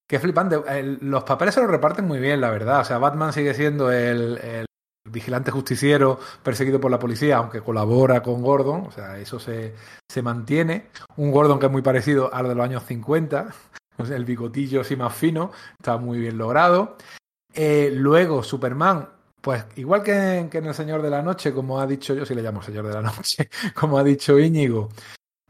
que 0.08 0.18
flipante. 0.18 0.58
Los 1.00 1.24
papeles 1.24 1.54
se 1.54 1.60
los 1.60 1.70
reparten 1.70 2.06
muy 2.06 2.18
bien, 2.18 2.40
la 2.40 2.50
verdad. 2.50 2.80
O 2.80 2.84
sea, 2.84 2.98
Batman 2.98 3.32
sigue 3.32 3.54
siendo 3.54 3.90
el, 3.92 4.66
vigilante 5.10 5.50
justiciero 5.50 6.18
perseguido 6.42 6.80
por 6.80 6.90
la 6.90 6.98
policía, 6.98 7.38
aunque 7.38 7.62
colabora 7.62 8.22
con 8.22 8.42
Gordon. 8.42 8.86
O 8.86 8.90
sea, 8.90 9.18
eso 9.18 9.38
se, 9.38 9.74
se 10.08 10.22
mantiene. 10.22 10.88
Un 11.16 11.30
Gordon 11.30 11.58
que 11.58 11.66
es 11.66 11.72
muy 11.72 11.82
parecido 11.82 12.32
a 12.34 12.42
lo 12.42 12.48
de 12.48 12.54
los 12.54 12.64
años 12.64 12.82
50 12.84 13.48
el 14.10 14.24
bigotillo 14.24 14.80
así 14.80 14.96
más 14.96 15.14
fino, 15.14 15.52
está 15.78 15.96
muy 15.96 16.18
bien 16.18 16.38
logrado. 16.38 16.96
Eh, 17.54 17.90
luego, 17.92 18.42
Superman, 18.42 19.08
pues 19.40 19.64
igual 19.76 20.02
que, 20.02 20.48
que, 20.50 20.58
en 20.58 20.66
El 20.66 20.74
Señor 20.74 21.02
de 21.02 21.10
la 21.10 21.22
Noche, 21.22 21.52
como 21.52 21.80
ha 21.80 21.86
dicho 21.86 22.14
yo, 22.14 22.24
si 22.24 22.34
le 22.34 22.42
llamo 22.42 22.62
Señor 22.62 22.86
de 22.86 22.94
la 22.94 23.02
Noche, 23.02 23.48
como 23.74 23.98
ha 23.98 24.04
dicho 24.04 24.38
Íñigo, 24.38 24.90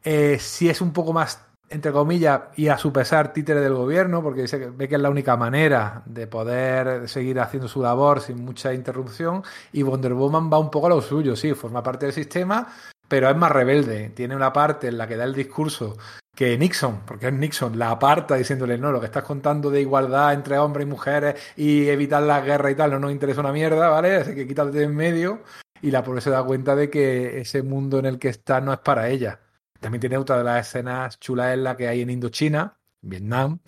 eh, 0.05 0.39
sí 0.41 0.69
es 0.69 0.81
un 0.81 0.93
poco 0.93 1.12
más, 1.12 1.45
entre 1.69 1.93
comillas, 1.93 2.43
y 2.57 2.69
a 2.69 2.79
su 2.79 2.93
pesar, 2.93 3.33
títere 3.33 3.61
del 3.61 3.75
gobierno, 3.75 4.23
porque 4.23 4.43
dice 4.43 4.59
que 4.59 4.70
ve 4.70 4.89
que 4.89 4.95
es 4.95 5.01
la 5.01 5.11
única 5.11 5.37
manera 5.37 6.03
de 6.07 6.27
poder 6.27 7.09
seguir 7.09 7.41
haciendo 7.41 7.69
su 7.69 7.83
labor 7.83 8.20
sin 8.20 8.45
mucha 8.45 8.73
interrupción, 8.73 9.43
y 9.73 9.83
Wonder 9.83 10.15
Woman 10.15 10.51
va 10.53 10.59
un 10.59 10.70
poco 10.70 10.87
a 10.87 10.91
lo 10.91 11.03
suyo, 11.03 11.37
sí, 11.37 11.55
forma 11.55 11.83
parte 11.83 12.07
del 12.07 12.15
sistema, 12.15 12.69
pero 13.09 13.31
es 13.31 13.37
más 13.37 13.51
rebelde. 13.51 14.11
Tiene 14.11 14.37
una 14.37 14.53
parte 14.53 14.89
en 14.89 14.99
la 14.99 15.07
que 15.09 15.16
da 15.16 15.25
el 15.25 15.35
discurso 15.35 15.97
que 16.39 16.57
Nixon, 16.57 17.01
porque 17.05 17.27
es 17.27 17.33
Nixon, 17.33 17.77
la 17.79 17.91
aparta 17.91 18.37
diciéndole, 18.37 18.79
no, 18.79 18.93
lo 18.93 19.01
que 19.01 19.07
estás 19.07 19.25
contando 19.25 19.70
de 19.70 19.81
igualdad 19.81 20.35
entre 20.35 20.57
hombres 20.59 20.87
y 20.87 20.91
mujeres 20.91 21.35
y 21.57 21.89
evitar 21.89 22.23
la 22.23 22.41
guerra 22.43 22.70
y 22.70 22.77
tal, 22.77 22.93
no 22.93 23.01
nos 23.01 23.11
interesa 23.11 23.41
una 23.41 23.51
mierda, 23.51 23.89
¿vale? 23.89 24.16
Así 24.16 24.37
que 24.37 24.47
quítate 24.47 24.70
de 24.70 24.85
en 24.85 24.95
medio. 24.95 25.41
Y 25.83 25.91
la 25.91 26.05
pobre 26.05 26.20
se 26.20 26.31
da 26.31 26.45
cuenta 26.45 26.77
de 26.77 26.91
que 26.91 27.41
ese 27.41 27.62
mundo 27.62 27.99
en 27.99 28.07
el 28.07 28.19
que 28.20 28.29
está 28.29 28.61
no 28.61 28.73
es 28.73 28.79
para 28.79 29.09
ella. 29.09 29.41
También 29.81 30.01
tiene 30.01 30.17
otra 30.17 30.39
de 30.39 30.45
las 30.45 30.67
escenas 30.67 31.19
chulas 31.21 31.55
en 31.55 31.65
la 31.65 31.77
que 31.77 31.89
hay 31.89 32.01
en 32.03 32.11
Indochina, 32.11 32.79
Vietnam, 33.01 33.61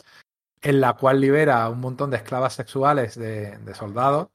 en 0.63 0.81
la 0.81 0.95
cual 0.95 1.21
libera 1.21 1.63
a 1.63 1.71
un 1.71 1.81
montón 1.81 2.11
de 2.11 2.19
esclavas 2.19 2.55
sexuales 2.55 3.15
de, 3.19 3.59
soldados 3.75 4.29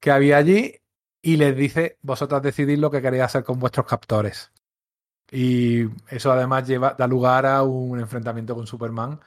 que 0.00 0.10
había 0.10 0.36
allí 0.36 0.76
y 1.22 1.36
les 1.36 1.56
dice, 1.56 1.98
vosotras 2.02 2.42
decidid 2.42 2.78
lo 2.78 2.90
que 2.90 3.02
queréis 3.02 3.24
hacer 3.24 3.44
con 3.44 3.58
vuestros 3.58 3.86
captores. 3.86 4.52
Y 5.30 5.86
eso 6.08 6.32
además 6.32 6.66
lleva, 6.66 6.94
da 6.96 7.06
lugar 7.06 7.44
a 7.46 7.62
un 7.62 7.98
enfrentamiento 8.00 8.54
con 8.54 8.66
Superman, 8.66 9.20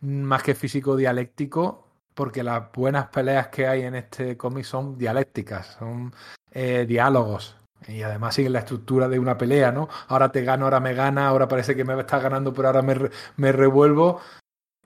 más 0.00 0.42
que 0.42 0.54
físico 0.54 0.96
dialéctico, 0.96 1.86
porque 2.14 2.42
las 2.42 2.72
buenas 2.72 3.08
peleas 3.08 3.48
que 3.48 3.66
hay 3.66 3.82
en 3.82 3.94
este 3.94 4.36
cómic 4.36 4.64
son 4.64 4.98
dialécticas, 4.98 5.76
son 5.78 6.12
eh, 6.50 6.84
diálogos. 6.86 7.57
Y 7.86 8.02
además 8.02 8.34
siguen 8.34 8.52
la 8.52 8.60
estructura 8.60 9.08
de 9.08 9.18
una 9.18 9.38
pelea, 9.38 9.72
¿no? 9.72 9.88
Ahora 10.08 10.30
te 10.32 10.42
gano, 10.42 10.64
ahora 10.64 10.80
me 10.80 10.94
gana, 10.94 11.28
ahora 11.28 11.48
parece 11.48 11.76
que 11.76 11.84
me 11.84 11.98
estás 11.98 12.22
ganando, 12.22 12.52
pero 12.52 12.68
ahora 12.68 12.82
me, 12.82 12.96
me 13.36 13.52
revuelvo. 13.52 14.20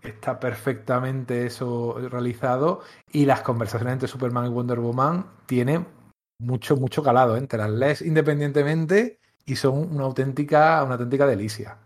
Está 0.03 0.39
perfectamente 0.39 1.47
eso 1.47 1.97
realizado. 2.11 2.83
Y 3.11 3.25
las 3.25 3.41
conversaciones 3.43 3.95
entre 3.95 4.09
Superman 4.09 4.47
y 4.47 4.51
Wonder 4.51 4.81
Woman 4.81 5.27
tienen 5.47 5.87
mucho, 6.39 6.77
mucho 6.77 7.03
calado. 7.03 7.37
¿eh? 7.37 7.47
Te 7.47 7.57
las 7.57 7.71
lees 7.71 8.03
independientemente 8.03 9.21
y 9.45 9.57
son 9.57 9.95
una 9.95 10.05
auténtica, 10.05 10.83
una 10.85 10.95
auténtica 10.95 11.27
delicia. 11.27 11.79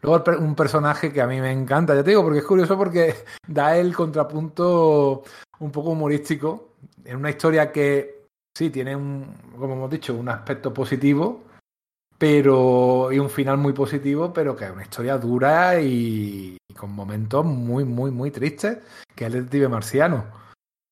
Luego 0.00 0.24
un 0.38 0.54
personaje 0.54 1.12
que 1.12 1.20
a 1.20 1.26
mí 1.26 1.40
me 1.40 1.50
encanta, 1.50 1.94
ya 1.94 2.04
te 2.04 2.10
digo, 2.10 2.22
porque 2.22 2.38
es 2.38 2.44
curioso 2.44 2.76
porque 2.76 3.14
da 3.46 3.76
el 3.76 3.94
contrapunto 3.94 5.24
un 5.58 5.72
poco 5.72 5.90
humorístico 5.90 6.76
en 7.04 7.16
una 7.16 7.30
historia 7.30 7.72
que 7.72 8.17
sí 8.58 8.70
tiene 8.70 8.96
un, 8.96 9.24
como 9.56 9.74
hemos 9.74 9.90
dicho, 9.90 10.14
un 10.14 10.28
aspecto 10.28 10.74
positivo, 10.74 11.44
pero 12.18 13.12
y 13.12 13.20
un 13.20 13.30
final 13.30 13.56
muy 13.56 13.72
positivo, 13.72 14.32
pero 14.32 14.56
que 14.56 14.64
es 14.64 14.72
una 14.72 14.82
historia 14.82 15.16
dura 15.16 15.80
y, 15.80 16.56
con 16.76 16.90
momentos 16.90 17.44
muy, 17.44 17.84
muy, 17.84 18.10
muy 18.10 18.32
tristes, 18.32 18.78
que 19.14 19.26
es 19.26 19.28
el 19.28 19.44
detective 19.44 19.68
marciano. 19.68 20.26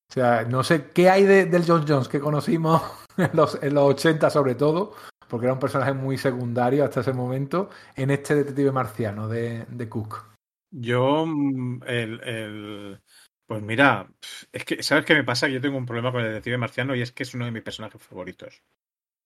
O 0.09 0.13
sea, 0.13 0.45
no 0.45 0.63
sé 0.63 0.91
qué 0.93 1.11
hay 1.11 1.25
de, 1.25 1.47
del 1.47 1.65
John 1.67 1.85
Jones 1.89 2.07
que 2.07 2.21
conocimos 2.21 2.83
en 3.17 3.31
los, 3.35 3.61
en 3.61 3.75
los 3.75 3.85
80 3.95 4.31
sobre 4.31 4.55
todo, 4.55 4.93
porque 5.29 5.47
era 5.47 5.55
un 5.55 5.59
personaje 5.59 5.93
muy 5.93 6.17
secundario 6.19 6.85
hasta 6.85 7.01
ese 7.01 7.13
momento, 7.13 7.69
en 7.97 8.13
este 8.13 8.37
detective 8.37 8.71
marciano 8.71 9.27
de, 9.27 9.67
de 9.69 9.89
Cook. 9.89 10.25
Yo, 10.71 11.27
mm, 11.27 11.83
el, 11.85 12.21
el, 12.23 13.01
pues 13.47 13.63
mira, 13.63 14.09
es 14.53 14.65
que, 14.65 14.83
¿sabes 14.83 15.05
qué 15.05 15.15
me 15.15 15.25
pasa? 15.25 15.49
Yo 15.49 15.61
tengo 15.61 15.79
un 15.79 15.87
problema 15.87 16.11
con 16.11 16.21
el 16.23 16.29
detective 16.29 16.59
marciano 16.59 16.95
y 16.97 17.03
es 17.03 17.13
que 17.13 17.23
es 17.23 17.35
uno 17.35 17.45
de 17.45 17.53
mis 17.53 17.63
personajes 17.63 18.03
favoritos. 18.03 18.63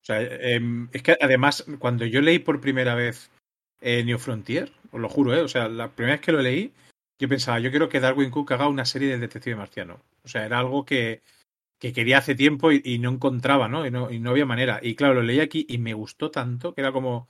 O 0.02 0.05
sea, 0.05 0.22
eh, 0.22 0.60
es 0.92 1.02
que 1.02 1.16
además, 1.20 1.64
cuando 1.78 2.05
yo 2.05 2.20
leí 2.20 2.38
por 2.38 2.60
primera 2.60 2.94
vez 2.94 3.30
eh, 3.80 4.05
New 4.05 4.18
Frontier, 4.18 4.72
os 4.90 5.01
lo 5.01 5.09
juro, 5.09 5.34
¿eh? 5.34 5.40
O 5.42 5.48
sea, 5.48 5.68
la 5.68 5.90
primera 5.90 6.16
vez 6.16 6.22
que 6.22 6.32
lo 6.32 6.42
leí, 6.42 6.72
yo 7.18 7.28
pensaba, 7.28 7.60
yo 7.60 7.70
quiero 7.70 7.88
que 7.88 8.01
Darwin 8.01 8.30
Cook 8.30 8.52
haga 8.52 8.68
una 8.68 8.84
serie 8.84 9.09
del 9.09 9.20
detective 9.20 9.56
marciano. 9.56 10.02
O 10.24 10.28
sea, 10.28 10.44
era 10.44 10.59
algo 10.59 10.84
que, 10.84 11.22
que 11.78 11.92
quería 11.92 12.18
hace 12.18 12.34
tiempo 12.34 12.72
y, 12.72 12.82
y 12.84 12.98
no 12.98 13.10
encontraba, 13.10 13.68
¿no? 13.68 13.86
Y, 13.86 13.90
¿no? 13.90 14.10
y 14.10 14.18
no 14.20 14.30
había 14.30 14.47
manera. 14.47 14.80
Y 14.82 14.94
claro, 14.97 15.14
lo 15.14 15.22
leí 15.22 15.40
aquí 15.40 15.66
y 15.68 15.78
me 15.78 15.94
gustó 15.94 16.30
tanto 16.30 16.74
que 16.74 16.82
era 16.82 16.92
como. 16.92 17.28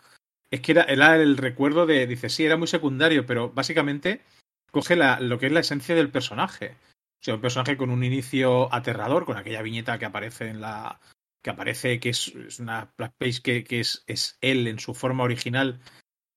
Es 0.50 0.60
que 0.60 0.72
era, 0.72 0.84
era 0.84 1.16
el 1.16 1.36
recuerdo 1.36 1.86
de. 1.86 2.06
Dice, 2.06 2.28
sí, 2.28 2.44
era 2.44 2.56
muy 2.56 2.68
secundario, 2.68 3.26
pero 3.26 3.50
básicamente 3.50 4.22
coge 4.70 4.96
la, 4.96 5.20
lo 5.20 5.38
que 5.38 5.46
es 5.46 5.52
la 5.52 5.60
esencia 5.60 5.94
del 5.94 6.10
personaje. 6.10 6.76
O 7.20 7.22
sea, 7.22 7.34
un 7.34 7.40
personaje 7.40 7.76
con 7.76 7.90
un 7.90 8.04
inicio 8.04 8.72
aterrador, 8.72 9.24
con 9.24 9.36
aquella 9.36 9.62
viñeta 9.62 9.98
que 9.98 10.06
aparece 10.06 10.48
en 10.48 10.60
la. 10.60 11.00
que 11.42 11.50
aparece, 11.50 12.00
que 12.00 12.10
es, 12.10 12.28
es 12.28 12.60
una 12.60 12.92
black 12.96 13.14
page 13.18 13.42
que, 13.42 13.64
que 13.64 13.80
es, 13.80 14.04
es 14.06 14.38
él 14.40 14.66
en 14.66 14.78
su 14.78 14.94
forma 14.94 15.24
original, 15.24 15.80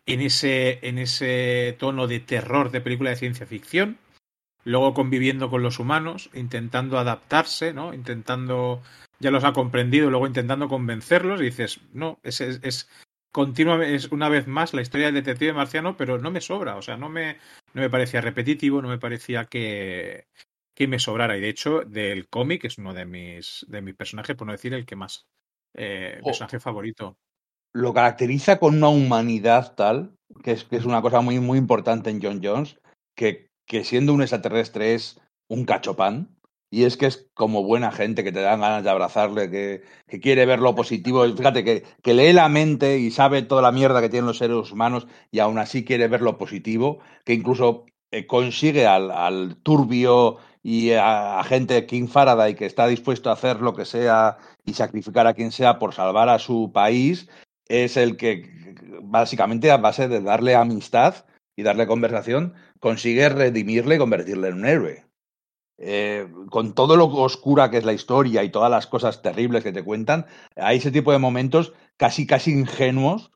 en 0.05 0.21
ese, 0.21 0.79
en 0.87 0.97
ese 0.97 1.75
tono 1.79 2.07
de 2.07 2.19
terror 2.19 2.71
de 2.71 2.81
película 2.81 3.11
de 3.11 3.15
ciencia 3.15 3.45
ficción 3.45 3.99
luego 4.65 4.93
conviviendo 4.93 5.49
con 5.49 5.63
los 5.63 5.79
humanos, 5.79 6.29
intentando 6.33 6.97
adaptarse, 6.97 7.73
¿no? 7.73 7.93
Intentando, 7.93 8.81
ya 9.19 9.31
los 9.31 9.43
ha 9.43 9.53
comprendido, 9.53 10.09
luego 10.09 10.27
intentando 10.27 10.67
convencerlos 10.67 11.41
y 11.41 11.45
dices, 11.45 11.81
no, 11.93 12.19
es, 12.23 12.41
es, 12.41 12.59
es 12.63 12.89
continuamente, 13.31 13.95
es 13.95 14.11
una 14.11 14.29
vez 14.29 14.47
más 14.47 14.73
la 14.73 14.81
historia 14.81 15.07
del 15.07 15.15
detective 15.15 15.53
marciano, 15.53 15.97
pero 15.97 16.17
no 16.17 16.31
me 16.31 16.41
sobra, 16.41 16.75
o 16.75 16.81
sea, 16.81 16.97
no 16.97 17.09
me, 17.09 17.37
no 17.73 17.81
me 17.81 17.89
parecía 17.89 18.21
repetitivo, 18.21 18.81
no 18.81 18.89
me 18.89 18.99
parecía 18.99 19.45
que, 19.45 20.27
que 20.75 20.87
me 20.87 20.99
sobrara. 20.99 21.37
Y 21.37 21.41
de 21.41 21.49
hecho, 21.49 21.81
del 21.81 22.27
cómic 22.29 22.65
es 22.65 22.77
uno 22.77 22.93
de 22.93 23.05
mis, 23.05 23.65
de 23.67 23.81
mis 23.81 23.95
personajes, 23.95 24.35
por 24.35 24.47
no 24.47 24.53
decir 24.53 24.73
el 24.73 24.85
que 24.85 24.95
más, 24.95 25.25
eh, 25.75 26.19
Oh. 26.21 26.25
personaje 26.25 26.59
favorito. 26.59 27.17
Lo 27.73 27.93
caracteriza 27.93 28.59
con 28.59 28.75
una 28.77 28.89
humanidad 28.89 29.75
tal, 29.75 30.15
que 30.43 30.51
es, 30.51 30.63
que 30.63 30.75
es 30.75 30.85
una 30.85 31.01
cosa 31.01 31.21
muy, 31.21 31.39
muy 31.39 31.57
importante 31.57 32.09
en 32.09 32.21
John 32.21 32.39
Jones, 32.43 32.79
que, 33.15 33.47
que 33.67 33.83
siendo 33.83 34.13
un 34.13 34.21
extraterrestre 34.21 34.93
es 34.93 35.19
un 35.49 35.65
cachopán. 35.65 36.35
Y 36.73 36.85
es 36.85 36.97
que 36.97 37.05
es 37.05 37.29
como 37.35 37.63
buena 37.63 37.91
gente 37.91 38.23
que 38.23 38.31
te 38.31 38.41
dan 38.41 38.61
ganas 38.61 38.83
de 38.83 38.89
abrazarle, 38.89 39.51
que, 39.51 39.83
quiere 40.19 40.47
ver 40.47 40.57
lo 40.57 40.73
positivo. 40.73 41.23
Fíjate, 41.23 41.63
que, 41.63 42.13
lee 42.15 42.33
la 42.33 42.49
mente 42.49 42.97
y 42.97 43.11
sabe 43.11 43.43
toda 43.43 43.61
la 43.61 43.71
mierda 43.71 44.01
que 44.01 44.09
tienen 44.09 44.25
los 44.25 44.39
seres 44.39 44.71
humanos 44.71 45.05
y 45.29 45.37
aún 45.37 45.59
así 45.59 45.85
quiere 45.85 46.07
ver 46.07 46.21
lo 46.21 46.39
positivo, 46.39 46.97
que 47.25 47.33
incluso 47.33 47.85
eh, 48.09 48.25
consigue 48.25 48.87
al, 48.87 49.55
turbio 49.61 50.37
y 50.63 50.93
agente 50.93 51.85
King 51.85 52.07
Faraday 52.07 52.55
que 52.55 52.65
está 52.65 52.87
dispuesto 52.87 53.29
a 53.29 53.33
hacer 53.33 53.61
lo 53.61 53.75
que 53.75 53.85
sea 53.85 54.39
y 54.65 54.73
sacrificar 54.73 55.27
a 55.27 55.35
quien 55.35 55.51
sea 55.51 55.77
por 55.77 55.93
salvar 55.93 56.29
a 56.29 56.39
su 56.39 56.71
país, 56.73 57.29
es 57.67 57.97
el 57.97 58.17
que 58.17 58.49
básicamente 59.03 59.69
a 59.69 59.77
base 59.77 60.07
de 60.07 60.21
darle 60.21 60.55
amistad 60.55 61.25
y 61.55 61.61
darle 61.61 61.85
conversación, 61.85 62.55
consigue 62.79 63.29
redimirle 63.29 63.95
y 63.95 63.99
convertirle 63.99 64.47
en 64.47 64.53
un 64.55 64.65
héroe. 64.65 65.12
Eh, 65.77 66.27
con 66.49 66.75
todo 66.75 66.95
lo 66.95 67.07
oscura 67.07 67.71
que 67.71 67.77
es 67.77 67.83
la 67.83 67.93
historia 67.93 68.43
y 68.43 68.51
todas 68.51 68.69
las 68.69 68.87
cosas 68.87 69.21
terribles 69.21 69.63
que 69.63 69.71
te 69.71 69.83
cuentan, 69.83 70.27
hay 70.55 70.77
ese 70.77 70.91
tipo 70.91 71.11
de 71.11 71.17
momentos 71.17 71.73
casi, 71.97 72.27
casi 72.27 72.51
ingenuos 72.51 73.31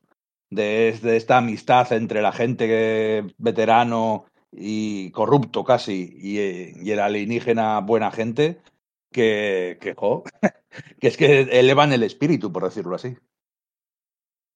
de, 0.50 0.88
esta 0.88 1.38
amistad 1.38 1.92
entre 1.92 2.22
la 2.22 2.32
gente 2.32 3.34
veterano 3.38 4.26
y 4.52 5.10
corrupto 5.10 5.64
casi 5.64 6.10
y, 6.16 6.38
y, 6.82 6.90
el 6.92 7.00
alienígena 7.00 7.80
buena 7.80 8.10
gente 8.10 8.60
que, 9.12 9.78
que, 9.80 9.94
jo, 9.94 10.24
que 11.00 11.08
es 11.08 11.16
que 11.16 11.40
elevan 11.40 11.92
el 11.92 12.02
espíritu, 12.02 12.52
por 12.52 12.64
decirlo 12.64 12.94
así. 12.94 13.16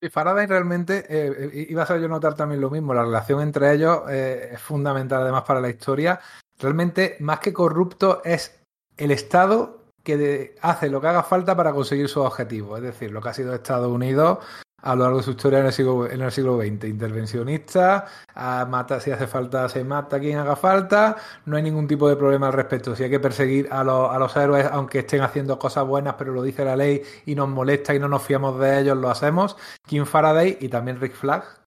Y 0.00 0.08
Faraday 0.08 0.46
realmente, 0.46 1.04
eh, 1.08 1.66
iba 1.68 1.84
a 1.84 1.86
ser 1.86 2.00
yo 2.00 2.08
notar 2.08 2.34
también 2.34 2.60
lo 2.60 2.70
mismo, 2.70 2.92
la 2.92 3.04
relación 3.04 3.40
entre 3.40 3.72
ellos 3.72 4.00
eh, 4.10 4.50
es 4.54 4.60
fundamental 4.60 5.22
además 5.22 5.44
para 5.44 5.60
la 5.60 5.68
historia. 5.68 6.18
Realmente, 6.58 7.16
más 7.20 7.40
que 7.40 7.52
corrupto, 7.52 8.22
es 8.24 8.62
el 8.96 9.10
Estado 9.10 9.82
que 10.02 10.56
hace 10.60 10.88
lo 10.90 11.00
que 11.00 11.06
haga 11.08 11.22
falta 11.22 11.56
para 11.56 11.72
conseguir 11.72 12.08
su 12.08 12.20
objetivo. 12.20 12.76
Es 12.76 12.82
decir, 12.82 13.10
lo 13.10 13.20
que 13.20 13.28
ha 13.28 13.34
sido 13.34 13.54
Estados 13.54 13.90
Unidos 13.90 14.38
a 14.82 14.96
lo 14.96 15.04
largo 15.04 15.18
de 15.18 15.22
su 15.22 15.30
historia 15.30 15.60
en 15.60 15.66
el 15.66 15.72
siglo, 15.72 16.58
XX. 16.58 16.84
Intervencionista, 16.84 18.06
a 18.34 18.66
mata, 18.66 19.00
si 19.00 19.10
hace 19.10 19.26
falta, 19.26 19.68
se 19.68 19.84
mata 19.84 20.18
quien 20.20 20.38
haga 20.38 20.56
falta, 20.56 21.16
no 21.46 21.56
hay 21.56 21.62
ningún 21.62 21.86
tipo 21.86 22.08
de 22.08 22.16
problema 22.16 22.48
al 22.48 22.52
respecto. 22.52 22.94
Si 22.94 23.04
hay 23.04 23.10
que 23.10 23.20
perseguir 23.20 23.68
a, 23.70 23.84
los, 23.84 24.36
héroes, 24.36 24.66
aunque 24.70 25.00
estén 25.00 25.22
haciendo 25.22 25.58
cosas 25.58 25.86
buenas, 25.86 26.14
pero 26.18 26.32
lo 26.32 26.42
dice 26.42 26.64
la 26.64 26.76
ley 26.76 27.02
y 27.26 27.34
nos 27.34 27.48
molesta 27.48 27.94
y 27.94 27.98
no 27.98 28.08
nos 28.08 28.22
fiamos 28.22 28.58
de 28.58 28.80
ellos, 28.80 28.96
lo 28.96 29.08
hacemos. 29.08 29.56
Kim 29.86 30.04
Faraday 30.04 30.58
y 30.60 30.68
también 30.68 31.00
Rick 31.00 31.14
Flag. 31.14 31.61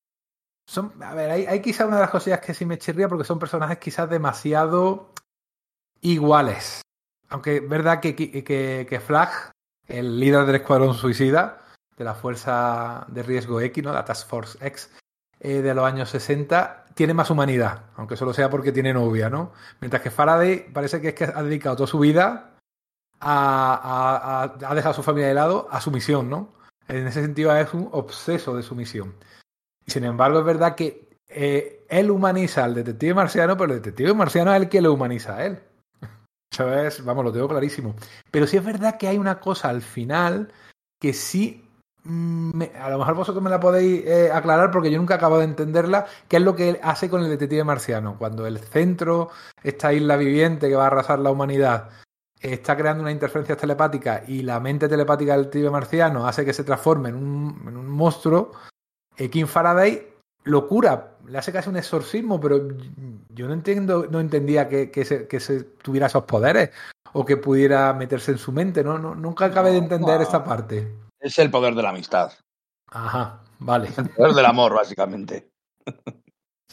Son, 0.68 0.92
a 1.04 1.14
ver, 1.14 1.30
hay, 1.30 1.46
hay 1.46 1.62
quizás 1.62 1.88
una 1.88 1.98
de 1.98 2.02
las 2.02 2.10
cosillas 2.10 2.40
que 2.40 2.54
sí 2.54 2.66
me 2.66 2.78
chirría 2.78 3.08
porque 3.08 3.24
son 3.24 3.40
personajes 3.40 3.78
quizás 3.78 4.10
demasiado 4.10 5.12
iguales. 6.02 6.82
Aunque 7.30 7.58
es 7.58 7.70
verdad 7.70 8.00
que, 8.00 8.16
que, 8.16 8.86
que 8.90 9.00
Flag, 9.00 9.52
el 9.88 10.20
líder 10.20 10.46
del 10.46 10.56
escuadrón 10.56 10.94
suicida, 10.94 11.62
de 11.98 12.04
la 12.04 12.14
Fuerza 12.16 13.06
de 13.08 13.24
Riesgo 13.24 13.62
X, 13.62 13.84
¿no? 13.84 13.94
la 13.94 14.06
Task 14.06 14.28
Force 14.28 14.58
X 14.66 14.92
eh, 15.40 15.62
de 15.62 15.74
los 15.74 15.86
años 15.86 16.10
60, 16.10 16.86
tiene 16.94 17.14
más 17.14 17.30
humanidad, 17.30 17.84
aunque 17.96 18.18
solo 18.18 18.34
sea 18.34 18.50
porque 18.50 18.72
tiene 18.72 18.94
novia, 18.94 19.30
¿no? 19.30 19.52
Mientras 19.82 20.02
que 20.02 20.12
Faraday 20.12 20.72
parece 20.72 21.02
que 21.02 21.10
es 21.10 21.14
que 21.14 21.26
ha 21.26 21.44
dedicado 21.44 21.76
toda 21.76 21.88
su 21.88 22.00
vida 22.00 22.56
a, 23.20 23.74
a, 23.76 24.44
a, 24.44 24.72
a 24.72 24.76
dejar 24.76 24.92
a 24.92 24.96
su 24.96 25.04
familia 25.04 25.28
de 25.28 25.34
lado 25.34 25.68
a 25.72 25.82
su 25.82 25.92
misión, 25.92 26.30
¿no? 26.30 26.54
En 26.88 27.08
ese 27.08 27.22
sentido 27.22 27.56
es 27.56 27.74
un 27.74 27.90
obseso 27.92 28.56
de 28.56 28.64
su 28.64 28.76
misión. 28.76 29.16
Sin 29.88 30.04
embargo, 30.04 30.40
es 30.40 30.46
verdad 30.46 30.76
que 30.76 31.10
eh, 31.28 31.86
él 31.90 32.12
humaniza 32.12 32.64
al 32.64 32.74
detective 32.74 33.14
marciano, 33.14 33.58
pero 33.58 33.74
el 33.74 33.82
detective 33.82 34.14
marciano 34.14 34.54
es 34.54 34.62
el 34.62 34.70
que 34.70 34.82
lo 34.82 34.94
humaniza 34.94 35.38
a 35.38 35.46
él. 35.46 35.60
¿Sabes? 36.54 37.04
Vamos, 37.04 37.26
lo 37.26 37.32
tengo 37.32 37.48
clarísimo. 37.48 37.96
Pero 38.32 38.48
sí 38.48 38.58
es 38.58 38.66
verdad 38.66 38.98
que 38.98 39.08
hay 39.08 39.18
una 39.18 39.40
cosa 39.40 39.70
al 39.70 39.82
final 39.82 40.52
que 41.00 41.14
sí 41.14 41.66
a 42.06 42.90
lo 42.90 43.00
mejor 43.00 43.16
vosotros 43.16 43.44
me 43.44 43.50
la 43.50 43.60
podéis 43.60 44.06
eh, 44.06 44.30
aclarar 44.32 44.70
porque 44.70 44.92
yo 44.92 44.98
nunca 44.98 45.16
acabo 45.16 45.40
de 45.40 45.46
entenderla, 45.46 46.06
qué 46.28 46.38
es 46.38 46.44
lo 46.44 46.56
que 46.56 46.80
hace 46.84 47.10
con 47.10 47.24
el 47.24 47.30
detective 47.30 47.64
marciano. 47.64 48.18
Cuando 48.18 48.46
el 48.46 48.60
centro, 48.60 49.30
esta 49.64 49.92
isla 49.92 50.16
viviente 50.16 50.70
que 50.70 50.76
va 50.76 50.84
a 50.84 50.88
arrasar 50.88 51.20
la 51.20 51.32
humanidad, 51.32 51.90
está 52.40 52.78
creando 52.78 53.02
una 53.02 53.12
interferencia 53.12 53.58
telepática 53.58 54.24
y 54.28 54.44
la 54.44 54.60
mente 54.60 54.88
telepática 54.88 55.34
del 55.34 55.46
detective 55.46 55.72
marciano 55.72 56.28
hace 56.28 56.46
que 56.46 56.54
se 56.54 56.64
transforme 56.64 57.10
en 57.10 57.16
un, 57.16 57.66
en 57.68 57.76
un 57.76 57.90
monstruo, 57.90 58.52
eh, 59.18 59.30
Kim 59.30 59.48
Faraday 59.48 60.08
lo 60.44 60.68
cura, 60.68 61.18
le 61.28 61.38
hace 61.38 61.52
casi 61.52 61.70
un 61.70 61.78
exorcismo, 61.78 62.40
pero 62.40 62.68
yo 63.30 63.48
no 63.48 63.54
entiendo, 63.54 64.08
no 64.10 64.20
entendía 64.20 64.70
que, 64.70 64.92
que, 64.92 65.04
se, 65.04 65.28
que 65.28 65.40
se 65.40 65.64
tuviera 65.64 66.08
esos 66.08 66.24
poderes 66.26 66.70
o 67.14 67.26
que 67.26 67.38
pudiera 67.38 67.94
meterse 67.94 68.32
en 68.32 68.38
su 68.38 68.52
mente, 68.52 68.84
¿no? 68.84 69.00
no 69.00 69.16
nunca 69.16 69.46
acabé 69.46 69.72
de 69.72 69.78
entender 69.78 70.22
esta 70.22 70.44
parte. 70.44 70.96
Es 71.20 71.40
el 71.40 71.50
poder 71.50 71.74
de 71.74 71.82
la 71.82 71.90
amistad. 71.90 72.32
Ajá, 72.92 73.42
vale. 73.60 73.90
El 73.98 74.10
poder 74.10 74.34
del 74.34 74.46
amor, 74.46 74.74
básicamente. 74.74 75.50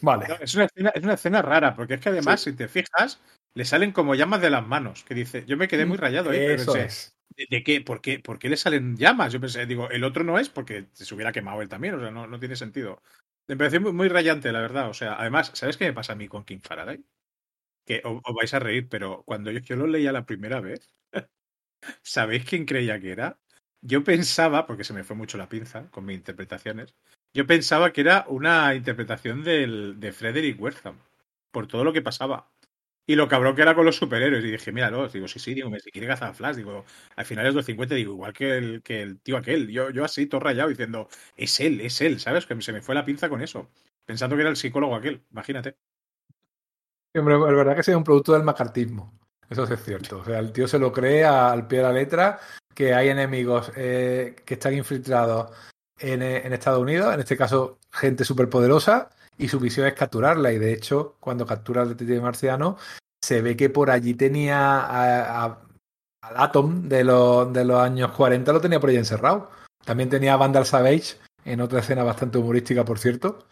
Vale. 0.02 0.27
No, 0.27 0.35
es, 0.35 0.52
una 0.56 0.64
escena, 0.64 0.90
es, 0.90 1.05
una 1.05 1.14
escena, 1.14 1.43
rara, 1.43 1.77
porque 1.77 1.94
es 1.94 2.01
que 2.01 2.09
además, 2.09 2.40
sí. 2.40 2.51
si 2.51 2.56
te 2.56 2.66
fijas, 2.66 3.20
le 3.55 3.64
salen 3.64 3.93
como 3.93 4.16
llamas 4.16 4.40
de 4.40 4.51
las 4.51 4.66
manos. 4.66 5.05
Que 5.05 5.14
dice, 5.14 5.44
yo 5.47 5.56
me 5.56 5.69
quedé 5.69 5.86
muy 5.86 5.97
rayado 5.97 6.31
ahí. 6.31 6.40
Eso 6.40 6.73
pensé, 6.73 6.86
es. 6.86 7.16
¿De, 7.37 7.47
¿De, 7.51 7.63
qué? 7.63 7.81
¿Por 7.81 8.01
qué? 8.01 8.19
¿Por 8.21 8.39
qué 8.39 8.49
le 8.49 8.57
salen 8.57 8.97
llamas? 8.97 9.33
Yo 9.33 9.41
pensé, 9.41 9.67
digo, 9.67 9.91
el 9.91 10.05
otro 10.05 10.25
no 10.25 10.39
es 10.39 10.49
porque 10.49 10.87
se 10.93 11.15
hubiera 11.15 11.33
quemado 11.33 11.63
él 11.63 11.69
también, 11.69 11.95
o 11.95 12.01
sea, 12.01 12.11
no, 12.11 12.27
no 12.27 12.39
tiene 12.39 12.57
sentido. 12.57 13.03
Me 13.49 13.57
pareció 13.57 13.81
muy, 13.81 13.93
muy, 13.93 14.09
rayante, 14.09 14.53
la 14.53 14.61
verdad. 14.61 14.89
O 14.91 14.95
sea, 14.95 15.15
además, 15.15 15.51
¿sabes 15.55 15.77
qué 15.77 15.87
me 15.87 15.93
pasa 15.93 16.13
a 16.15 16.17
mí 16.17 16.29
con 16.29 16.45
King 16.45 16.61
Faraday? 16.63 17.05
Que 17.87 18.03
os, 18.05 18.23
vais 18.35 18.55
a 18.55 18.61
reír, 18.61 18.89
pero 18.89 19.23
cuando 19.25 19.51
yo, 19.53 19.61
yo 19.61 19.77
lo 19.77 19.87
leía 19.87 20.13
la 20.13 20.27
primera 20.27 20.61
vez, 20.61 20.93
¿sabéis 22.03 22.45
quién 22.45 22.67
creía 22.67 23.01
que 23.01 23.13
era? 23.13 23.39
yo 23.83 24.05
pensaba, 24.05 24.67
porque 24.67 24.85
se 24.85 24.93
me 24.95 25.05
fue 25.05 25.17
mucho 25.17 25.37
la 25.37 25.49
pinza 25.49 25.91
con 25.91 26.05
mis 26.07 26.17
interpretaciones, 26.17 26.95
yo 27.35 27.47
pensaba 27.47 27.93
que 27.93 28.03
era 28.03 28.25
una 28.29 28.75
interpretación 28.75 29.43
del, 29.43 29.99
de 29.99 30.13
Frederick 30.13 30.61
Wertham, 30.61 30.99
por 31.51 31.67
todo 31.67 31.85
lo 31.85 31.93
que 31.93 32.03
pasaba. 32.03 32.52
Y 33.07 33.16
lo 33.16 33.29
cabrón 33.29 33.57
que 33.57 33.62
era 33.62 33.74
con 33.74 33.85
los 33.85 33.97
superhéroes. 33.97 34.45
Y 34.45 34.51
dije, 34.51 34.73
míralo, 34.73 35.09
digo, 35.09 35.27
sí, 35.27 35.39
sí, 35.39 35.55
digo, 35.55 35.70
si 35.79 35.91
quiere 35.91 36.07
cazar 36.07 36.35
Flash, 36.35 36.57
digo, 36.57 36.85
al 37.16 37.24
final 37.24 37.47
es 37.47 37.55
los 37.55 37.66
50, 37.66 37.95
digo, 37.95 38.12
igual 38.12 38.33
que 38.33 38.57
el, 38.57 38.83
que 38.83 39.03
el 39.03 39.20
tío 39.20 39.37
aquel. 39.37 39.69
Yo, 39.69 39.91
yo 39.91 40.05
así, 40.05 40.27
todo 40.27 40.41
rayado, 40.41 40.69
diciendo, 40.69 41.09
es 41.37 41.59
él, 41.61 41.81
es 41.81 42.01
él, 42.01 42.20
¿sabes? 42.20 42.47
Que 42.47 42.61
se 42.62 42.73
me 42.73 42.83
fue 42.83 42.95
la 42.95 43.05
pinza 43.05 43.29
con 43.29 43.43
eso. 43.43 43.70
Pensando 44.05 44.37
que 44.37 44.43
era 44.43 44.51
el 44.51 44.57
psicólogo 44.57 44.95
aquel, 44.95 45.23
imagínate. 45.33 45.77
Hombre, 47.15 47.35
es 47.35 47.57
verdad 47.57 47.74
que 47.74 47.81
es 47.81 47.89
un 47.89 48.05
producto 48.05 48.33
del 48.33 48.43
macartismo. 48.43 49.19
Eso 49.51 49.65
es 49.65 49.85
cierto. 49.85 50.19
O 50.19 50.24
sea, 50.24 50.39
el 50.39 50.53
tío 50.53 50.66
se 50.66 50.79
lo 50.79 50.93
cree 50.93 51.24
al 51.24 51.66
pie 51.66 51.79
de 51.79 51.85
la 51.85 51.93
letra 51.93 52.41
que 52.74 52.95
hay 52.95 53.09
enemigos 53.09 53.70
eh, 53.77 54.37
que 54.47 54.55
están 54.55 54.74
infiltrados 54.74 55.51
en, 55.99 56.23
en, 56.23 56.53
Estados 56.53 56.81
Unidos, 56.81 57.12
en 57.12 57.20
este 57.20 57.37
caso 57.37 57.79
gente 57.91 58.24
superpoderosa, 58.24 59.11
y 59.43 59.48
su 59.48 59.59
misión 59.59 59.89
es 59.89 59.94
capturarla. 59.94 60.52
Y 60.52 60.59
de 60.59 60.73
hecho, 60.73 61.16
cuando 61.19 61.44
captura 61.44 61.82
al 61.82 61.89
detective 61.89 62.20
marciano, 62.20 62.77
se 63.20 63.43
ve 63.43 63.56
que 63.56 63.70
por 63.70 63.90
allí 63.90 64.14
tenía 64.14 64.81
a, 64.81 65.44
al 66.23 66.36
Atom 66.36 66.89
de 66.89 67.02
los, 67.02 67.52
de 67.52 67.64
los 67.64 67.81
años 67.81 68.12
40, 68.12 68.52
lo 68.52 68.60
tenía 68.60 68.78
por 68.78 68.90
allí 68.90 68.98
encerrado. 68.98 69.51
También 69.85 70.09
tenía 70.09 70.35
a 70.35 70.36
Vandal 70.36 70.64
Savage 70.64 71.16
en 71.44 71.60
otra 71.60 71.81
escena 71.81 72.05
bastante 72.05 72.39
humorística, 72.39 72.85
por 72.85 73.01
cierto, 73.01 73.47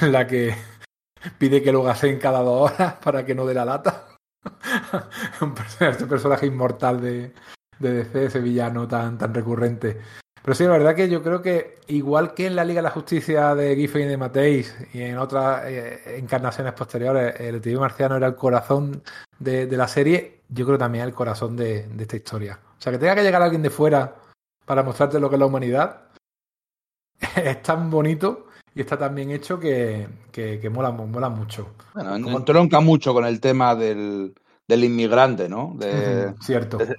en 0.00 0.12
la 0.12 0.26
que 0.26 0.54
pide 1.38 1.62
que 1.62 1.72
lo 1.72 1.82
gaseen 1.82 2.18
cada 2.18 2.40
dos 2.40 2.72
horas 2.72 2.94
para 3.04 3.26
que 3.26 3.34
no 3.34 3.44
dé 3.44 3.52
la 3.52 3.66
lata. 3.66 4.08
este 5.80 6.06
personaje 6.06 6.46
inmortal 6.46 7.02
de, 7.02 7.34
de 7.78 7.92
DC, 7.92 8.26
ese 8.26 8.40
villano 8.40 8.88
tan, 8.88 9.18
tan 9.18 9.34
recurrente. 9.34 10.00
Pero 10.44 10.54
sí, 10.54 10.64
la 10.64 10.72
verdad 10.72 10.94
que 10.94 11.08
yo 11.08 11.22
creo 11.22 11.40
que 11.40 11.78
igual 11.86 12.34
que 12.34 12.46
en 12.46 12.54
la 12.54 12.64
Liga 12.64 12.80
de 12.80 12.82
la 12.82 12.90
Justicia 12.90 13.54
de 13.54 13.74
Giffen 13.76 14.02
y 14.02 14.04
de 14.04 14.18
Mateis 14.18 14.76
y 14.92 15.00
en 15.00 15.16
otras 15.16 15.62
eh, 15.64 16.18
encarnaciones 16.18 16.74
posteriores, 16.74 17.40
el 17.40 17.54
detective 17.54 17.80
marciano 17.80 18.16
era 18.16 18.26
el 18.26 18.34
corazón 18.34 19.02
de, 19.38 19.66
de, 19.66 19.76
la 19.78 19.88
serie, 19.88 20.42
yo 20.50 20.66
creo 20.66 20.76
también 20.76 21.06
el 21.06 21.14
corazón 21.14 21.56
de, 21.56 21.86
de, 21.86 22.02
esta 22.02 22.16
historia. 22.16 22.58
O 22.78 22.80
sea, 22.80 22.92
que 22.92 22.98
tenga 22.98 23.14
que 23.14 23.22
llegar 23.22 23.40
alguien 23.40 23.62
de 23.62 23.70
fuera 23.70 24.16
para 24.66 24.82
mostrarte 24.82 25.18
lo 25.18 25.30
que 25.30 25.36
es 25.36 25.40
la 25.40 25.46
humanidad, 25.46 26.08
es 27.36 27.62
tan 27.62 27.88
bonito 27.88 28.48
y 28.74 28.82
está 28.82 28.98
tan 28.98 29.14
bien 29.14 29.30
hecho 29.30 29.58
que, 29.58 30.06
que, 30.30 30.60
que 30.60 30.68
mola, 30.68 30.90
mola 30.90 31.30
mucho. 31.30 31.68
Bueno, 31.94 32.22
Como... 32.22 32.36
entronca 32.36 32.80
mucho 32.80 33.14
con 33.14 33.24
el 33.24 33.40
tema 33.40 33.74
del, 33.74 34.34
del 34.68 34.84
inmigrante, 34.84 35.48
¿no? 35.48 35.72
De, 35.78 36.34
Cierto. 36.42 36.76
De, 36.76 36.98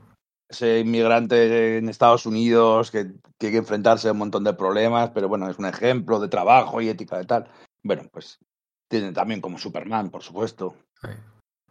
ese 0.55 0.79
inmigrante 0.79 1.77
en 1.77 1.89
Estados 1.89 2.25
Unidos 2.25 2.89
que 2.89 3.05
tiene 3.37 3.53
que 3.53 3.57
enfrentarse 3.57 4.07
a 4.07 4.13
un 4.13 4.19
montón 4.19 4.43
de 4.43 4.53
problemas, 4.53 5.11
pero 5.11 5.27
bueno, 5.27 5.49
es 5.49 5.59
un 5.59 5.65
ejemplo 5.65 6.19
de 6.19 6.29
trabajo 6.29 6.81
y 6.81 6.89
ética 6.89 7.17
de 7.17 7.25
tal. 7.25 7.49
Bueno, 7.83 8.03
pues 8.11 8.39
tiene 8.87 9.11
también 9.11 9.41
como 9.41 9.57
Superman, 9.57 10.09
por 10.09 10.23
supuesto. 10.23 10.75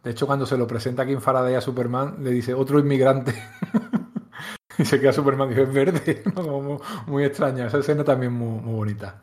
De 0.03 0.11
hecho, 0.11 0.27
cuando 0.27 0.45
se 0.45 0.57
lo 0.57 0.67
presenta 0.67 1.01
aquí 1.01 1.13
en 1.13 1.21
Faraday 1.21 1.55
a 1.55 1.61
Superman, 1.61 2.17
le 2.23 2.29
dice 2.29 2.53
otro 2.53 2.79
inmigrante. 2.79 3.33
y 4.77 4.85
se 4.85 4.99
queda 4.99 5.11
Superman 5.11 5.51
y 5.51 5.59
es 5.59 5.73
verde. 5.73 6.23
muy, 6.35 6.77
muy 7.07 7.23
extraña. 7.25 7.67
Esa 7.67 7.79
escena 7.79 8.03
también 8.03 8.33
muy, 8.33 8.61
muy 8.61 8.73
bonita. 8.75 9.21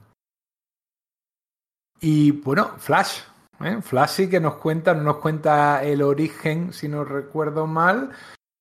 Y 2.01 2.33
bueno, 2.33 2.73
Flash. 2.79 3.21
¿eh? 3.61 3.81
Flash 3.81 4.11
sí 4.11 4.29
que 4.29 4.41
nos 4.41 4.57
cuenta, 4.57 4.93
no 4.93 5.05
nos 5.05 5.19
cuenta 5.19 5.85
el 5.85 6.03
origen, 6.03 6.73
si 6.73 6.89
no 6.89 7.05
recuerdo 7.05 7.69
mal, 7.69 8.11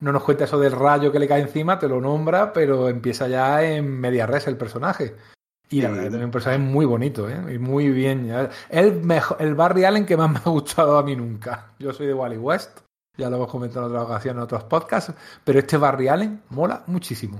no 0.02 0.11
nos 0.11 0.23
cuenta 0.23 0.44
eso 0.44 0.60
del 0.60 0.73
rayo 0.73 1.11
que 1.11 1.19
le 1.19 1.28
cae 1.28 1.41
encima, 1.41 1.80
te 1.80 1.88
lo 1.88 2.02
nombra, 2.02 2.52
pero 2.52 2.90
empieza 2.90 3.28
ya 3.28 3.64
en 3.64 3.88
media 3.99 4.26
res 4.26 4.48
el 4.48 4.57
personaje. 4.57 5.15
Y 5.69 5.82
la 5.82 5.90
verdad 5.90 6.06
también 6.06 6.26
un 6.26 6.32
personaje 6.32 6.60
muy 6.60 6.86
bonito, 6.86 7.30
¿eh? 7.30 7.53
Y 7.53 7.57
muy 7.57 7.90
bien. 7.90 8.30
El, 8.69 9.02
mejor, 9.03 9.38
el 9.40 9.56
Barry 9.56 9.86
Allen 9.86 10.06
que 10.06 10.18
más 10.18 10.30
me 10.30 10.40
ha 10.40 10.49
gustado 10.49 10.98
a 10.98 11.03
mí 11.03 11.15
nunca. 11.15 11.72
Yo 11.80 11.94
soy 11.94 12.07
de 12.07 12.14
Wally 12.14 12.38
West, 12.38 12.82
ya 13.18 13.30
lo 13.30 13.38
hemos 13.38 13.49
comentado 13.49 13.86
en 13.86 13.91
otras 13.94 14.06
ocasiones 14.06 14.38
en 14.38 14.44
otros 14.44 14.64
podcasts, 14.65 15.14
pero 15.45 15.60
este 15.60 15.78
Barry 15.78 16.10
Allen 16.10 16.41
mola 16.49 16.84
muchísimo. 16.88 17.40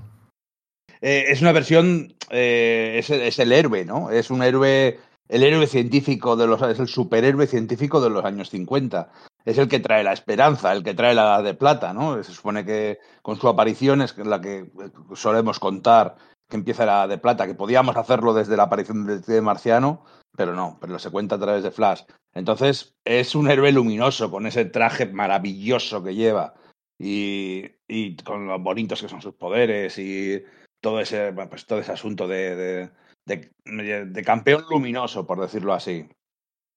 Eh, 1.02 1.26
es 1.28 1.42
una 1.42 1.52
versión, 1.52 2.14
eh, 2.30 2.96
es, 3.00 3.10
es, 3.10 3.40
el 3.40 3.52
héroe, 3.52 3.84
¿no? 3.84 4.12
Es 4.12 4.30
un 4.30 4.44
héroe, 4.44 5.00
el 5.28 5.44
héroe 5.44 5.66
científico 5.66 6.36
de 6.36 6.46
los, 6.46 6.62
es 6.62 6.80
el 6.80 6.88
superhéroe 6.88 7.48
científico 7.48 8.00
de 8.00 8.12
los 8.12 8.24
años 8.24 8.52
50. 8.52 9.12
Es 9.46 9.58
el 9.58 9.68
que 9.68 9.80
trae 9.80 10.04
la 10.04 10.14
esperanza, 10.14 10.72
el 10.72 10.84
que 10.84 10.94
trae 10.94 11.16
la 11.16 11.42
de 11.42 11.54
plata, 11.54 11.94
¿no? 11.94 12.24
Se 12.24 12.34
supone 12.34 12.66
que 12.66 13.00
con 13.22 13.38
su 13.38 13.48
aparición 13.48 14.02
es 14.02 14.18
la 14.18 14.40
que 14.42 14.70
solemos 15.16 15.60
contar 15.60 16.16
que 16.50 16.58
empieza 16.58 16.86
la 16.86 17.08
de 17.08 17.18
plata, 17.18 17.48
que 17.48 17.56
podíamos 17.56 17.96
hacerlo 17.96 18.34
desde 18.34 18.58
la 18.58 18.64
aparición 18.64 19.22
de 19.22 19.42
Marciano, 19.42 20.04
pero 20.36 20.54
no, 20.54 20.78
pero 20.80 21.00
se 21.00 21.10
cuenta 21.10 21.36
a 21.36 21.40
través 21.40 21.64
de 21.64 21.72
Flash. 21.72 22.04
Entonces 22.34 22.96
es 23.06 23.36
un 23.36 23.50
héroe 23.50 23.72
luminoso 23.72 24.30
con 24.30 24.46
ese 24.46 24.66
traje 24.66 25.08
maravilloso 25.08 26.04
que 26.04 26.14
lleva 26.14 26.54
y, 27.00 27.66
y 27.88 28.16
con 28.18 28.48
los 28.48 28.62
bonitos 28.62 29.02
que 29.02 29.10
son 29.10 29.22
sus 29.22 29.34
poderes 29.34 29.98
y 29.98 30.44
todo 30.82 31.00
ese, 31.00 31.34
pues, 31.34 31.66
todo 31.66 31.80
ese 31.80 31.92
asunto 31.94 32.28
de, 32.28 32.90
de, 33.26 34.24
campeón 34.24 34.66
luminoso, 34.70 35.26
por 35.26 35.40
decirlo 35.40 35.74
así. 35.74 36.08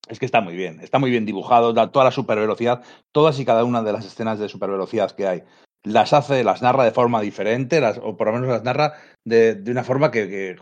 Es 0.08 0.18
que 0.18 0.26
está 0.26 0.40
muy 0.40 0.54
bien, 0.54 0.80
está 0.80 0.98
muy 0.98 1.10
bien 1.10 1.24
dibujado, 1.24 1.72
da 1.72 1.90
toda 1.90 2.04
la 2.04 2.10
supervelocidad, 2.10 2.82
todas 3.12 3.38
y 3.40 3.44
cada 3.44 3.64
una 3.64 3.82
de 3.82 3.92
las 3.92 4.04
escenas 4.04 4.38
de 4.38 4.48
supervelocidad 4.48 5.12
que 5.12 5.26
hay 5.26 5.44
las 5.84 6.14
hace, 6.14 6.42
las 6.44 6.62
narra 6.62 6.84
de 6.84 6.92
forma 6.92 7.20
diferente, 7.20 7.80
o 8.02 8.16
por 8.16 8.26
lo 8.26 8.32
menos 8.32 8.48
las 8.48 8.64
narra 8.64 8.94
de, 9.24 9.62
una 9.66 9.84
forma 9.84 10.10
que, 10.10 10.56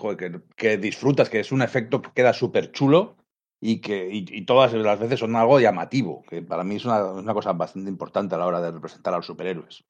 disfrutas, 0.81 1.31
que 1.31 1.41
es 1.41 1.53
un 1.53 1.63
efecto 1.63 2.03
que 2.03 2.11
queda 2.13 2.33
súper 2.33 2.73
chulo 2.73 3.17
y 3.61 3.81
que 3.81 4.45
todas 4.47 4.73
las 4.73 4.99
veces 4.99 5.21
son 5.21 5.37
algo 5.37 5.61
llamativo, 5.61 6.25
que 6.29 6.43
para 6.43 6.65
mí 6.65 6.77
es 6.77 6.85
una, 6.85 7.33
cosa 7.33 7.53
bastante 7.53 7.89
importante 7.89 8.35
a 8.35 8.39
la 8.39 8.47
hora 8.47 8.61
de 8.61 8.73
representar 8.73 9.15
a 9.15 9.19
los 9.19 9.27
superhéroes. 9.27 9.85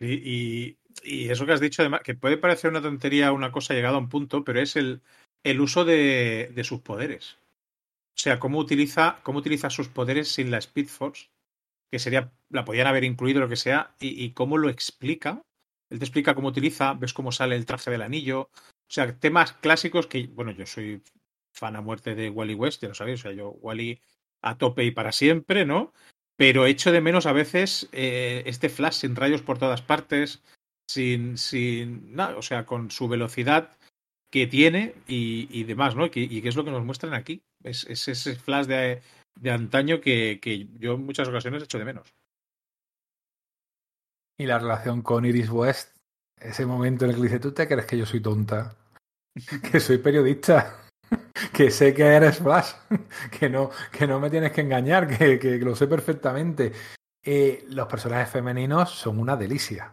Y, 0.00 0.78
y, 1.04 1.28
eso 1.28 1.46
que 1.46 1.52
has 1.52 1.60
dicho, 1.60 1.82
además, 1.82 2.00
que 2.02 2.14
puede 2.14 2.38
parecer 2.38 2.70
una 2.70 2.82
tontería 2.82 3.30
una 3.32 3.52
cosa 3.52 3.74
llegada 3.74 3.96
a 3.96 4.00
un 4.00 4.08
punto, 4.08 4.42
pero 4.42 4.60
es 4.60 4.74
el, 4.76 5.02
el 5.44 5.60
uso 5.60 5.84
de 5.84 6.62
sus 6.64 6.80
poderes. 6.80 7.36
O 8.14 8.20
sea, 8.22 8.38
cómo 8.38 8.58
utiliza, 8.58 9.20
cómo 9.22 9.40
utiliza 9.40 9.70
sus 9.70 9.88
poderes 9.88 10.28
sin 10.28 10.50
la 10.50 10.58
Speed 10.58 10.88
Force 10.88 11.32
que 11.92 11.98
sería, 11.98 12.32
la 12.48 12.64
podían 12.64 12.86
haber 12.86 13.04
incluido 13.04 13.40
lo 13.40 13.50
que 13.50 13.56
sea, 13.56 13.94
y, 14.00 14.30
cómo 14.30 14.56
lo 14.56 14.70
explica. 14.70 15.42
Él 15.90 15.98
te 15.98 16.06
explica 16.06 16.34
cómo 16.34 16.48
utiliza, 16.48 16.94
ves 16.94 17.12
cómo 17.12 17.32
sale 17.32 17.54
el 17.54 17.66
traje 17.66 17.90
del 17.90 18.00
anillo. 18.00 18.48
O 18.54 18.88
sea, 18.88 19.14
temas 19.18 19.52
clásicos 19.52 20.06
que, 20.06 20.26
bueno, 20.28 20.52
yo 20.52 20.64
soy 20.64 21.02
fan 21.52 21.76
a 21.76 21.82
muerte 21.82 22.14
de 22.14 22.30
Wally 22.30 22.54
West, 22.54 22.80
ya 22.80 22.88
lo 22.88 22.94
sabéis, 22.94 23.20
o 23.20 23.22
sea, 23.24 23.32
yo 23.32 23.50
Wally 23.50 24.00
a 24.40 24.56
tope 24.56 24.84
y 24.84 24.90
para 24.90 25.12
siempre, 25.12 25.66
¿no? 25.66 25.92
Pero 26.36 26.64
echo 26.64 26.92
de 26.92 27.02
menos 27.02 27.26
a 27.26 27.32
veces 27.32 27.90
eh, 27.92 28.42
este 28.46 28.70
flash 28.70 28.94
sin 28.94 29.14
rayos 29.14 29.42
por 29.42 29.58
todas 29.58 29.82
partes, 29.82 30.42
sin, 30.88 31.36
sin 31.36 32.14
nada, 32.14 32.38
o 32.38 32.42
sea, 32.42 32.64
con 32.64 32.90
su 32.90 33.06
velocidad 33.06 33.76
que 34.32 34.46
tiene 34.46 34.94
y, 35.06 35.62
demás, 35.64 35.94
¿no? 35.94 36.06
Y, 36.06 36.40
que 36.40 36.48
es 36.48 36.56
lo 36.56 36.64
que 36.64 36.70
nos 36.70 36.84
muestran 36.84 37.12
aquí. 37.12 37.42
Es, 37.62 37.84
es 37.84 38.08
ese 38.08 38.34
flash 38.34 38.66
de, 38.66 39.02
de 39.38 39.50
antaño 39.50 40.00
que, 40.00 40.40
yo 40.78 40.94
en 40.94 41.04
muchas 41.04 41.28
ocasiones 41.28 41.62
echo 41.62 41.78
de 41.78 41.84
menos. 41.84 42.14
Y 44.38 44.46
la 44.46 44.58
relación 44.58 45.02
con 45.02 45.26
Iris 45.26 45.50
West, 45.50 45.96
ese 46.40 46.64
momento 46.64 47.04
en 47.04 47.10
el 47.10 47.16
que 47.16 47.22
dice, 47.22 47.40
¿tú 47.40 47.52
te 47.52 47.68
crees 47.68 47.84
que 47.84 47.98
yo 47.98 48.06
soy 48.06 48.20
tonta? 48.20 48.74
que 49.70 49.78
soy 49.78 49.98
periodista, 49.98 50.82
que 51.52 51.70
sé 51.70 51.92
que 51.92 52.04
eres 52.04 52.38
Flash, 52.38 52.72
que 53.38 53.50
no, 53.50 53.70
que 53.92 54.06
no 54.06 54.18
me 54.18 54.30
tienes 54.30 54.52
que 54.52 54.62
engañar, 54.62 55.06
que, 55.06 55.38
que 55.38 55.58
lo 55.58 55.76
sé 55.76 55.86
perfectamente. 55.86 56.72
Eh, 57.22 57.66
los 57.68 57.86
personajes 57.86 58.30
femeninos 58.30 58.90
son 58.90 59.18
una 59.18 59.36
delicia. 59.36 59.92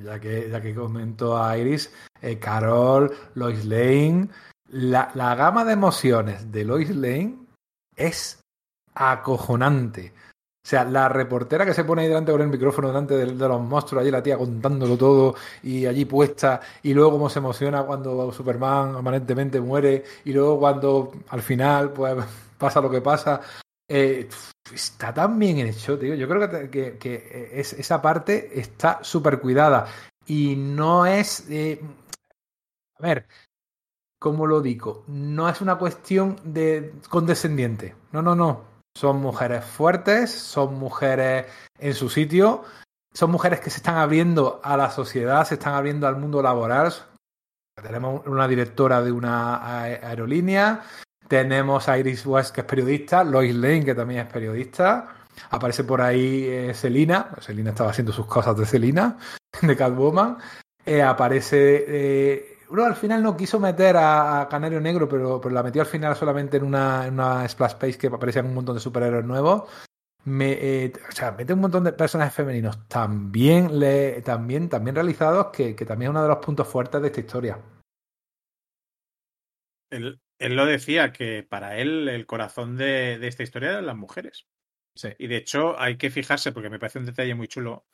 Ya 0.00 0.18
que, 0.18 0.48
ya 0.50 0.60
que 0.60 0.74
comentó 0.74 1.36
a 1.42 1.56
Iris, 1.58 1.92
eh, 2.22 2.38
Carol, 2.38 3.12
Lois 3.34 3.64
Lane, 3.64 4.28
la, 4.68 5.10
la 5.14 5.34
gama 5.34 5.64
de 5.64 5.74
emociones 5.74 6.50
de 6.50 6.64
Lois 6.64 6.90
Lane 6.90 7.36
es 7.96 8.40
acojonante. 8.94 10.12
O 10.64 10.68
sea, 10.68 10.84
la 10.84 11.08
reportera 11.08 11.66
que 11.66 11.74
se 11.74 11.82
pone 11.82 12.02
ahí 12.02 12.08
delante 12.08 12.30
con 12.30 12.40
el 12.40 12.48
micrófono 12.48 12.86
delante 12.86 13.14
de, 13.14 13.26
de, 13.26 13.48
los 13.48 13.60
monstruos, 13.60 14.02
allí 14.02 14.12
la 14.12 14.22
tía 14.22 14.38
contándolo 14.38 14.96
todo 14.96 15.34
y 15.62 15.86
allí 15.86 16.04
puesta, 16.04 16.60
y 16.84 16.94
luego 16.94 17.12
cómo 17.12 17.28
se 17.28 17.40
emociona 17.40 17.82
cuando 17.82 18.32
Superman 18.32 18.94
aparentemente 18.94 19.60
muere, 19.60 20.04
y 20.24 20.32
luego 20.32 20.60
cuando 20.60 21.12
al 21.30 21.42
final 21.42 21.92
pues 21.92 22.14
pasa 22.58 22.80
lo 22.80 22.90
que 22.90 23.00
pasa. 23.00 23.40
Eh, 23.94 24.26
está 24.72 25.12
tan 25.12 25.38
bien 25.38 25.58
hecho, 25.58 25.98
tío. 25.98 26.14
Yo 26.14 26.26
creo 26.26 26.70
que, 26.70 26.96
que, 26.98 27.50
es, 27.52 27.74
esa 27.74 28.00
parte 28.00 28.58
está 28.58 29.04
súper 29.04 29.38
cuidada. 29.38 29.86
Y 30.24 30.56
no 30.56 31.04
es. 31.04 31.44
Eh, 31.50 31.78
a 32.98 33.02
ver, 33.02 33.26
¿cómo 34.18 34.46
lo 34.46 34.62
digo? 34.62 35.04
No 35.08 35.46
es 35.46 35.60
una 35.60 35.76
cuestión 35.76 36.36
de 36.42 36.94
condescendiente. 37.10 37.94
No, 38.12 38.22
no, 38.22 38.34
no. 38.34 38.64
Son 38.96 39.20
mujeres 39.20 39.62
fuertes, 39.62 40.30
son 40.30 40.74
mujeres 40.78 41.46
en 41.78 41.92
su 41.92 42.08
sitio, 42.08 42.62
son 43.12 43.30
mujeres 43.30 43.60
que 43.60 43.68
se 43.68 43.76
están 43.76 43.96
abriendo 43.96 44.60
a 44.64 44.78
la 44.78 44.90
sociedad, 44.90 45.46
se 45.46 45.54
están 45.54 45.74
abriendo 45.74 46.06
al 46.06 46.16
mundo 46.16 46.40
laboral. 46.40 46.94
Tenemos 47.74 48.26
una 48.26 48.48
directora 48.48 49.02
de 49.02 49.12
una 49.12 49.82
aerolínea, 49.82 50.82
tenemos 51.32 51.88
a 51.88 51.96
Iris 51.96 52.26
West, 52.26 52.54
que 52.54 52.60
es 52.60 52.66
periodista, 52.66 53.24
Lois 53.24 53.54
Lane, 53.54 53.86
que 53.86 53.94
también 53.94 54.20
es 54.20 54.30
periodista. 54.30 55.14
Aparece 55.48 55.82
por 55.82 56.02
ahí 56.02 56.44
eh, 56.44 56.74
Selina, 56.74 57.30
estaba 57.38 57.88
haciendo 57.88 58.12
sus 58.12 58.26
cosas 58.26 58.54
de 58.54 58.66
Selina, 58.66 59.16
de 59.62 59.74
Catwoman. 59.74 60.36
Eh, 60.84 61.00
aparece 61.00 61.84
eh, 61.88 62.58
uno 62.68 62.84
al 62.84 62.96
final 62.96 63.22
no 63.22 63.34
quiso 63.34 63.58
meter 63.58 63.96
a, 63.96 64.46
Canario 64.50 64.78
Negro, 64.78 65.08
pero, 65.08 65.40
pero, 65.40 65.54
la 65.54 65.62
metió 65.62 65.80
al 65.80 65.88
final 65.88 66.14
solamente 66.16 66.58
en 66.58 66.64
una, 66.64 67.06
en 67.06 67.14
una 67.14 67.48
splash 67.48 67.76
page 67.76 67.96
que 67.96 68.08
aparecían 68.08 68.44
un 68.44 68.54
montón 68.54 68.74
de 68.74 68.82
superhéroes 68.82 69.24
nuevos. 69.24 69.62
Eh, 70.26 70.92
o 71.08 71.12
sea, 71.12 71.32
mete 71.32 71.54
un 71.54 71.60
montón 71.60 71.84
de 71.84 71.94
personajes 71.94 72.34
femeninos 72.34 72.86
también, 72.88 73.78
le, 73.80 74.20
también, 74.20 74.68
también 74.68 74.96
realizados, 74.96 75.46
que, 75.46 75.74
que, 75.74 75.86
también 75.86 76.10
es 76.10 76.14
uno 76.14 76.22
de 76.24 76.28
los 76.28 76.44
puntos 76.44 76.68
fuertes 76.68 77.00
de 77.00 77.06
esta 77.06 77.20
historia. 77.20 77.58
Él, 79.90 80.21
él 80.42 80.56
lo 80.56 80.66
decía, 80.66 81.12
que 81.12 81.42
para 81.42 81.78
él 81.78 82.08
el 82.08 82.26
corazón 82.26 82.76
de, 82.76 83.18
de 83.18 83.28
esta 83.28 83.42
historia 83.42 83.70
eran 83.70 83.86
las 83.86 83.96
mujeres. 83.96 84.46
Sí. 84.94 85.08
Y 85.18 85.26
de 85.26 85.36
hecho 85.36 85.78
hay 85.80 85.96
que 85.96 86.10
fijarse, 86.10 86.52
porque 86.52 86.70
me 86.70 86.78
parece 86.78 86.98
un 86.98 87.06
detalle 87.06 87.34
muy 87.34 87.48
chulo, 87.48 87.86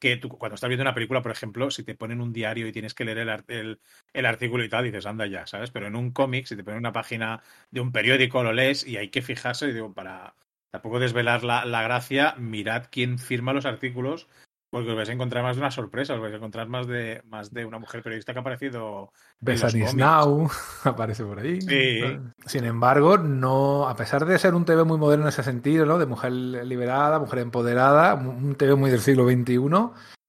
que 0.00 0.16
tú 0.16 0.28
cuando 0.30 0.54
estás 0.54 0.68
viendo 0.68 0.82
una 0.82 0.94
película, 0.94 1.22
por 1.22 1.30
ejemplo, 1.30 1.70
si 1.70 1.84
te 1.84 1.94
ponen 1.94 2.20
un 2.20 2.32
diario 2.32 2.66
y 2.66 2.72
tienes 2.72 2.94
que 2.94 3.04
leer 3.04 3.18
el, 3.18 3.44
el, 3.48 3.80
el 4.14 4.26
artículo 4.26 4.64
y 4.64 4.68
tal, 4.68 4.84
dices, 4.84 5.06
anda 5.06 5.26
ya, 5.26 5.46
¿sabes? 5.46 5.70
Pero 5.70 5.86
en 5.86 5.94
un 5.94 6.10
cómic, 6.10 6.46
si 6.46 6.56
te 6.56 6.64
ponen 6.64 6.78
una 6.78 6.92
página 6.92 7.42
de 7.70 7.80
un 7.80 7.92
periódico, 7.92 8.42
lo 8.42 8.52
lees 8.52 8.86
y 8.86 8.96
hay 8.96 9.10
que 9.10 9.22
fijarse, 9.22 9.68
y 9.68 9.72
digo, 9.72 9.92
para 9.92 10.34
tampoco 10.70 11.00
desvelar 11.00 11.44
la, 11.44 11.64
la 11.66 11.82
gracia, 11.82 12.34
mirad 12.38 12.86
quién 12.90 13.18
firma 13.18 13.52
los 13.52 13.66
artículos, 13.66 14.26
porque 14.70 14.90
os 14.90 14.96
vais 14.96 15.08
a 15.08 15.12
encontrar 15.12 15.42
más 15.42 15.56
de 15.56 15.62
una 15.62 15.70
sorpresa, 15.70 16.14
os 16.14 16.20
vais 16.20 16.32
a 16.32 16.36
encontrar 16.36 16.68
más 16.68 16.86
de, 16.86 17.22
más 17.26 17.52
de 17.52 17.64
una 17.64 17.78
mujer 17.78 18.02
periodista 18.02 18.32
que 18.32 18.38
ha 18.38 18.42
aparecido. 18.42 19.12
Besanis 19.40 19.94
Now 19.94 20.48
aparece 20.84 21.24
por 21.24 21.40
ahí. 21.40 21.60
Sí. 21.60 22.00
Sin 22.46 22.64
embargo, 22.64 23.18
no, 23.18 23.88
a 23.88 23.96
pesar 23.96 24.24
de 24.24 24.38
ser 24.38 24.54
un 24.54 24.64
TV 24.64 24.84
muy 24.84 24.96
moderno 24.96 25.24
en 25.24 25.30
ese 25.30 25.42
sentido, 25.42 25.84
¿no? 25.86 25.98
De 25.98 26.06
mujer 26.06 26.32
liberada, 26.32 27.18
mujer 27.18 27.40
empoderada, 27.40 28.14
un 28.14 28.54
TV 28.54 28.76
muy 28.76 28.90
del 28.90 29.00
siglo 29.00 29.28
XXI, 29.28 29.58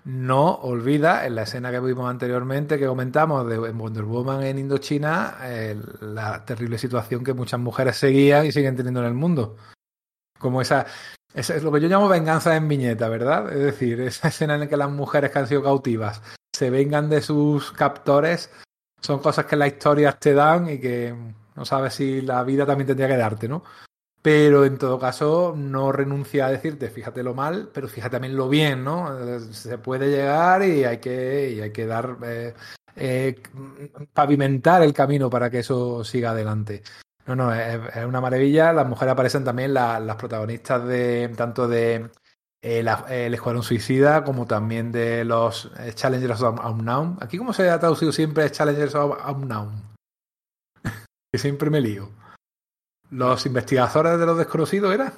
no 0.03 0.55
olvida 0.55 1.27
en 1.27 1.35
la 1.35 1.43
escena 1.43 1.69
que 1.69 1.79
vimos 1.79 2.09
anteriormente 2.09 2.79
que 2.79 2.87
comentamos 2.87 3.47
de 3.47 3.59
Wonder 3.59 4.03
Woman 4.03 4.43
en 4.43 4.57
Indochina 4.57 5.37
eh, 5.43 5.79
la 5.99 6.43
terrible 6.43 6.79
situación 6.79 7.23
que 7.23 7.33
muchas 7.33 7.59
mujeres 7.59 7.97
seguían 7.97 8.45
y 8.47 8.51
siguen 8.51 8.75
teniendo 8.75 9.01
en 9.01 9.07
el 9.07 9.13
mundo. 9.13 9.57
Como 10.39 10.59
esa, 10.59 10.87
es 11.33 11.63
lo 11.63 11.71
que 11.71 11.81
yo 11.81 11.87
llamo 11.87 12.07
venganza 12.07 12.55
en 12.55 12.67
viñeta, 12.67 13.07
¿verdad? 13.09 13.51
Es 13.51 13.59
decir, 13.59 14.01
esa 14.01 14.27
escena 14.29 14.55
en 14.55 14.61
la 14.61 14.67
que 14.67 14.77
las 14.77 14.91
mujeres 14.91 15.31
que 15.31 15.39
han 15.39 15.47
sido 15.47 15.63
cautivas 15.63 16.21
se 16.53 16.69
vengan 16.69 17.09
de 17.09 17.21
sus 17.21 17.71
captores 17.71 18.51
son 19.01 19.19
cosas 19.19 19.45
que 19.45 19.55
las 19.55 19.69
historias 19.69 20.19
te 20.19 20.33
dan 20.33 20.69
y 20.69 20.79
que 20.79 21.15
no 21.55 21.65
sabes 21.65 21.95
si 21.95 22.21
la 22.21 22.43
vida 22.43 22.65
también 22.65 22.87
tendría 22.87 23.07
que 23.07 23.17
darte, 23.17 23.47
¿no? 23.47 23.63
Pero 24.21 24.65
en 24.65 24.77
todo 24.77 24.99
caso, 24.99 25.55
no 25.57 25.91
renuncia 25.91 26.45
a 26.45 26.51
decirte, 26.51 26.89
fíjate 26.89 27.23
lo 27.23 27.33
mal, 27.33 27.71
pero 27.73 27.87
fíjate 27.87 28.11
también 28.11 28.35
lo 28.35 28.47
bien, 28.47 28.83
¿no? 28.83 29.39
Se 29.39 29.79
puede 29.79 30.11
llegar 30.11 30.63
y 30.63 30.83
hay 30.83 30.99
que, 30.99 31.51
y 31.55 31.61
hay 31.61 31.71
que 31.71 31.87
dar, 31.87 32.17
eh, 32.23 32.53
eh, 32.95 33.41
pavimentar 34.13 34.83
el 34.83 34.93
camino 34.93 35.29
para 35.29 35.49
que 35.49 35.59
eso 35.59 36.03
siga 36.03 36.31
adelante. 36.31 36.83
No, 37.27 37.35
no, 37.35 37.53
es, 37.53 38.05
una 38.05 38.21
maravilla. 38.21 38.73
Las 38.73 38.87
mujeres 38.87 39.13
aparecen 39.13 39.43
también 39.43 39.73
la, 39.73 39.99
las 39.99 40.15
protagonistas 40.15 40.85
de 40.85 41.31
tanto 41.35 41.67
de 41.67 42.09
el, 42.61 42.89
el, 43.09 43.33
Escuadrón 43.33 43.63
Suicida, 43.63 44.23
como 44.23 44.45
también 44.47 44.91
de 44.91 45.25
los 45.25 45.71
Challengers 45.95 46.41
of 46.41 46.59
Unknown. 46.63 47.17
Aquí, 47.21 47.37
¿cómo 47.37 47.53
se 47.53 47.69
ha 47.69 47.79
traducido 47.79 48.11
siempre 48.11 48.49
Challengers 48.51 48.95
of 48.95 49.17
Unknown? 49.27 49.95
que 51.31 51.39
siempre 51.39 51.69
me 51.69 51.81
lío. 51.81 52.09
¿Los 53.09 53.45
investigadores 53.45 54.19
de 54.19 54.25
los 54.25 54.37
desconocidos 54.37 54.93
era? 54.93 55.13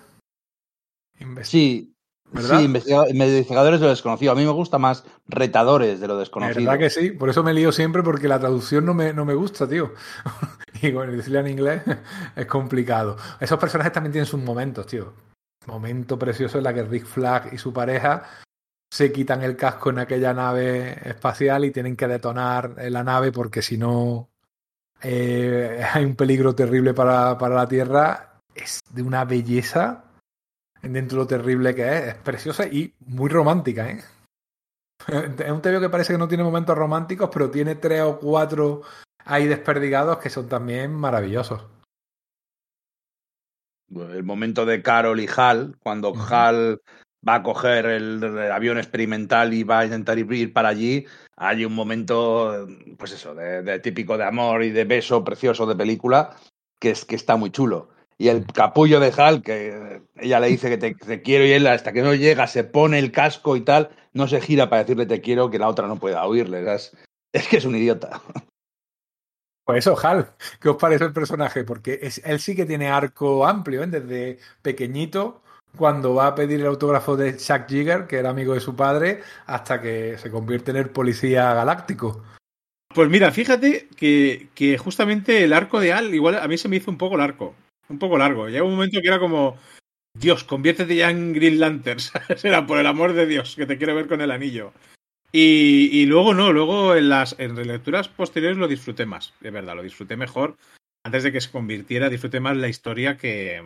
Sí, 1.44 1.93
¿verdad? 2.34 2.60
Sí, 2.60 2.66
investigadores 2.66 3.80
de 3.80 3.86
lo 3.86 3.90
desconocido. 3.92 4.32
A 4.32 4.36
mí 4.36 4.44
me 4.44 4.52
gusta 4.52 4.78
más 4.78 5.06
retadores 5.28 6.00
de 6.00 6.08
lo 6.08 6.18
desconocido. 6.18 6.66
¿Verdad 6.66 6.80
que 6.80 6.90
sí? 6.90 7.12
Por 7.12 7.30
eso 7.30 7.44
me 7.44 7.54
lío 7.54 7.72
siempre 7.72 8.04
porque 8.04 8.28
la 8.28 8.40
traducción 8.40 8.86
no 8.86 8.94
me, 8.94 9.14
no 9.14 9.24
me 9.26 9.36
gusta, 9.36 9.68
tío. 9.68 9.94
y 10.82 10.92
bueno, 10.92 11.14
decirle 11.14 11.40
en 11.40 11.48
inglés 11.48 11.84
es 12.36 12.46
complicado. 12.48 13.18
Esos 13.40 13.60
personajes 13.60 13.94
también 13.94 14.12
tienen 14.12 14.26
sus 14.26 14.42
momentos, 14.42 14.88
tío. 14.88 15.14
Momento 15.68 16.20
precioso 16.20 16.58
en 16.58 16.66
la 16.66 16.74
que 16.74 16.84
Rick 16.84 17.06
Flag 17.06 17.54
y 17.54 17.58
su 17.58 17.72
pareja 17.72 18.24
se 18.92 19.12
quitan 19.12 19.42
el 19.42 19.56
casco 19.56 19.92
en 19.92 20.00
aquella 20.00 20.34
nave 20.34 21.00
espacial 21.08 21.66
y 21.66 21.72
tienen 21.72 21.96
que 21.96 22.08
detonar 22.08 22.76
la 22.78 23.04
nave 23.04 23.32
porque 23.32 23.62
si 23.62 23.78
no 23.78 24.30
eh, 25.02 25.84
hay 25.94 26.04
un 26.04 26.16
peligro 26.16 26.54
terrible 26.56 26.94
para, 26.94 27.38
para 27.38 27.56
la 27.56 27.68
Tierra. 27.68 28.40
Es 28.54 28.82
de 28.92 29.02
una 29.02 29.26
belleza 29.26 30.04
dentro 30.92 31.18
de 31.18 31.24
lo 31.24 31.28
terrible 31.28 31.74
que 31.74 31.88
es. 31.88 32.08
Es 32.10 32.16
preciosa 32.16 32.68
y 32.68 32.94
muy 33.06 33.30
romántica, 33.30 33.90
¿eh? 33.90 34.04
Es 35.08 35.52
un 35.52 35.62
TVO 35.62 35.82
que 35.82 35.90
parece 35.90 36.14
que 36.14 36.20
no 36.20 36.28
tiene 36.28 36.44
momentos 36.44 36.78
románticos, 36.78 37.30
pero 37.34 37.50
tiene 37.50 37.76
tres 37.76 38.02
o 38.02 38.20
cuatro 38.20 38.84
ahí 39.26 39.48
desperdigados 39.48 40.18
que 40.18 40.30
son 40.30 40.48
también 40.48 40.94
maravillosos. 40.94 41.66
El 43.90 44.24
momento 44.24 44.66
de 44.66 44.82
Carol 44.82 45.20
y 45.20 45.28
Hal, 45.36 45.76
cuando 45.80 46.14
Hal 46.30 46.82
va 47.28 47.36
a 47.36 47.44
coger 47.44 47.86
el, 47.86 48.24
el, 48.24 48.52
avión 48.52 48.78
experimental 48.78 49.54
y 49.54 49.64
va 49.64 49.80
a 49.80 49.86
intentar 49.86 50.18
ir 50.18 50.54
para 50.54 50.70
allí, 50.70 51.06
hay 51.36 51.64
un 51.64 51.74
momento, 51.74 52.68
pues 52.98 53.12
eso, 53.12 53.36
de, 53.36 53.62
de, 53.62 53.80
típico 53.80 54.18
de 54.18 54.26
amor 54.26 54.64
y 54.64 54.72
de 54.72 54.86
beso 54.86 55.24
precioso 55.24 55.66
de 55.66 55.76
película, 55.76 56.36
que, 56.80 56.92
es, 56.92 57.06
que 57.06 57.16
está 57.16 57.36
muy 57.36 57.52
chulo. 57.52 57.93
Y 58.18 58.27
el 58.30 58.45
capullo 58.45 58.99
de 58.99 59.14
Hal, 59.15 59.41
que 59.41 60.02
ella 60.15 60.40
le 60.40 60.48
dice 60.48 60.69
que 60.69 60.77
te, 60.77 60.94
te, 60.94 61.22
quiero 61.22 61.45
y 61.45 61.52
él 61.52 61.68
hasta 61.68 61.94
que 61.94 62.02
no 62.02 62.14
llega 62.14 62.48
se 62.48 62.64
pone 62.64 62.99
el 62.99 63.11
casco 63.11 63.56
y 63.56 63.61
tal, 63.61 63.90
no 64.14 64.27
se 64.27 64.41
gira 64.41 64.69
para 64.69 64.84
decirle 64.84 65.06
te 65.06 65.22
quiero 65.22 65.49
que 65.49 65.60
la 65.60 65.68
otra 65.68 65.88
no 65.88 65.98
pueda 65.98 66.26
oírle. 66.26 66.73
Es, 66.73 66.95
es 67.34 67.48
que 67.48 67.57
es 67.57 67.65
un 67.65 67.76
idiota. 67.76 68.22
Pues 69.65 69.80
eso, 69.80 69.98
Hal, 70.06 70.34
¿qué 70.60 70.69
os 70.69 70.76
parece 70.76 71.06
el 71.06 71.14
personaje? 71.14 71.64
Porque 71.64 71.99
es, 72.02 72.22
él 72.26 72.40
sí 72.40 72.56
que 72.56 72.65
tiene 72.65 72.90
arco 72.90 73.48
amplio, 73.48 73.84
¿eh? 73.84 73.88
desde 73.88 74.40
pequeñito, 74.61 75.41
cuando 75.77 76.14
va 76.14 76.27
a 76.27 76.35
pedir 76.35 76.60
el 76.60 76.68
autógrafo 76.68 77.15
de 77.15 77.38
Chuck 77.38 77.68
Jigger, 77.68 78.06
que 78.06 78.18
era 78.18 78.30
amigo 78.30 78.53
de 78.53 78.60
su 78.60 78.76
padre, 78.76 79.22
hasta 79.45 79.81
que 79.81 80.18
se 80.18 80.30
convierte 80.30 80.72
en 80.72 80.77
el 80.77 80.90
policía 80.90 81.53
galáctico. 81.53 82.23
Pues 82.94 83.10
mira, 83.10 83.31
fíjate 83.31 83.88
que, 83.95 84.49
que 84.53 84.77
justamente 84.77 85.44
el 85.44 85.53
arco 85.53 85.80
de 85.80 85.94
Al, 85.94 86.14
igual 86.14 86.35
a 86.35 86.48
mí 86.48 86.57
se 86.57 86.68
me 86.68 86.76
hizo 86.76 86.91
un 86.91 86.98
poco 86.98 87.18
largo, 87.18 87.56
un 87.90 88.00
poco 88.00 88.18
largo. 88.18 88.48
Llega 88.48 88.64
un 88.64 88.72
momento 88.72 89.02
que 89.02 89.08
era 89.08 89.20
como, 89.20 89.58
Dios, 90.14 90.44
conviértete 90.44 90.96
ya 90.96 91.10
en 91.10 91.34
Green 91.34 91.60
Lantern, 91.60 92.00
Era 92.44 92.66
por 92.66 92.80
el 92.80 92.88
amor 92.88 93.14
de 93.14 93.26
Dios, 93.26 93.56
que 93.56 93.66
te 93.66 93.78
quiero 93.78 93.96
ver 93.96 94.08
con 94.08 94.22
el 94.22 94.32
anillo. 94.32 94.74
Y, 95.32 95.90
y, 95.92 96.06
luego 96.06 96.36
no, 96.36 96.54
luego 96.54 96.96
en 96.96 97.10
las 97.10 97.36
en 97.40 97.56
relecturas 97.56 98.08
posteriores 98.08 98.58
lo 98.58 98.68
disfruté 98.68 99.08
más, 99.08 99.34
de 99.40 99.50
verdad, 99.50 99.76
lo 99.76 99.82
disfruté 99.82 100.16
mejor. 100.16 100.58
Antes 101.04 101.24
de 101.24 101.32
que 101.32 101.42
se 101.42 101.52
convirtiera, 101.52 102.10
disfruté 102.10 102.40
más 102.40 102.56
la 102.56 102.70
historia 102.70 103.18
que, 103.18 103.62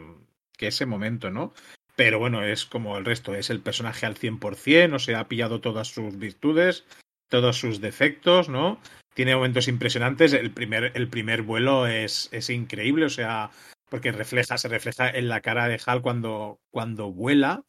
que 0.58 0.68
ese 0.68 0.86
momento, 0.86 1.30
¿no? 1.30 1.54
Pero 1.98 2.20
bueno, 2.20 2.44
es 2.44 2.66
como 2.66 2.98
el 2.98 3.06
resto, 3.06 3.36
es 3.36 3.50
el 3.50 3.60
personaje 3.60 4.06
al 4.06 4.16
100%, 4.16 4.96
o 4.96 5.00
sea, 5.00 5.20
ha 5.20 5.28
pillado 5.28 5.60
todas 5.60 5.90
sus 5.90 6.18
virtudes, 6.18 6.86
todos 7.28 7.58
sus 7.58 7.82
defectos, 7.82 8.48
¿no? 8.50 8.80
Tiene 9.14 9.36
momentos 9.36 9.68
impresionantes, 9.68 10.32
el 10.34 10.52
primer, 10.52 10.92
el 10.96 11.10
primer 11.10 11.42
vuelo 11.42 11.86
es, 11.88 12.30
es 12.32 12.50
increíble, 12.50 13.06
o 13.06 13.10
sea, 13.10 13.52
porque 13.90 14.12
refleja, 14.12 14.58
se 14.58 14.68
refleja 14.68 15.10
en 15.10 15.28
la 15.28 15.42
cara 15.42 15.68
de 15.68 15.80
Hal 15.86 16.02
cuando, 16.02 16.60
cuando 16.72 17.12
vuela, 17.12 17.64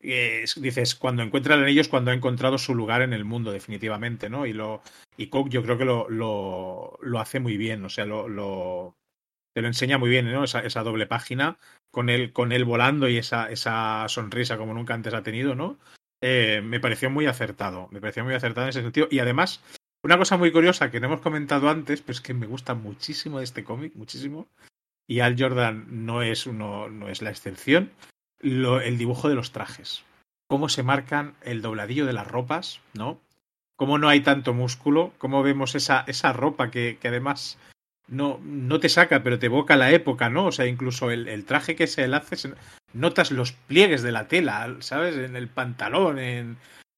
es, 0.00 0.60
dices, 0.60 0.94
cuando 0.94 1.22
encuentra 1.22 1.54
el 1.54 1.62
anillo 1.62 1.82
es 1.82 1.88
cuando 1.88 2.10
ha 2.10 2.14
encontrado 2.14 2.58
su 2.58 2.74
lugar 2.74 3.02
en 3.02 3.12
el 3.12 3.24
mundo, 3.24 3.52
definitivamente, 3.52 4.30
¿no? 4.30 4.46
Y 4.46 4.52
lo 4.52 4.82
y 5.16 5.28
Coke 5.28 5.50
yo 5.50 5.62
creo 5.62 5.76
que 5.76 5.84
lo, 5.84 6.08
lo, 6.08 6.98
lo 7.02 7.20
hace 7.20 7.40
muy 7.40 7.56
bien, 7.56 7.84
o 7.84 7.90
sea, 7.90 8.06
lo, 8.06 8.28
lo, 8.28 8.96
te 9.52 9.60
lo 9.60 9.68
enseña 9.68 9.98
muy 9.98 10.08
bien, 10.08 10.30
¿no? 10.32 10.44
Esa, 10.44 10.60
esa 10.60 10.82
doble 10.82 11.06
página, 11.06 11.58
con 11.90 12.08
él, 12.08 12.32
con 12.32 12.52
él 12.52 12.64
volando 12.64 13.08
y 13.08 13.18
esa, 13.18 13.50
esa 13.50 14.06
sonrisa 14.08 14.56
como 14.56 14.74
nunca 14.74 14.94
antes 14.94 15.12
ha 15.12 15.22
tenido, 15.22 15.54
¿no? 15.54 15.78
Eh, 16.22 16.60
me 16.62 16.80
pareció 16.80 17.10
muy 17.10 17.26
acertado, 17.26 17.88
me 17.90 18.00
pareció 18.00 18.24
muy 18.24 18.34
acertado 18.34 18.66
en 18.66 18.70
ese 18.70 18.82
sentido. 18.82 19.08
Y 19.10 19.18
además, 19.18 19.62
una 20.02 20.18
cosa 20.18 20.36
muy 20.36 20.52
curiosa 20.52 20.90
que 20.90 21.00
no 21.00 21.06
hemos 21.06 21.20
comentado 21.20 21.68
antes, 21.68 22.02
pues 22.02 22.20
que 22.20 22.34
me 22.34 22.46
gusta 22.46 22.74
muchísimo 22.74 23.40
este 23.40 23.64
cómic, 23.64 23.94
muchísimo. 23.94 24.48
Y 25.10 25.18
Al 25.18 25.34
Jordan 25.36 25.86
no 26.06 26.22
es, 26.22 26.46
uno, 26.46 26.88
no 26.88 27.08
es 27.08 27.20
la 27.20 27.30
excepción 27.30 27.90
lo, 28.38 28.80
el 28.80 28.96
dibujo 28.96 29.28
de 29.28 29.34
los 29.34 29.50
trajes. 29.50 30.04
Cómo 30.46 30.68
se 30.68 30.84
marcan 30.84 31.34
el 31.42 31.62
dobladillo 31.62 32.06
de 32.06 32.12
las 32.12 32.28
ropas, 32.28 32.80
¿no? 32.94 33.18
Cómo 33.74 33.98
no 33.98 34.08
hay 34.08 34.20
tanto 34.20 34.54
músculo, 34.54 35.12
cómo 35.18 35.42
vemos 35.42 35.74
esa, 35.74 36.04
esa 36.06 36.32
ropa 36.32 36.70
que, 36.70 36.96
que 37.00 37.08
además 37.08 37.58
no, 38.06 38.38
no 38.44 38.78
te 38.78 38.88
saca, 38.88 39.24
pero 39.24 39.40
te 39.40 39.46
evoca 39.46 39.74
la 39.74 39.90
época, 39.90 40.30
¿no? 40.30 40.46
O 40.46 40.52
sea, 40.52 40.66
incluso 40.66 41.10
el, 41.10 41.44
traje 41.44 41.74
que 41.74 41.88
se 41.88 42.06
le 42.06 42.14
hace, 42.14 42.52
notas 42.92 43.32
los 43.32 43.50
pliegues 43.50 44.02
de 44.02 44.12
la 44.12 44.28
tela, 44.28 44.76
¿sabes? 44.78 45.16
En 45.16 45.34
el 45.34 45.48
pantalón, 45.48 46.20
en, 46.20 46.56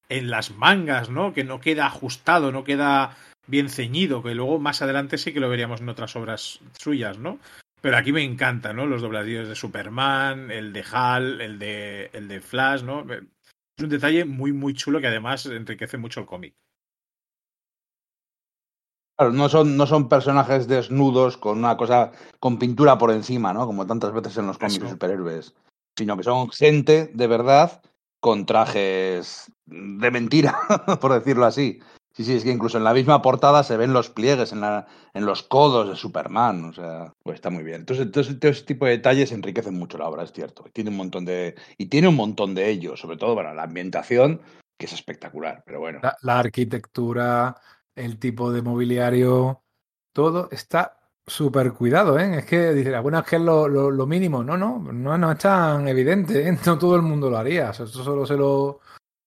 en 0.09 0.29
las 0.29 0.51
mangas, 0.51 1.09
¿no? 1.09 1.33
Que 1.33 1.43
no 1.43 1.59
queda 1.59 1.87
ajustado, 1.87 2.51
no 2.51 2.63
queda 2.63 3.17
bien 3.47 3.69
ceñido, 3.69 4.21
que 4.21 4.35
luego 4.35 4.59
más 4.59 4.83
adelante 4.83 5.17
sí 5.17 5.33
que 5.33 5.39
lo 5.39 5.49
veríamos 5.49 5.81
en 5.81 5.89
otras 5.89 6.15
obras 6.15 6.59
suyas, 6.77 7.17
¿no? 7.17 7.39
Pero 7.83 7.97
aquí 7.97 8.13
me 8.13 8.23
encanta, 8.23 8.71
¿no? 8.71 8.85
Los 8.85 9.01
dobladillos 9.01 9.49
de 9.49 9.55
Superman, 9.55 10.49
el 10.51 10.71
de 10.71 10.85
Hal, 10.89 11.41
el 11.41 11.59
de, 11.59 12.09
el 12.13 12.29
de 12.29 12.39
Flash, 12.39 12.81
¿no? 12.81 13.01
Es 13.11 13.83
un 13.83 13.89
detalle 13.89 14.23
muy, 14.23 14.53
muy 14.53 14.73
chulo 14.73 15.01
que 15.01 15.07
además 15.07 15.45
enriquece 15.47 15.97
mucho 15.97 16.21
el 16.21 16.25
cómic. 16.25 16.55
Claro, 19.17 19.33
no 19.33 19.49
son, 19.49 19.75
no 19.75 19.85
son 19.85 20.07
personajes 20.07 20.69
desnudos 20.69 21.35
con 21.35 21.57
una 21.57 21.75
cosa, 21.75 22.13
con 22.39 22.57
pintura 22.57 22.97
por 22.97 23.11
encima, 23.11 23.51
¿no? 23.51 23.65
Como 23.65 23.85
tantas 23.85 24.13
veces 24.13 24.37
en 24.37 24.47
los 24.47 24.57
cómics 24.57 24.79
de 24.79 24.89
superhéroes. 24.89 25.53
Sino 25.97 26.15
que 26.15 26.23
son 26.23 26.49
gente 26.51 27.11
de 27.13 27.27
verdad 27.27 27.83
con 28.21 28.45
trajes 28.45 29.51
de 29.65 30.09
mentira, 30.09 30.57
por 31.01 31.11
decirlo 31.11 31.45
así. 31.45 31.81
Sí, 32.15 32.23
sí, 32.23 32.35
es 32.35 32.43
que 32.43 32.51
incluso 32.51 32.77
en 32.77 32.83
la 32.83 32.93
misma 32.93 33.23
portada 33.23 33.63
se 33.63 33.75
ven 33.75 33.91
los 33.91 34.11
pliegues 34.11 34.51
en, 34.51 34.61
la, 34.61 34.85
en 35.15 35.25
los 35.25 35.41
codos 35.41 35.89
de 35.89 35.95
Superman, 35.95 36.65
o 36.65 36.73
sea, 36.73 37.11
pues 37.23 37.35
está 37.35 37.49
muy 37.49 37.63
bien. 37.63 37.77
Entonces, 37.81 38.11
todo 38.11 38.51
ese 38.51 38.63
tipo 38.63 38.85
de 38.85 38.91
detalles 38.91 39.31
enriquecen 39.31 39.73
mucho 39.73 39.97
la 39.97 40.07
obra, 40.07 40.23
es 40.23 40.31
cierto. 40.31 40.63
Tiene 40.71 40.91
un 40.91 40.97
montón 40.97 41.25
de 41.25 41.55
y 41.75 41.87
tiene 41.87 42.07
un 42.07 42.15
montón 42.15 42.53
de 42.53 42.69
ellos, 42.69 42.99
sobre 42.99 43.17
todo 43.17 43.35
para 43.35 43.55
la 43.55 43.63
ambientación, 43.63 44.41
que 44.77 44.85
es 44.85 44.93
espectacular, 44.93 45.63
pero 45.65 45.79
bueno. 45.79 46.01
La, 46.21 46.39
arquitectura, 46.39 47.55
el 47.95 48.19
tipo 48.19 48.51
de 48.51 48.61
mobiliario, 48.61 49.63
todo 50.13 50.49
está 50.51 50.99
súper 51.25 51.73
cuidado, 51.73 52.19
¿eh? 52.19 52.37
Es 52.37 52.45
que 52.45 52.73
dice, 52.73 52.99
bueno, 52.99 53.17
es 53.17 53.25
que 53.25 53.37
es 53.37 53.41
lo, 53.41 53.67
lo, 53.67 54.05
mínimo. 54.05 54.43
No, 54.43 54.55
no, 54.55 54.77
no, 54.77 55.17
no 55.17 55.31
es 55.31 55.39
tan 55.39 55.87
evidente, 55.87 56.47
¿eh? 56.47 56.57
No 56.67 56.77
todo 56.77 56.95
el 56.95 57.01
mundo 57.01 57.31
lo 57.31 57.37
haría. 57.39 57.71
O 57.71 57.73
sea, 57.73 57.85
esto 57.85 58.03
solo 58.03 58.27
se 58.27 58.37
lo 58.37 58.81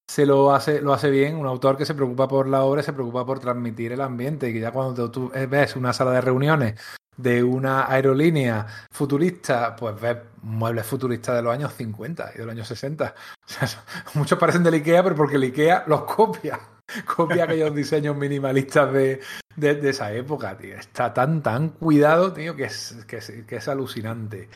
se 0.09 0.27
lo 0.27 0.55
hace, 0.55 0.81
lo 0.81 0.93
hace 0.93 1.11
bien, 1.11 1.37
un 1.37 1.47
autor 1.47 1.77
que 1.77 1.85
se 1.85 1.95
preocupa 1.95 2.29
por 2.29 2.49
la 2.49 2.63
obra, 2.63 2.83
se 2.83 2.93
preocupa 2.93 3.27
por 3.27 3.41
transmitir 3.41 3.93
el 3.93 4.01
ambiente, 4.01 4.53
que 4.53 4.61
ya 4.61 4.71
cuando 4.71 5.11
tú 5.11 5.31
ves 5.49 5.77
una 5.77 5.93
sala 5.93 6.13
de 6.13 6.21
reuniones 6.21 6.75
de 7.17 7.43
una 7.43 7.91
aerolínea 7.91 8.67
futurista, 8.91 9.75
pues 9.75 10.01
ves 10.01 10.19
muebles 10.43 10.87
futuristas 10.87 11.37
de 11.37 11.43
los 11.43 11.53
años 11.53 11.73
50 11.75 12.33
y 12.35 12.39
de 12.39 12.45
los 12.45 12.53
años 12.53 12.69
60. 12.69 13.15
O 13.15 13.49
sea, 13.49 13.69
muchos 14.15 14.39
parecen 14.39 14.63
del 14.63 14.75
IKEA, 14.75 15.03
pero 15.03 15.17
porque 15.17 15.37
el 15.37 15.45
IKEA 15.45 15.85
los 15.87 16.03
copia. 16.03 16.59
Copia 17.17 17.45
aquellos 17.45 17.75
diseños 17.75 18.17
minimalistas 18.17 18.93
de, 18.93 19.21
de, 19.57 19.75
de, 19.75 19.91
esa 19.91 20.13
época, 20.13 20.57
tío. 20.57 20.77
Está 20.77 21.13
tan, 21.13 21.43
tan 21.43 21.71
cuidado, 21.71 22.33
tío, 22.33 22.55
que 22.55 22.65
es, 22.65 23.05
que 23.09 23.57
es 23.57 23.69
alucinante. 23.69 24.49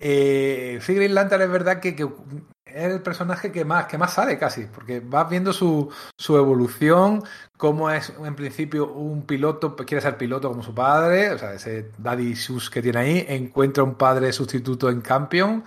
Eh, 0.00 0.80
Green 0.86 1.14
Lantern 1.14 1.42
es 1.42 1.50
verdad 1.50 1.78
que, 1.78 1.90
es 1.90 2.84
el 2.84 3.02
personaje 3.02 3.52
que 3.52 3.64
más, 3.64 3.86
que 3.86 3.98
más 3.98 4.14
sale 4.14 4.38
casi, 4.38 4.64
porque 4.64 5.00
vas 5.00 5.28
viendo 5.28 5.52
su, 5.52 5.90
su 6.16 6.36
evolución, 6.36 7.22
cómo 7.56 7.90
es 7.90 8.12
en 8.24 8.34
principio 8.34 8.92
un 8.92 9.26
piloto, 9.26 9.76
quiere 9.76 10.00
ser 10.00 10.16
piloto 10.16 10.48
como 10.48 10.62
su 10.62 10.74
padre, 10.74 11.32
o 11.32 11.38
sea, 11.38 11.52
ese 11.54 11.90
daddy 11.98 12.34
sus 12.34 12.70
que 12.70 12.82
tiene 12.82 12.98
ahí, 12.98 13.26
encuentra 13.28 13.84
un 13.84 13.94
padre 13.94 14.32
sustituto 14.32 14.88
en 14.88 15.02
Campion, 15.02 15.64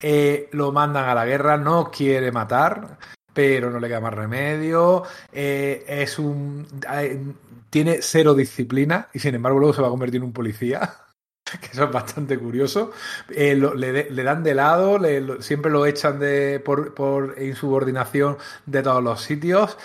eh, 0.00 0.48
lo 0.52 0.72
mandan 0.72 1.08
a 1.08 1.14
la 1.14 1.24
guerra, 1.24 1.56
no 1.56 1.90
quiere 1.90 2.32
matar, 2.32 2.98
pero 3.32 3.70
no 3.70 3.78
le 3.78 3.88
queda 3.88 4.00
más 4.00 4.14
remedio, 4.14 5.04
eh, 5.32 5.84
es 5.86 6.18
un... 6.18 6.66
Eh, 6.92 7.20
tiene 7.68 7.98
cero 8.00 8.34
disciplina 8.34 9.08
y 9.12 9.18
sin 9.18 9.34
embargo 9.34 9.58
luego 9.58 9.74
se 9.74 9.82
va 9.82 9.88
a 9.88 9.90
convertir 9.90 10.18
en 10.18 10.24
un 10.24 10.32
policía. 10.32 10.94
que 11.60 11.68
eso 11.72 11.84
es 11.84 11.92
bastante 11.92 12.38
curioso. 12.38 12.92
Eh, 13.30 13.54
le, 13.54 14.22
dan 14.24 14.42
de 14.42 14.54
lado, 14.54 14.98
le, 14.98 15.20
lo, 15.20 15.42
siempre 15.42 15.70
lo 15.70 15.86
echan 15.86 16.18
de, 16.18 16.60
por, 16.60 16.94
por 16.94 17.40
insubordinación 17.40 18.36
de 18.66 18.82
todos 18.82 19.02
los 19.02 19.22
sitios. 19.22 19.78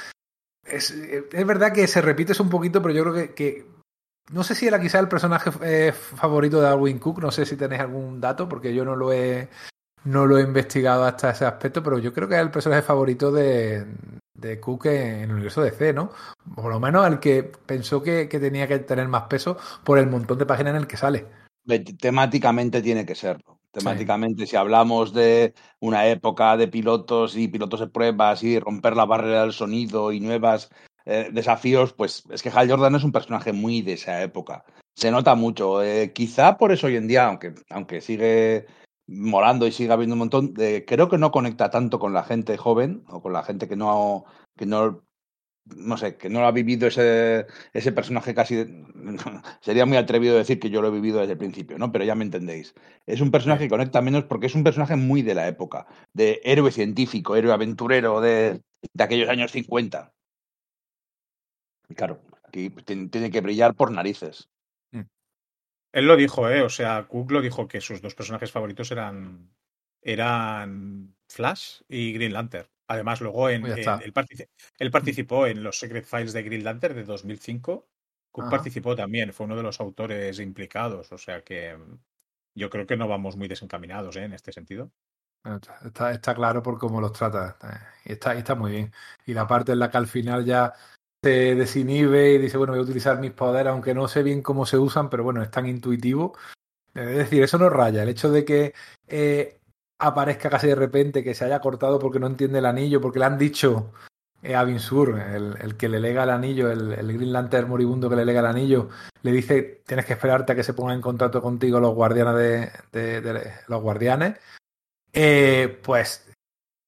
Es, 0.64 0.92
es, 0.92 1.48
verdad 1.48 1.74
que 1.74 1.88
se 1.88 2.02
repite 2.02 2.32
eso 2.32 2.44
un 2.44 2.50
poquito, 2.50 2.82
pero 2.82 2.94
yo 2.94 3.04
creo 3.04 3.36
que, 3.36 3.66
no 4.32 4.44
sé 4.44 4.56
si 4.56 4.68
era 4.68 4.80
quizá 4.80 5.00
el 5.00 5.08
personaje 5.08 5.52
eh, 5.64 5.92
favorito 5.92 6.62
de 6.62 6.68
Alwyn 6.68 7.00
Cook, 7.00 7.22
no 7.22 7.32
sé 7.32 7.46
si 7.46 7.58
tenéis 7.58 7.82
algún 7.82 8.22
dato, 8.22 8.48
porque 8.48 8.74
yo 8.74 8.86
no 8.86 8.96
lo 8.96 9.12
he 9.12 9.50
no 10.04 10.26
lo 10.26 10.40
he 10.40 10.42
investigado 10.42 11.04
hasta 11.04 11.30
ese 11.30 11.46
aspecto, 11.46 11.84
pero 11.84 12.00
yo 12.00 12.12
creo 12.12 12.28
que 12.28 12.34
es 12.34 12.42
el 12.42 12.50
personaje 12.50 12.82
favorito 12.82 13.32
de, 13.32 13.86
de 14.34 14.60
Cook 14.60 14.88
en 14.88 15.22
el 15.22 15.32
universo 15.32 15.62
de 15.62 15.70
C, 15.70 15.94
¿no? 15.94 16.12
Por 16.56 16.72
lo 16.72 16.80
menos 16.80 17.06
el 17.08 17.20
que 17.20 17.44
pensó 17.44 18.02
que, 18.02 18.28
que, 18.28 18.40
tenía 18.40 18.68
que 18.68 18.80
tener 18.80 19.08
más 19.08 19.24
peso 19.24 19.58
por 19.84 20.00
el 20.00 20.08
montón 20.08 20.40
de 20.40 20.48
páginas 20.48 20.72
en 20.72 20.82
el 20.82 20.88
que 20.88 20.98
sale. 20.98 21.28
Temáticamente 22.00 22.82
tiene 22.82 23.06
que 23.06 23.16
serlo. 23.16 23.60
Temáticamente, 23.72 24.46
sí. 24.46 24.52
si 24.52 24.56
hablamos 24.58 25.14
de 25.14 25.54
una 25.80 26.08
época 26.08 26.58
de 26.58 26.68
pilotos 26.68 27.38
y 27.38 27.48
pilotos 27.48 27.80
de 27.80 27.88
pruebas 27.88 28.44
y 28.44 28.60
romper 28.60 28.98
la 28.98 29.06
barrera 29.06 29.42
del 29.44 29.54
sonido 29.54 30.12
y 30.12 30.20
nuevas 30.20 30.70
eh, 31.06 31.30
desafíos, 31.32 31.94
pues 31.94 32.24
es 32.30 32.44
que 32.44 32.50
Hal 32.50 32.70
Jordan 32.70 32.96
es 32.96 33.04
un 33.04 33.14
personaje 33.14 33.54
muy 33.54 33.82
de 33.82 33.94
esa 33.94 34.22
época. 34.22 34.66
Se 34.94 35.10
nota 35.10 35.36
mucho. 35.36 35.82
Eh, 35.82 36.12
quizá 36.14 36.58
por 36.58 36.72
eso 36.72 36.88
hoy 36.88 36.98
en 36.98 37.08
día, 37.08 37.28
aunque, 37.28 37.54
aunque 37.70 38.02
sigue 38.02 38.66
molando 39.08 39.66
y 39.68 39.72
sigue 39.72 39.94
habiendo 39.94 40.16
un 40.16 40.20
montón, 40.20 40.54
de, 40.54 40.86
creo 40.86 41.10
que 41.10 41.18
no 41.18 41.32
conecta 41.32 41.70
tanto 41.70 41.98
con 41.98 42.14
la 42.14 42.24
gente 42.24 42.58
joven 42.58 43.04
o 43.08 43.22
con 43.22 43.34
la 43.34 43.44
gente 43.44 43.68
que 43.68 43.76
no, 43.76 44.26
que 44.58 44.66
no 44.66 45.04
no 45.66 45.98
sé, 45.98 46.18
que 46.18 46.30
no 46.30 46.46
ha 46.46 46.52
vivido 46.52 46.88
ese, 46.88 47.48
ese 47.74 47.92
personaje 47.92 48.34
casi. 48.34 48.66
Sería 49.62 49.86
muy 49.86 49.98
atrevido 49.98 50.38
decir 50.38 50.60
que 50.60 50.70
yo 50.70 50.82
lo 50.82 50.90
he 50.90 50.92
vivido 50.92 51.20
desde 51.20 51.34
el 51.34 51.38
principio, 51.38 51.78
¿no? 51.78 51.92
Pero 51.92 52.06
ya 52.06 52.16
me 52.16 52.24
entendéis. 52.24 52.74
Es 53.06 53.22
un 53.22 53.32
personaje 53.32 53.66
que 53.66 53.70
conecta 53.70 54.02
menos 54.02 54.26
porque 54.26 54.48
es 54.48 54.56
un 54.56 54.64
personaje 54.64 54.96
muy 54.96 55.22
de 55.22 55.36
la 55.36 55.48
época, 55.48 55.88
de 56.14 56.42
héroe 56.44 56.72
científico, 56.72 57.36
héroe 57.36 57.54
aventurero 57.54 58.22
de, 58.22 58.62
de 58.94 59.04
aquellos 59.04 59.30
años 59.30 59.52
50. 59.52 60.14
Y 61.90 61.96
claro, 61.96 62.22
aquí 62.44 62.70
tiene 62.70 63.32
que 63.32 63.42
brillar 63.42 63.76
por 63.76 63.92
narices. 63.92 64.50
Él 65.94 66.08
lo 66.08 66.16
dijo, 66.16 66.50
¿eh? 66.50 66.62
O 66.62 66.70
sea, 66.70 67.06
Cook 67.08 67.32
lo 67.32 67.42
dijo 67.42 67.68
que 67.68 67.82
sus 67.82 68.02
dos 68.02 68.16
personajes 68.16 68.52
favoritos 68.52 68.92
eran, 68.92 69.52
eran 70.02 71.14
Flash 71.28 71.82
y 71.90 72.14
Green 72.14 72.34
Lantern. 72.34 72.70
Además, 72.91 73.22
luego 73.22 73.49
en, 73.49 73.65
en 73.65 73.77
él, 73.77 74.11
particip 74.11 74.49
él, 74.77 74.91
participó 74.91 75.47
en 75.47 75.63
los 75.63 75.80
Secret 75.80 76.05
Files 76.05 76.34
de 76.34 76.43
Green 76.43 76.65
Lantern 76.65 76.93
de 76.93 77.05
2005. 77.05 77.88
Cook 78.31 78.49
participó 78.49 78.97
también, 78.97 79.31
fue 79.31 79.45
uno 79.45 79.55
de 79.55 79.63
los 79.63 79.80
autores 79.80 80.39
implicados. 80.41 81.09
O 81.13 81.18
sea 81.18 81.41
que 81.41 81.77
yo 82.53 82.69
creo 82.69 82.85
que 82.85 82.97
no 82.97 83.07
vamos 83.07 83.38
muy 83.38 83.47
desencaminados 83.47 84.18
¿eh? 84.18 84.26
en 84.26 84.34
este 84.34 84.51
sentido. 84.51 84.91
Está, 85.85 86.11
está, 86.11 86.35
claro 86.35 86.61
por 86.61 86.77
cómo 86.77 86.99
los 86.99 87.13
trata. 87.13 87.57
Y 88.03 88.11
está, 88.11 88.34
está 88.35 88.55
muy 88.55 88.72
bien. 88.72 88.93
Y 89.26 89.34
la 89.34 89.47
parte 89.47 89.72
en 89.72 89.80
la 89.80 89.89
que 89.89 89.97
al 89.97 90.07
final 90.07 90.43
ya 90.43 90.73
se 91.23 91.55
desinhibe 91.55 92.34
y 92.34 92.38
dice, 92.39 92.57
bueno, 92.57 92.73
voy 92.73 92.81
a 92.81 92.84
utilizar 92.84 93.19
mis 93.19 93.31
poderes, 93.31 93.72
aunque 93.72 93.93
no 93.93 94.09
sé 94.09 94.22
bien 94.22 94.41
cómo 94.41 94.65
se 94.65 94.77
usan, 94.77 95.09
pero 95.09 95.23
bueno, 95.23 95.41
es 95.41 95.49
tan 95.49 95.65
intuitivo. 95.65 96.38
Es 96.93 97.15
decir, 97.15 97.41
eso 97.41 97.57
no 97.57 97.69
raya. 97.69 98.03
El 98.03 98.09
hecho 98.09 98.30
de 98.31 98.43
que 98.43 98.73
eh, 99.07 99.61
aparezca 100.02 100.49
casi 100.49 100.68
de 100.68 100.76
repente, 100.76 101.23
que 101.23 101.36
se 101.36 101.45
haya 101.45 101.61
cortado 101.61 101.99
porque 101.99 102.19
no 102.19 102.28
entiende 102.28 102.60
el 102.60 102.65
anillo, 102.65 102.99
porque 102.99 103.19
le 103.19 103.26
han 103.26 103.38
dicho 103.38 103.91
eh, 104.41 104.56
a 104.56 104.64
Binsur, 104.64 105.19
el, 105.19 105.56
el, 105.61 105.78
que 105.78 105.88
le 105.88 105.99
lega 105.99 106.23
el 106.23 106.32
anillo, 106.32 106.72
el, 106.72 106.91
el, 106.94 107.14
Green 107.14 107.32
Lantern 107.32 107.69
moribundo 107.69 108.10
que 108.10 108.15
le 108.15 108.26
lega 108.26 108.40
el 108.40 108.48
anillo, 108.48 108.90
le 109.22 109.32
dice, 109.32 109.84
tienes 109.86 110.06
que 110.06 110.14
esperarte 110.14 110.53
a 110.53 110.56
que 110.56 110.64
se 110.64 110.73
pongan 110.73 110.95
en 110.95 111.02
contacto 111.02 111.41
contigo 111.41 111.80
los 111.80 111.94
guardianes 111.94 112.36
de, 112.36 112.72
de, 112.91 113.22
de 113.22 113.53
los 113.68 113.82
guardianes. 113.82 114.40
Eh, 115.14 115.80
pues, 115.84 116.28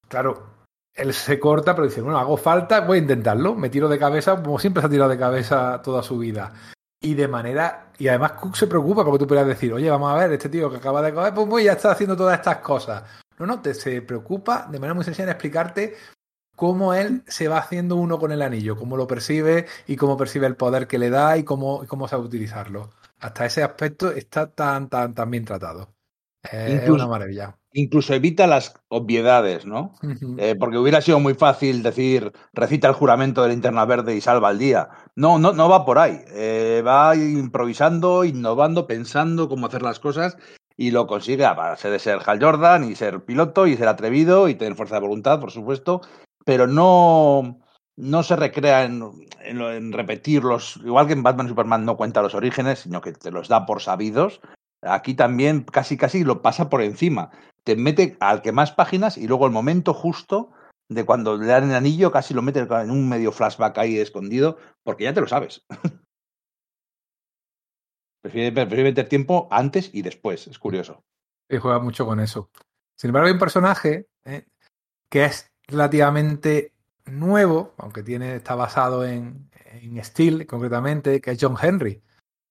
claro, 0.07 0.47
él 0.95 1.13
se 1.13 1.39
corta, 1.39 1.75
pero 1.75 1.87
dice, 1.87 2.01
bueno, 2.01 2.17
hago 2.17 2.37
falta, 2.37 2.81
voy 2.81 2.97
a 2.97 3.01
intentarlo, 3.01 3.53
me 3.53 3.69
tiro 3.69 3.87
de 3.87 3.99
cabeza, 3.99 4.41
como 4.41 4.57
siempre 4.57 4.81
se 4.81 4.87
ha 4.87 4.89
tirado 4.89 5.11
de 5.11 5.19
cabeza 5.19 5.81
toda 5.83 6.01
su 6.01 6.17
vida. 6.17 6.51
Y 7.03 7.15
de 7.15 7.27
manera, 7.27 7.91
y 7.99 8.07
además 8.07 8.31
Cook 8.31 8.55
se 8.55 8.65
preocupa 8.65 9.03
porque 9.03 9.19
tú 9.19 9.27
puedas 9.27 9.45
decir, 9.45 9.73
oye, 9.73 9.89
vamos 9.89 10.09
a 10.09 10.15
ver, 10.15 10.31
este 10.31 10.47
tío 10.47 10.71
que 10.71 10.77
acaba 10.77 11.01
de 11.01 11.13
coger, 11.13 11.33
pues, 11.33 11.47
pues 11.49 11.65
ya 11.65 11.73
está 11.73 11.91
haciendo 11.91 12.15
todas 12.15 12.39
estas 12.39 12.59
cosas. 12.59 13.03
No, 13.37 13.45
no, 13.45 13.61
te, 13.61 13.73
se 13.73 14.01
preocupa 14.01 14.67
de 14.71 14.79
manera 14.79 14.93
muy 14.93 15.03
sencilla 15.03 15.25
en 15.25 15.31
explicarte 15.31 15.97
cómo 16.55 16.93
él 16.93 17.23
se 17.27 17.49
va 17.49 17.57
haciendo 17.57 17.97
uno 17.97 18.17
con 18.17 18.31
el 18.31 18.41
anillo, 18.41 18.77
cómo 18.77 18.95
lo 18.95 19.05
percibe 19.05 19.65
y 19.85 19.97
cómo 19.97 20.15
percibe 20.15 20.47
el 20.47 20.55
poder 20.55 20.87
que 20.87 20.97
le 20.97 21.09
da 21.09 21.37
y 21.37 21.43
cómo, 21.43 21.85
cómo 21.87 22.07
sabe 22.07 22.23
utilizarlo. 22.23 22.91
Hasta 23.19 23.45
ese 23.47 23.63
aspecto 23.63 24.09
está 24.09 24.49
tan, 24.49 24.87
tan, 24.87 25.13
tan 25.13 25.29
bien 25.29 25.43
tratado. 25.43 25.92
Eh, 26.51 26.71
incluso, 26.73 26.95
es 26.95 27.01
una 27.01 27.07
maravilla. 27.07 27.57
Incluso 27.71 28.13
evita 28.13 28.47
las 28.47 28.73
obviedades, 28.89 29.65
¿no? 29.65 29.93
Uh 30.03 30.07
-huh. 30.07 30.35
eh, 30.39 30.55
porque 30.55 30.77
hubiera 30.77 31.01
sido 31.01 31.19
muy 31.19 31.33
fácil 31.33 31.81
decir, 31.83 32.31
recita 32.53 32.87
el 32.87 32.93
juramento 32.93 33.41
de 33.41 33.49
linterna 33.49 33.85
verde 33.85 34.15
y 34.15 34.21
salva 34.21 34.51
el 34.51 34.59
día. 34.59 34.89
No, 35.15 35.39
no, 35.39 35.53
no 35.53 35.69
va 35.69 35.85
por 35.85 35.99
ahí. 35.99 36.19
Eh, 36.29 36.83
va 36.85 37.15
improvisando, 37.15 38.25
innovando, 38.25 38.87
pensando 38.87 39.47
cómo 39.47 39.67
hacer 39.67 39.81
las 39.81 39.99
cosas 39.99 40.37
y 40.75 40.91
lo 40.91 41.07
consigue 41.07 41.45
a 41.45 41.53
base 41.53 41.89
de 41.89 41.99
ser 41.99 42.19
Hal 42.25 42.43
Jordan 42.43 42.83
y 42.83 42.95
ser 42.95 43.23
piloto 43.23 43.67
y 43.67 43.77
ser 43.77 43.87
atrevido 43.87 44.49
y 44.49 44.55
tener 44.55 44.75
fuerza 44.75 44.95
de 44.95 45.01
voluntad, 45.01 45.39
por 45.39 45.51
supuesto, 45.51 46.01
pero 46.45 46.67
no, 46.67 47.59
no 47.95 48.23
se 48.23 48.35
recrea 48.35 48.83
en, 48.83 49.03
en, 49.41 49.61
en, 49.61 49.93
repetirlos, 49.93 50.77
igual 50.83 51.07
que 51.07 51.13
en 51.13 51.23
Batman 51.23 51.45
y 51.45 51.49
Superman 51.49 51.85
no 51.85 51.95
cuenta 51.95 52.21
los 52.21 52.35
orígenes, 52.35 52.79
sino 52.79 53.01
que 53.01 53.13
te 53.13 53.31
los 53.31 53.47
da 53.47 53.65
por 53.65 53.81
sabidos. 53.81 54.41
Aquí 54.85 55.13
también 55.13 55.63
casi 55.63 55.97
casi 55.97 56.23
lo 56.23 56.41
pasa 56.41 56.69
por 56.69 56.81
encima. 56.81 57.31
Te 57.63 57.75
mete 57.75 58.17
al 58.19 58.41
que 58.41 58.51
más 58.51 58.71
páginas 58.71 59.17
y 59.17 59.27
luego 59.27 59.45
el 59.45 59.51
momento 59.51 59.93
justo 59.93 60.51
de 60.89 61.05
cuando 61.05 61.37
le 61.37 61.47
dan 61.47 61.69
el 61.69 61.75
anillo 61.75 62.11
casi 62.11 62.33
lo 62.33 62.41
mete 62.41 62.59
en 62.59 62.91
un 62.91 63.07
medio 63.07 63.31
flashback 63.31 63.77
ahí 63.77 63.97
escondido, 63.97 64.57
porque 64.83 65.05
ya 65.05 65.13
te 65.13 65.21
lo 65.21 65.27
sabes. 65.27 65.65
prefiere, 68.23 68.83
meter 68.83 69.07
tiempo 69.09 69.47
antes 69.51 69.89
y 69.93 70.01
después, 70.01 70.47
es 70.47 70.57
curioso. 70.57 71.03
Y 71.49 71.57
juega 71.57 71.79
mucho 71.79 72.05
con 72.05 72.19
eso. 72.19 72.49
Sin 72.95 73.09
embargo, 73.09 73.27
hay 73.27 73.33
un 73.33 73.39
personaje 73.39 74.07
eh, 74.23 74.45
que 75.09 75.25
es 75.25 75.51
relativamente 75.67 76.73
nuevo, 77.05 77.73
aunque 77.77 78.01
tiene, 78.01 78.35
está 78.35 78.55
basado 78.55 79.05
en, 79.05 79.49
en 79.65 80.03
Steel 80.03 80.47
concretamente, 80.47 81.19
que 81.19 81.31
es 81.31 81.37
John 81.39 81.57
Henry. 81.61 82.01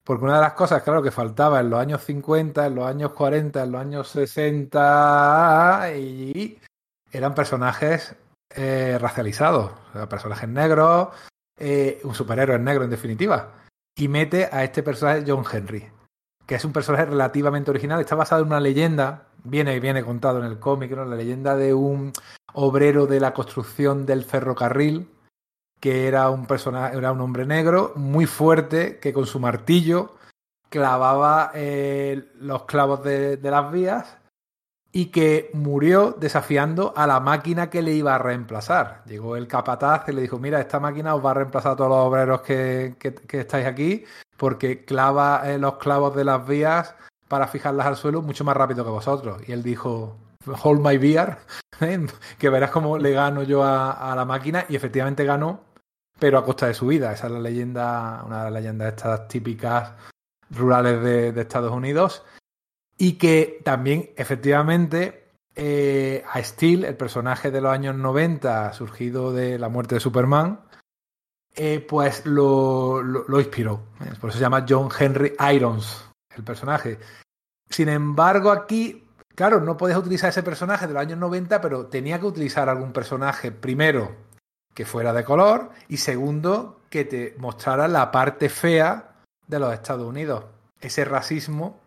Porque 0.04 0.24
una 0.24 0.36
de 0.36 0.40
las 0.40 0.54
cosas, 0.54 0.82
claro, 0.82 1.02
que 1.02 1.10
faltaba 1.10 1.60
en 1.60 1.70
los 1.70 1.80
años 1.80 2.02
50, 2.04 2.66
en 2.66 2.74
los 2.74 2.86
años 2.86 3.12
40, 3.12 3.62
en 3.62 3.72
los 3.72 3.80
años 3.80 4.08
60, 4.08 5.92
y 5.96 6.58
eran 7.12 7.34
personajes 7.34 8.16
eh, 8.54 8.98
racializados, 9.00 9.70
o 9.70 9.92
sea, 9.92 10.08
personajes 10.08 10.48
negros, 10.48 11.08
eh, 11.58 12.00
un 12.04 12.14
superhéroe 12.14 12.58
negro 12.58 12.84
en 12.84 12.90
definitiva. 12.90 13.52
Y 13.96 14.08
mete 14.08 14.48
a 14.50 14.64
este 14.64 14.82
personaje 14.82 15.24
John 15.26 15.44
Henry, 15.50 15.88
que 16.46 16.56
es 16.56 16.64
un 16.64 16.72
personaje 16.72 17.04
relativamente 17.04 17.70
original, 17.70 18.00
está 18.00 18.16
basado 18.16 18.42
en 18.42 18.48
una 18.48 18.60
leyenda, 18.60 19.28
viene, 19.44 19.78
viene 19.78 20.04
contado 20.04 20.38
en 20.38 20.46
el 20.46 20.58
cómic, 20.58 20.90
¿no? 20.92 21.04
la 21.04 21.16
leyenda 21.16 21.56
de 21.56 21.74
un 21.74 22.12
obrero 22.54 23.06
de 23.06 23.20
la 23.20 23.32
construcción 23.32 24.04
del 24.04 24.24
ferrocarril, 24.24 25.08
que 25.82 26.06
era 26.06 26.30
un 26.30 26.46
personaje, 26.46 26.96
era 26.96 27.10
un 27.10 27.20
hombre 27.20 27.44
negro 27.44 27.92
muy 27.96 28.26
fuerte 28.26 29.00
que 29.00 29.12
con 29.12 29.26
su 29.26 29.40
martillo 29.40 30.14
clavaba 30.68 31.50
eh, 31.54 32.30
los 32.38 32.66
clavos 32.66 33.02
de, 33.02 33.36
las 33.42 33.72
vías 33.72 34.16
y 34.92 35.06
que 35.06 35.50
murió 35.54 36.12
desafiando 36.12 36.94
a 36.96 37.08
la 37.08 37.18
máquina 37.18 37.68
que 37.68 37.82
le 37.82 37.94
iba 37.94 38.14
a 38.14 38.18
reemplazar. 38.18 39.02
Llegó 39.06 39.34
el 39.34 39.48
capataz 39.48 40.08
y 40.08 40.12
le 40.12 40.22
dijo, 40.22 40.38
mira, 40.38 40.60
esta 40.60 40.78
máquina 40.78 41.16
os 41.16 41.24
va 41.24 41.32
a 41.32 41.34
reemplazar 41.34 41.72
a 41.72 41.76
todos 41.76 41.90
los 41.90 41.98
obreros 41.98 42.42
que, 42.42 42.94
que, 43.00 43.40
estáis 43.40 43.66
aquí 43.66 44.04
porque 44.36 44.84
clava 44.84 45.42
eh, 45.50 45.58
los 45.58 45.78
clavos 45.78 46.14
de 46.14 46.22
las 46.22 46.46
vías 46.46 46.94
para 47.26 47.48
fijarlas 47.48 47.88
al 47.88 47.96
suelo 47.96 48.22
mucho 48.22 48.44
más 48.44 48.56
rápido 48.56 48.84
que 48.84 48.90
vosotros. 48.90 49.42
Y 49.48 49.50
él 49.50 49.64
dijo, 49.64 50.16
hold 50.62 50.80
my 50.80 50.96
beer, 50.96 51.38
que 52.38 52.48
verás 52.50 52.70
cómo 52.70 52.98
le 52.98 53.10
gano 53.10 53.42
yo 53.42 53.64
a, 53.64 54.12
a 54.12 54.14
la 54.14 54.24
máquina 54.24 54.64
y 54.68 54.76
efectivamente 54.76 55.24
ganó 55.24 55.71
pero 56.22 56.38
a 56.38 56.44
costa 56.44 56.68
de 56.68 56.74
su 56.74 56.86
vida. 56.86 57.12
Esa 57.12 57.26
es 57.26 57.32
la 57.32 57.40
leyenda, 57.40 58.22
una 58.24 58.44
de 58.44 58.50
las 58.52 58.62
leyendas 58.62 58.94
estas 58.94 59.26
típicas 59.26 59.90
rurales 60.50 61.02
de, 61.02 61.40
Estados 61.40 61.72
Unidos. 61.72 62.22
Y 62.96 63.14
que 63.14 63.60
también, 63.64 64.10
efectivamente, 64.16 65.30
eh, 65.56 66.22
a 66.32 66.40
Steel, 66.40 66.84
el 66.84 66.96
personaje 66.96 67.50
de 67.50 67.60
los 67.60 67.72
años 67.72 67.96
90, 67.96 68.72
surgido 68.72 69.32
de 69.32 69.58
la 69.58 69.68
muerte 69.68 69.96
de 69.96 70.00
Superman, 70.00 70.60
eh, 71.56 71.80
pues 71.80 72.24
lo, 72.24 73.02
inspiró. 73.40 73.82
Por 74.20 74.30
eso 74.30 74.38
se 74.38 74.44
llama 74.44 74.64
John 74.68 74.90
Henry 74.96 75.32
Irons, 75.52 76.08
el 76.36 76.44
personaje. 76.44 77.00
Sin 77.68 77.88
embargo, 77.88 78.52
aquí, 78.52 79.08
claro, 79.34 79.60
no 79.60 79.76
podías 79.76 79.98
utilizar 79.98 80.30
ese 80.30 80.44
personaje 80.44 80.86
de 80.86 80.92
los 80.92 81.02
años 81.02 81.18
90, 81.18 81.60
pero 81.60 81.86
tenía 81.86 82.20
que 82.20 82.26
utilizar 82.26 82.68
algún 82.68 82.92
personaje 82.92 83.50
primero 83.50 84.30
que 84.74 84.84
fuera 84.84 85.12
de 85.12 85.24
color 85.24 85.70
y 85.88 85.98
segundo, 85.98 86.80
que 86.88 87.04
te 87.04 87.34
mostrara 87.38 87.88
la 87.88 88.10
parte 88.10 88.48
fea 88.48 89.14
de 89.46 89.58
los 89.58 89.72
Estados 89.72 90.06
Unidos. 90.06 90.44
Ese 90.80 91.04
racismo 91.04 91.80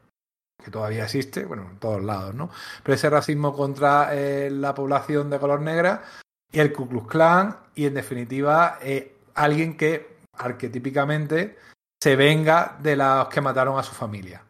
que 0.63 0.71
todavía 0.71 1.03
existe, 1.03 1.45
bueno, 1.45 1.67
en 1.69 1.77
todos 1.77 2.03
lados, 2.03 2.33
¿no? 2.33 2.49
Pero 2.81 2.95
ese 2.95 3.09
racismo 3.09 3.53
contra 3.53 4.15
eh, 4.15 4.49
la 4.49 4.73
población 4.73 5.29
de 5.29 5.39
color 5.39 5.61
negra 5.61 6.03
y 6.51 6.59
el 6.59 6.73
Ku 6.73 6.87
Klux 6.87 7.07
Klan 7.07 7.57
y 7.75 7.85
en 7.85 7.93
definitiva 7.93 8.79
eh, 8.81 9.17
alguien 9.35 9.77
que 9.77 10.17
arquetípicamente 10.33 11.57
se 12.01 12.15
venga 12.15 12.77
de 12.81 12.95
los 12.95 13.27
que 13.27 13.41
mataron 13.41 13.77
a 13.77 13.83
su 13.83 13.93
familia. 13.93 14.41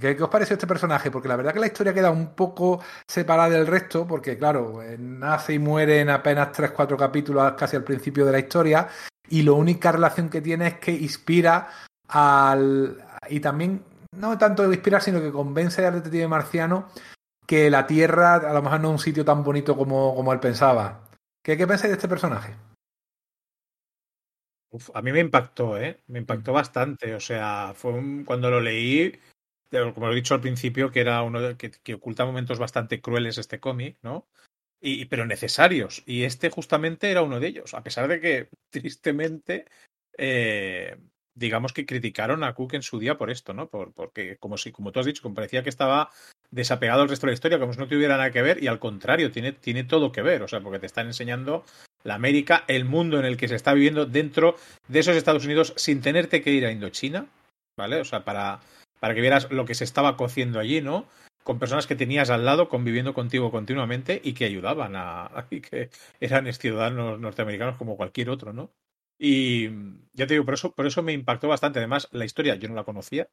¿Qué, 0.00 0.16
os 0.20 0.28
parece 0.28 0.54
este 0.54 0.66
personaje? 0.66 1.10
Porque 1.10 1.28
la 1.28 1.36
verdad 1.36 1.52
que 1.52 1.60
la 1.60 1.66
historia 1.66 1.94
queda 1.94 2.10
un 2.10 2.34
poco 2.34 2.82
separada 3.06 3.50
del 3.50 3.66
resto, 3.66 4.06
porque 4.06 4.38
claro, 4.38 4.82
eh, 4.82 4.96
nace 4.98 5.54
y 5.54 5.58
muere 5.58 6.00
en 6.00 6.10
apenas 6.10 6.52
3-4 6.52 6.96
capítulos 6.96 7.52
casi 7.52 7.76
al 7.76 7.84
principio 7.84 8.24
de 8.24 8.32
la 8.32 8.38
historia, 8.38 8.88
y 9.28 9.42
la 9.42 9.52
única 9.52 9.92
relación 9.92 10.28
que 10.28 10.40
tiene 10.40 10.68
es 10.68 10.74
que 10.74 10.92
inspira 10.92 11.68
al... 12.08 13.02
y 13.28 13.40
también, 13.40 13.82
no 14.16 14.38
tanto 14.38 14.62
de 14.62 14.74
inspirar, 14.74 15.02
sino 15.02 15.20
que 15.20 15.32
convence 15.32 15.84
al 15.84 15.94
detective 15.94 16.28
marciano 16.28 16.88
que 17.46 17.70
la 17.70 17.86
Tierra 17.86 18.34
a 18.34 18.52
lo 18.52 18.62
mejor 18.62 18.80
no 18.80 18.88
es 18.88 18.92
un 18.92 18.98
sitio 18.98 19.24
tan 19.24 19.44
bonito 19.44 19.76
como, 19.76 20.14
como 20.14 20.32
él 20.32 20.40
pensaba. 20.40 21.02
¿Qué, 21.44 21.56
qué 21.56 21.66
pensáis 21.66 21.90
de 21.90 21.96
este 21.96 22.08
personaje? 22.08 22.54
a 24.94 25.02
mí 25.02 25.12
me 25.12 25.20
impactó, 25.20 25.78
¿eh? 25.78 26.00
Me 26.08 26.18
impactó 26.18 26.52
bastante. 26.52 27.14
O 27.14 27.20
sea, 27.20 27.72
fue 27.74 27.92
cuando 28.24 28.50
lo 28.50 28.60
leí, 28.60 29.12
como 29.94 30.06
lo 30.06 30.12
he 30.12 30.16
dicho 30.16 30.34
al 30.34 30.40
principio, 30.40 30.90
que 30.90 31.00
era 31.00 31.22
uno 31.22 31.40
de, 31.40 31.56
que, 31.56 31.94
oculta 31.94 32.24
momentos 32.24 32.58
bastante 32.58 33.00
crueles 33.00 33.38
este 33.38 33.60
cómic, 33.60 33.96
¿no? 34.02 34.26
Y, 34.80 35.06
pero 35.06 35.26
necesarios. 35.26 36.02
Y 36.06 36.24
este 36.24 36.50
justamente 36.50 37.10
era 37.10 37.22
uno 37.22 37.40
de 37.40 37.48
ellos. 37.48 37.74
A 37.74 37.82
pesar 37.82 38.08
de 38.08 38.20
que, 38.20 38.48
tristemente, 38.70 39.66
eh, 40.18 40.96
digamos 41.34 41.72
que 41.72 41.86
criticaron 41.86 42.44
a 42.44 42.54
Cook 42.54 42.74
en 42.74 42.82
su 42.82 42.98
día 42.98 43.16
por 43.16 43.30
esto, 43.30 43.54
¿no? 43.54 43.68
Por, 43.68 43.92
porque, 43.92 44.36
como 44.38 44.56
si, 44.58 44.72
como 44.72 44.92
tú 44.92 45.00
has 45.00 45.06
dicho, 45.06 45.22
como 45.22 45.34
parecía 45.34 45.62
que 45.62 45.70
estaba 45.70 46.10
desapegado 46.50 47.00
del 47.00 47.08
resto 47.08 47.26
de 47.26 47.32
la 47.32 47.34
historia, 47.34 47.58
como 47.58 47.72
si 47.72 47.78
no 47.78 47.88
tuviera 47.88 48.16
nada 48.16 48.30
que 48.30 48.42
ver, 48.42 48.62
y 48.62 48.68
al 48.68 48.78
contrario, 48.78 49.30
tiene, 49.30 49.52
tiene 49.52 49.84
todo 49.84 50.12
que 50.12 50.22
ver. 50.22 50.42
O 50.42 50.48
sea, 50.48 50.60
porque 50.60 50.78
te 50.78 50.86
están 50.86 51.06
enseñando 51.06 51.64
la 52.06 52.14
América, 52.14 52.64
el 52.68 52.84
mundo 52.84 53.18
en 53.18 53.24
el 53.24 53.36
que 53.36 53.48
se 53.48 53.56
está 53.56 53.74
viviendo 53.74 54.06
dentro 54.06 54.56
de 54.88 55.00
esos 55.00 55.16
Estados 55.16 55.44
Unidos 55.44 55.74
sin 55.76 56.00
tenerte 56.00 56.40
que 56.40 56.52
ir 56.52 56.64
a 56.64 56.72
Indochina, 56.72 57.26
¿vale? 57.76 58.00
O 58.00 58.04
sea, 58.04 58.24
para, 58.24 58.60
para 59.00 59.14
que 59.14 59.20
vieras 59.20 59.50
lo 59.50 59.64
que 59.64 59.74
se 59.74 59.84
estaba 59.84 60.16
cociendo 60.16 60.58
allí, 60.58 60.80
¿no? 60.80 61.06
Con 61.44 61.58
personas 61.58 61.86
que 61.86 61.96
tenías 61.96 62.30
al 62.30 62.44
lado 62.44 62.68
conviviendo 62.68 63.14
contigo 63.14 63.50
continuamente 63.50 64.20
y 64.22 64.34
que 64.34 64.46
ayudaban 64.46 64.94
a, 64.96 65.46
y 65.50 65.60
que 65.60 65.90
eran 66.20 66.52
ciudadanos 66.52 67.20
norteamericanos 67.20 67.76
como 67.76 67.96
cualquier 67.96 68.30
otro, 68.30 68.52
¿no? 68.52 68.72
Y 69.18 69.68
ya 70.12 70.26
te 70.26 70.34
digo, 70.34 70.44
por 70.44 70.54
eso, 70.54 70.74
por 70.74 70.86
eso 70.86 71.02
me 71.02 71.12
impactó 71.12 71.48
bastante. 71.48 71.78
Además, 71.78 72.08
la 72.12 72.24
historia 72.24 72.56
yo 72.56 72.68
no 72.68 72.74
la 72.74 72.84
conocía 72.84 73.28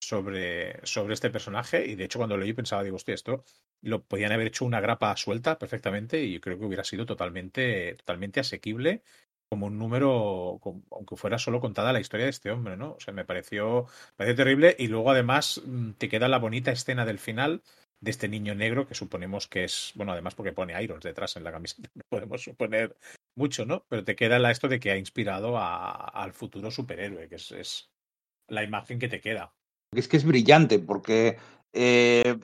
sobre, 0.00 0.84
sobre 0.86 1.14
este 1.14 1.30
personaje 1.30 1.86
y 1.86 1.94
de 1.96 2.04
hecho 2.04 2.18
cuando 2.18 2.36
lo 2.36 2.42
leí 2.42 2.52
pensaba, 2.52 2.82
digo, 2.82 2.96
hostia, 2.96 3.14
esto 3.14 3.44
lo 3.82 4.04
podían 4.04 4.32
haber 4.32 4.48
hecho 4.48 4.64
una 4.64 4.80
grapa 4.80 5.16
suelta 5.16 5.58
perfectamente 5.58 6.22
y 6.22 6.34
yo 6.34 6.40
creo 6.40 6.58
que 6.58 6.64
hubiera 6.64 6.84
sido 6.84 7.06
totalmente, 7.06 7.94
totalmente 7.96 8.40
asequible 8.40 9.02
como 9.48 9.66
un 9.66 9.78
número, 9.78 10.60
aunque 10.90 11.16
fuera 11.16 11.38
solo 11.38 11.60
contada 11.60 11.92
la 11.92 12.00
historia 12.00 12.24
de 12.26 12.30
este 12.30 12.50
hombre, 12.50 12.76
¿no? 12.76 12.92
O 12.92 13.00
sea, 13.00 13.14
me 13.14 13.24
pareció, 13.24 13.86
pareció 14.16 14.36
terrible 14.36 14.76
y 14.78 14.88
luego 14.88 15.10
además 15.10 15.62
mm, 15.64 15.92
te 15.92 16.08
queda 16.08 16.28
la 16.28 16.38
bonita 16.38 16.70
escena 16.70 17.04
del 17.04 17.18
final 17.18 17.62
de 18.00 18.10
este 18.10 18.28
niño 18.28 18.54
negro 18.54 18.86
que 18.86 18.94
suponemos 18.94 19.48
que 19.48 19.64
es, 19.64 19.92
bueno, 19.94 20.12
además 20.12 20.34
porque 20.34 20.52
pone 20.52 20.80
Irons 20.80 21.02
detrás 21.02 21.36
en 21.36 21.44
la 21.44 21.52
camiseta, 21.52 21.88
no 21.94 22.02
podemos 22.08 22.42
suponer 22.42 22.96
mucho, 23.36 23.64
¿no? 23.64 23.84
Pero 23.88 24.04
te 24.04 24.16
queda 24.16 24.38
la, 24.38 24.50
esto 24.50 24.68
de 24.68 24.80
que 24.80 24.90
ha 24.90 24.96
inspirado 24.96 25.56
a, 25.56 25.92
al 25.92 26.32
futuro 26.32 26.70
superhéroe, 26.70 27.28
que 27.28 27.36
es, 27.36 27.50
es, 27.52 27.90
la 28.48 28.62
imagen 28.62 28.98
que 28.98 29.08
te 29.08 29.20
queda. 29.20 29.52
Es 29.94 30.08
que 30.08 30.16
es 30.16 30.24
brillante 30.24 30.78
porque 30.78 31.38
eh, 31.72 32.38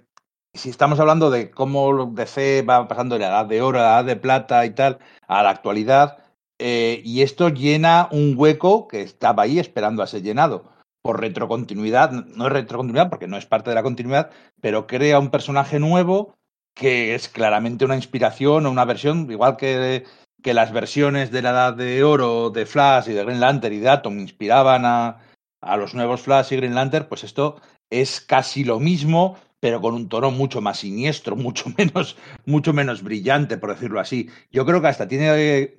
si 0.54 0.70
estamos 0.70 1.00
hablando 1.00 1.30
de 1.30 1.50
cómo 1.50 2.06
DC 2.06 2.62
va 2.62 2.86
pasando 2.88 3.16
de 3.16 3.22
la 3.22 3.28
edad 3.28 3.46
de 3.46 3.60
oro 3.60 3.78
la 3.78 3.84
edad 3.84 4.04
de 4.04 4.16
plata 4.16 4.64
y 4.64 4.70
tal 4.70 4.98
a 5.26 5.42
la 5.42 5.50
actualidad, 5.50 6.23
eh, 6.58 7.02
y 7.04 7.22
esto 7.22 7.48
llena 7.48 8.08
un 8.10 8.34
hueco 8.36 8.88
que 8.88 9.02
estaba 9.02 9.44
ahí 9.44 9.58
esperando 9.58 10.02
a 10.02 10.06
ser 10.06 10.22
llenado. 10.22 10.72
Por 11.02 11.20
retrocontinuidad, 11.20 12.10
no 12.12 12.46
es 12.46 12.52
retrocontinuidad 12.52 13.10
porque 13.10 13.28
no 13.28 13.36
es 13.36 13.46
parte 13.46 13.70
de 13.70 13.76
la 13.76 13.82
continuidad, 13.82 14.30
pero 14.60 14.86
crea 14.86 15.18
un 15.18 15.30
personaje 15.30 15.78
nuevo 15.78 16.34
que 16.74 17.14
es 17.14 17.28
claramente 17.28 17.84
una 17.84 17.96
inspiración 17.96 18.66
o 18.66 18.70
una 18.70 18.84
versión, 18.84 19.30
igual 19.30 19.56
que, 19.56 20.04
que 20.42 20.54
las 20.54 20.72
versiones 20.72 21.30
de 21.30 21.42
la 21.42 21.50
Edad 21.50 21.74
de 21.74 22.02
Oro 22.02 22.50
de 22.50 22.66
Flash 22.66 23.08
y 23.08 23.12
de 23.12 23.24
Green 23.24 23.40
Lantern 23.40 23.74
y 23.74 23.78
de 23.78 23.88
Atom 23.88 24.18
inspiraban 24.18 24.84
a, 24.84 25.20
a 25.60 25.76
los 25.76 25.94
nuevos 25.94 26.22
Flash 26.22 26.52
y 26.52 26.56
Green 26.56 26.74
Lantern, 26.74 27.06
pues 27.08 27.24
esto 27.24 27.60
es 27.90 28.20
casi 28.20 28.64
lo 28.64 28.80
mismo, 28.80 29.36
pero 29.60 29.80
con 29.80 29.94
un 29.94 30.08
tono 30.08 30.30
mucho 30.30 30.60
más 30.60 30.78
siniestro, 30.78 31.36
mucho 31.36 31.66
menos, 31.76 32.16
mucho 32.44 32.72
menos 32.72 33.02
brillante, 33.02 33.56
por 33.56 33.70
decirlo 33.70 34.00
así. 34.00 34.28
Yo 34.50 34.66
creo 34.66 34.80
que 34.80 34.88
hasta 34.88 35.08
tiene 35.08 35.76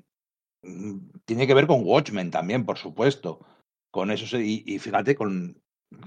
tiene 1.26 1.48
que 1.48 1.54
ver 1.54 1.68
con 1.68 1.82
Watchmen 1.84 2.32
también, 2.32 2.66
por 2.66 2.78
supuesto. 2.78 3.40
Con 3.92 4.12
eso 4.12 4.40
y, 4.40 4.64
y, 4.66 4.80
fíjate, 4.80 5.16
con, 5.16 5.62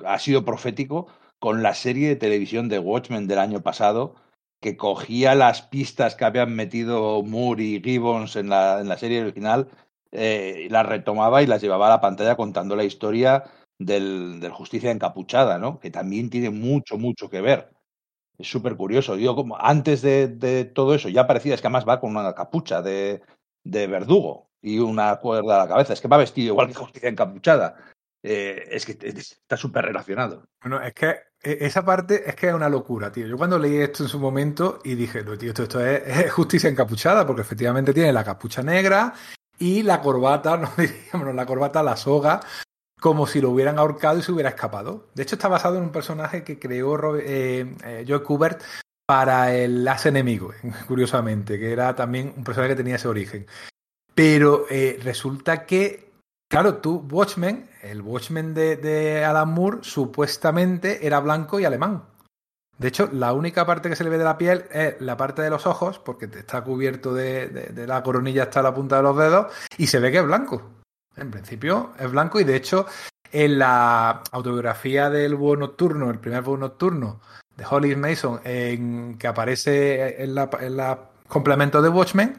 ha 0.05 0.19
sido 0.19 0.45
profético 0.45 1.09
con 1.39 1.63
la 1.63 1.75
serie 1.75 2.09
de 2.09 2.17
televisión 2.17 2.69
de 2.69 2.79
Watchmen 2.79 3.29
del 3.29 3.39
año 3.39 3.63
pasado, 3.63 4.17
que 4.61 4.77
cogía 4.77 5.35
las 5.35 5.63
pistas 5.63 6.17
que 6.17 6.25
habían 6.25 6.55
metido 6.55 7.23
Moore 7.23 7.63
y 7.63 7.83
Gibbons 7.83 8.37
en 8.37 8.49
la, 8.49 8.81
en 8.81 8.89
la 8.89 8.99
serie 8.99 9.23
original, 9.23 9.69
eh, 10.11 10.67
las 10.71 10.87
retomaba 10.87 11.43
y 11.43 11.47
las 11.47 11.63
llevaba 11.63 11.87
a 11.87 11.91
la 11.91 12.01
pantalla 12.01 12.37
contando 12.37 12.75
la 12.77 12.85
historia 12.85 13.45
del, 13.79 14.49
Justicia 14.53 14.91
Encapuchada, 14.91 15.59
¿no? 15.59 15.79
Que 15.79 15.91
también 15.91 16.31
tiene 16.31 16.51
mucho, 16.51 16.99
mucho 16.99 17.31
que 17.31 17.41
ver. 17.41 17.71
Es 18.39 18.49
súper 18.51 18.77
curioso. 18.77 19.17
Yo, 19.17 19.37
como 19.37 19.57
antes 19.59 20.03
de, 20.03 20.29
de, 20.29 20.65
todo 20.65 20.95
eso, 20.95 21.09
ya 21.09 21.27
parecía, 21.27 21.55
es 21.55 21.61
que 21.61 21.69
además 21.69 21.89
va 21.89 22.01
con 22.01 22.17
una 22.17 22.35
capucha 22.35 22.83
de, 22.83 23.23
de 23.65 23.87
verdugo 23.87 24.48
y 24.63 24.79
una 24.79 25.17
cuerda 25.17 25.57
a 25.57 25.65
la 25.65 25.69
cabeza. 25.69 25.93
Es 25.93 26.01
que 26.01 26.09
va 26.09 26.17
vestido 26.17 26.49
igual 26.49 26.69
que 26.69 26.75
justicia 26.75 27.09
encapuchada. 27.09 27.77
Eh, 28.23 28.69
es 28.71 28.85
que 28.85 28.99
está 29.01 29.57
súper 29.57 29.85
relacionado. 29.85 30.45
Bueno, 30.61 30.83
es 30.83 30.93
que 30.93 31.11
e, 31.43 31.59
esa 31.61 31.85
parte 31.85 32.29
es 32.29 32.35
que 32.35 32.49
es 32.49 32.55
una 32.55 32.69
locura, 32.69 33.13
tío. 33.13 33.27
Yo 33.27 33.37
cuando 33.37 33.59
leí 33.59 33.77
esto 33.77 34.03
en 34.03 34.09
su 34.09 34.19
momento 34.19 34.81
y 34.85 34.95
dije, 34.95 35.23
tío, 35.23 35.51
esto, 35.51 35.63
esto 35.63 35.87
es, 35.87 36.03
es, 36.27 36.33
justicia 36.33 36.69
encapuchada, 36.69 37.27
porque 37.27 37.43
efectivamente 37.43 37.95
tiene 37.95 38.13
la 38.13 38.25
capucha 38.25 38.63
negra 38.63 39.15
y 39.59 39.83
la 39.83 40.01
corbata, 40.01 40.57
no 40.57 40.71
diríamos, 40.77 41.35
la 41.35 41.47
corbata, 41.47 41.83
la 41.83 41.97
soga, 41.97 42.41
como 43.01 43.27
si 43.27 43.41
lo 43.41 43.51
hubieran 43.51 43.79
ahorcado 43.79 44.19
y 44.19 44.23
se 44.23 44.33
hubiera 44.33 44.51
escapado. 44.51 45.09
De 45.15 45.23
hecho, 45.23 45.37
está 45.37 45.49
basado 45.49 45.77
en 45.77 45.85
un 45.85 45.93
personaje 45.93 46.43
que 46.43 46.59
creó 46.59 47.17
eh, 47.17 47.75
eh, 47.85 48.05
Joe 48.07 48.23
Kubert 48.23 48.63
para 49.07 49.55
el 49.55 49.87
As 49.87 50.07
Enemigo, 50.07 50.53
curiosamente, 50.89 51.59
que 51.59 51.73
era 51.73 51.95
también 51.95 52.35
un 52.37 52.45
personaje 52.45 52.73
que 52.73 52.83
tenía 52.83 52.97
ese 52.97 53.09
origen. 53.09 53.47
Pero 54.19 54.67
eh, 54.69 54.99
resulta 55.01 55.65
que, 55.65 56.11
claro, 56.51 56.79
tú, 56.79 57.07
Watchmen, 57.09 57.71
el 57.83 58.03
Watchmen 58.03 58.53
de, 58.53 58.75
de 58.75 59.25
Alan 59.25 59.49
Moore, 59.49 59.79
supuestamente 59.83 61.07
era 61.07 61.21
blanco 61.21 61.61
y 61.61 61.65
alemán. 61.65 62.03
De 62.79 62.89
hecho, 62.89 63.09
la 63.13 63.33
única 63.33 63.65
parte 63.65 63.89
que 63.89 63.95
se 63.95 64.03
le 64.03 64.11
ve 64.11 64.19
de 64.19 64.25
la 64.25 64.37
piel 64.37 64.65
es 64.73 65.01
la 65.01 65.17
parte 65.17 65.43
de 65.43 65.51
los 65.51 65.69
ojos, 65.69 66.01
porque 66.01 66.25
está 66.25 66.65
cubierto 66.65 67.15
de, 67.15 67.73
la 67.87 68.03
coronilla 68.03 68.43
hasta 68.43 68.61
la 68.61 68.75
punta 68.75 68.97
de 68.97 69.05
los 69.05 69.17
dedos, 69.17 69.53
y 69.77 69.87
se 69.87 70.01
ve 70.01 70.11
que 70.11 70.19
es 70.19 70.27
blanco. 70.27 70.69
En 71.15 71.31
principio 71.31 71.93
es 71.97 72.11
blanco, 72.11 72.41
y 72.41 72.45
de 72.45 72.57
hecho, 72.57 72.87
en 73.31 73.61
la 73.61 74.25
autobiografía 74.33 75.11
del 75.11 75.37
búho 75.37 75.55
nocturno, 75.55 76.11
el 76.11 76.19
primer 76.19 76.43
búho 76.43 76.57
nocturno 76.57 77.21
de 77.57 77.65
Hollis 77.71 77.97
Mason, 77.97 78.41
en, 78.43 79.17
que 79.17 79.29
aparece 79.29 80.25
en 80.25 80.37
en 80.37 80.77
la 80.77 81.11
complemento 81.29 81.81
de 81.81 81.89
Watchmen, 81.89 82.37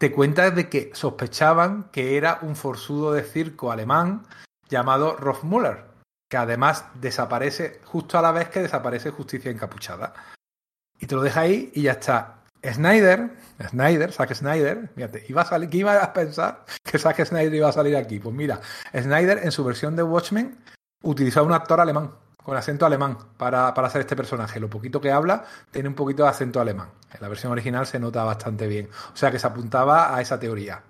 te 0.00 0.12
cuentas 0.12 0.54
de 0.56 0.70
que 0.70 0.90
sospechaban 0.94 1.90
que 1.92 2.16
era 2.16 2.38
un 2.40 2.56
forzudo 2.56 3.12
de 3.12 3.22
circo 3.22 3.70
alemán 3.70 4.22
llamado 4.70 5.14
Rolf 5.14 5.44
Müller, 5.44 5.84
que 6.30 6.38
además 6.38 6.86
desaparece 6.94 7.82
justo 7.84 8.18
a 8.18 8.22
la 8.22 8.32
vez 8.32 8.48
que 8.48 8.62
desaparece 8.62 9.10
Justicia 9.10 9.50
Encapuchada. 9.50 10.14
Y 10.98 11.06
te 11.06 11.14
lo 11.14 11.20
deja 11.20 11.42
ahí 11.42 11.70
y 11.74 11.82
ya 11.82 11.92
está. 11.92 12.44
Snyder, 12.64 13.36
Snyder, 13.68 14.10
Zack 14.10 14.32
Snyder, 14.32 14.88
fíjate, 14.94 15.26
iba 15.28 15.42
a 15.42 15.44
salir, 15.44 15.68
¿qué 15.68 15.76
iba 15.76 16.02
a 16.02 16.12
pensar 16.14 16.64
que 16.82 16.98
Zack 16.98 17.22
Snyder 17.26 17.52
iba 17.52 17.68
a 17.68 17.72
salir 17.72 17.94
aquí? 17.94 18.18
Pues 18.18 18.34
mira, 18.34 18.58
Snyder 18.98 19.40
en 19.42 19.52
su 19.52 19.62
versión 19.64 19.96
de 19.96 20.02
Watchmen 20.02 20.56
utilizó 21.02 21.40
a 21.40 21.42
un 21.42 21.52
actor 21.52 21.78
alemán 21.78 22.10
con 22.50 22.56
acento 22.56 22.84
alemán 22.84 23.16
para, 23.36 23.72
para, 23.72 23.86
hacer 23.86 24.00
este 24.00 24.16
personaje. 24.16 24.58
Lo 24.58 24.68
poquito 24.68 25.00
que 25.00 25.12
habla 25.12 25.44
tiene 25.70 25.88
un 25.88 25.94
poquito 25.94 26.24
de 26.24 26.30
acento 26.30 26.60
alemán. 26.60 26.88
En 27.14 27.20
la 27.20 27.28
versión 27.28 27.52
original 27.52 27.86
se 27.86 28.00
nota 28.00 28.24
bastante 28.24 28.66
bien. 28.66 28.88
O 29.14 29.16
sea 29.16 29.30
que 29.30 29.38
se 29.38 29.46
apuntaba 29.46 30.12
a 30.12 30.20
esa 30.20 30.40
teoría. 30.40 30.82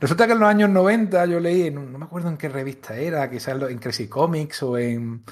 Resulta 0.00 0.26
que 0.26 0.32
en 0.32 0.40
los 0.40 0.48
años 0.48 0.70
90 0.70 1.24
yo 1.26 1.38
leí, 1.38 1.68
en, 1.68 1.92
no 1.92 1.98
me 2.00 2.04
acuerdo 2.06 2.30
en 2.30 2.36
qué 2.36 2.48
revista 2.48 2.96
era, 2.96 3.30
quizás 3.30 3.62
en 3.62 3.78
Crazy 3.78 4.08
Comics 4.08 4.64
o 4.64 4.76
en... 4.76 5.22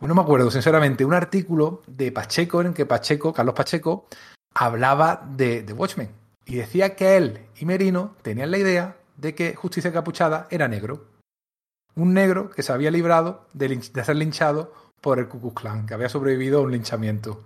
No 0.00 0.14
me 0.14 0.22
acuerdo, 0.22 0.50
sinceramente, 0.50 1.04
un 1.04 1.12
artículo 1.12 1.82
de 1.86 2.10
Pacheco 2.10 2.62
en 2.62 2.72
que 2.72 2.86
Pacheco, 2.86 3.34
Carlos 3.34 3.54
Pacheco, 3.54 4.06
hablaba 4.54 5.22
de, 5.36 5.64
de 5.64 5.72
Watchmen. 5.74 6.08
Y 6.46 6.56
decía 6.56 6.96
que 6.96 7.18
él 7.18 7.40
y 7.56 7.66
Merino 7.66 8.16
tenían 8.22 8.50
la 8.50 8.56
idea 8.56 8.96
de 9.18 9.34
que 9.34 9.54
Justicia 9.54 9.92
Capuchada 9.92 10.48
era 10.50 10.66
negro. 10.66 11.08
Un 11.94 12.14
negro 12.14 12.48
que 12.48 12.62
se 12.62 12.72
había 12.72 12.90
librado 12.90 13.46
de, 13.52 13.68
de 13.68 14.04
ser 14.04 14.16
linchado 14.16 14.72
por 15.04 15.18
el 15.18 15.28
Ku 15.28 15.38
Klux 15.38 15.60
Klan, 15.60 15.86
que 15.86 15.92
había 15.92 16.08
sobrevivido 16.08 16.60
a 16.60 16.62
un 16.62 16.72
linchamiento. 16.72 17.44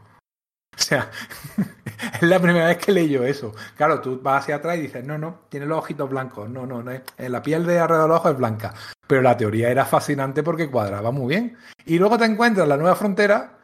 O 0.73 0.81
sea, 0.81 1.11
es 2.15 2.23
la 2.23 2.39
primera 2.39 2.69
vez 2.69 2.79
que 2.79 2.93
leí 2.93 3.09
yo 3.09 3.25
eso. 3.25 3.53
Claro, 3.77 4.01
tú 4.01 4.21
vas 4.23 4.45
hacia 4.45 4.57
atrás 4.57 4.79
y 4.79 4.83
dices, 4.83 5.05
no, 5.05 5.19
no, 5.19 5.41
tiene 5.49 5.67
los 5.67 5.79
ojitos 5.79 6.09
blancos. 6.09 6.49
No, 6.49 6.67
no, 6.67 6.85
no. 6.85 6.93
En 6.93 7.33
la 7.33 7.43
piel 7.43 7.67
de 7.67 7.81
alrededor 7.81 8.05
de 8.05 8.09
los 8.11 8.19
ojos 8.19 8.31
es 8.31 8.39
blanca. 8.39 8.75
Pero 9.09 9.23
la 9.23 9.37
teoría 9.37 9.71
era 9.71 9.85
fascinante 9.85 10.45
porque 10.45 10.71
cuadraba 10.71 11.11
muy 11.11 11.35
bien. 11.35 11.57
Y 11.85 11.99
luego 11.99 12.17
te 12.17 12.27
encuentras 12.27 12.69
la 12.69 12.77
nueva 12.77 12.95
frontera, 12.95 13.59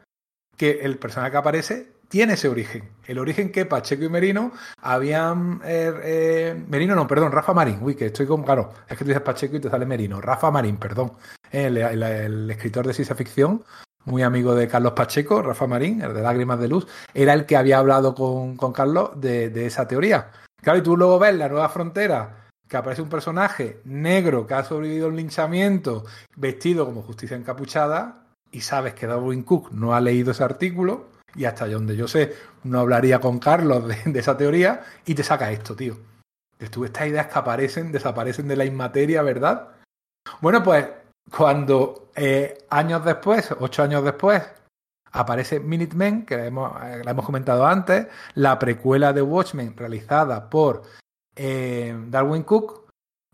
que 0.57 0.81
el 0.81 0.97
personaje 0.97 1.31
que 1.31 1.37
aparece 1.37 1.93
tiene 2.07 2.33
ese 2.33 2.47
origen. 2.47 2.89
El 3.05 3.19
origen 3.19 3.51
que 3.51 3.65
Pacheco 3.65 4.03
y 4.03 4.09
Merino 4.09 4.51
habían. 4.81 5.61
Eh, 5.63 5.93
eh, 6.03 6.65
Merino, 6.67 6.95
no, 6.95 7.07
perdón, 7.07 7.31
Rafa 7.31 7.53
Marín. 7.53 7.79
Uy, 7.81 7.95
que 7.95 8.07
estoy 8.07 8.25
con. 8.25 8.43
Claro, 8.43 8.71
es 8.87 8.97
que 8.97 9.03
tú 9.03 9.09
dices 9.09 9.21
Pacheco 9.21 9.55
y 9.57 9.59
te 9.59 9.69
sale 9.69 9.85
Merino. 9.85 10.21
Rafa 10.21 10.51
Marín, 10.51 10.77
perdón. 10.77 11.13
El, 11.51 11.77
el 11.77 12.51
escritor 12.51 12.85
de 12.87 12.93
ciencia 12.93 13.15
ficción 13.15 13.63
muy 14.05 14.21
amigo 14.21 14.55
de 14.55 14.67
Carlos 14.67 14.93
Pacheco, 14.93 15.41
Rafa 15.41 15.67
Marín, 15.67 16.01
el 16.01 16.13
de 16.13 16.21
Lágrimas 16.21 16.59
de 16.59 16.67
Luz, 16.67 16.87
era 17.13 17.33
el 17.33 17.45
que 17.45 17.57
había 17.57 17.79
hablado 17.79 18.15
con, 18.15 18.55
con 18.55 18.71
Carlos 18.71 19.11
de, 19.15 19.49
de, 19.49 19.65
esa 19.65 19.87
teoría. 19.87 20.31
Claro, 20.61 20.79
y 20.79 20.83
tú 20.83 20.95
luego 20.95 21.19
ves 21.19 21.35
la 21.35 21.49
nueva 21.49 21.69
frontera, 21.69 22.47
que 22.67 22.77
aparece 22.77 23.01
un 23.01 23.09
personaje 23.09 23.81
negro 23.83 24.47
que 24.47 24.53
ha 24.53 24.63
sobrevivido 24.63 25.07
a 25.07 25.09
un 25.09 25.15
linchamiento, 25.15 26.05
vestido 26.35 26.85
como 26.85 27.01
justicia 27.01 27.35
encapuchada, 27.35 28.27
y 28.51 28.61
sabes 28.61 28.93
que 28.93 29.07
Darwin 29.07 29.43
Cook 29.43 29.71
no 29.71 29.93
ha 29.93 30.01
leído 30.01 30.31
ese 30.31 30.43
artículo, 30.43 31.09
y 31.35 31.45
hasta 31.45 31.67
donde 31.67 31.95
yo 31.95 32.07
sé, 32.07 32.33
no 32.63 32.79
hablaría 32.79 33.19
con 33.19 33.39
Carlos 33.39 33.87
de, 33.87 34.19
esa 34.19 34.37
teoría, 34.37 34.83
y 35.05 35.15
te 35.15 35.23
saca 35.23 35.51
esto, 35.51 35.75
tío. 35.75 35.97
Tú, 36.71 36.85
estas 36.85 37.07
ideas 37.07 37.27
que 37.27 37.37
aparecen, 37.39 37.91
desaparecen 37.91 38.47
de 38.47 38.55
la 38.55 38.65
inmateria, 38.65 39.21
¿verdad? 39.21 39.69
Bueno, 40.41 40.63
pues 40.63 40.87
cuando 41.29 42.09
eh, 42.15 42.65
años 42.69 43.03
después, 43.03 43.53
ocho 43.59 43.83
años 43.83 44.03
después, 44.03 44.41
aparece 45.11 45.59
Minutemen, 45.59 46.25
que 46.25 46.35
eh, 46.35 46.51
la 46.51 47.11
hemos 47.11 47.25
comentado 47.25 47.65
antes, 47.65 48.07
la 48.35 48.57
precuela 48.59 49.13
de 49.13 49.21
Watchmen 49.21 49.75
realizada 49.75 50.49
por 50.49 50.83
eh, 51.35 51.95
Darwin 52.07 52.43
Cook, 52.43 52.84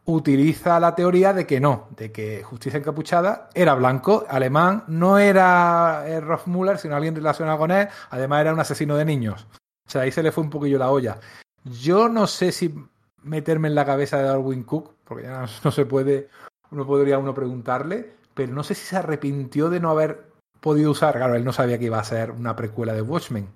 utiliza 0.06 0.80
la 0.80 0.96
teoría 0.96 1.34
de 1.34 1.46
que 1.46 1.60
no, 1.60 1.88
de 1.96 2.12
que 2.12 2.44
Justicia 2.44 2.78
Encapuchada 2.80 3.50
era 3.54 3.76
blanco, 3.76 4.26
alemán, 4.28 4.84
no 4.88 5.18
era 5.18 6.04
eh, 6.08 6.20
Rolf 6.20 6.48
Müller, 6.48 6.78
sino 6.78 6.96
alguien 6.96 7.16
relacionado 7.16 7.58
con 7.58 7.72
él, 7.72 7.88
además 8.10 8.42
era 8.42 8.54
un 8.54 8.60
asesino 8.60 8.96
de 8.96 9.06
niños. 9.06 9.48
O 9.88 9.92
sea, 9.92 10.02
ahí 10.02 10.12
se 10.12 10.24
le 10.24 10.32
fue 10.32 10.44
un 10.44 10.50
poquillo 10.50 10.80
la 10.80 10.92
olla. 10.92 11.20
Yo 11.64 12.10
no 12.10 12.28
sé 12.28 12.52
si 12.52 12.74
meterme 13.22 13.68
en 13.68 13.76
la 13.76 13.86
cabeza 13.86 14.18
de 14.18 14.24
Darwin 14.24 14.64
Cook, 14.64 14.96
porque 15.04 15.24
ya 15.24 15.46
no, 15.64 15.72
se 15.72 15.86
puede 15.86 16.30
uno 16.72 16.88
podría 16.88 17.20
uno 17.20 17.34
preguntarle, 17.34 18.14
pero 18.34 18.54
no 18.54 18.64
sé 18.64 18.76
si 18.76 18.86
se 18.86 18.98
arrepintió 18.98 19.70
de 19.70 19.82
no 19.82 19.90
haber 19.90 20.32
podido 20.62 20.92
usar, 20.92 21.16
claro, 21.16 21.36
él 21.36 21.44
no 21.44 21.52
sabía 21.52 21.78
que 21.78 21.86
iba 21.86 22.00
a 22.00 22.04
ser 22.04 22.32
una 22.32 22.56
precuela 22.56 22.94
de 22.94 23.02
Watchmen. 23.02 23.50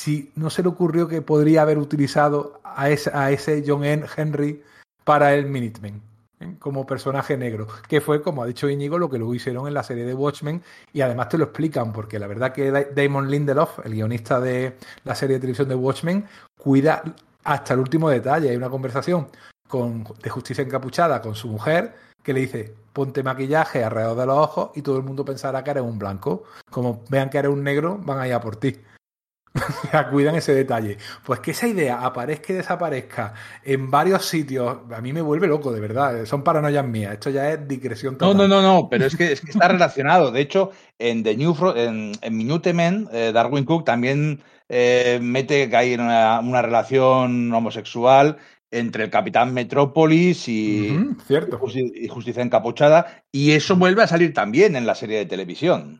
Si 0.00 0.32
no 0.36 0.48
se 0.48 0.62
le 0.62 0.68
ocurrió 0.68 1.06
que 1.06 1.22
podría 1.22 1.62
haber 1.62 1.76
utilizado 1.76 2.60
a 2.64 2.88
ese, 2.88 3.10
a 3.12 3.30
ese 3.30 3.62
John 3.66 3.84
Henry 3.84 4.62
para 5.08 5.32
el 5.32 5.46
Minutemen 5.46 6.02
¿eh? 6.38 6.56
como 6.58 6.84
personaje 6.84 7.38
negro, 7.38 7.66
que 7.88 8.02
fue, 8.02 8.20
como 8.20 8.42
ha 8.42 8.46
dicho 8.46 8.68
Íñigo, 8.68 8.98
lo 8.98 9.08
que 9.08 9.16
luego 9.16 9.34
hicieron 9.34 9.66
en 9.66 9.72
la 9.72 9.82
serie 9.82 10.04
de 10.04 10.12
Watchmen, 10.12 10.62
y 10.92 11.00
además 11.00 11.30
te 11.30 11.38
lo 11.38 11.44
explican, 11.44 11.94
porque 11.94 12.18
la 12.18 12.26
verdad 12.26 12.52
que 12.52 12.70
Damon 12.94 13.30
Lindelof, 13.30 13.78
el 13.86 13.94
guionista 13.94 14.38
de 14.38 14.76
la 15.04 15.14
serie 15.14 15.36
de 15.36 15.40
televisión 15.40 15.66
de 15.70 15.76
Watchmen, 15.76 16.26
cuida 16.58 17.02
hasta 17.42 17.72
el 17.72 17.80
último 17.80 18.10
detalle. 18.10 18.50
Hay 18.50 18.56
una 18.56 18.68
conversación 18.68 19.28
con, 19.66 20.04
de 20.22 20.28
justicia 20.28 20.62
encapuchada 20.62 21.22
con 21.22 21.34
su 21.34 21.48
mujer 21.48 21.94
que 22.22 22.34
le 22.34 22.40
dice 22.40 22.74
ponte 22.92 23.22
maquillaje 23.22 23.82
alrededor 23.82 24.18
de 24.18 24.26
los 24.26 24.36
ojos 24.36 24.70
y 24.74 24.82
todo 24.82 24.98
el 24.98 25.04
mundo 25.04 25.24
pensará 25.24 25.64
que 25.64 25.70
eres 25.70 25.84
un 25.84 25.98
blanco. 25.98 26.44
Como 26.70 27.02
vean 27.08 27.30
que 27.30 27.38
eres 27.38 27.50
un 27.50 27.64
negro, 27.64 27.98
van 28.02 28.18
a 28.18 28.28
ir 28.28 28.34
a 28.34 28.42
por 28.42 28.56
ti. 28.56 28.76
cuidan 30.10 30.36
ese 30.36 30.54
detalle. 30.54 30.98
Pues 31.24 31.40
que 31.40 31.52
esa 31.52 31.66
idea 31.66 32.04
aparezca 32.04 32.52
y 32.52 32.56
desaparezca 32.56 33.34
en 33.64 33.90
varios 33.90 34.24
sitios, 34.24 34.78
a 34.90 35.00
mí 35.00 35.12
me 35.12 35.22
vuelve 35.22 35.46
loco, 35.46 35.72
de 35.72 35.80
verdad. 35.80 36.24
Son 36.26 36.42
paranoias 36.42 36.86
mías. 36.86 37.14
Esto 37.14 37.30
ya 37.30 37.52
es 37.52 37.68
digresión 37.68 38.16
total. 38.16 38.36
No, 38.36 38.48
no, 38.48 38.60
no, 38.60 38.62
no, 38.62 38.88
pero 38.88 39.06
es 39.06 39.16
que, 39.16 39.32
es 39.32 39.40
que 39.40 39.50
está 39.50 39.68
relacionado. 39.68 40.30
De 40.30 40.40
hecho, 40.40 40.70
en 40.98 41.22
The 41.22 41.36
New 41.36 41.56
en, 41.76 42.12
en 42.20 42.36
Minutemen, 42.36 43.08
eh, 43.12 43.32
Darwin 43.32 43.64
Cook 43.64 43.84
también 43.84 44.40
eh, 44.68 45.18
mete 45.22 45.68
que 45.68 45.76
hay 45.76 45.94
una, 45.94 46.40
una 46.40 46.62
relación 46.62 47.52
homosexual 47.52 48.38
entre 48.70 49.04
el 49.04 49.10
Capitán 49.10 49.54
Metrópolis 49.54 50.48
y, 50.48 50.96
cierto. 51.26 51.58
y, 51.74 52.08
Justicia 52.08 52.42
Encapuchada, 52.42 53.22
y 53.32 53.52
eso 53.52 53.76
vuelve 53.76 54.02
a 54.02 54.06
salir 54.06 54.34
también 54.34 54.76
en 54.76 54.86
la 54.86 54.94
serie 54.94 55.18
de 55.18 55.26
televisión. 55.26 55.98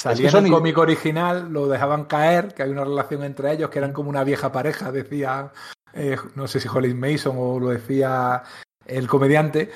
Salía 0.00 0.30
en 0.30 0.46
el 0.46 0.50
cómic 0.50 0.78
original, 0.78 1.52
lo 1.52 1.68
dejaban 1.68 2.06
caer, 2.06 2.54
que 2.54 2.62
hay 2.62 2.70
una 2.70 2.84
relación 2.84 3.22
entre 3.22 3.52
ellos, 3.52 3.68
que 3.68 3.80
eran 3.80 3.92
como 3.92 4.08
una 4.08 4.24
vieja 4.24 4.50
pareja, 4.50 4.90
decía, 4.90 5.52
eh, 5.92 6.16
no 6.36 6.48
sé 6.48 6.58
si 6.58 6.68
Hollis 6.68 6.94
Mason 6.94 7.36
o 7.38 7.60
lo 7.60 7.68
decía 7.68 8.42
el 8.86 9.06
comediante, 9.06 9.70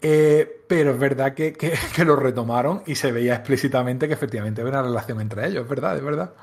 eh, 0.00 0.64
pero 0.68 0.92
es 0.92 0.98
verdad 1.00 1.34
que, 1.34 1.54
que, 1.54 1.72
que, 1.96 2.04
lo 2.04 2.14
retomaron 2.14 2.84
y 2.86 2.94
se 2.94 3.10
veía 3.10 3.34
explícitamente 3.34 4.06
que 4.06 4.14
efectivamente 4.14 4.60
había 4.60 4.74
una 4.74 4.82
relación 4.82 5.20
entre 5.20 5.48
ellos, 5.48 5.64
es 5.64 5.68
verdad, 5.68 5.96
es 5.96 6.04
verdad. 6.04 6.34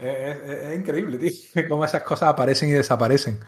Es, 0.00 0.36
es, 0.36 0.62
es 0.64 0.76
increíble, 0.76 1.18
tío, 1.18 1.68
cómo 1.68 1.84
esas 1.84 2.02
cosas 2.02 2.30
aparecen 2.30 2.68
y 2.68 2.72
desaparecen 2.72 3.38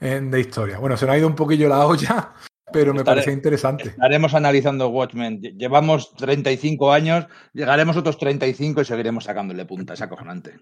de 0.00 0.40
historia. 0.40 0.78
Bueno, 0.80 0.96
se 0.96 1.06
nos 1.06 1.14
ha 1.14 1.18
ido 1.18 1.28
un 1.28 1.36
poquillo 1.36 1.68
la 1.68 1.86
olla, 1.86 2.32
pero 2.74 2.92
me 2.92 3.04
parece 3.04 3.30
interesante. 3.30 3.90
Estaremos 3.90 4.34
analizando 4.34 4.88
Watchmen. 4.88 5.40
Llevamos 5.40 6.12
35 6.16 6.92
años, 6.92 7.26
llegaremos 7.52 7.96
otros 7.96 8.18
35 8.18 8.80
y 8.80 8.84
seguiremos 8.84 9.24
sacándole 9.24 9.64
punta. 9.64 9.94
Es 9.94 10.02
acojonante. 10.02 10.58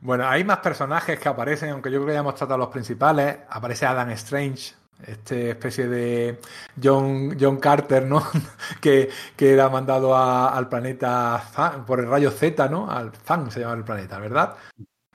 Bueno, 0.00 0.28
hay 0.28 0.44
más 0.44 0.58
personajes 0.58 1.18
que 1.18 1.28
aparecen, 1.28 1.70
aunque 1.70 1.90
yo 1.90 1.98
creo 1.98 2.06
que 2.06 2.12
ya 2.12 2.20
hemos 2.20 2.36
tratado 2.36 2.58
los 2.58 2.68
principales. 2.68 3.38
Aparece 3.48 3.86
Adam 3.86 4.10
Strange, 4.10 4.74
este 5.04 5.50
especie 5.50 5.88
de 5.88 6.38
John, 6.80 7.36
John 7.40 7.56
Carter, 7.58 8.06
¿no? 8.06 8.22
que, 8.80 9.10
que 9.34 9.52
era 9.52 9.68
mandado 9.68 10.14
a, 10.14 10.56
al 10.56 10.68
planeta 10.68 11.42
Zan, 11.52 11.84
por 11.84 11.98
el 11.98 12.08
rayo 12.08 12.30
Z, 12.30 12.68
¿no? 12.68 12.88
Al 12.88 13.10
Zan 13.10 13.50
se 13.50 13.60
llama 13.60 13.74
el 13.74 13.84
planeta, 13.84 14.20
¿verdad? 14.20 14.54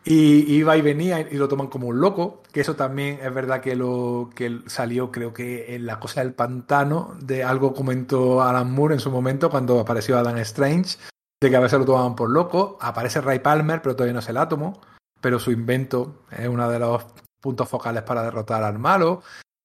Y 0.08 0.54
iba 0.54 0.78
y 0.78 0.82
venía 0.82 1.20
y 1.20 1.36
lo 1.36 1.48
toman 1.48 1.66
como 1.66 1.88
un 1.88 2.00
loco, 2.00 2.44
que 2.52 2.62
eso 2.62 2.76
también 2.76 3.20
es 3.24 3.34
verdad 3.34 3.60
que 3.60 3.76
lo 3.76 4.30
que 4.36 4.62
salió 4.68 5.12
creo 5.12 5.34
que 5.34 5.74
en 5.74 5.88
la 5.88 6.00
cosa 6.00 6.22
del 6.22 6.34
pantano, 6.34 7.16
de 7.20 7.44
algo 7.44 7.74
comentó 7.74 8.44
Alan 8.44 8.72
Moore 8.72 8.94
en 8.94 9.00
su 9.00 9.10
momento 9.10 9.50
cuando 9.50 9.80
apareció 9.80 10.20
Adam 10.20 10.38
Strange, 10.38 11.00
de 11.42 11.50
que 11.50 11.56
a 11.56 11.60
veces 11.60 11.80
lo 11.80 11.86
tomaban 11.86 12.16
por 12.16 12.30
loco, 12.30 12.78
aparece 12.82 13.20
Ray 13.20 13.40
Palmer, 13.40 13.82
pero 13.82 13.96
todavía 13.96 14.14
no 14.14 14.20
es 14.20 14.30
el 14.30 14.38
átomo, 14.38 14.80
pero 15.20 15.40
su 15.40 15.52
invento 15.52 16.22
es 16.30 16.48
uno 16.48 16.70
de 16.70 16.78
los 16.78 17.04
puntos 17.42 17.68
focales 17.68 18.04
para 18.04 18.22
derrotar 18.22 18.64
al 18.64 18.78
malo, 18.78 19.24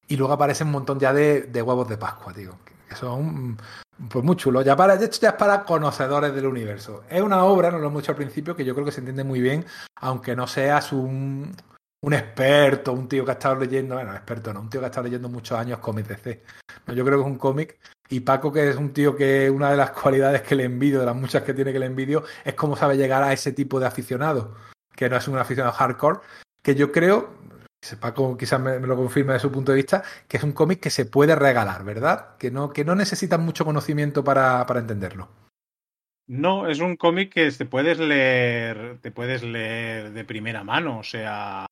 y 0.08 0.16
luego 0.16 0.32
aparece 0.32 0.64
un 0.64 0.70
montón 0.70 0.98
ya 0.98 1.12
de, 1.12 1.50
huevos 1.62 1.86
de 1.86 1.98
Pascua, 1.98 2.32
tío, 2.32 2.56
que 2.88 2.96
son 2.96 3.58
pues 4.08 4.24
muy 4.24 4.36
chulo. 4.36 4.62
Ya 4.62 4.76
para, 4.76 4.94
esto 4.94 5.18
ya 5.20 5.30
es 5.30 5.34
para 5.34 5.64
conocedores 5.64 6.34
del 6.34 6.46
universo. 6.46 7.02
Es 7.08 7.20
una 7.20 7.44
obra, 7.44 7.70
no 7.70 7.78
lo 7.78 7.88
hemos 7.88 8.02
dicho 8.02 8.12
al 8.12 8.16
principio, 8.16 8.56
que 8.56 8.64
yo 8.64 8.74
creo 8.74 8.84
que 8.84 8.92
se 8.92 9.00
entiende 9.00 9.24
muy 9.24 9.40
bien, 9.40 9.64
aunque 9.96 10.34
no 10.34 10.46
seas 10.46 10.92
un, 10.92 11.54
un 12.02 12.14
experto, 12.14 12.92
un 12.92 13.08
tío 13.08 13.24
que 13.24 13.32
ha 13.32 13.34
estado 13.34 13.56
leyendo, 13.56 13.96
bueno, 13.96 14.14
experto 14.14 14.52
no, 14.54 14.60
un 14.60 14.70
tío 14.70 14.80
que 14.80 14.86
ha 14.86 14.88
estado 14.88 15.04
leyendo 15.04 15.28
muchos 15.28 15.58
años 15.58 15.78
cómics 15.80 16.08
DC. 16.08 16.42
Yo 16.94 17.04
creo 17.04 17.18
que 17.18 17.24
es 17.24 17.30
un 17.30 17.38
cómic. 17.38 17.78
Y 18.08 18.20
Paco, 18.20 18.52
que 18.52 18.70
es 18.70 18.76
un 18.76 18.92
tío 18.92 19.14
que 19.14 19.50
una 19.50 19.70
de 19.70 19.76
las 19.76 19.90
cualidades 20.02 20.42
que 20.42 20.54
le 20.54 20.64
envidio, 20.64 21.00
de 21.00 21.06
las 21.06 21.16
muchas 21.16 21.42
que 21.42 21.54
tiene 21.54 21.72
que 21.72 21.78
le 21.78 21.86
envidio, 21.86 22.24
es 22.44 22.54
cómo 22.54 22.76
sabe 22.76 22.96
llegar 22.96 23.22
a 23.22 23.32
ese 23.32 23.52
tipo 23.52 23.78
de 23.78 23.86
aficionado, 23.86 24.54
que 24.94 25.08
no 25.08 25.16
es 25.16 25.28
un 25.28 25.38
aficionado 25.38 25.74
hardcore, 25.74 26.20
que 26.62 26.74
yo 26.74 26.90
creo, 26.90 27.30
Paco 28.00 28.36
quizás 28.36 28.60
me, 28.60 28.78
me, 28.78 28.86
lo 28.86 28.96
confirme 28.96 29.32
de 29.32 29.38
su 29.38 29.50
punto 29.50 29.72
de 29.72 29.76
vista, 29.76 30.02
que 30.28 30.36
es 30.36 30.42
un 30.42 30.52
cómic 30.52 30.80
que 30.80 30.90
se 30.90 31.06
puede 31.06 31.34
regalar, 31.34 31.84
¿verdad? 31.84 32.36
Que 32.36 32.50
no, 32.50 32.72
que 32.72 32.84
no 32.84 32.94
necesita 32.94 33.38
mucho 33.38 33.64
conocimiento 33.64 34.22
para, 34.22 34.64
para 34.66 34.80
entenderlo. 34.80 35.28
No, 36.26 36.68
es 36.68 36.78
un 36.78 36.96
cómic 36.96 37.32
que 37.32 37.50
te 37.50 37.66
puedes 37.66 37.98
leer, 37.98 38.98
te 39.00 39.10
puedes 39.10 39.42
leer 39.42 40.12
de 40.12 40.24
primera 40.24 40.62
mano, 40.62 40.98
o 41.00 41.02
sea, 41.02 41.66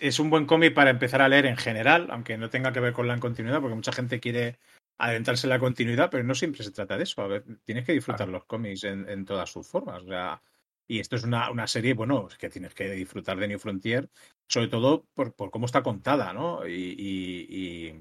es 0.00 0.18
un 0.18 0.30
buen 0.30 0.46
cómic 0.46 0.74
para 0.74 0.90
empezar 0.90 1.22
a 1.22 1.28
leer 1.28 1.46
en 1.46 1.56
general, 1.56 2.08
aunque 2.10 2.36
no 2.36 2.50
tenga 2.50 2.72
que 2.72 2.80
ver 2.80 2.92
con 2.92 3.06
la 3.06 3.20
continuidad, 3.20 3.60
porque 3.60 3.76
mucha 3.76 3.92
gente 3.92 4.18
quiere 4.18 4.58
adentrarse 4.98 5.46
en 5.46 5.50
la 5.50 5.58
continuidad, 5.58 6.10
pero 6.10 6.24
no 6.24 6.34
siempre 6.34 6.64
se 6.64 6.72
trata 6.72 6.96
de 6.96 7.04
eso. 7.04 7.22
A 7.22 7.28
ver, 7.28 7.44
tienes 7.64 7.84
que 7.84 7.92
disfrutar 7.92 8.26
claro. 8.26 8.32
los 8.32 8.44
cómics 8.46 8.84
en, 8.84 9.08
en, 9.08 9.24
todas 9.24 9.50
sus 9.50 9.66
formas. 9.66 10.02
O 10.02 10.06
sea, 10.08 10.40
y 10.86 11.00
esto 11.00 11.16
es 11.16 11.24
una, 11.24 11.50
una 11.50 11.66
serie, 11.66 11.94
bueno, 11.94 12.28
que 12.38 12.50
tienes 12.50 12.74
que 12.74 12.90
disfrutar 12.90 13.38
de 13.38 13.48
New 13.48 13.58
Frontier, 13.58 14.10
sobre 14.48 14.68
todo 14.68 15.04
por, 15.14 15.34
por 15.34 15.50
cómo 15.50 15.66
está 15.66 15.82
contada, 15.82 16.32
¿no? 16.32 16.66
Y, 16.66 16.94
y, 16.98 17.94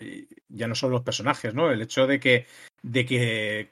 y, 0.00 0.28
ya 0.48 0.66
no 0.66 0.74
son 0.74 0.90
los 0.90 1.02
personajes, 1.02 1.54
¿no? 1.54 1.70
El 1.70 1.82
hecho 1.82 2.06
de 2.06 2.20
que, 2.20 2.46
de 2.82 3.06
que 3.06 3.70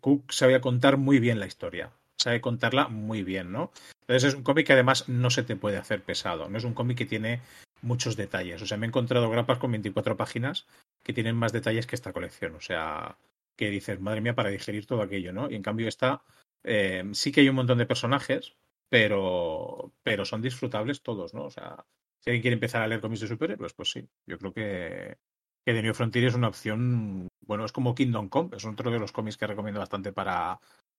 Cook 0.00 0.32
sabía 0.32 0.60
contar 0.60 0.96
muy 0.96 1.18
bien 1.18 1.40
la 1.40 1.46
historia, 1.46 1.92
sabe 2.18 2.40
contarla 2.40 2.88
muy 2.88 3.22
bien, 3.22 3.52
¿no? 3.52 3.72
Entonces 4.00 4.30
es 4.30 4.34
un 4.34 4.42
cómic 4.42 4.66
que 4.66 4.72
además 4.72 5.08
no 5.08 5.30
se 5.30 5.42
te 5.42 5.56
puede 5.56 5.76
hacer 5.76 6.02
pesado, 6.02 6.48
no 6.48 6.58
es 6.58 6.64
un 6.64 6.74
cómic 6.74 6.98
que 6.98 7.06
tiene 7.06 7.40
muchos 7.82 8.16
detalles, 8.16 8.62
o 8.62 8.66
sea, 8.66 8.78
me 8.78 8.86
he 8.86 8.88
encontrado 8.88 9.30
grapas 9.30 9.58
con 9.58 9.70
24 9.70 10.16
páginas 10.16 10.66
que 11.02 11.12
tienen 11.12 11.36
más 11.36 11.52
detalles 11.52 11.86
que 11.86 11.96
esta 11.96 12.12
colección, 12.12 12.54
o 12.54 12.60
sea, 12.60 13.18
que 13.56 13.70
dices, 13.70 14.00
madre 14.00 14.20
mía, 14.20 14.34
para 14.34 14.50
digerir 14.50 14.86
todo 14.86 15.02
aquello, 15.02 15.32
¿no? 15.32 15.50
Y 15.50 15.54
en 15.54 15.62
cambio 15.62 15.88
esta 15.88 16.22
eh, 16.64 17.04
sí 17.12 17.30
que 17.30 17.40
hay 17.40 17.48
un 17.48 17.56
montón 17.56 17.78
de 17.78 17.86
personajes, 17.86 18.56
pero, 18.88 19.92
pero 20.02 20.24
son 20.24 20.42
disfrutables 20.42 21.02
todos, 21.02 21.34
¿no? 21.34 21.44
O 21.44 21.50
sea, 21.50 21.84
si 22.20 22.30
alguien 22.30 22.42
quiere 22.42 22.54
empezar 22.54 22.82
a 22.82 22.88
leer 22.88 23.00
cómics 23.00 23.20
de 23.20 23.28
superhéroes, 23.28 23.74
pues 23.74 23.90
sí, 23.90 24.08
yo 24.26 24.38
creo 24.38 24.52
que, 24.52 25.18
que 25.64 25.72
The 25.72 25.82
New 25.82 25.94
Frontier 25.94 26.24
es 26.24 26.34
una 26.34 26.48
opción, 26.48 27.28
bueno, 27.46 27.64
es 27.64 27.72
como 27.72 27.94
Kingdom 27.94 28.28
Come, 28.28 28.56
es 28.56 28.64
otro 28.64 28.90
de 28.90 28.98
los 28.98 29.12
cómics 29.12 29.36
que 29.36 29.46
recomiendo 29.46 29.80
bastante 29.80 30.12
para, 30.12 30.58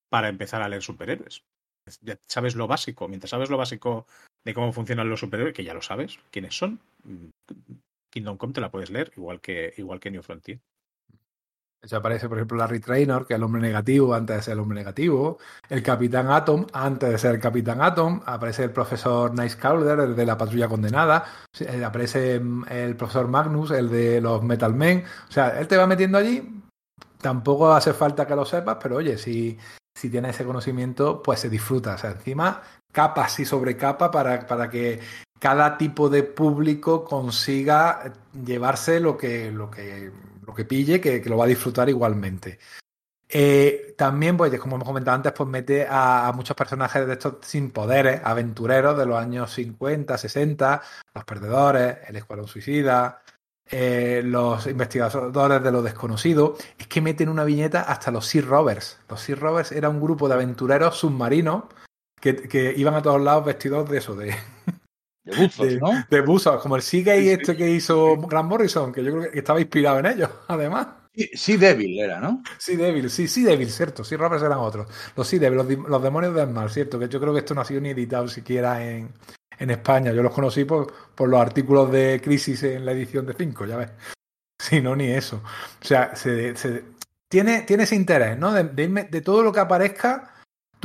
para 0.10 0.30
empezar 0.30 0.62
a 0.62 0.70
leer 0.70 0.82
superhéroes. 0.82 1.44
Ya 2.02 2.18
sabes 2.28 2.56
lo 2.56 2.68
básico, 2.68 3.08
mientras 3.08 3.30
sabes 3.30 3.50
lo 3.50 3.58
básico 3.58 4.08
de 4.44 4.54
cómo 4.54 4.74
funcionan 4.74 5.10
los 5.10 5.20
superhéroes, 5.20 5.56
que 5.56 5.64
ya 5.64 5.74
lo 5.74 5.82
sabes, 5.82 6.20
quiénes 6.32 6.58
son, 6.58 6.80
Kingdom 8.10 8.38
Come 8.38 8.54
te 8.54 8.62
la 8.62 8.72
puedes 8.72 8.90
leer, 8.92 9.12
igual 9.18 9.42
que, 9.42 9.74
igual 9.78 10.00
que 10.00 10.12
New 10.12 10.24
Frontier. 10.24 10.60
Eso 11.82 11.98
aparece, 11.98 12.28
por 12.28 12.38
ejemplo, 12.38 12.58
Larry 12.58 12.80
Trainor, 12.80 13.28
que 13.28 13.34
es 13.34 13.38
el 13.38 13.44
hombre 13.44 13.62
negativo 13.62 14.14
antes 14.16 14.38
de 14.38 14.42
ser 14.42 14.54
el 14.54 14.60
hombre 14.60 14.80
negativo. 14.80 15.38
El 15.70 15.84
Capitán 15.84 16.32
Atom 16.32 16.66
antes 16.74 17.10
de 17.12 17.18
ser 17.18 17.36
el 17.36 17.40
Capitán 17.40 17.82
Atom. 17.82 18.22
Aparece 18.26 18.64
el 18.64 18.72
profesor 18.72 19.38
Nice 19.38 19.58
Calder, 19.58 20.00
el 20.00 20.16
de 20.16 20.26
la 20.26 20.38
patrulla 20.38 20.68
condenada. 20.68 21.26
Eh, 21.60 21.84
aparece 21.86 22.40
mm, 22.40 22.66
el 22.70 22.96
profesor 22.96 23.28
Magnus, 23.28 23.72
el 23.72 23.90
de 23.90 24.20
los 24.20 24.42
Metal 24.42 24.74
Men. 24.74 25.04
O 25.30 25.32
sea, 25.32 25.60
él 25.60 25.68
te 25.68 25.78
va 25.78 25.86
metiendo 25.86 26.18
allí. 26.18 26.64
Tampoco 27.22 27.72
hace 27.72 27.94
falta 27.94 28.26
que 28.26 28.36
lo 28.36 28.46
sepas, 28.46 28.78
pero 28.82 28.98
oye, 28.98 29.18
si, 29.18 29.58
si 29.96 30.10
tienes 30.10 30.36
ese 30.36 30.46
conocimiento, 30.46 31.22
pues 31.22 31.40
se 31.40 31.50
disfruta. 31.50 31.96
O 31.96 31.98
sea, 31.98 32.12
encima, 32.12 32.62
capas 32.92 33.40
y 33.40 33.46
sobre 33.46 33.78
capa 33.78 34.10
para, 34.10 34.48
para 34.48 34.70
que 34.70 35.00
cada 35.40 35.78
tipo 35.78 36.10
de 36.10 36.24
público 36.24 37.04
consiga 37.04 38.12
llevarse 38.34 39.00
lo 39.00 39.18
que, 39.18 39.52
lo 39.52 39.70
que 39.70 40.12
lo 40.46 40.54
que 40.54 40.66
pille, 40.66 41.02
que, 41.02 41.22
que 41.22 41.30
lo 41.30 41.38
va 41.38 41.46
a 41.46 41.50
disfrutar 41.50 41.90
igualmente. 41.90 42.60
Eh, 43.28 43.96
también, 43.98 44.38
pues, 44.38 44.58
como 44.60 44.76
hemos 44.76 44.88
comentado 44.88 45.16
antes, 45.16 45.34
pues 45.34 45.50
mete 45.50 45.88
a, 45.90 46.32
muchos 46.36 46.56
personajes 46.56 47.08
de 47.08 47.14
estos 47.14 47.38
sin 47.42 47.72
poderes, 47.72 48.22
aventureros 48.24 48.98
de 48.98 49.06
los 49.06 49.18
años 49.18 49.54
50, 49.54 50.18
60, 50.18 50.82
los 51.14 51.24
perdedores, 51.26 51.98
el 52.08 52.16
escuadrón 52.18 52.48
suicida, 52.48 53.22
eh, 53.70 54.22
los 54.24 54.68
investigadores 54.68 55.64
de 55.64 55.72
lo 55.72 55.82
desconocido. 55.82 56.56
Es 56.78 56.88
que 56.88 57.02
meten 57.02 57.30
una 57.30 57.44
viñeta 57.44 57.82
hasta 57.82 58.12
los 58.12 58.28
Sea 58.28 58.44
Rovers. 58.44 59.00
Los 59.10 59.22
Sea 59.22 59.36
Rovers 59.36 59.72
era 59.72 59.90
un 59.90 60.00
grupo 60.02 60.28
de 60.28 60.36
aventureros 60.36 60.98
submarinos 60.98 61.64
que, 62.22 62.36
que 62.36 62.74
iban 62.78 62.94
a 62.94 63.02
todos 63.02 63.22
lados 63.22 63.46
vestidos 63.46 63.90
de 63.90 63.98
eso, 63.98 64.16
de, 64.16 64.36
de 65.26 65.36
buzos, 65.36 65.68
de, 65.68 65.78
¿no? 65.78 66.06
De 66.10 66.22
buzos, 66.22 66.62
como 66.62 66.76
el 66.76 66.84
Seagate 66.84 67.22
sí, 67.22 67.30
este 67.30 67.52
sí. 67.54 67.58
que 67.58 67.70
hizo 67.72 68.16
Grant 68.18 68.48
Morrison, 68.48 68.92
que 68.94 69.04
yo 69.04 69.12
creo 69.12 69.32
que 69.32 69.40
estaba 69.40 69.60
inspirado 69.60 70.00
en 70.00 70.06
ellos, 70.06 70.30
además. 70.48 70.88
Sí, 71.14 71.30
sí 71.34 71.58
Devil 71.58 72.00
era, 72.00 72.20
¿no? 72.20 72.44
Sí 72.58 72.76
Devil, 72.76 73.10
sí, 73.10 73.28
sí 73.28 73.44
Devil, 73.44 73.70
cierto. 73.70 74.04
Sí 74.04 74.16
Robbers 74.18 74.44
eran 74.44 74.60
otros. 74.60 74.88
Los 75.16 75.28
Sí 75.28 75.40
Devil, 75.40 75.58
los, 75.58 75.90
los, 75.90 76.04
demonios 76.04 76.36
del 76.36 76.50
mal, 76.50 76.70
cierto. 76.70 77.00
Que 77.00 77.08
yo 77.08 77.22
creo 77.22 77.34
que 77.34 77.40
esto 77.40 77.56
no 77.56 77.62
ha 77.62 77.66
sido 77.66 77.80
ni 77.80 77.90
editado 77.90 78.28
siquiera 78.28 78.86
en, 78.86 79.14
en 79.58 79.70
España. 79.70 80.12
Yo 80.12 80.22
los 80.22 80.34
conocí 80.34 80.66
por, 80.66 80.94
por 81.16 81.30
los 81.30 81.40
artículos 81.40 81.90
de 81.90 82.20
Crisis 82.22 82.64
en 82.64 82.86
la 82.86 82.92
edición 82.92 83.26
de 83.26 83.34
5, 83.34 83.66
ya 83.66 83.78
ves. 83.78 83.92
Si 84.58 84.82
no, 84.82 84.96
ni 84.96 85.08
eso. 85.08 85.42
O 85.82 85.86
sea, 85.86 86.16
se, 86.16 86.56
se, 86.56 86.84
tiene, 87.28 87.64
tiene 87.64 87.84
ese 87.84 87.96
interés, 87.96 88.38
¿no? 88.38 88.54
De, 88.54 88.64
de, 88.64 88.88
de 88.88 89.22
todo 89.22 89.44
lo 89.44 89.52
que 89.52 89.60
aparezca 89.60 90.35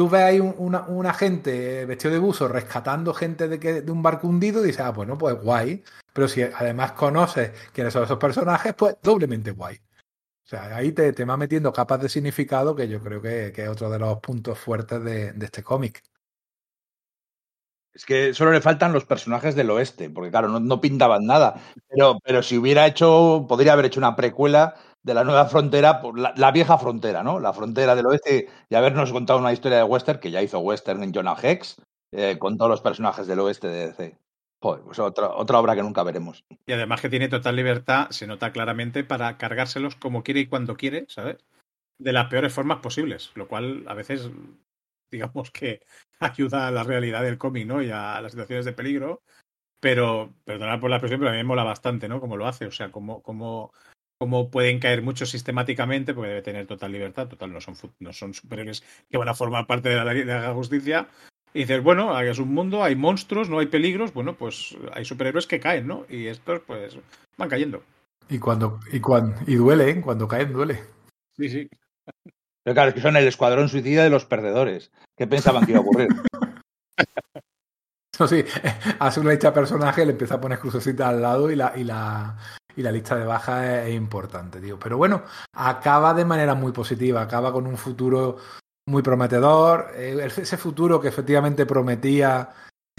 tú 0.01 0.09
ves 0.09 0.23
ahí 0.23 0.41
un, 0.41 0.55
una, 0.57 0.81
una, 0.85 1.13
gente 1.13 1.85
vestido 1.85 2.15
de 2.15 2.21
buzo 2.21 2.49
rescatando 2.49 3.13
gente 3.13 3.49
de, 3.49 3.61
que, 3.61 3.83
de 3.83 3.93
un 3.93 4.03
barco 4.03 4.29
hundido 4.29 4.65
y 4.65 4.69
dices, 4.69 4.81
ah, 4.81 4.93
bueno, 4.93 5.19
pues 5.19 5.35
guay. 5.39 5.85
Pero 6.15 6.27
si 6.27 6.41
además 6.41 6.93
conoces 6.93 7.51
quiénes 7.75 7.93
son 7.93 8.05
esos 8.05 8.17
personajes, 8.17 8.73
pues 8.73 8.97
doblemente 9.03 9.51
guay. 9.51 9.77
O 9.77 10.49
sea, 10.49 10.75
ahí 10.75 10.93
te, 10.93 11.13
te 11.13 11.25
va 11.27 11.37
metiendo 11.37 11.71
capas 11.71 12.01
de 12.01 12.09
significado 12.09 12.75
que 12.75 12.89
yo 12.89 13.03
creo 13.03 13.21
que, 13.21 13.53
que 13.55 13.65
es 13.65 13.69
otro 13.69 13.91
de 13.91 13.99
los 13.99 14.21
puntos 14.21 14.59
fuertes 14.59 15.05
de, 15.05 15.35
de 15.35 15.45
este 15.45 15.63
cómic. 15.63 16.03
Es 17.93 18.07
que 18.07 18.33
solo 18.33 18.53
le 18.53 18.63
faltan 18.63 18.95
los 18.95 19.05
personajes 19.05 19.55
del 19.55 19.69
oeste, 19.69 20.09
porque 20.09 20.31
claro, 20.31 20.49
no, 20.49 20.61
no 20.61 20.81
pintaban 20.81 21.27
nada. 21.27 21.61
Pero, 21.91 22.19
pero 22.25 22.43
si 22.43 22.57
hubiera 22.57 22.87
hecho, 22.87 23.45
podría 23.47 23.75
haber 23.75 23.85
hecho 23.85 24.01
una 24.01 24.17
precuela 24.17 24.77
de 25.03 25.15
la 25.15 25.25
nueva 25.25 25.47
frontera, 25.47 26.03
la, 26.15 26.35
la, 26.37 26.51
vieja 26.51 26.77
frontera, 26.79 27.23
¿no? 27.23 27.41
La 27.41 27.53
frontera 27.53 27.95
del 27.95 28.07
oeste 28.07 28.49
y 28.69 28.75
habernos 28.75 29.13
contado 29.13 29.39
una 29.39 29.53
historia 29.53 29.79
de 29.79 29.85
western 29.85 30.21
que 30.21 30.31
ya 30.31 30.43
hizo 30.43 30.59
western 30.59 31.03
en 31.03 31.15
Jonah 31.15 31.37
Hex 31.41 31.77
eh, 32.13 32.39
con 32.39 32.59
todos 32.59 32.71
los 32.71 32.81
personajes 32.81 33.27
del 33.27 33.39
oeste 33.41 33.69
de 33.69 33.87
DC. 33.89 34.19
Joder, 34.63 34.85
pues 34.85 34.99
otra, 34.99 35.31
otra 35.31 35.59
obra 35.59 35.75
que 35.75 35.83
nunca 35.83 36.03
veremos. 36.03 36.45
Y 36.67 36.73
además 36.73 37.01
que 37.01 37.09
tiene 37.09 37.29
total 37.29 37.57
libertad, 37.57 38.11
se 38.11 38.27
nota 38.27 38.53
claramente 38.53 39.05
para 39.05 39.39
cargárselos 39.39 39.97
como 39.97 40.23
quiere 40.23 40.41
y 40.41 40.47
cuando 40.47 40.77
quiere, 40.77 41.07
¿sabes? 41.09 41.39
De 41.99 42.13
las 42.13 42.29
peores 42.29 42.53
formas 42.53 42.81
posibles, 42.81 43.31
lo 43.37 43.49
cual 43.49 43.85
a 43.87 43.95
veces, 43.95 44.29
digamos 45.11 45.51
que 45.51 45.81
ayuda 46.21 46.67
a 46.67 46.71
la 46.71 46.83
realidad 46.83 47.23
del 47.23 47.39
cómic, 47.39 47.67
¿no? 47.67 47.81
Y 47.81 47.91
a 47.91 48.21
las 48.21 48.33
situaciones 48.33 48.65
de 48.67 48.73
peligro. 48.73 49.23
Pero, 49.81 50.35
perdonad 50.45 50.79
por 50.79 50.91
la 50.91 50.97
expresión, 50.97 51.21
pero 51.21 51.31
a 51.31 51.33
mí 51.33 51.39
me 51.39 51.45
mola 51.45 51.65
bastante, 51.65 52.07
¿no? 52.07 52.21
Como 52.21 52.37
lo 52.37 52.47
hace, 52.47 52.67
o 52.67 52.71
sea, 52.71 52.91
como, 52.91 53.23
como 53.23 53.73
cómo 54.21 54.51
pueden 54.51 54.79
caer 54.81 55.01
muchos 55.01 55.31
sistemáticamente, 55.31 56.13
porque 56.13 56.29
debe 56.29 56.43
tener 56.43 56.67
total 56.67 56.93
libertad, 56.93 57.27
total, 57.27 57.53
no 57.55 57.61
son, 57.63 57.75
no 58.01 58.13
son 58.13 58.35
superhéroes 58.35 58.85
que 59.09 59.17
van 59.17 59.31
a 59.31 59.35
formar 59.35 59.67
parte 59.67 59.89
de 59.89 59.97
la, 59.97 60.05
de 60.05 60.25
la 60.27 60.53
justicia. 60.53 61.09
Y 61.55 61.61
dices, 61.61 61.83
bueno, 61.83 62.21
es 62.21 62.39
un 62.39 62.53
mundo, 62.53 62.85
hay 62.85 62.97
monstruos, 62.97 63.49
no 63.49 63.59
hay 63.59 63.67
peligros, 63.67 64.13
bueno, 64.13 64.37
pues 64.37 64.77
hay 64.93 65.07
superhéroes 65.07 65.47
que 65.47 65.59
caen, 65.59 65.87
¿no? 65.87 66.05
Y 66.11 66.27
estos, 66.27 66.61
pues, 66.67 66.99
van 67.39 67.49
cayendo. 67.49 67.83
Y 68.29 68.39
cuando, 68.39 68.79
y 68.93 69.01
cuando, 69.01 69.35
y 69.47 69.55
duele, 69.55 69.89
¿eh? 69.91 70.01
Cuando 70.03 70.29
caen, 70.29 70.53
duele. 70.53 70.81
Sí, 71.35 71.49
sí. 71.49 71.71
Pero 72.63 72.75
claro, 72.75 72.89
es 72.91 72.95
que 72.95 73.01
son 73.01 73.17
el 73.17 73.27
escuadrón 73.27 73.71
suicida 73.71 74.05
de 74.05 74.11
los 74.11 74.27
perdedores. 74.27 74.93
¿Qué 75.17 75.27
pensaban 75.27 75.65
que 75.65 75.73
iba 75.73 75.81
a 75.81 75.83
ocurrir? 75.83 76.09
No, 78.19 78.29
sí, 78.29 78.45
hace 78.99 79.21
una 79.21 79.31
lista 79.31 79.49
de 79.49 79.55
personajes, 79.55 80.05
le 80.05 80.13
empieza 80.13 80.35
a 80.35 80.41
poner 80.43 80.59
crucecitas 80.59 81.09
al 81.09 81.23
lado 81.23 81.51
y 81.51 81.57
la, 81.57 81.73
y 81.75 81.85
la, 81.85 82.37
y 82.77 82.83
la 82.83 82.93
lista 82.93 83.17
de 83.17 83.25
bajas 83.25 83.87
es, 83.87 83.95
importante, 83.95 84.61
tío. 84.61 84.79
Pero 84.79 84.97
bueno, 84.97 85.23
acaba 85.53 86.15
de 86.15 86.25
manera 86.25 86.55
muy 86.55 86.73
positiva, 86.73 87.23
acaba 87.23 87.53
con 87.53 87.67
un 87.67 87.77
futuro 87.77 88.39
muy 88.87 89.03
prometedor, 89.03 89.93
eh, 89.95 90.29
ese 90.37 90.57
futuro 90.57 91.01
que 91.01 91.09
efectivamente 91.09 91.67
prometía 91.67 92.51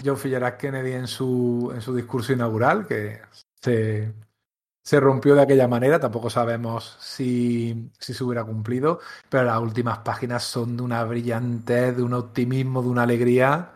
John 0.04 0.16
Fitzgerald 0.16 0.56
Kennedy 0.56 0.92
en 0.92 1.06
su, 1.06 1.70
en 1.74 1.80
su 1.80 1.94
discurso 1.94 2.32
inaugural, 2.32 2.86
que 2.86 3.20
se, 3.60 4.12
se 4.82 5.00
rompió 5.00 5.34
de 5.34 5.42
aquella 5.42 5.68
manera, 5.68 6.00
tampoco 6.00 6.30
sabemos 6.30 6.96
si, 7.00 7.90
si 7.98 8.14
se 8.14 8.24
hubiera 8.24 8.44
cumplido, 8.44 9.00
pero 9.28 9.44
las 9.44 9.60
últimas 9.60 9.98
páginas 9.98 10.42
son 10.44 10.76
de 10.76 10.82
una 10.82 11.04
brillantez, 11.04 11.96
de 11.96 12.02
un 12.02 12.14
optimismo, 12.14 12.82
de 12.82 12.88
una 12.88 13.04
alegría 13.04 13.72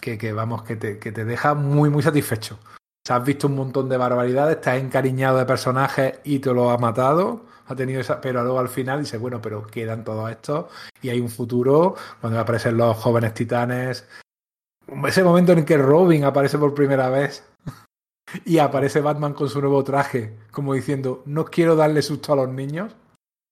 que, 0.00 0.18
que 0.18 0.32
vamos, 0.32 0.62
que 0.64 0.76
te, 0.76 0.98
que 0.98 1.12
te 1.12 1.24
deja 1.24 1.54
muy, 1.54 1.90
muy 1.90 2.02
satisfecho. 2.02 2.58
O 3.04 3.08
sea, 3.08 3.16
has 3.16 3.24
visto 3.24 3.48
un 3.48 3.56
montón 3.56 3.88
de 3.88 3.96
barbaridades, 3.96 4.60
te 4.60 4.70
has 4.70 4.80
encariñado 4.80 5.36
de 5.36 5.44
personajes 5.44 6.20
y 6.22 6.38
te 6.38 6.54
lo 6.54 6.70
ha 6.70 6.78
matado. 6.78 7.46
Ha 7.66 7.74
tenido 7.74 8.00
esa, 8.00 8.20
pero 8.20 8.44
luego 8.44 8.60
al 8.60 8.68
final 8.68 9.00
dice, 9.00 9.18
bueno, 9.18 9.42
pero 9.42 9.66
quedan 9.66 10.04
todos 10.04 10.30
estos 10.30 10.66
y 11.00 11.08
hay 11.08 11.18
un 11.18 11.28
futuro 11.28 11.96
cuando 12.20 12.38
aparecen 12.38 12.76
los 12.76 12.96
jóvenes 12.96 13.34
titanes. 13.34 14.06
Ese 15.06 15.24
momento 15.24 15.50
en 15.52 15.64
que 15.64 15.76
Robin 15.78 16.24
aparece 16.24 16.58
por 16.58 16.74
primera 16.74 17.08
vez 17.08 17.44
y 18.44 18.58
aparece 18.58 19.00
Batman 19.00 19.34
con 19.34 19.48
su 19.48 19.60
nuevo 19.60 19.82
traje, 19.82 20.38
como 20.52 20.74
diciendo, 20.74 21.22
no 21.26 21.46
quiero 21.46 21.74
darle 21.74 22.02
susto 22.02 22.32
a 22.32 22.36
los 22.36 22.48
niños, 22.50 22.94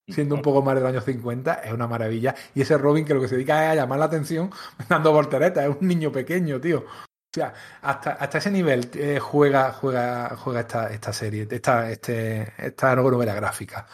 siendo 0.08 0.36
un 0.36 0.42
poco 0.42 0.62
más 0.62 0.76
de 0.76 0.82
los 0.82 0.90
años 0.90 1.04
50, 1.04 1.54
es 1.54 1.72
una 1.72 1.88
maravilla. 1.88 2.36
Y 2.54 2.62
ese 2.62 2.78
Robin 2.78 3.04
que 3.04 3.14
lo 3.14 3.20
que 3.20 3.28
se 3.28 3.34
dedica 3.34 3.64
es 3.64 3.72
a 3.72 3.74
llamar 3.74 3.98
la 3.98 4.04
atención 4.04 4.50
dando 4.88 5.12
volteretas, 5.12 5.68
es 5.68 5.76
un 5.80 5.88
niño 5.88 6.12
pequeño, 6.12 6.60
tío. 6.60 6.84
O 7.30 7.32
sea, 7.32 7.54
hasta, 7.82 8.12
hasta 8.14 8.38
ese 8.38 8.50
nivel 8.50 8.90
eh, 8.94 9.20
juega, 9.20 9.72
juega, 9.72 10.36
juega 10.36 10.60
esta, 10.60 10.92
esta 10.92 11.12
serie, 11.12 11.46
esta, 11.48 11.88
este, 11.88 12.52
esta 12.58 12.96
novela 12.96 13.34
gráfica. 13.34 13.86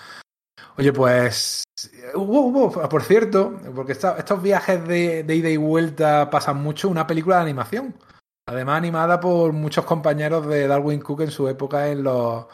Oye, 0.79 0.91
pues 0.91 1.65
hubo, 2.15 2.47
hubo, 2.47 2.89
por 2.89 3.03
cierto, 3.03 3.61
porque 3.75 3.93
esta, 3.93 4.17
estos 4.17 4.43
viajes 4.43 4.89
de, 4.89 5.23
de, 5.23 5.37
ida 5.37 5.51
y 5.51 5.59
vuelta 5.59 6.31
pasan 6.31 6.63
mucho, 6.63 6.89
una 6.89 7.07
película 7.07 7.37
de 7.37 7.43
animación. 7.43 7.95
Además, 8.47 8.79
animada 8.79 9.21
por 9.21 9.53
muchos 9.53 9.85
compañeros 9.85 10.47
de 10.47 10.67
Darwin 10.67 11.01
Cook 11.01 11.21
en 11.21 11.31
su 11.31 11.47
época 11.47 11.89
en 11.89 12.05
los 12.05 12.47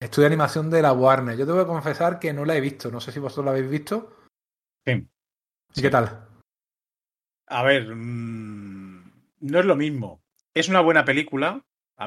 estudios 0.00 0.30
de 0.30 0.34
animación 0.34 0.70
de 0.70 0.80
la 0.80 0.94
Warner. 0.94 1.36
Yo 1.36 1.44
tengo 1.44 1.58
que 1.58 1.66
confesar 1.66 2.18
que 2.18 2.32
no 2.32 2.46
la 2.46 2.56
he 2.56 2.62
visto. 2.62 2.90
No 2.90 3.00
sé 3.00 3.12
si 3.12 3.20
vosotros 3.20 3.44
la 3.44 3.50
habéis 3.50 3.68
visto. 3.68 4.16
Sí. 4.86 4.92
¿Y 4.92 5.74
sí. 5.74 5.82
qué 5.82 5.90
tal? 5.90 6.26
A 7.48 7.62
ver, 7.62 7.94
mmm, 7.94 9.12
no 9.40 9.58
es 9.58 9.66
lo 9.66 9.76
mismo 9.76 10.19
es 10.54 10.68
una 10.68 10.80
buena 10.80 11.04
película, 11.04 11.64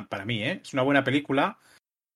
para 0.10 0.26
mí, 0.26 0.44
¿eh? 0.44 0.62
es 0.64 0.74
una 0.74 0.84
buena 0.84 1.04
película, 1.04 1.60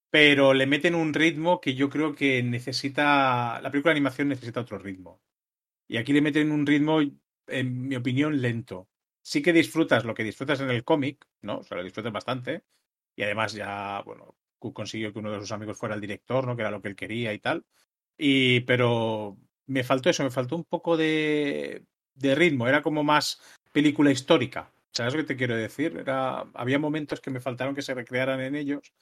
pero 0.10 0.54
le 0.54 0.68
meten 0.68 0.96
un 0.96 1.14
ritmo 1.14 1.62
que 1.62 1.76
yo 1.76 1.90
creo 1.90 2.16
que 2.16 2.42
necesita, 2.44 3.62
la 3.62 3.72
película 3.72 3.92
de 3.94 4.00
animación 4.00 4.30
necesita 4.30 4.62
otro 4.62 4.80
ritmo. 4.80 5.22
Y 5.88 5.98
aquí 5.98 6.14
le 6.14 6.22
meten 6.22 6.52
un 6.52 6.66
ritmo, 6.66 7.00
en 7.48 7.88
mi 7.88 7.96
opinión, 7.96 8.42
lento. 8.42 8.90
Sí 9.22 9.42
que 9.42 9.54
disfrutas 9.54 10.06
lo 10.06 10.14
que 10.14 10.24
disfrutas 10.24 10.60
en 10.62 10.70
el 10.70 10.84
cómic, 10.84 11.26
¿no? 11.42 11.60
O 11.60 11.64
sea, 11.64 11.78
lo 11.78 11.84
disfrutas 11.84 12.12
bastante. 12.12 12.64
Y 13.16 13.24
además 13.24 13.54
ya, 13.54 14.02
bueno, 14.06 14.36
consiguió 14.60 15.14
que 15.14 15.20
uno 15.20 15.32
de 15.32 15.40
sus 15.40 15.52
amigos 15.52 15.78
fuera 15.78 15.96
el 15.96 16.02
director, 16.02 16.46
¿no? 16.46 16.56
Que 16.56 16.62
era 16.62 16.72
lo 16.72 16.82
que 16.82 16.90
él 16.90 16.96
quería 16.96 17.34
y 17.34 17.40
tal. 17.40 17.66
Y, 18.18 18.62
pero, 18.62 19.38
me 19.68 19.84
faltó 19.84 20.10
eso, 20.10 20.24
me 20.24 20.32
faltó 20.32 20.56
un 20.56 20.66
poco 20.66 20.98
de, 20.98 21.86
de 22.16 22.36
ritmo, 22.36 22.68
era 22.68 22.82
como 22.82 23.04
más 23.04 23.42
película 23.72 24.12
histórica. 24.12 24.72
¿Sabes 24.94 25.14
lo 25.14 25.20
que 25.22 25.28
te 25.28 25.38
quiero 25.38 25.56
decir? 25.56 25.98
Era, 25.98 26.42
había 26.54 26.80
momentos 26.80 27.22
que 27.22 27.30
me 27.30 27.40
faltaron 27.40 27.76
que 27.76 27.82
se 27.82 27.94
recrearan 27.94 28.42
en 28.42 28.56
ellos. 28.56 28.94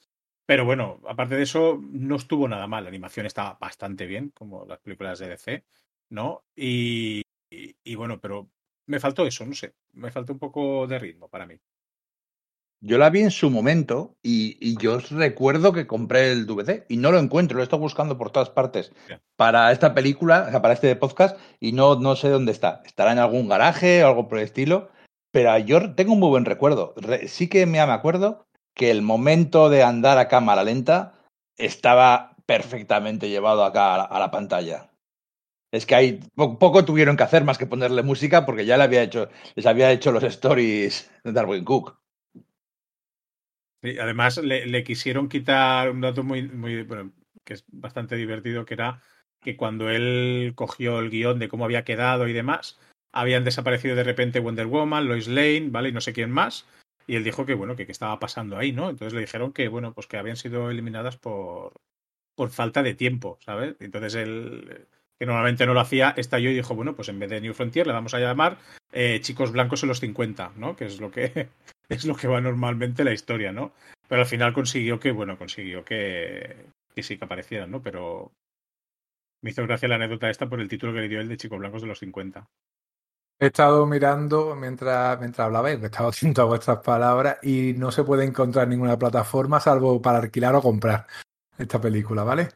Pero 0.45 0.65
bueno, 0.65 1.01
aparte 1.07 1.35
de 1.35 1.43
eso, 1.43 1.79
no 1.81 2.17
estuvo 2.17 2.47
nada 2.47 2.67
mal. 2.67 2.83
La 2.83 2.89
animación 2.89 3.25
estaba 3.25 3.57
bastante 3.59 4.05
bien, 4.05 4.29
como 4.29 4.65
las 4.65 4.79
películas 4.79 5.19
de 5.19 5.29
DC, 5.29 5.63
¿no? 6.09 6.43
Y, 6.55 7.23
y, 7.49 7.75
y 7.83 7.95
bueno, 7.95 8.19
pero 8.19 8.49
me 8.87 8.99
faltó 8.99 9.25
eso, 9.25 9.45
no 9.45 9.53
sé. 9.55 9.73
Me 9.93 10.11
faltó 10.11 10.33
un 10.33 10.39
poco 10.39 10.85
de 10.87 10.99
ritmo 10.99 11.29
para 11.29 11.45
mí. 11.47 11.59
Yo 12.81 12.99
la 12.99 13.09
vi 13.09 13.21
en 13.21 13.31
su 13.31 13.49
momento 13.49 14.15
y, 14.21 14.57
y, 14.59 14.77
yo 14.77 14.99
recuerdo 14.99 15.73
que 15.73 15.87
compré 15.87 16.31
el 16.31 16.45
DVD 16.45 16.85
y 16.87 16.97
no 16.97 17.11
lo 17.11 17.17
encuentro, 17.17 17.55
lo 17.55 17.63
he 17.63 17.63
estado 17.63 17.81
buscando 17.81 18.17
por 18.17 18.31
todas 18.31 18.49
partes 18.51 18.91
Yeah. 19.07 19.21
para 19.35 19.71
esta 19.71 19.95
película, 19.95 20.45
o 20.47 20.51
sea, 20.51 20.61
para 20.61 20.75
este 20.75 20.95
podcast 20.95 21.39
y 21.59 21.71
no, 21.71 21.95
no 21.95 22.15
sé 22.15 22.29
dónde 22.29 22.51
está. 22.51 22.83
Estará 22.85 23.11
en 23.13 23.19
algún 23.19 23.47
garaje 23.47 24.03
o 24.03 24.07
algo 24.07 24.27
por 24.27 24.37
el 24.37 24.43
estilo, 24.43 24.91
pero 25.35 25.57
yo 25.57 25.93
tengo 25.95 26.13
un 26.13 26.19
muy 26.21 26.29
buen 26.29 26.45
recuerdo. 26.45 26.93
Re- 26.95 27.27
sí 27.27 27.49
que 27.49 27.65
me 27.65 27.81
acuerdo 27.81 28.47
que 28.73 28.89
el 28.89 29.01
momento 29.01 29.69
de 29.69 29.83
andar 29.83 30.17
a 30.17 30.29
cámara 30.29 30.63
lenta 30.63 31.13
estaba 31.57 32.37
perfectamente 32.45 33.27
llevado 33.27 33.65
acá 33.65 33.95
a 33.95 34.17
la, 34.17 34.31
pantalla. 34.31 34.91
Es 35.73 35.85
que 35.85 35.95
hay 35.95 36.19
po- 36.35 36.57
poco 36.57 36.85
tuvieron 36.85 37.17
que 37.17 37.23
hacer 37.23 37.43
más 37.43 37.57
que 37.57 37.65
ponerle 37.65 38.01
música 38.01 38.45
porque 38.45 38.65
ya 38.65 38.77
le 38.77 38.85
había 38.85 39.03
hecho, 39.03 39.27
les 39.55 39.65
había 39.65 39.91
hecho 39.91 40.13
los 40.13 40.23
stories 40.23 41.11
de 41.25 41.33
Darwin 41.33 41.65
Cook. 41.65 41.99
Además, 43.83 44.37
le, 44.37 44.65
le 44.67 44.85
quisieron 44.85 45.27
quitar 45.27 45.89
un 45.89 45.99
dato 45.99 46.23
muy, 46.23 46.47
muy, 46.47 46.83
bueno, 46.83 47.11
que 47.43 47.55
es 47.55 47.65
bastante 47.67 48.15
divertido, 48.15 48.63
que 48.63 48.75
era 48.75 49.01
que 49.41 49.57
cuando 49.57 49.89
él 49.89 50.53
cogió 50.55 50.99
el 50.99 51.09
guion 51.09 51.39
de 51.39 51.49
cómo 51.49 51.65
había 51.65 51.83
quedado 51.83 52.25
y 52.29 52.31
demás, 52.31 52.79
habían 53.15 53.45
desaparecido 53.45 53.95
de 53.95 54.03
repente 54.03 54.39
Wonder 54.39 54.67
Woman, 54.67 55.07
Lois 55.07 55.27
Lane, 55.27 55.69
¿vale? 55.69 55.89
Y 55.89 55.91
no 55.93 56.01
sé 56.01 56.13
quién 56.13 56.29
más. 56.29 56.67
Y 57.07 57.15
él 57.15 57.23
dijo 57.23 57.45
que, 57.45 57.53
bueno, 57.53 57.75
que 57.75 57.85
qué 57.85 57.91
estaba 57.91 58.19
pasando 58.19 58.57
ahí, 58.57 58.71
¿no? 58.71 58.89
Entonces 58.89 59.13
le 59.13 59.21
dijeron 59.21 59.53
que, 59.53 59.69
bueno, 59.69 59.93
pues 59.93 60.05
que 60.05 60.17
habían 60.17 60.35
sido 60.35 60.69
eliminadas 60.69 61.17
por, 61.17 61.73
por 62.35 62.49
falta 62.49 62.83
de 62.83 62.93
tiempo, 62.93 63.39
¿sabes? 63.45 63.75
Entonces 63.79 64.15
él, 64.15 64.87
que 65.17 65.25
normalmente 65.25 65.65
no 65.65 65.73
lo 65.73 65.79
hacía, 65.79 66.13
estalló 66.17 66.49
y 66.49 66.55
dijo, 66.55 66.75
bueno, 66.75 66.95
pues 66.95 67.07
en 67.07 67.19
vez 67.19 67.29
de 67.29 67.39
New 67.41 67.53
Frontier 67.53 67.87
le 67.87 67.93
vamos 67.93 68.13
a 68.13 68.19
llamar 68.19 68.57
eh, 68.91 69.19
Chicos 69.21 69.51
Blancos 69.51 69.83
en 69.83 69.89
los 69.89 70.01
50, 70.01 70.53
¿no? 70.57 70.75
Que 70.75 70.85
es 70.85 70.99
lo 70.99 71.09
que 71.09 71.47
es 71.89 72.05
lo 72.05 72.15
que 72.15 72.27
va 72.27 72.41
normalmente 72.41 73.05
la 73.05 73.13
historia, 73.13 73.53
¿no? 73.53 73.71
Pero 74.09 74.21
al 74.21 74.27
final 74.27 74.53
consiguió 74.53 74.99
que, 74.99 75.11
bueno, 75.11 75.37
consiguió 75.37 75.85
que, 75.85 76.55
que 76.93 77.03
sí 77.03 77.17
que 77.17 77.25
aparecieran, 77.25 77.71
¿no? 77.71 77.81
Pero 77.81 78.33
me 79.41 79.51
hizo 79.51 79.63
gracia 79.63 79.87
la 79.87 79.95
anécdota 79.95 80.29
esta 80.29 80.49
por 80.49 80.59
el 80.59 80.67
título 80.67 80.93
que 80.93 81.01
le 81.01 81.07
dio 81.07 81.21
el 81.21 81.29
de 81.29 81.37
Chicos 81.37 81.59
Blancos 81.59 81.81
de 81.81 81.87
los 81.87 81.99
50. 81.99 82.47
He 83.39 83.47
estado 83.47 83.85
mirando 83.85 84.55
mientras, 84.55 85.19
mientras 85.19 85.45
hablabais, 85.45 85.81
he 85.81 85.85
estado 85.85 86.09
atento 86.09 86.41
a 86.41 86.45
vuestras 86.45 86.79
palabras 86.79 87.37
y 87.43 87.73
no 87.77 87.91
se 87.91 88.03
puede 88.03 88.23
encontrar 88.25 88.63
en 88.65 88.71
ninguna 88.71 88.97
plataforma 88.97 89.59
salvo 89.59 90.01
para 90.01 90.19
alquilar 90.19 90.55
o 90.55 90.61
comprar 90.61 91.05
esta 91.57 91.79
película, 91.79 92.23
¿vale? 92.23 92.49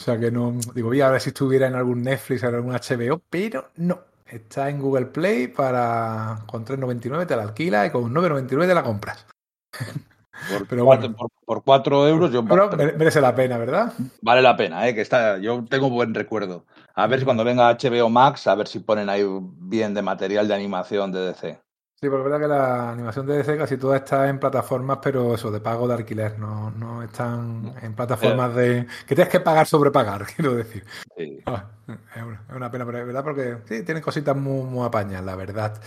O 0.00 0.02
sea 0.02 0.18
que 0.18 0.30
no, 0.30 0.52
digo, 0.74 0.88
voy 0.88 1.00
a 1.00 1.10
ver 1.10 1.20
si 1.20 1.30
estuviera 1.30 1.66
en 1.66 1.74
algún 1.74 2.02
Netflix 2.02 2.42
o 2.42 2.48
en 2.48 2.54
algún 2.56 2.72
HBO, 2.74 3.20
pero 3.30 3.68
no. 3.76 4.00
Está 4.26 4.70
en 4.70 4.80
Google 4.80 5.06
Play 5.06 5.48
para 5.48 6.38
con 6.46 6.64
3.99 6.64 7.26
te 7.26 7.36
la 7.36 7.42
alquilas 7.42 7.86
y 7.86 7.90
con 7.90 8.10
9.99 8.14 8.66
te 8.66 8.74
la 8.74 8.82
compras. 8.82 9.26
Por, 10.50 10.66
Pero 10.66 10.84
cuatro, 10.86 11.08
bueno. 11.10 11.16
por, 11.18 11.28
por 11.44 11.62
cuatro 11.62 12.08
euros 12.08 12.32
yo 12.32 12.44
Pero 12.44 12.68
mere- 12.70 12.94
merece 12.96 13.20
la 13.20 13.32
pena, 13.34 13.58
¿verdad? 13.58 13.92
vale 14.22 14.42
la 14.42 14.56
pena, 14.56 14.88
¿eh? 14.88 14.94
que 14.94 15.02
está, 15.02 15.38
yo 15.38 15.64
tengo 15.68 15.88
buen 15.88 16.14
recuerdo. 16.14 16.64
A 16.94 17.06
ver 17.06 17.18
si 17.18 17.24
cuando 17.24 17.44
venga 17.44 17.70
HBO 17.70 18.10
Max, 18.10 18.46
a 18.46 18.54
ver 18.54 18.68
si 18.68 18.80
ponen 18.80 19.08
ahí 19.08 19.24
bien 19.58 19.94
de 19.94 20.02
material 20.02 20.46
de 20.46 20.54
animación 20.54 21.10
de 21.12 21.26
DC. 21.26 21.60
Sí, 22.02 22.08
porque 22.08 22.26
es 22.26 22.32
verdad 22.32 22.40
que 22.40 22.48
la 22.48 22.90
animación 22.90 23.26
de 23.26 23.36
DC 23.36 23.56
casi 23.56 23.76
toda 23.76 23.96
está 23.96 24.28
en 24.28 24.40
plataformas, 24.40 24.98
pero 25.00 25.34
eso, 25.34 25.52
de 25.52 25.60
pago 25.60 25.86
de 25.86 25.94
alquiler, 25.94 26.38
no, 26.38 26.70
no 26.72 27.02
están 27.02 27.74
en 27.80 27.94
plataformas 27.94 28.54
de... 28.56 28.86
que 29.06 29.14
tienes 29.14 29.30
que 29.30 29.38
pagar 29.38 29.68
sobre 29.68 29.92
pagar, 29.92 30.26
quiero 30.36 30.54
decir. 30.54 30.84
Sí. 31.16 31.40
Ah, 31.46 31.64
es, 31.86 32.22
una, 32.22 32.42
es 32.48 32.56
una 32.56 32.70
pena, 32.70 32.84
pero 32.84 32.98
es 32.98 33.06
verdad 33.06 33.22
porque 33.22 33.58
sí, 33.66 33.84
tienen 33.84 34.02
cositas 34.02 34.36
muy, 34.36 34.64
muy 34.64 34.84
apañas, 34.84 35.22
la 35.22 35.36
verdad. 35.36 35.80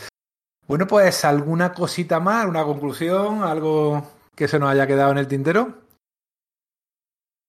Bueno, 0.67 0.87
pues 0.87 1.25
alguna 1.25 1.73
cosita 1.73 2.19
más, 2.19 2.45
una 2.45 2.63
conclusión, 2.63 3.43
algo 3.43 4.01
que 4.35 4.47
se 4.47 4.57
nos 4.57 4.69
haya 4.69 4.87
quedado 4.87 5.11
en 5.11 5.17
el 5.17 5.27
tintero. 5.27 5.84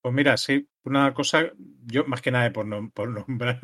Pues 0.06 0.14
mira, 0.14 0.36
sí, 0.36 0.68
una 0.84 1.12
cosa, 1.14 1.50
yo 1.84 2.04
más 2.06 2.22
que 2.22 2.30
nada 2.30 2.52
por, 2.52 2.64
nom- 2.64 2.92
por 2.92 3.08
nombrar 3.08 3.58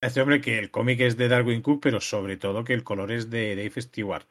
a 0.00 0.06
este 0.08 0.20
hombre 0.20 0.40
que 0.40 0.58
el 0.58 0.72
cómic 0.72 0.98
es 0.98 1.16
de 1.16 1.28
Darwin 1.28 1.62
Cook, 1.62 1.78
pero 1.80 2.00
sobre 2.00 2.36
todo 2.36 2.64
que 2.64 2.74
el 2.74 2.82
color 2.82 3.12
es 3.12 3.30
de 3.30 3.54
Dave 3.54 3.80
Stewart. 3.80 4.26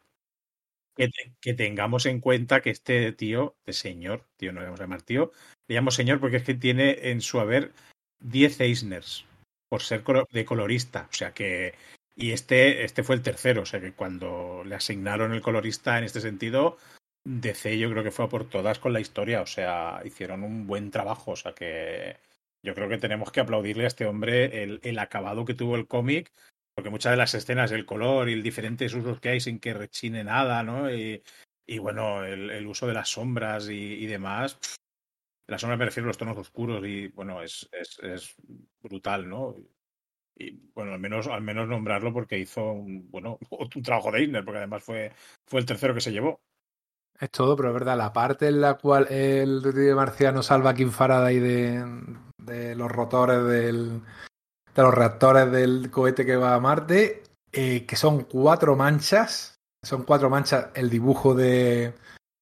Que, 0.95 1.09
que 1.39 1.53
tengamos 1.53 2.05
en 2.07 2.19
cuenta 2.19 2.61
que 2.61 2.71
este 2.71 3.11
tío, 3.13 3.55
de 3.65 3.73
señor, 3.73 4.25
tío, 4.35 4.51
no 4.51 4.59
le 4.59 4.65
vamos 4.65 4.79
a 4.81 4.83
llamar 4.83 5.03
tío, 5.03 5.31
le 5.67 5.75
llamo 5.75 5.91
señor 5.91 6.19
porque 6.19 6.37
es 6.37 6.43
que 6.43 6.55
tiene 6.55 7.11
en 7.11 7.21
su 7.21 7.39
haber 7.39 7.71
10 8.19 8.59
Eisners 8.59 9.25
por 9.69 9.81
ser 9.83 10.03
de 10.31 10.45
colorista. 10.45 11.07
O 11.09 11.13
sea 11.13 11.33
que. 11.33 11.75
Y 12.15 12.31
este, 12.31 12.83
este 12.83 13.03
fue 13.03 13.15
el 13.15 13.21
tercero. 13.21 13.61
O 13.61 13.65
sea 13.65 13.79
que 13.79 13.93
cuando 13.93 14.63
le 14.65 14.75
asignaron 14.75 15.33
el 15.33 15.41
colorista 15.41 15.97
en 15.99 16.03
este 16.03 16.19
sentido, 16.19 16.77
DC 17.27 17.77
yo 17.77 17.89
creo 17.91 18.03
que 18.03 18.11
fue 18.11 18.25
a 18.25 18.29
por 18.29 18.49
todas 18.49 18.79
con 18.79 18.93
la 18.93 18.99
historia. 18.99 19.41
O 19.41 19.45
sea, 19.45 20.01
hicieron 20.05 20.43
un 20.43 20.67
buen 20.67 20.91
trabajo. 20.91 21.31
O 21.31 21.35
sea 21.35 21.53
que 21.53 22.17
yo 22.63 22.73
creo 22.73 22.89
que 22.89 22.97
tenemos 22.97 23.31
que 23.31 23.41
aplaudirle 23.41 23.83
a 23.85 23.87
este 23.87 24.05
hombre 24.05 24.63
el, 24.63 24.79
el 24.83 24.99
acabado 24.99 25.45
que 25.45 25.53
tuvo 25.53 25.75
el 25.75 25.87
cómic. 25.87 26.31
Porque 26.75 26.89
muchas 26.89 27.11
de 27.11 27.17
las 27.17 27.33
escenas, 27.33 27.71
el 27.71 27.85
color 27.85 28.29
y 28.29 28.33
el 28.33 28.43
diferentes 28.43 28.93
usos 28.93 29.19
que 29.19 29.29
hay 29.29 29.39
sin 29.39 29.59
que 29.59 29.73
rechine 29.73 30.23
nada, 30.23 30.63
¿no? 30.63 30.91
Y, 30.91 31.21
bueno, 31.79 32.23
el, 32.23 32.49
el 32.51 32.67
uso 32.67 32.87
de 32.87 32.93
las 32.93 33.09
sombras 33.09 33.67
y, 33.69 33.73
y 33.73 34.05
demás. 34.05 34.55
pff, 34.55 34.77
la 35.47 35.57
sombra 35.57 35.77
me 35.77 35.85
refiero 35.85 36.07
a 36.07 36.09
los 36.09 36.17
tonos 36.17 36.37
oscuros 36.37 36.85
y 36.85 37.07
bueno, 37.07 37.41
es, 37.41 37.69
es, 37.71 38.35
brutal, 38.81 39.27
¿no? 39.29 39.55
Y 40.35 40.51
bueno, 40.73 40.93
al 40.93 40.99
menos, 40.99 41.27
al 41.27 41.41
menos 41.41 41.67
nombrarlo 41.67 42.13
porque 42.13 42.37
hizo 42.37 42.73
un, 42.73 43.09
bueno, 43.09 43.39
un 43.49 43.81
trabajo 43.81 44.11
de 44.11 44.19
Eisner, 44.19 44.43
porque 44.43 44.59
además 44.59 44.83
fue, 44.83 45.11
fue 45.45 45.61
el 45.61 45.65
tercero 45.65 45.93
que 45.93 46.01
se 46.01 46.11
llevó. 46.11 46.41
Es 47.19 47.31
todo, 47.31 47.55
pero 47.55 47.69
es 47.69 47.73
verdad, 47.73 47.97
la 47.97 48.13
parte 48.13 48.47
en 48.47 48.61
la 48.61 48.75
cual 48.75 49.07
el 49.09 49.61
detective 49.61 49.95
marciano 49.95 50.43
salva 50.43 50.71
a 50.71 50.73
Kim 50.75 50.91
Faraday 50.91 51.39
de, 51.39 52.03
de 52.37 52.75
los 52.75 52.91
rotores 52.91 53.43
del, 53.43 54.01
de 54.77 54.83
los 54.83 54.93
reactores 54.93 55.51
del 55.51 55.89
cohete 55.89 56.25
que 56.25 56.35
va 56.35 56.53
a 56.53 56.59
Marte, 56.59 57.23
eh, 57.51 57.85
que 57.87 57.95
son 57.95 58.25
cuatro 58.25 58.75
manchas, 58.75 59.55
son 59.83 60.03
cuatro 60.03 60.29
manchas 60.29 60.67
el 60.75 60.89
dibujo 60.89 61.33
de, 61.33 61.95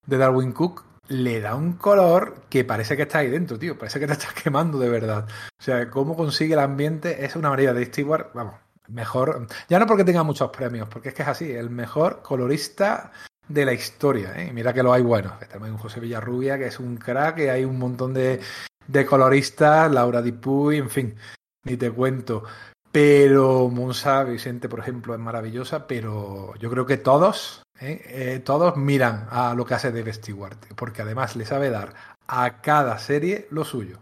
Darwin 0.06 0.52
Cook, 0.52 0.84
le 1.08 1.40
da 1.40 1.56
un 1.56 1.74
color 1.74 2.42
que 2.50 2.66
parece 2.66 2.98
que 2.98 3.04
está 3.04 3.20
ahí 3.20 3.30
dentro, 3.30 3.58
tío, 3.58 3.78
parece 3.78 4.00
que 4.02 4.08
te 4.08 4.14
estás 4.14 4.34
quemando 4.44 4.78
de 4.78 4.90
verdad. 4.90 5.26
O 5.58 5.64
sea, 5.64 5.90
cómo 5.90 6.18
consigue 6.18 6.54
el 6.54 6.60
ambiente 6.60 7.24
es 7.24 7.38
una 7.38 7.50
maravilla 7.50 7.74
de 7.74 7.86
Stewart, 7.86 8.32
vamos, 8.34 8.56
mejor, 8.90 9.48
ya 9.70 9.80
no 9.80 9.88
porque 9.88 10.04
tenga 10.04 10.24
muchos 10.24 10.50
premios, 10.50 10.90
porque 10.90 11.10
es 11.10 11.16
que 11.16 11.22
es 11.22 11.30
así, 11.30 11.52
el 11.52 11.70
mejor 11.70 12.22
colorista 12.22 13.14
de 13.48 13.66
la 13.66 13.74
historia. 13.74 14.34
¿eh? 14.36 14.52
Mira 14.54 14.74
que 14.74 14.84
lo 14.84 14.94
hay 14.94 15.02
buenos. 15.02 15.40
Tenemos 15.40 15.70
un 15.70 15.78
José 15.78 16.00
Villarrubia, 16.00 16.58
que 16.58 16.68
es 16.68 16.80
un 16.80 16.98
crack, 16.98 17.36
que 17.36 17.52
hay 17.52 17.66
un 17.66 17.78
montón 17.78 18.14
de, 18.14 18.40
de 18.88 19.06
coloristas, 19.06 19.92
Laura 19.92 20.22
Dipuy, 20.22 20.78
en 20.78 20.90
fin, 20.90 21.16
ni 21.64 21.78
te 21.78 21.92
cuento. 21.92 22.44
Pero 22.92 23.70
Monsa 23.70 24.24
Vicente, 24.24 24.70
por 24.70 24.80
ejemplo, 24.80 25.14
es 25.14 25.20
maravillosa, 25.20 25.86
pero 25.86 26.56
yo 26.56 26.70
creo 26.70 26.86
que 26.86 26.98
todos, 26.98 27.64
¿eh? 27.80 28.02
Eh, 28.06 28.40
todos 28.40 28.78
miran 28.78 29.28
a 29.30 29.54
lo 29.54 29.66
que 29.66 29.74
hace 29.74 29.92
Dave 29.92 30.14
Stewart, 30.14 30.58
porque 30.76 31.02
además 31.02 31.36
le 31.36 31.46
sabe 31.46 31.70
dar 31.70 31.94
a 32.28 32.62
cada 32.62 32.98
serie 32.98 33.48
lo 33.52 33.66
suyo. 33.66 34.00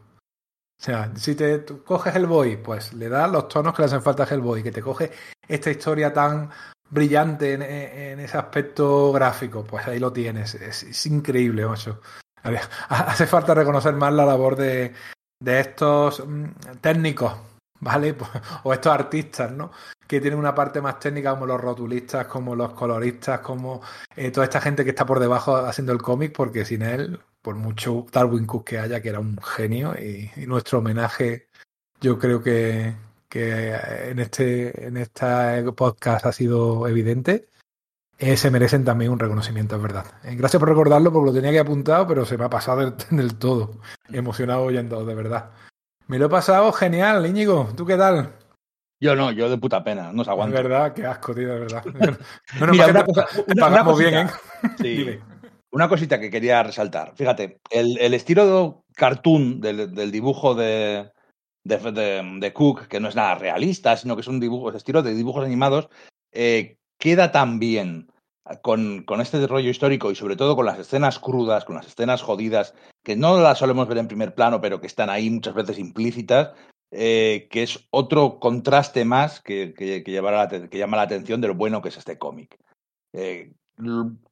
O 0.80 0.86
sea, 0.86 1.12
si 1.16 1.34
te 1.34 1.64
coges 1.86 2.16
el 2.16 2.28
boy, 2.28 2.58
pues 2.58 2.94
le 2.94 3.08
das 3.08 3.32
los 3.32 3.48
tonos 3.48 3.74
que 3.74 3.82
le 3.82 3.86
hacen 3.86 4.02
falta 4.02 4.24
a 4.24 4.28
Hellboy, 4.28 4.62
que 4.62 4.72
te 4.72 4.82
coge 4.82 5.12
esta 5.48 5.72
historia 5.72 6.12
tan 6.12 6.50
brillante 6.94 7.54
en, 7.54 8.20
ese 8.20 8.38
aspecto 8.38 9.12
gráfico, 9.12 9.64
pues 9.64 9.88
ahí 9.88 10.00
lo 10.00 10.14
tienes. 10.14 10.56
Es, 10.56 11.06
increíble, 11.06 11.66
macho. 11.66 12.00
Hace 12.90 13.26
falta 13.26 13.54
reconocer 13.54 13.94
más 13.96 14.14
la 14.14 14.26
labor 14.26 14.56
de, 14.56 14.94
de 15.40 15.60
estos 15.60 16.26
mm, 16.26 16.46
técnicos, 16.82 17.34
¿vale? 17.80 18.16
O 18.64 18.74
estos 18.74 18.94
artistas, 18.94 19.52
¿no? 19.52 19.72
Que 20.08 20.22
tienen 20.22 20.40
una 20.40 20.54
parte 20.54 20.82
más 20.82 21.00
técnica 21.00 21.32
como 21.32 21.48
los 21.48 21.60
rotulistas, 21.60 22.28
como 22.28 22.56
los 22.56 22.74
coloristas, 22.74 23.40
como 23.40 23.82
eh, 24.16 24.32
toda 24.32 24.46
esta 24.46 24.62
gente 24.62 24.84
que 24.84 24.92
está 24.92 25.06
por 25.06 25.20
debajo 25.20 25.56
haciendo 25.56 25.94
el 25.94 26.02
cómic, 26.02 26.34
porque 26.36 26.66
sin 26.66 26.84
él, 26.84 27.20
por 27.42 27.56
mucho 27.56 28.06
Darwin 28.12 28.46
Cook 28.46 28.66
que 28.66 28.80
haya, 28.80 29.02
que 29.02 29.10
era 29.10 29.20
un 29.20 29.38
genio, 29.42 29.96
y 29.96 30.30
nuestro 30.46 30.80
homenaje, 30.80 31.48
yo 32.02 32.20
creo 32.20 32.44
que, 32.44 32.94
que 33.34 33.74
en 34.12 34.20
este 34.20 34.86
en 34.86 34.96
esta 34.96 35.60
podcast 35.76 36.24
ha 36.28 36.32
sido 36.32 36.88
evidente, 36.88 37.48
eh, 38.20 38.38
se 38.38 38.52
merecen 38.52 38.86
también 38.86 39.10
un 39.10 39.18
reconocimiento, 39.18 39.76
es 39.76 39.82
verdad. 39.82 40.06
Eh, 40.24 40.36
gracias 40.36 40.60
por 40.60 40.70
recordarlo 40.70 41.12
porque 41.12 41.32
lo 41.32 41.34
tenía 41.34 41.50
que 41.50 41.58
apuntado, 41.58 42.06
pero 42.06 42.26
se 42.26 42.38
me 42.38 42.46
ha 42.46 42.50
pasado 42.52 42.82
del, 42.82 42.94
del 43.10 43.36
todo. 43.40 43.72
Emocionado 44.12 44.62
oyendo, 44.62 45.04
de 45.04 45.16
verdad. 45.16 45.50
Me 46.06 46.20
lo 46.20 46.28
he 46.28 46.30
pasado 46.30 46.72
genial, 46.74 47.26
Íñigo. 47.26 47.70
¿Tú 47.76 47.88
qué 47.88 47.98
tal? 47.98 48.36
Yo 49.02 49.16
no, 49.16 49.32
yo 49.32 49.50
de 49.50 49.58
puta 49.58 49.84
pena, 49.84 50.14
no 50.14 50.24
se 50.24 50.30
aguanta. 50.30 50.58
Es 50.58 50.64
verdad, 50.64 50.94
qué 50.94 51.08
asco, 51.08 51.34
tío, 51.34 51.48
de 51.56 51.60
verdad. 51.62 51.84
No, 52.60 52.68
Mira, 52.68 52.86
una, 52.86 53.04
cosa, 53.04 53.26
pagamos 53.60 53.98
bien, 53.98 54.14
¿eh? 54.14 54.28
Sí. 54.80 55.20
Una 55.72 55.90
cosita 55.90 56.20
que 56.20 56.30
quería 56.30 56.62
resaltar. 56.62 57.14
Fíjate, 57.16 57.62
el, 57.72 57.98
el 57.98 58.14
estilo 58.14 58.86
cartoon 58.96 59.60
del, 59.60 59.96
del 59.96 60.12
dibujo 60.12 60.54
de, 60.54 61.12
de, 61.64 62.38
de, 62.40 62.54
Cook, 62.54 62.88
que 62.88 63.00
no 63.00 63.10
es 63.10 63.16
nada 63.16 63.36
realista, 63.36 63.96
sino 63.98 64.16
que 64.16 64.22
es 64.22 64.28
un 64.28 64.40
dibujo, 64.40 64.72
estilo 64.72 65.02
de 65.02 65.14
dibujos 65.14 65.46
animados, 65.46 65.90
eh, 66.32 66.78
queda 66.98 67.32
tan 67.32 67.60
bien 67.60 68.12
con, 68.62 69.04
con, 69.04 69.22
este 69.22 69.46
rollo 69.48 69.70
histórico 69.70 70.12
y 70.12 70.16
sobre 70.16 70.36
todo 70.36 70.56
con 70.56 70.66
las 70.66 70.80
escenas 70.80 71.20
crudas, 71.20 71.66
con 71.66 71.76
las 71.76 71.88
escenas 71.88 72.22
jodidas, 72.22 72.76
que 73.04 73.16
no 73.16 73.40
las 73.40 73.60
solemos 73.60 73.88
ver 73.88 73.98
en 74.00 74.08
primer 74.08 74.36
plano, 74.36 74.60
pero 74.60 74.82
que 74.82 74.88
están 74.88 75.10
ahí 75.10 75.30
muchas 75.30 75.54
veces 75.54 75.80
implícitas, 75.80 76.52
eh, 76.92 77.48
que 77.50 77.64
es 77.64 77.88
otro 77.90 78.40
contraste 78.40 79.06
más 79.06 79.42
que, 79.42 79.74
que, 79.74 80.04
que, 80.04 80.04
que, 80.04 80.78
llama 80.78 80.98
la 80.98 81.04
atención 81.04 81.42
de 81.42 81.48
lo 81.48 81.56
bueno 81.56 81.82
que 81.82 81.90
es 81.90 81.98
este 81.98 82.18
cómic. 82.18 82.58
Eh, 83.14 83.54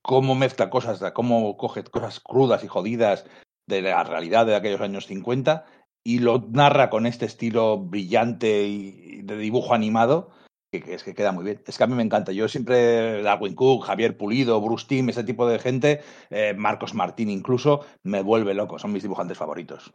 cómo 0.01 0.35
mezcla 0.35 0.69
cosas, 0.69 1.11
cómo 1.13 1.57
coge 1.57 1.83
cosas 1.83 2.19
crudas 2.19 2.63
y 2.63 2.67
jodidas 2.67 3.25
de 3.67 3.81
la 3.81 4.03
realidad 4.03 4.45
de 4.45 4.55
aquellos 4.55 4.81
años 4.81 5.07
50 5.07 5.65
y 6.03 6.19
lo 6.19 6.47
narra 6.51 6.89
con 6.89 7.05
este 7.05 7.25
estilo 7.25 7.77
brillante 7.77 8.63
y 8.63 9.21
de 9.21 9.37
dibujo 9.37 9.73
animado, 9.73 10.31
que, 10.71 10.93
es 10.93 11.03
que 11.03 11.13
queda 11.13 11.31
muy 11.31 11.43
bien. 11.43 11.61
Es 11.65 11.77
que 11.77 11.83
a 11.83 11.87
mí 11.87 11.95
me 11.95 12.03
encanta. 12.03 12.31
Yo 12.31 12.47
siempre, 12.47 13.21
Darwin 13.21 13.55
Cook, 13.55 13.85
Javier 13.85 14.17
Pulido, 14.17 14.61
Bruce 14.61 14.87
Timm, 14.87 15.09
ese 15.09 15.23
tipo 15.23 15.47
de 15.47 15.59
gente, 15.59 16.01
eh, 16.29 16.53
Marcos 16.57 16.93
Martín 16.93 17.29
incluso, 17.29 17.85
me 18.03 18.21
vuelve 18.21 18.53
loco. 18.53 18.79
Son 18.79 18.91
mis 18.91 19.03
dibujantes 19.03 19.37
favoritos. 19.37 19.93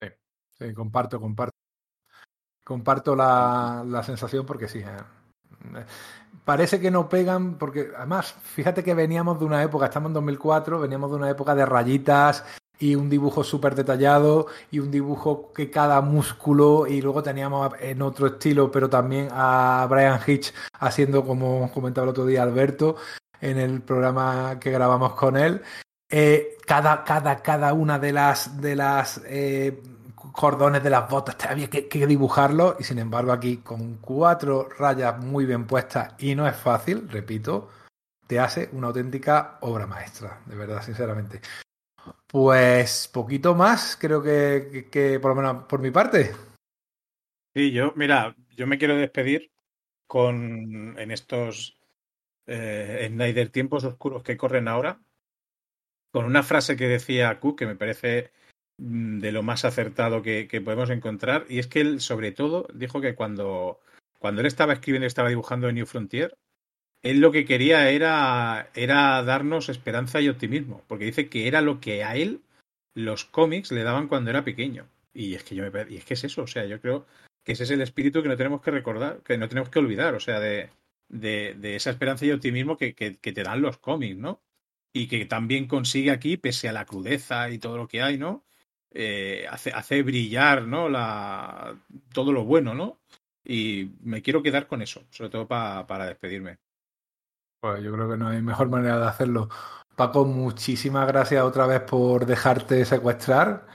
Sí, 0.00 0.08
sí 0.58 0.74
comparto, 0.74 1.20
comparto. 1.20 1.56
Comparto 2.64 3.14
la, 3.14 3.84
la 3.86 4.02
sensación 4.02 4.44
porque 4.44 4.68
sí. 4.68 4.80
Eh, 4.80 5.84
parece 6.44 6.80
que 6.80 6.90
no 6.90 7.08
pegan, 7.08 7.58
porque 7.58 7.92
además, 7.96 8.32
fíjate 8.32 8.82
que 8.82 8.94
veníamos 8.94 9.38
de 9.38 9.44
una 9.44 9.62
época, 9.62 9.86
estamos 9.86 10.10
en 10.10 10.14
2004, 10.14 10.80
veníamos 10.80 11.10
de 11.10 11.16
una 11.16 11.30
época 11.30 11.54
de 11.54 11.64
rayitas, 11.64 12.44
y 12.78 12.94
un 12.94 13.08
dibujo 13.08 13.42
súper 13.44 13.74
detallado 13.74 14.46
y 14.70 14.78
un 14.78 14.90
dibujo 14.90 15.52
que 15.54 15.70
cada 15.70 16.00
músculo 16.00 16.86
y 16.86 17.00
luego 17.00 17.22
teníamos 17.22 17.72
en 17.80 18.02
otro 18.02 18.26
estilo 18.26 18.70
pero 18.70 18.88
también 18.90 19.28
a 19.32 19.86
Brian 19.88 20.20
Hitch 20.26 20.52
haciendo 20.78 21.24
como 21.24 21.70
comentaba 21.72 22.04
el 22.04 22.10
otro 22.10 22.26
día 22.26 22.42
Alberto 22.42 22.96
en 23.40 23.58
el 23.58 23.80
programa 23.82 24.58
que 24.60 24.70
grabamos 24.70 25.14
con 25.14 25.36
él 25.36 25.62
eh, 26.08 26.56
cada, 26.66 27.04
cada, 27.04 27.42
cada 27.42 27.72
una 27.72 27.98
de 27.98 28.12
las 28.12 28.60
de 28.60 28.76
las 28.76 29.22
eh, 29.26 29.82
cordones 30.32 30.82
de 30.82 30.90
las 30.90 31.08
botas 31.08 31.36
había 31.48 31.70
que, 31.70 31.88
que 31.88 32.06
dibujarlo 32.06 32.76
y 32.78 32.84
sin 32.84 32.98
embargo 32.98 33.32
aquí 33.32 33.58
con 33.58 33.96
cuatro 33.96 34.68
rayas 34.78 35.18
muy 35.18 35.46
bien 35.46 35.66
puestas 35.66 36.14
y 36.18 36.34
no 36.34 36.46
es 36.46 36.56
fácil 36.56 37.08
repito 37.08 37.70
te 38.26 38.40
hace 38.40 38.68
una 38.72 38.88
auténtica 38.88 39.58
obra 39.60 39.86
maestra, 39.86 40.40
de 40.46 40.56
verdad, 40.56 40.82
sinceramente. 40.82 41.40
Pues 42.36 43.08
poquito 43.08 43.54
más, 43.54 43.96
creo 43.98 44.22
que, 44.22 45.18
por 45.22 45.30
lo 45.30 45.36
menos 45.36 45.64
por 45.64 45.80
mi 45.80 45.90
parte. 45.90 46.34
Sí, 47.54 47.72
yo, 47.72 47.94
mira, 47.96 48.36
yo 48.50 48.66
me 48.66 48.76
quiero 48.76 48.94
despedir 48.94 49.50
con 50.06 50.98
en 50.98 51.10
estos 51.12 51.80
eh, 52.46 53.06
Snyder 53.08 53.48
tiempos 53.48 53.84
oscuros 53.84 54.22
que 54.22 54.36
corren 54.36 54.68
ahora, 54.68 55.00
con 56.12 56.26
una 56.26 56.42
frase 56.42 56.76
que 56.76 56.88
decía 56.88 57.40
Cook 57.40 57.60
que 57.60 57.66
me 57.66 57.74
parece 57.74 58.32
mm, 58.76 59.18
de 59.18 59.32
lo 59.32 59.42
más 59.42 59.64
acertado 59.64 60.20
que, 60.20 60.46
podemos 60.62 60.90
encontrar, 60.90 61.46
y 61.48 61.58
es 61.58 61.68
que 61.68 61.80
él, 61.80 62.02
sobre 62.02 62.32
todo, 62.32 62.68
dijo 62.74 63.00
que 63.00 63.14
cuando, 63.14 63.80
cuando 64.18 64.42
él 64.42 64.46
estaba 64.46 64.74
escribiendo 64.74 65.06
y 65.06 65.08
estaba 65.08 65.30
dibujando 65.30 65.72
New 65.72 65.86
Frontier, 65.86 66.36
él 67.10 67.20
lo 67.20 67.30
que 67.30 67.44
quería 67.44 67.90
era, 67.90 68.70
era 68.74 69.22
darnos 69.22 69.68
esperanza 69.68 70.20
y 70.20 70.28
optimismo, 70.28 70.82
porque 70.88 71.04
dice 71.04 71.28
que 71.28 71.46
era 71.46 71.60
lo 71.60 71.80
que 71.80 72.02
a 72.02 72.16
él 72.16 72.40
los 72.94 73.24
cómics 73.24 73.70
le 73.70 73.84
daban 73.84 74.08
cuando 74.08 74.30
era 74.30 74.44
pequeño. 74.44 74.88
Y 75.14 75.34
es 75.34 75.44
que 75.44 75.54
yo 75.54 75.70
me, 75.70 75.86
y 75.88 75.96
es 75.96 76.04
que 76.04 76.14
es 76.14 76.24
eso, 76.24 76.42
o 76.42 76.46
sea, 76.46 76.66
yo 76.66 76.80
creo 76.80 77.06
que 77.44 77.52
ese 77.52 77.64
es 77.64 77.70
el 77.70 77.80
espíritu 77.80 78.22
que 78.22 78.28
no 78.28 78.36
tenemos 78.36 78.60
que 78.60 78.72
recordar, 78.72 79.20
que 79.22 79.38
no 79.38 79.48
tenemos 79.48 79.70
que 79.70 79.78
olvidar, 79.78 80.14
o 80.14 80.20
sea, 80.20 80.40
de, 80.40 80.70
de, 81.08 81.76
esa 81.76 81.90
esperanza 81.90 82.26
y 82.26 82.32
optimismo 82.32 82.76
que, 82.76 82.94
que, 82.94 83.12
te 83.14 83.42
dan 83.42 83.62
los 83.62 83.78
cómics, 83.78 84.16
¿no? 84.16 84.42
Y 84.92 85.06
que 85.06 85.26
también 85.26 85.68
consigue 85.68 86.10
aquí, 86.10 86.36
pese 86.36 86.68
a 86.68 86.72
la 86.72 86.86
crudeza 86.86 87.50
y 87.50 87.58
todo 87.58 87.76
lo 87.76 87.86
que 87.86 88.02
hay, 88.02 88.18
¿no? 88.18 88.44
Eh, 88.90 89.46
hace, 89.48 89.70
hace 89.72 90.02
brillar, 90.02 90.62
¿no? 90.66 90.88
Todo 92.12 92.32
lo 92.32 92.44
bueno, 92.44 92.74
¿no? 92.74 92.98
Y 93.44 93.90
me 94.02 94.22
quiero 94.22 94.42
quedar 94.42 94.66
con 94.66 94.82
eso, 94.82 95.06
sobre 95.10 95.30
todo 95.30 95.46
pa, 95.46 95.86
para 95.86 96.06
despedirme. 96.06 96.58
Pues 97.60 97.82
yo 97.82 97.92
creo 97.92 98.08
que 98.10 98.16
no 98.16 98.28
hay 98.28 98.42
mejor 98.42 98.68
manera 98.68 98.98
de 98.98 99.06
hacerlo. 99.06 99.48
Paco, 99.94 100.24
muchísimas 100.24 101.06
gracias 101.06 101.42
otra 101.42 101.66
vez 101.66 101.80
por 101.80 102.26
dejarte 102.26 102.84
secuestrar. 102.84 103.66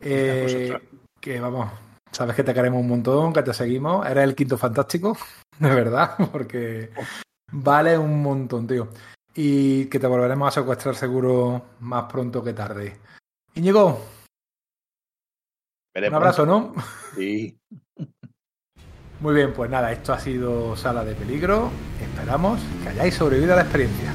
Eh, 0.00 0.78
que 1.20 1.40
vamos, 1.40 1.70
sabes 2.12 2.36
que 2.36 2.44
te 2.44 2.52
queremos 2.52 2.80
un 2.80 2.88
montón, 2.88 3.32
que 3.32 3.42
te 3.42 3.54
seguimos. 3.54 4.06
Eres 4.06 4.24
el 4.24 4.34
quinto 4.34 4.58
fantástico, 4.58 5.16
de 5.58 5.74
verdad, 5.74 6.14
porque 6.32 6.90
vale 7.50 7.96
un 7.96 8.22
montón, 8.22 8.66
tío. 8.66 8.88
Y 9.34 9.86
que 9.86 9.98
te 9.98 10.06
volveremos 10.06 10.48
a 10.48 10.60
secuestrar 10.60 10.94
seguro 10.94 11.62
más 11.80 12.04
pronto 12.10 12.42
que 12.42 12.52
tarde. 12.52 12.98
Íñigo, 13.54 14.00
un 15.96 16.14
abrazo, 16.14 16.44
¿no? 16.44 16.74
Sí. 17.14 17.58
Muy 19.20 19.34
bien, 19.34 19.52
pues 19.54 19.70
nada, 19.70 19.92
esto 19.92 20.12
ha 20.12 20.20
sido 20.20 20.76
Sala 20.76 21.02
de 21.04 21.14
Peligro. 21.14 21.70
Esperamos 22.02 22.60
que 22.82 22.90
hayáis 22.90 23.14
sobrevivido 23.14 23.54
a 23.54 23.56
la 23.56 23.62
experiencia. 23.62 24.12